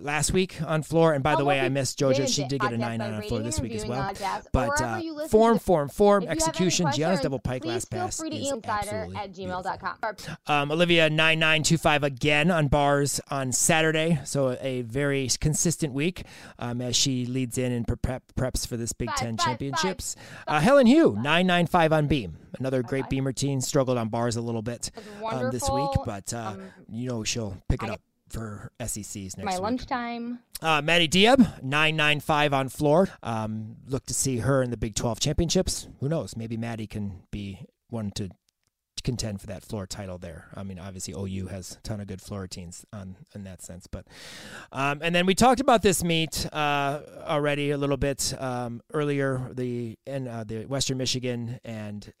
last 0.00 0.32
week 0.32 0.60
on 0.62 0.82
floor, 0.82 1.12
and 1.12 1.22
by 1.22 1.36
the 1.36 1.44
way, 1.44 1.60
I 1.60 1.68
missed 1.68 1.98
Jojo. 1.98 2.28
She 2.28 2.44
did 2.44 2.60
get 2.60 2.72
a 2.72 2.78
nine 2.78 3.00
on 3.00 3.22
floor 3.22 3.40
this 3.40 3.60
week 3.60 3.72
as 3.72 3.86
well. 3.86 4.12
But 4.52 4.80
uh, 4.80 5.00
form, 5.28 5.58
form, 5.58 5.88
form, 5.88 6.22
If 6.22 6.24
you 6.24 6.28
have 6.28 6.38
any 6.38 6.48
execution. 6.48 6.86
Gianna's 6.92 7.20
double 7.20 7.38
pike 7.38 7.64
last 7.64 7.90
feel 7.90 8.00
pass 8.00 8.18
free 8.18 8.30
to 8.30 8.36
is 8.36 8.52
insider 8.52 9.08
absolutely 9.12 9.16
at 9.16 9.32
gmail.com. 9.32 10.16
Um, 10.46 10.70
Olivia 10.72 11.10
nine 11.10 11.38
nine 11.38 11.62
two 11.62 11.78
five 11.78 12.02
again 12.02 12.50
on 12.50 12.68
bars 12.68 13.20
on 13.30 13.52
Saturday, 13.52 14.20
so 14.24 14.56
a 14.60 14.82
very 14.82 15.28
consistent 15.40 15.92
week 15.92 16.24
um, 16.58 16.80
as 16.80 16.96
she 16.96 17.26
leads 17.26 17.58
in 17.58 17.72
and 17.72 17.86
prep, 17.86 18.22
preps 18.36 18.66
for 18.66 18.76
this 18.76 18.92
Big 18.92 19.08
Five, 19.08 19.18
Ten 19.18 19.36
five, 19.36 19.46
championships. 19.46 20.16
Uh, 20.46 20.60
Helen 20.60 20.86
Hugh 20.86 21.16
nine 21.20 21.46
nine 21.46 21.66
five 21.66 21.92
on 21.92 22.06
beam, 22.06 22.36
another 22.58 22.82
great 22.82 23.02
five. 23.04 23.10
beam 23.10 23.26
routine. 23.26 23.60
Struggled 23.60 23.98
on 23.98 24.08
bars 24.08 24.36
a 24.36 24.40
little 24.40 24.62
bit 24.62 24.90
um, 25.30 25.50
this 25.50 25.68
week, 25.70 25.90
but 26.04 26.32
uh, 26.32 26.52
Um, 26.54 26.62
you 26.88 27.08
know 27.08 27.24
she'll 27.24 27.56
pick 27.68 27.82
it 27.82 27.90
up 27.90 28.00
for 28.34 28.72
SECs 28.84 29.36
next 29.36 29.44
My 29.44 29.52
week. 29.52 29.60
lunchtime. 29.60 30.40
Uh, 30.60 30.82
Maddie 30.82 31.08
Diab, 31.08 31.62
995 31.62 32.52
on 32.52 32.68
floor. 32.68 33.08
Um, 33.22 33.76
look 33.86 34.04
to 34.06 34.14
see 34.14 34.38
her 34.38 34.62
in 34.62 34.70
the 34.70 34.76
Big 34.76 34.94
12 34.94 35.20
championships. 35.20 35.86
Who 36.00 36.08
knows? 36.08 36.36
Maybe 36.36 36.56
Maddie 36.56 36.88
can 36.88 37.22
be 37.30 37.64
one 37.90 38.10
to 38.16 38.30
contend 39.04 39.40
for 39.40 39.46
that 39.46 39.62
floor 39.62 39.86
title 39.86 40.18
there. 40.18 40.46
I 40.54 40.64
mean, 40.64 40.78
obviously 40.78 41.14
OU 41.16 41.46
has 41.48 41.72
a 41.72 41.80
ton 41.82 42.00
of 42.00 42.06
good 42.08 42.20
floor 42.20 42.40
routines 42.40 42.84
on 42.92 43.16
in 43.34 43.44
that 43.44 43.62
sense. 43.62 43.86
But 43.86 44.06
um, 44.72 45.00
and 45.02 45.14
then 45.14 45.26
we 45.26 45.34
talked 45.34 45.60
about 45.60 45.82
this 45.82 46.02
meet 46.02 46.46
uh, 46.52 47.00
already 47.22 47.70
a 47.70 47.76
little 47.76 47.98
bit 47.98 48.34
um, 48.38 48.80
earlier. 48.92 49.50
The 49.52 49.96
in 50.06 50.26
uh, 50.26 50.44
the 50.44 50.64
Western 50.64 50.98
Michigan 50.98 51.60
and 51.64 52.12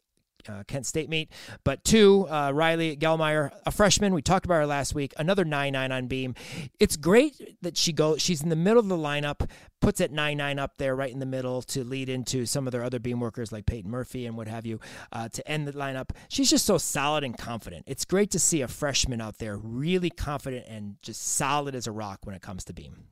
uh, 0.48 0.62
Kent 0.66 0.86
State 0.86 1.08
meet. 1.08 1.30
But 1.64 1.84
two, 1.84 2.26
uh, 2.28 2.52
Riley 2.52 2.96
Gellmeyer, 2.96 3.50
a 3.66 3.70
freshman. 3.70 4.14
We 4.14 4.22
talked 4.22 4.44
about 4.44 4.56
her 4.56 4.66
last 4.66 4.94
week. 4.94 5.12
Another 5.16 5.44
nine 5.44 5.72
nine 5.72 5.92
on 5.92 6.06
beam. 6.06 6.34
It's 6.78 6.96
great 6.96 7.56
that 7.62 7.76
she 7.76 7.92
goes. 7.92 8.22
She's 8.22 8.42
in 8.42 8.48
the 8.48 8.56
middle 8.56 8.80
of 8.80 8.88
the 8.88 8.96
lineup, 8.96 9.48
puts 9.80 10.00
at 10.00 10.12
nine 10.12 10.36
nine 10.38 10.58
up 10.58 10.78
there, 10.78 10.94
right 10.94 11.12
in 11.12 11.18
the 11.18 11.26
middle, 11.26 11.62
to 11.62 11.84
lead 11.84 12.08
into 12.08 12.46
some 12.46 12.66
of 12.66 12.72
their 12.72 12.84
other 12.84 12.98
beam 12.98 13.20
workers 13.20 13.52
like 13.52 13.66
Peyton 13.66 13.90
Murphy 13.90 14.26
and 14.26 14.36
what 14.36 14.48
have 14.48 14.66
you, 14.66 14.80
uh, 15.12 15.28
to 15.28 15.48
end 15.48 15.66
the 15.66 15.72
lineup. 15.72 16.10
She's 16.28 16.50
just 16.50 16.66
so 16.66 16.78
solid 16.78 17.24
and 17.24 17.36
confident. 17.36 17.84
It's 17.86 18.04
great 18.04 18.30
to 18.32 18.38
see 18.38 18.62
a 18.62 18.68
freshman 18.68 19.20
out 19.20 19.38
there 19.38 19.56
really 19.56 20.10
confident 20.10 20.66
and 20.68 20.96
just 21.02 21.22
solid 21.22 21.74
as 21.74 21.86
a 21.86 21.92
rock 21.92 22.20
when 22.24 22.34
it 22.34 22.42
comes 22.42 22.64
to 22.64 22.72
beam. 22.72 23.04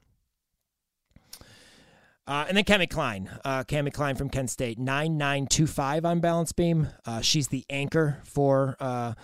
Uh, 2.27 2.45
and 2.47 2.57
then 2.57 2.65
Cami 2.65 2.89
Klein, 2.89 3.29
uh, 3.45 3.65
Cami 3.65 3.93
Klein 3.93 4.15
from 4.15 4.29
Kent 4.29 4.49
State, 4.51 4.79
nine 4.79 5.19
nine 5.19 5.47
two 5.47 5.67
five 5.67 6.05
on 6.05 6.21
balance 6.21 6.53
beam. 6.53 6.89
Uh, 7.05 7.21
she's 7.21 7.49
the 7.49 7.65
anchor 7.69 8.21
for 8.25 8.77
uh, 8.79 9.15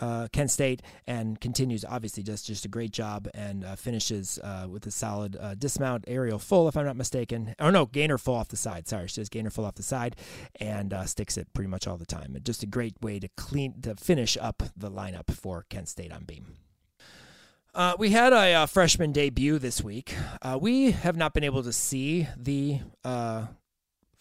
uh, 0.00 0.28
Kent 0.32 0.50
State 0.50 0.80
and 1.06 1.38
continues 1.40 1.84
obviously 1.84 2.22
does 2.22 2.42
just 2.42 2.64
a 2.64 2.68
great 2.68 2.90
job 2.90 3.28
and 3.34 3.64
uh, 3.64 3.76
finishes 3.76 4.38
uh, 4.42 4.66
with 4.70 4.86
a 4.86 4.90
solid 4.90 5.36
dismount 5.58 6.04
aerial 6.06 6.38
full 6.38 6.68
if 6.68 6.76
I'm 6.76 6.86
not 6.86 6.96
mistaken. 6.96 7.54
Oh 7.58 7.68
no, 7.68 7.84
gainer 7.84 8.16
full 8.16 8.36
off 8.36 8.48
the 8.48 8.56
side. 8.56 8.88
Sorry, 8.88 9.08
she 9.08 9.20
does 9.20 9.28
gainer 9.28 9.50
full 9.50 9.66
off 9.66 9.74
the 9.74 9.82
side 9.82 10.16
and 10.58 10.94
sticks 11.04 11.36
it 11.36 11.52
pretty 11.52 11.68
much 11.68 11.86
all 11.86 11.98
the 11.98 12.06
time. 12.06 12.34
Just 12.42 12.62
a 12.62 12.66
great 12.66 12.94
way 13.02 13.18
to 13.18 13.28
clean 13.36 13.82
to 13.82 13.94
finish 13.96 14.38
up 14.40 14.62
the 14.74 14.90
lineup 14.90 15.30
for 15.30 15.66
Kent 15.68 15.88
State 15.88 16.12
on 16.12 16.24
beam. 16.24 16.46
Uh, 17.78 17.94
we 17.96 18.10
had 18.10 18.32
a, 18.32 18.54
uh, 18.54 18.66
freshman 18.66 19.12
debut 19.12 19.56
this 19.56 19.84
week. 19.84 20.12
Uh, 20.42 20.58
we 20.60 20.90
have 20.90 21.16
not 21.16 21.32
been 21.32 21.44
able 21.44 21.62
to 21.62 21.72
see 21.72 22.26
the 22.36 22.80
uh, 23.04 23.46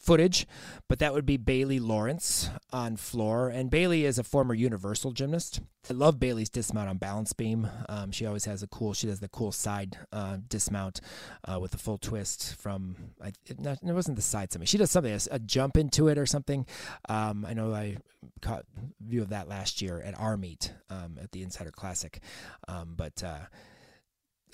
footage, 0.08 0.48
but 0.88 1.00
that 1.00 1.14
would 1.14 1.26
be 1.26 1.36
Bailey 1.36 1.82
Lawrence 1.82 2.50
on 2.72 2.96
floor. 2.96 3.50
And 3.50 3.70
Bailey 3.70 4.06
is 4.06 4.18
a 4.18 4.24
former 4.24 4.54
universal 4.54 5.12
gymnast. 5.12 5.60
I 5.90 5.94
love 5.94 6.18
Bailey's 6.18 6.50
dismount 6.50 6.90
on 6.90 6.98
balance 6.98 7.34
beam. 7.34 7.70
Um, 7.90 8.12
she 8.12 8.26
always 8.26 8.46
has 8.46 8.64
a 8.64 8.68
cool, 8.68 8.94
she 8.94 9.08
does 9.08 9.20
the 9.20 9.28
cool 9.28 9.52
side 9.52 9.98
uh, 10.14 10.38
dismount 10.48 11.02
uh, 11.44 11.60
with 11.60 11.74
a 11.74 11.78
full 11.78 11.98
twist 11.98 12.56
from, 12.56 12.96
I, 13.22 13.34
it, 13.46 13.60
not, 13.60 13.80
it, 13.86 13.92
wasn't 13.92 14.16
the 14.16 14.22
side 14.22 14.54
something. 14.54 14.66
She 14.66 14.78
does 14.78 14.92
something, 14.92 15.12
a, 15.12 15.20
a 15.36 15.40
jump 15.40 15.76
into 15.76 16.08
it 16.08 16.18
or 16.18 16.26
something. 16.26 16.66
Um, 17.10 17.46
I 17.46 17.54
know 17.54 17.74
I 17.74 17.98
caught 18.42 18.64
view 19.02 19.22
of 19.22 19.30
that 19.30 19.50
last 19.50 19.82
year 19.82 20.02
at 20.02 20.18
our 20.18 20.38
meet 20.38 20.74
um, 20.90 21.18
at 21.22 21.34
the 21.34 21.44
Insider 21.44 21.72
Classic. 21.72 22.22
Um, 22.70 22.94
but, 22.96 23.22
uh, 23.26 23.40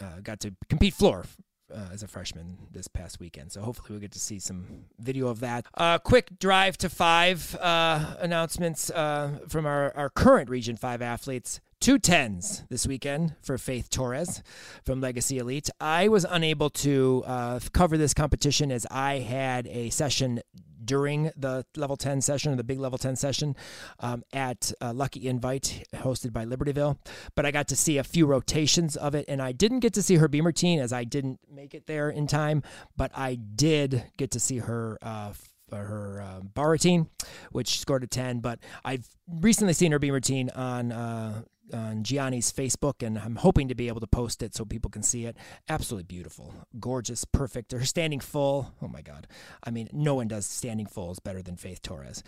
uh, 0.02 0.20
got 0.24 0.40
to 0.40 0.56
compete 0.68 0.96
floor 0.96 1.26
uh, 1.74 1.90
as 1.92 2.04
a 2.04 2.08
freshman 2.08 2.58
this 2.72 2.88
past 2.88 3.20
weekend. 3.20 3.52
So 3.52 3.62
hopefully 3.62 3.88
we'll 3.92 4.00
get 4.00 4.12
to 4.14 4.20
see 4.20 4.40
some 4.40 4.86
video 5.00 5.28
of 5.28 5.40
that. 5.42 5.66
Uh, 5.74 5.98
quick 5.98 6.40
drive 6.40 6.78
to 6.78 6.90
five 6.90 7.56
uh, 7.60 8.16
announcements 8.20 8.90
uh, 8.92 9.40
from 9.48 9.66
our, 9.66 9.96
our 9.96 10.10
current 10.10 10.50
Region 10.50 10.76
5 10.76 11.02
athletes. 11.02 11.60
Two 11.80 12.00
tens 12.00 12.64
this 12.70 12.88
weekend 12.88 13.36
for 13.42 13.58
Faith 13.58 13.90
Torres 13.90 14.42
from 14.86 15.02
Legacy 15.02 15.38
Elite. 15.38 15.70
I 15.82 16.08
was 16.08 16.26
unable 16.30 16.70
to 16.70 17.24
uh, 17.26 17.60
cover 17.74 17.98
this 17.98 18.14
competition 18.14 18.72
as 18.72 18.88
I 18.90 19.20
had 19.20 19.68
a 19.68 19.90
session 19.90 20.42
during 20.86 21.32
the 21.36 21.66
level 21.76 21.98
10 21.98 22.22
session 22.22 22.54
or 22.54 22.56
the 22.56 22.64
big 22.64 22.80
level 22.80 22.98
10 22.98 23.16
session 23.16 23.56
um, 24.00 24.24
at 24.34 24.72
uh, 24.82 24.94
Lucky 24.94 25.28
Invite 25.28 25.88
hosted 25.96 26.34
by 26.34 26.46
Libertyville. 26.46 26.98
But 27.36 27.46
I 27.46 27.52
got 27.52 27.68
to 27.70 27.76
see 27.76 27.98
a 27.98 28.04
few 28.04 28.26
rotations 28.26 28.96
of 28.96 29.16
it, 29.16 29.26
and 29.28 29.42
I 29.42 29.52
didn't 29.52 29.80
get 29.80 29.94
to 29.94 30.04
see 30.04 30.16
her 30.16 30.28
beam 30.28 30.46
routine 30.46 30.80
as 30.80 30.94
I 30.94 31.04
didn't 31.04 31.40
make 31.50 31.74
it 31.74 31.88
there 31.88 32.10
in 32.10 32.28
time, 32.28 32.64
but 32.96 33.12
I 33.16 33.36
did 33.36 34.04
get 34.18 34.32
to 34.32 34.40
see 34.40 34.60
her. 34.60 34.98
Uh, 35.02 35.34
her 35.72 36.22
uh, 36.22 36.42
bar 36.42 36.70
routine, 36.70 37.10
which 37.52 37.80
scored 37.80 38.04
a 38.04 38.08
10. 38.08 38.42
But 38.42 38.60
I've 38.86 39.08
recently 39.28 39.74
seen 39.74 39.92
her 39.92 39.98
beam 39.98 40.14
routine 40.14 40.52
on 40.52 40.92
uh, 40.92 41.42
on 41.72 42.04
Gianni's 42.04 42.52
Facebook, 42.52 43.06
and 43.06 43.18
I'm 43.18 43.38
hoping 43.38 43.68
to 43.68 43.76
be 43.76 43.88
able 43.88 44.02
to 44.02 44.08
post 44.08 44.44
it 44.44 44.56
so 44.56 44.66
people 44.66 44.92
can 44.92 45.04
see 45.04 45.26
it. 45.26 45.38
Absolutely 45.70 46.06
beautiful, 46.06 46.54
gorgeous, 46.80 47.26
perfect. 47.26 47.72
Her 47.72 47.86
standing 47.86 48.20
full. 48.20 48.74
Oh 48.82 48.88
my 48.88 49.02
God! 49.02 49.28
I 49.64 49.72
mean, 49.72 49.90
no 49.94 50.16
one 50.16 50.28
does 50.28 50.46
standing 50.46 50.86
fulls 50.86 51.20
better 51.20 51.42
than 51.42 51.56
Faith 51.56 51.82
Torres. 51.82 52.24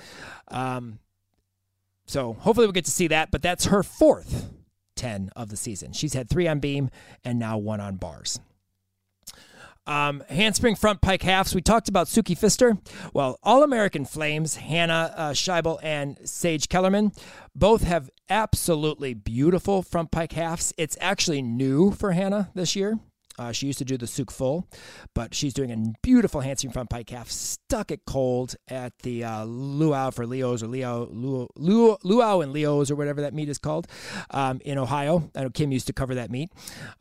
Um, 0.48 1.00
so 2.06 2.34
hopefully 2.34 2.68
we'll 2.68 2.74
get 2.74 2.86
to 2.86 2.92
see 2.92 3.08
that. 3.08 3.32
But 3.32 3.42
that's 3.42 3.66
her 3.66 3.84
fourth 3.84 4.52
10 4.96 5.32
of 5.36 5.50
the 5.50 5.58
season. 5.58 5.94
She's 5.94 6.14
had 6.14 6.30
three 6.30 6.48
on 6.48 6.60
beam 6.60 6.90
and 7.24 7.40
now 7.40 7.58
one 7.58 7.80
on 7.80 7.96
bars. 7.96 8.40
Um, 9.88 10.24
handspring 10.30 10.76
front 10.76 11.02
pike 11.02 11.22
halves. 11.22 11.54
We 11.54 11.62
talked 11.62 11.90
about 11.90 12.08
Suki 12.08 12.36
Pfister. 12.36 12.78
Well, 13.14 13.38
All 13.44 13.62
American 13.62 14.04
Flames, 14.04 14.56
Hannah 14.56 15.14
uh, 15.16 15.30
Scheibel 15.32 15.80
and 15.84 16.18
Sage 16.28 16.70
Kellerman, 16.70 17.12
both 17.54 17.84
have 17.84 18.10
absolutely 18.30 19.14
beautiful 19.14 19.82
front 19.82 20.12
pike 20.12 20.34
halves. 20.34 20.74
It's 20.78 20.98
actually 21.00 21.42
new 21.42 21.92
for 21.92 22.12
Hannah 22.12 22.50
this 22.54 22.76
year. 22.76 23.00
Uh, 23.38 23.52
she 23.52 23.68
used 23.68 23.80
to 23.80 23.86
do 23.86 23.98
the 23.98 24.06
Tsuk 24.06 24.32
full, 24.32 24.68
but 25.14 25.34
she's 25.34 25.54
doing 25.54 25.72
a 25.72 25.94
beautiful 26.02 26.42
handspring 26.42 26.72
front 26.72 26.90
pike 26.90 27.10
half, 27.10 27.30
stuck 27.30 27.92
it 27.92 28.02
cold 28.06 28.56
at 28.70 28.98
the 29.00 29.24
uh, 29.24 29.44
Luau 29.44 30.10
for 30.10 30.26
Leos 30.26 30.64
or 30.64 30.68
Leo 30.68 31.10
Luau, 31.12 31.98
Luau 32.04 32.40
and 32.40 32.54
Leos 32.54 32.90
or 32.90 32.96
whatever 32.96 33.22
that 33.22 33.34
meet 33.34 33.50
is 33.50 33.58
called 33.58 33.88
um, 34.30 34.62
in 34.64 34.78
Ohio. 34.78 35.30
I 35.36 35.44
know 35.44 35.50
Kim 35.50 35.72
used 35.72 35.88
to 35.88 35.94
cover 35.94 36.16
that 36.16 36.32
meet 36.32 36.50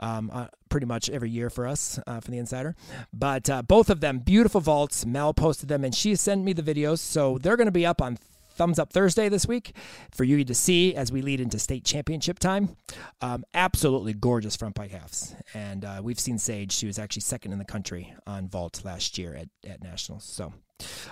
um, 0.00 0.30
uh, 0.32 0.48
pretty 0.68 0.86
much 0.86 1.08
every 1.08 1.30
year 1.30 1.50
for 1.50 1.68
us 1.68 2.00
uh, 2.06 2.18
from 2.18 2.32
the 2.32 2.38
Insider. 2.38 2.74
But 3.12 3.48
uh, 3.48 3.62
both 3.62 3.88
of 3.88 4.00
them, 4.00 4.18
beautiful 4.18 4.60
vaults. 4.60 5.06
Mel 5.06 5.32
posted 5.34 5.68
them, 5.68 5.84
and 5.84 5.94
she 5.94 6.16
sent 6.16 6.42
me 6.42 6.52
the 6.52 6.62
videos, 6.62 6.98
so 6.98 7.38
they're 7.38 7.56
going 7.56 7.66
to 7.66 7.72
be 7.72 7.86
up 7.86 8.02
on 8.02 8.18
Thumbs 8.54 8.78
Up 8.78 8.92
Thursday 8.92 9.28
this 9.28 9.46
week 9.46 9.76
for 10.10 10.24
you 10.24 10.44
to 10.44 10.54
see 10.54 10.94
as 10.94 11.10
we 11.10 11.22
lead 11.22 11.40
into 11.40 11.58
state 11.58 11.84
championship 11.84 12.38
time. 12.38 12.76
Um, 13.20 13.44
absolutely 13.54 14.12
gorgeous 14.12 14.56
front 14.56 14.74
pike 14.74 14.92
halves. 14.92 15.34
And 15.54 15.84
uh, 15.84 16.00
we've 16.02 16.20
seen 16.20 16.38
Sage. 16.38 16.72
She 16.72 16.86
was 16.86 16.98
actually 16.98 17.22
second 17.22 17.52
in 17.52 17.58
the 17.58 17.64
country 17.64 18.14
on 18.26 18.48
vault 18.48 18.82
last 18.84 19.18
year 19.18 19.34
at, 19.34 19.48
at 19.68 19.82
Nationals. 19.82 20.24
So, 20.24 20.52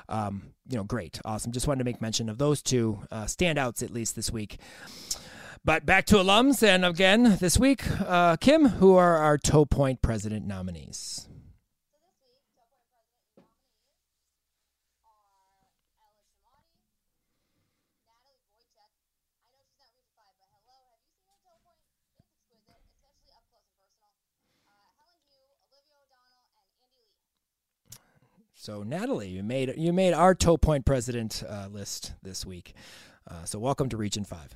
um, 0.09 0.55
you 0.68 0.76
know, 0.76 0.84
great. 0.84 1.20
Awesome. 1.24 1.53
Just 1.53 1.66
wanted 1.66 1.78
to 1.78 1.84
make 1.84 2.01
mention 2.01 2.28
of 2.28 2.38
those 2.38 2.62
two 2.62 3.01
uh, 3.11 3.24
standouts 3.24 3.82
at 3.82 3.90
least 3.90 4.16
this 4.16 4.30
week. 4.30 4.59
But 5.64 5.86
back 5.86 6.07
to 6.07 6.16
alums. 6.16 6.62
And 6.66 6.84
again, 6.84 7.38
this 7.40 7.59
week, 7.59 7.84
uh, 8.01 8.36
Kim, 8.36 8.66
who 8.66 8.97
are 8.97 9.16
our 9.16 9.38
Toe 9.38 9.64
Point 9.64 10.03
president 10.03 10.47
nominees? 10.47 11.28
So 28.63 28.85
Natalie, 28.85 29.27
you 29.27 29.43
made 29.43 29.75
you 29.77 29.93
made 29.93 30.15
our 30.15 30.37
toe 30.37 30.57
point 30.57 30.85
president 30.85 31.43
uh, 31.49 31.67
list 31.69 32.13
this 32.23 32.47
week. 32.47 32.75
Uh, 33.29 33.43
so 33.43 33.59
welcome 33.59 33.89
to 33.89 33.97
Region 33.97 34.23
Five. 34.23 34.55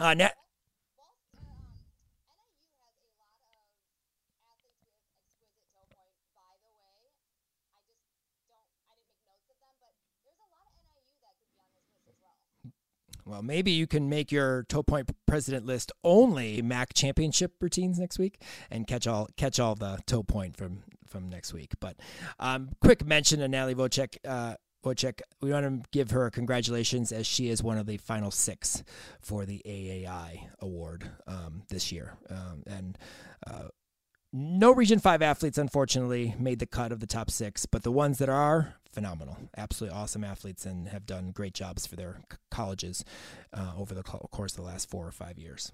Uh, 0.00 0.14
Nat- 0.14 0.34
Well, 13.28 13.42
maybe 13.42 13.72
you 13.72 13.86
can 13.86 14.08
make 14.08 14.32
your 14.32 14.64
toe 14.64 14.82
point 14.82 15.10
president 15.26 15.66
list 15.66 15.92
only 16.02 16.62
MAC 16.62 16.94
championship 16.94 17.52
routines 17.60 17.98
next 17.98 18.18
week 18.18 18.40
and 18.70 18.86
catch 18.86 19.06
all 19.06 19.28
catch 19.36 19.60
all 19.60 19.74
the 19.74 19.98
toe 20.06 20.22
point 20.22 20.56
from 20.56 20.82
from 21.06 21.28
next 21.28 21.52
week. 21.52 21.72
But 21.78 21.96
um, 22.38 22.70
quick 22.80 23.04
mention 23.04 23.40
to 23.40 23.48
Natalie 23.48 23.74
Wojcik. 23.74 24.16
Uh, 24.26 24.54
we 25.42 25.52
want 25.52 25.66
to 25.66 25.90
give 25.90 26.12
her 26.12 26.30
congratulations 26.30 27.12
as 27.12 27.26
she 27.26 27.50
is 27.50 27.62
one 27.62 27.76
of 27.76 27.84
the 27.84 27.98
final 27.98 28.30
six 28.30 28.82
for 29.20 29.44
the 29.44 29.60
AAI 29.66 30.48
award 30.60 31.10
um, 31.26 31.64
this 31.68 31.92
year. 31.92 32.16
Um, 32.30 32.62
and 32.66 32.98
uh, 33.46 33.68
no 34.32 34.72
Region 34.72 34.98
5 34.98 35.22
athletes, 35.22 35.58
unfortunately, 35.58 36.34
made 36.38 36.58
the 36.58 36.66
cut 36.66 36.92
of 36.92 37.00
the 37.00 37.06
top 37.06 37.30
six, 37.30 37.66
but 37.66 37.82
the 37.82 37.92
ones 37.92 38.18
that 38.18 38.28
are 38.28 38.74
phenomenal, 38.92 39.38
absolutely 39.56 39.96
awesome 39.96 40.24
athletes, 40.24 40.66
and 40.66 40.88
have 40.88 41.06
done 41.06 41.30
great 41.30 41.54
jobs 41.54 41.86
for 41.86 41.96
their 41.96 42.20
colleges 42.50 43.04
uh, 43.52 43.72
over 43.76 43.94
the 43.94 44.02
course 44.02 44.52
of 44.52 44.56
the 44.56 44.62
last 44.62 44.90
four 44.90 45.06
or 45.06 45.12
five 45.12 45.38
years. 45.38 45.72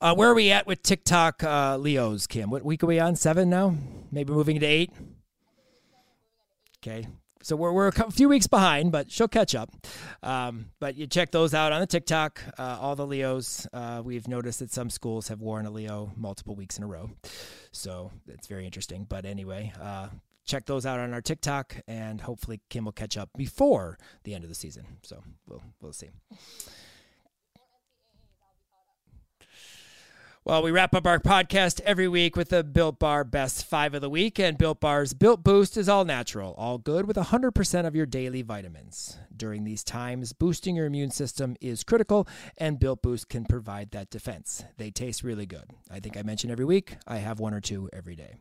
Uh, 0.00 0.14
where 0.14 0.30
are 0.30 0.34
we 0.34 0.50
at 0.50 0.66
with 0.66 0.82
TikTok 0.82 1.42
uh, 1.44 1.76
Leos, 1.76 2.26
Kim? 2.26 2.50
What 2.50 2.64
week 2.64 2.82
are 2.82 2.86
we 2.86 2.98
on? 2.98 3.16
Seven 3.16 3.50
now? 3.50 3.74
Maybe 4.10 4.32
moving 4.32 4.58
to 4.60 4.66
eight? 4.66 4.90
Okay. 6.80 7.06
So 7.42 7.56
we're, 7.56 7.72
we're 7.72 7.88
a 7.88 8.10
few 8.10 8.28
weeks 8.28 8.46
behind, 8.46 8.92
but 8.92 9.10
she'll 9.10 9.28
catch 9.28 9.54
up. 9.54 9.70
Um, 10.22 10.66
but 10.80 10.96
you 10.96 11.06
check 11.06 11.30
those 11.30 11.54
out 11.54 11.72
on 11.72 11.80
the 11.80 11.86
TikTok. 11.86 12.40
Uh, 12.58 12.78
all 12.80 12.96
the 12.96 13.06
Leos. 13.06 13.66
Uh, 13.72 14.02
we've 14.04 14.28
noticed 14.28 14.60
that 14.60 14.72
some 14.72 14.90
schools 14.90 15.28
have 15.28 15.40
worn 15.40 15.66
a 15.66 15.70
Leo 15.70 16.12
multiple 16.16 16.54
weeks 16.54 16.78
in 16.78 16.84
a 16.84 16.86
row. 16.86 17.10
So 17.72 18.12
it's 18.28 18.46
very 18.46 18.64
interesting. 18.64 19.06
But 19.08 19.24
anyway, 19.24 19.72
uh, 19.80 20.08
check 20.44 20.66
those 20.66 20.86
out 20.86 21.00
on 21.00 21.12
our 21.12 21.20
TikTok, 21.20 21.76
and 21.86 22.20
hopefully 22.20 22.60
Kim 22.68 22.84
will 22.84 22.92
catch 22.92 23.16
up 23.16 23.30
before 23.36 23.98
the 24.24 24.34
end 24.34 24.44
of 24.44 24.50
the 24.50 24.54
season. 24.54 24.86
So 25.02 25.22
we'll 25.46 25.62
we'll 25.80 25.92
see. 25.92 26.10
Well, 30.44 30.64
we 30.64 30.72
wrap 30.72 30.92
up 30.92 31.06
our 31.06 31.20
podcast 31.20 31.80
every 31.82 32.08
week 32.08 32.34
with 32.34 32.48
the 32.48 32.64
Built 32.64 32.98
Bar 32.98 33.22
Best 33.22 33.64
Five 33.64 33.94
of 33.94 34.00
the 34.00 34.10
Week, 34.10 34.40
and 34.40 34.58
Built 34.58 34.80
Bar's 34.80 35.14
Built 35.14 35.44
Boost 35.44 35.76
is 35.76 35.88
all 35.88 36.04
natural, 36.04 36.52
all 36.58 36.78
good 36.78 37.06
with 37.06 37.16
100% 37.16 37.86
of 37.86 37.94
your 37.94 38.06
daily 38.06 38.42
vitamins. 38.42 39.18
During 39.36 39.62
these 39.62 39.84
times, 39.84 40.32
boosting 40.32 40.74
your 40.74 40.86
immune 40.86 41.12
system 41.12 41.54
is 41.60 41.84
critical, 41.84 42.26
and 42.58 42.80
Built 42.80 43.02
Boost 43.02 43.28
can 43.28 43.44
provide 43.44 43.92
that 43.92 44.10
defense. 44.10 44.64
They 44.78 44.90
taste 44.90 45.22
really 45.22 45.46
good. 45.46 45.70
I 45.88 46.00
think 46.00 46.16
I 46.16 46.22
mention 46.22 46.50
every 46.50 46.64
week, 46.64 46.96
I 47.06 47.18
have 47.18 47.38
one 47.38 47.54
or 47.54 47.60
two 47.60 47.88
every 47.92 48.16
day. 48.16 48.34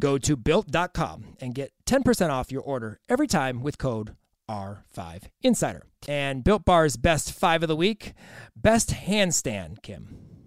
Go 0.00 0.18
to 0.18 0.36
built.com 0.36 1.36
and 1.40 1.54
get 1.54 1.70
10% 1.86 2.30
off 2.30 2.50
your 2.50 2.62
order 2.62 2.98
every 3.08 3.28
time 3.28 3.62
with 3.62 3.78
code 3.78 4.16
R5 4.50 5.28
Insider. 5.42 5.84
And 6.08 6.42
Built 6.42 6.64
Bar's 6.64 6.96
Best 6.96 7.30
Five 7.30 7.62
of 7.62 7.68
the 7.68 7.76
Week, 7.76 8.14
Best 8.56 8.90
Handstand, 8.90 9.82
Kim. 9.82 10.37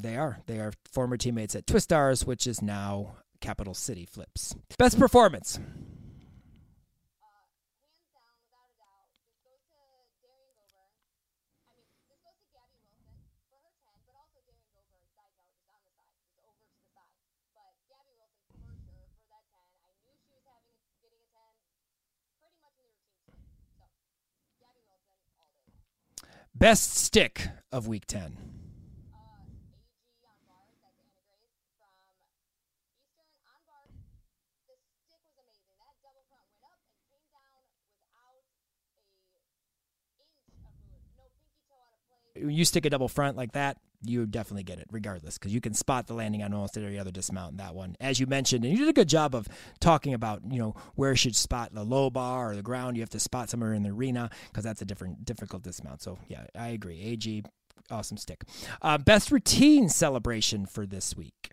They 0.00 0.16
are. 0.16 0.38
They 0.46 0.60
are 0.60 0.72
former 0.92 1.16
teammates 1.16 1.56
at 1.56 1.66
Twistars, 1.66 2.24
which 2.24 2.46
is 2.46 2.62
now 2.62 3.16
Capital 3.40 3.74
City 3.74 4.06
Flips. 4.06 4.54
Best 4.78 4.98
performance. 4.98 5.58
Best 26.54 26.96
stick 26.96 27.48
of 27.70 27.86
week 27.86 28.04
10. 28.06 28.57
You 42.40 42.64
stick 42.64 42.84
a 42.86 42.90
double 42.90 43.08
front 43.08 43.36
like 43.36 43.52
that, 43.52 43.78
you 44.02 44.26
definitely 44.26 44.62
get 44.62 44.78
it 44.78 44.86
regardless 44.90 45.38
because 45.38 45.52
you 45.52 45.60
can 45.60 45.74
spot 45.74 46.06
the 46.06 46.14
landing 46.14 46.42
on 46.42 46.54
almost 46.54 46.76
every 46.76 46.98
other 46.98 47.10
dismount 47.10 47.52
in 47.52 47.56
that 47.56 47.74
one. 47.74 47.96
As 48.00 48.20
you 48.20 48.26
mentioned, 48.26 48.64
and 48.64 48.72
you 48.72 48.78
did 48.78 48.88
a 48.88 48.92
good 48.92 49.08
job 49.08 49.34
of 49.34 49.48
talking 49.80 50.14
about, 50.14 50.42
you 50.48 50.58
know, 50.58 50.74
where 50.94 51.10
you 51.10 51.16
should 51.16 51.36
spot 51.36 51.74
the 51.74 51.82
low 51.82 52.10
bar 52.10 52.52
or 52.52 52.56
the 52.56 52.62
ground. 52.62 52.96
You 52.96 53.02
have 53.02 53.10
to 53.10 53.20
spot 53.20 53.50
somewhere 53.50 53.74
in 53.74 53.82
the 53.82 53.90
arena 53.90 54.30
because 54.50 54.64
that's 54.64 54.82
a 54.82 54.84
different, 54.84 55.24
difficult 55.24 55.62
dismount. 55.62 56.02
So, 56.02 56.18
yeah, 56.28 56.46
I 56.56 56.68
agree. 56.68 57.00
AG, 57.02 57.42
awesome 57.90 58.16
stick. 58.16 58.44
Uh, 58.80 58.98
best 58.98 59.32
routine 59.32 59.88
celebration 59.88 60.66
for 60.66 60.86
this 60.86 61.16
week. 61.16 61.50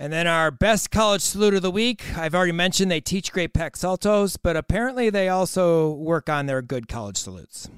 And 0.00 0.12
then 0.12 0.28
our 0.28 0.52
best 0.52 0.92
college 0.92 1.22
salute 1.22 1.54
of 1.54 1.62
the 1.62 1.72
week. 1.72 2.16
I've 2.16 2.34
already 2.34 2.52
mentioned 2.52 2.88
they 2.88 3.00
teach 3.00 3.32
great 3.32 3.52
Pak 3.52 3.76
saltos, 3.76 4.36
but 4.40 4.56
apparently 4.56 5.10
they 5.10 5.28
also 5.28 5.90
work 5.90 6.28
on 6.28 6.46
their 6.46 6.62
good 6.62 6.86
college 6.86 7.16
salutes. 7.16 7.68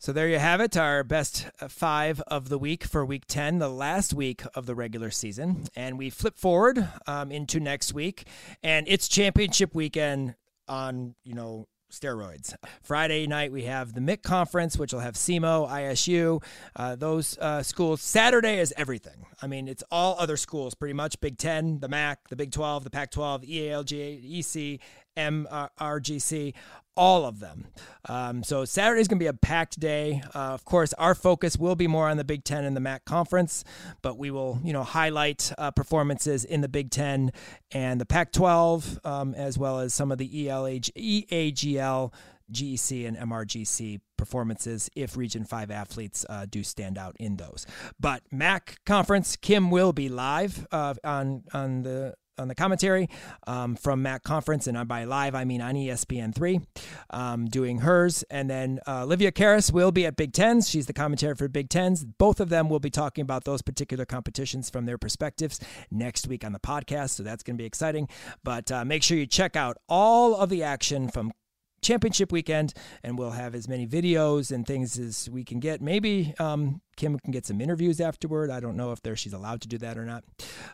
So 0.00 0.12
there 0.12 0.28
you 0.28 0.38
have 0.38 0.60
it, 0.60 0.76
our 0.76 1.02
best 1.02 1.48
five 1.68 2.20
of 2.28 2.48
the 2.50 2.56
week 2.56 2.84
for 2.84 3.04
week 3.04 3.26
10, 3.26 3.58
the 3.58 3.68
last 3.68 4.14
week 4.14 4.42
of 4.54 4.64
the 4.64 4.76
regular 4.76 5.10
season. 5.10 5.64
And 5.74 5.98
we 5.98 6.08
flip 6.08 6.38
forward 6.38 6.88
um, 7.08 7.32
into 7.32 7.58
next 7.58 7.92
week, 7.92 8.28
and 8.62 8.86
it's 8.88 9.08
championship 9.08 9.74
weekend 9.74 10.36
on, 10.68 11.16
you 11.24 11.34
know, 11.34 11.66
steroids. 11.90 12.54
Friday 12.80 13.26
night 13.26 13.50
we 13.50 13.64
have 13.64 13.92
the 13.92 14.00
MIC 14.00 14.22
conference, 14.22 14.78
which 14.78 14.92
will 14.92 15.00
have 15.00 15.14
SEMO, 15.14 15.68
ISU, 15.68 16.44
uh, 16.76 16.94
those 16.94 17.36
uh, 17.38 17.64
schools. 17.64 18.00
Saturday 18.00 18.58
is 18.58 18.72
everything. 18.76 19.26
I 19.42 19.48
mean, 19.48 19.66
it's 19.66 19.82
all 19.90 20.16
other 20.20 20.36
schools 20.36 20.74
pretty 20.74 20.94
much: 20.94 21.20
Big 21.20 21.38
Ten, 21.38 21.80
the 21.80 21.88
MAC, 21.88 22.28
the 22.28 22.36
Big 22.36 22.52
Twelve, 22.52 22.84
the 22.84 22.90
Pac-12, 22.90 23.48
EALJ, 23.48 24.38
EC, 24.38 24.80
MRGC, 25.18 26.54
all 26.96 27.24
of 27.24 27.38
them. 27.38 27.66
Um, 28.08 28.42
so 28.42 28.64
Saturday 28.64 29.00
is 29.00 29.08
going 29.08 29.18
to 29.18 29.22
be 29.22 29.28
a 29.28 29.32
packed 29.32 29.78
day. 29.78 30.22
Uh, 30.34 30.38
of 30.52 30.64
course, 30.64 30.92
our 30.94 31.14
focus 31.14 31.56
will 31.56 31.76
be 31.76 31.86
more 31.86 32.08
on 32.08 32.16
the 32.16 32.24
Big 32.24 32.44
Ten 32.44 32.64
and 32.64 32.76
the 32.76 32.80
MAC 32.80 33.04
conference, 33.04 33.64
but 34.02 34.18
we 34.18 34.30
will, 34.30 34.60
you 34.64 34.72
know, 34.72 34.82
highlight 34.82 35.52
uh, 35.58 35.70
performances 35.70 36.44
in 36.44 36.60
the 36.60 36.68
Big 36.68 36.90
Ten 36.90 37.30
and 37.70 38.00
the 38.00 38.06
Pac-12, 38.06 39.06
um, 39.06 39.34
as 39.34 39.56
well 39.56 39.78
as 39.78 39.94
some 39.94 40.10
of 40.10 40.18
the 40.18 40.48
ELH, 40.48 40.90
EAGL. 40.96 42.12
GEC 42.50 43.06
and 43.06 43.14
MRGC 43.14 44.00
performances 44.16 44.88
if 44.96 45.18
Region 45.18 45.44
5 45.44 45.70
athletes 45.70 46.24
uh, 46.30 46.46
do 46.48 46.62
stand 46.62 46.96
out 46.96 47.14
in 47.20 47.36
those. 47.36 47.66
But 48.00 48.22
MAC 48.32 48.76
conference, 48.86 49.36
Kim 49.36 49.70
will 49.70 49.92
be 49.92 50.08
live 50.08 50.66
uh, 50.72 50.94
on 51.04 51.44
on 51.52 51.82
the 51.82 52.14
on 52.38 52.48
the 52.48 52.54
commentary 52.54 53.08
um, 53.46 53.76
from 53.76 54.02
MAC 54.02 54.22
Conference, 54.22 54.66
and 54.66 54.88
by 54.88 55.04
live 55.04 55.34
I 55.34 55.44
mean 55.44 55.60
on 55.60 55.74
ESPN3, 55.74 56.64
um, 57.10 57.46
doing 57.46 57.78
hers. 57.78 58.24
And 58.30 58.48
then 58.48 58.80
uh, 58.86 59.02
Olivia 59.02 59.32
Karas 59.32 59.72
will 59.72 59.92
be 59.92 60.06
at 60.06 60.16
Big 60.16 60.32
Tens. 60.32 60.68
She's 60.68 60.86
the 60.86 60.92
commentary 60.92 61.34
for 61.34 61.48
Big 61.48 61.68
Tens. 61.68 62.04
Both 62.04 62.40
of 62.40 62.48
them 62.48 62.68
will 62.68 62.80
be 62.80 62.90
talking 62.90 63.22
about 63.22 63.44
those 63.44 63.62
particular 63.62 64.04
competitions 64.04 64.70
from 64.70 64.86
their 64.86 64.98
perspectives 64.98 65.60
next 65.90 66.26
week 66.28 66.44
on 66.44 66.52
the 66.52 66.60
podcast. 66.60 67.10
So 67.10 67.22
that's 67.22 67.42
going 67.42 67.56
to 67.56 67.62
be 67.62 67.66
exciting. 67.66 68.08
But 68.44 68.70
uh, 68.70 68.84
make 68.84 69.02
sure 69.02 69.16
you 69.16 69.26
check 69.26 69.56
out 69.56 69.78
all 69.88 70.36
of 70.36 70.48
the 70.48 70.62
action 70.62 71.08
from 71.08 71.32
championship 71.80 72.32
weekend 72.32 72.74
and 73.04 73.18
we'll 73.18 73.30
have 73.30 73.54
as 73.54 73.68
many 73.68 73.86
videos 73.86 74.50
and 74.50 74.66
things 74.66 74.98
as 74.98 75.30
we 75.30 75.44
can 75.44 75.60
get 75.60 75.80
maybe 75.80 76.34
um, 76.38 76.80
kim 76.96 77.18
can 77.18 77.30
get 77.30 77.46
some 77.46 77.60
interviews 77.60 78.00
afterward 78.00 78.50
i 78.50 78.58
don't 78.58 78.76
know 78.76 78.90
if 78.90 79.00
there 79.02 79.14
she's 79.14 79.32
allowed 79.32 79.60
to 79.60 79.68
do 79.68 79.78
that 79.78 79.96
or 79.96 80.04
not 80.04 80.24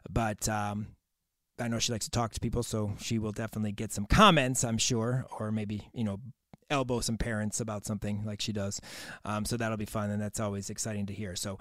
but 0.08 0.48
um, 0.48 0.86
I 1.58 1.68
know 1.68 1.78
she 1.78 1.92
likes 1.92 2.06
to 2.06 2.10
talk 2.10 2.32
to 2.32 2.40
people, 2.40 2.62
so 2.62 2.92
she 3.00 3.18
will 3.18 3.32
definitely 3.32 3.72
get 3.72 3.92
some 3.92 4.06
comments, 4.06 4.64
I'm 4.64 4.78
sure, 4.78 5.26
or 5.38 5.52
maybe, 5.52 5.88
you 5.92 6.04
know, 6.04 6.20
elbow 6.70 7.00
some 7.00 7.16
parents 7.16 7.60
about 7.60 7.84
something 7.84 8.24
like 8.24 8.40
she 8.40 8.52
does. 8.52 8.80
Um, 9.24 9.44
so 9.44 9.56
that'll 9.56 9.76
be 9.76 9.84
fun, 9.84 10.10
and 10.10 10.20
that's 10.20 10.40
always 10.40 10.70
exciting 10.70 11.06
to 11.06 11.12
hear. 11.12 11.36
So 11.36 11.58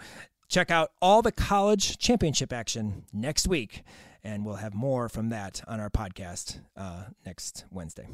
check 0.47 0.71
out 0.71 0.91
all 1.01 1.21
the 1.21 1.31
college 1.31 1.97
championship 1.97 2.51
action 2.51 3.03
next 3.13 3.47
week, 3.47 3.83
and 4.23 4.45
we'll 4.45 4.55
have 4.55 4.73
more 4.73 5.09
from 5.09 5.29
that 5.29 5.61
on 5.67 5.79
our 5.79 5.89
podcast 5.89 6.59
uh, 6.75 7.03
next 7.25 7.65
Wednesday. 7.69 8.07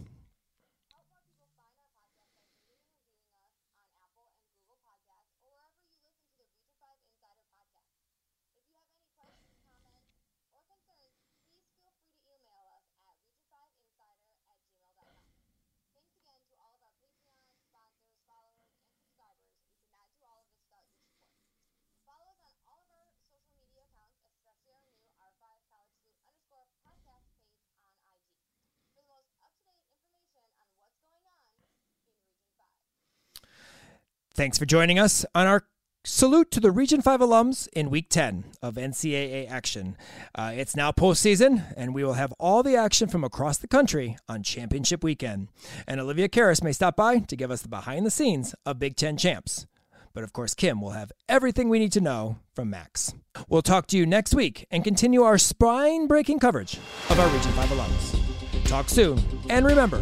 Thanks 34.40 34.58
for 34.58 34.66
joining 34.66 34.98
us 34.98 35.26
on 35.36 35.48
our 35.48 35.66
salute 36.06 36.50
to 36.52 36.62
the 36.62 36.72
Region 36.72 37.02
5 37.02 37.20
alums 37.20 37.68
in 37.74 37.90
week 37.90 38.08
10 38.08 38.46
of 38.62 38.76
NCAA 38.76 39.52
action. 39.52 39.98
Uh, 40.34 40.54
it's 40.56 40.78
now 40.78 40.94
postseason, 40.94 41.74
and 41.76 41.94
we 41.94 42.06
will 42.06 42.14
have 42.14 42.32
all 42.40 42.64
the 42.64 42.78
action 42.78 43.10
from 43.10 43.26
across 43.26 43.58
the 43.58 43.68
country 43.68 44.16
on 44.30 44.42
championship 44.42 45.04
weekend. 45.04 45.50
And 45.86 46.00
Olivia 46.00 46.30
Karas 46.30 46.64
may 46.64 46.72
stop 46.72 46.96
by 46.96 47.20
to 47.20 47.36
give 47.36 47.52
us 47.52 47.64
the 47.64 47.68
behind 47.68 48.06
the 48.06 48.12
scenes 48.12 48.56
of 48.66 48.80
Big 48.80 48.96
Ten 48.96 49.18
champs. 49.18 49.68
But 50.14 50.24
of 50.24 50.32
course, 50.32 50.54
Kim 50.54 50.80
will 50.80 50.92
have 50.92 51.12
everything 51.28 51.68
we 51.68 51.80
need 51.80 51.92
to 51.92 52.00
know 52.00 52.38
from 52.56 52.72
MACs. 52.72 53.14
We'll 53.50 53.62
talk 53.62 53.88
to 53.88 53.98
you 53.98 54.06
next 54.06 54.34
week 54.34 54.66
and 54.72 54.86
continue 54.86 55.24
our 55.24 55.38
spine 55.38 56.08
breaking 56.08 56.40
coverage 56.40 56.78
of 57.10 57.20
our 57.20 57.28
Region 57.28 57.52
5 57.52 57.70
alums. 57.72 58.64
Talk 58.70 58.88
soon, 58.88 59.22
and 59.50 59.66
remember, 59.66 60.02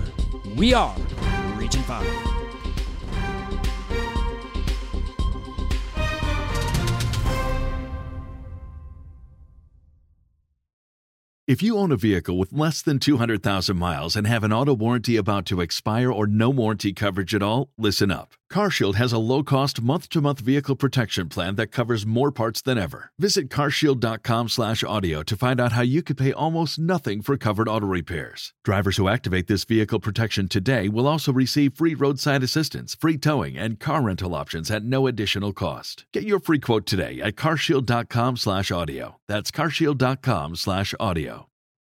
we 0.55 0.75
are 0.75 0.95
Region 1.55 1.81
5. 1.81 2.36
If 11.47 11.63
you 11.63 11.77
own 11.77 11.93
a 11.93 11.95
vehicle 11.95 12.37
with 12.37 12.51
less 12.51 12.81
than 12.81 12.99
200,000 12.99 13.77
miles 13.77 14.17
and 14.17 14.27
have 14.27 14.43
an 14.43 14.51
auto 14.51 14.73
warranty 14.75 15.15
about 15.15 15.45
to 15.45 15.61
expire 15.61 16.11
or 16.11 16.27
no 16.27 16.49
warranty 16.49 16.91
coverage 16.91 17.33
at 17.33 17.41
all, 17.41 17.69
listen 17.77 18.11
up. 18.11 18.33
CarShield 18.51 18.95
has 18.95 19.11
a 19.11 19.17
low-cost 19.17 19.81
month-to-month 19.81 20.39
vehicle 20.39 20.75
protection 20.75 21.29
plan 21.29 21.55
that 21.55 21.67
covers 21.67 22.05
more 22.05 22.31
parts 22.31 22.61
than 22.61 22.77
ever. 22.77 23.11
Visit 23.19 23.49
carshield.com/audio 23.49 25.23
to 25.23 25.35
find 25.35 25.59
out 25.59 25.71
how 25.73 25.81
you 25.81 26.01
could 26.01 26.17
pay 26.17 26.31
almost 26.31 26.79
nothing 26.79 27.21
for 27.21 27.37
covered 27.37 27.67
auto 27.67 27.85
repairs. 27.85 28.53
Drivers 28.63 28.97
who 28.97 29.07
activate 29.09 29.47
this 29.47 29.65
vehicle 29.65 29.99
protection 29.99 30.47
today 30.47 30.87
will 30.89 31.07
also 31.07 31.33
receive 31.33 31.73
free 31.73 31.95
roadside 31.95 32.43
assistance, 32.43 32.95
free 32.95 33.17
towing, 33.17 33.57
and 33.57 33.79
car 33.79 34.01
rental 34.01 34.35
options 34.35 34.71
at 34.71 34.83
no 34.83 35.07
additional 35.07 35.53
cost. 35.53 36.05
Get 36.13 36.23
your 36.23 36.39
free 36.39 36.59
quote 36.59 36.85
today 36.85 37.19
at 37.21 37.35
carshield.com/audio. 37.35 39.17
That's 39.27 39.51
carshield.com/audio. 39.51 41.47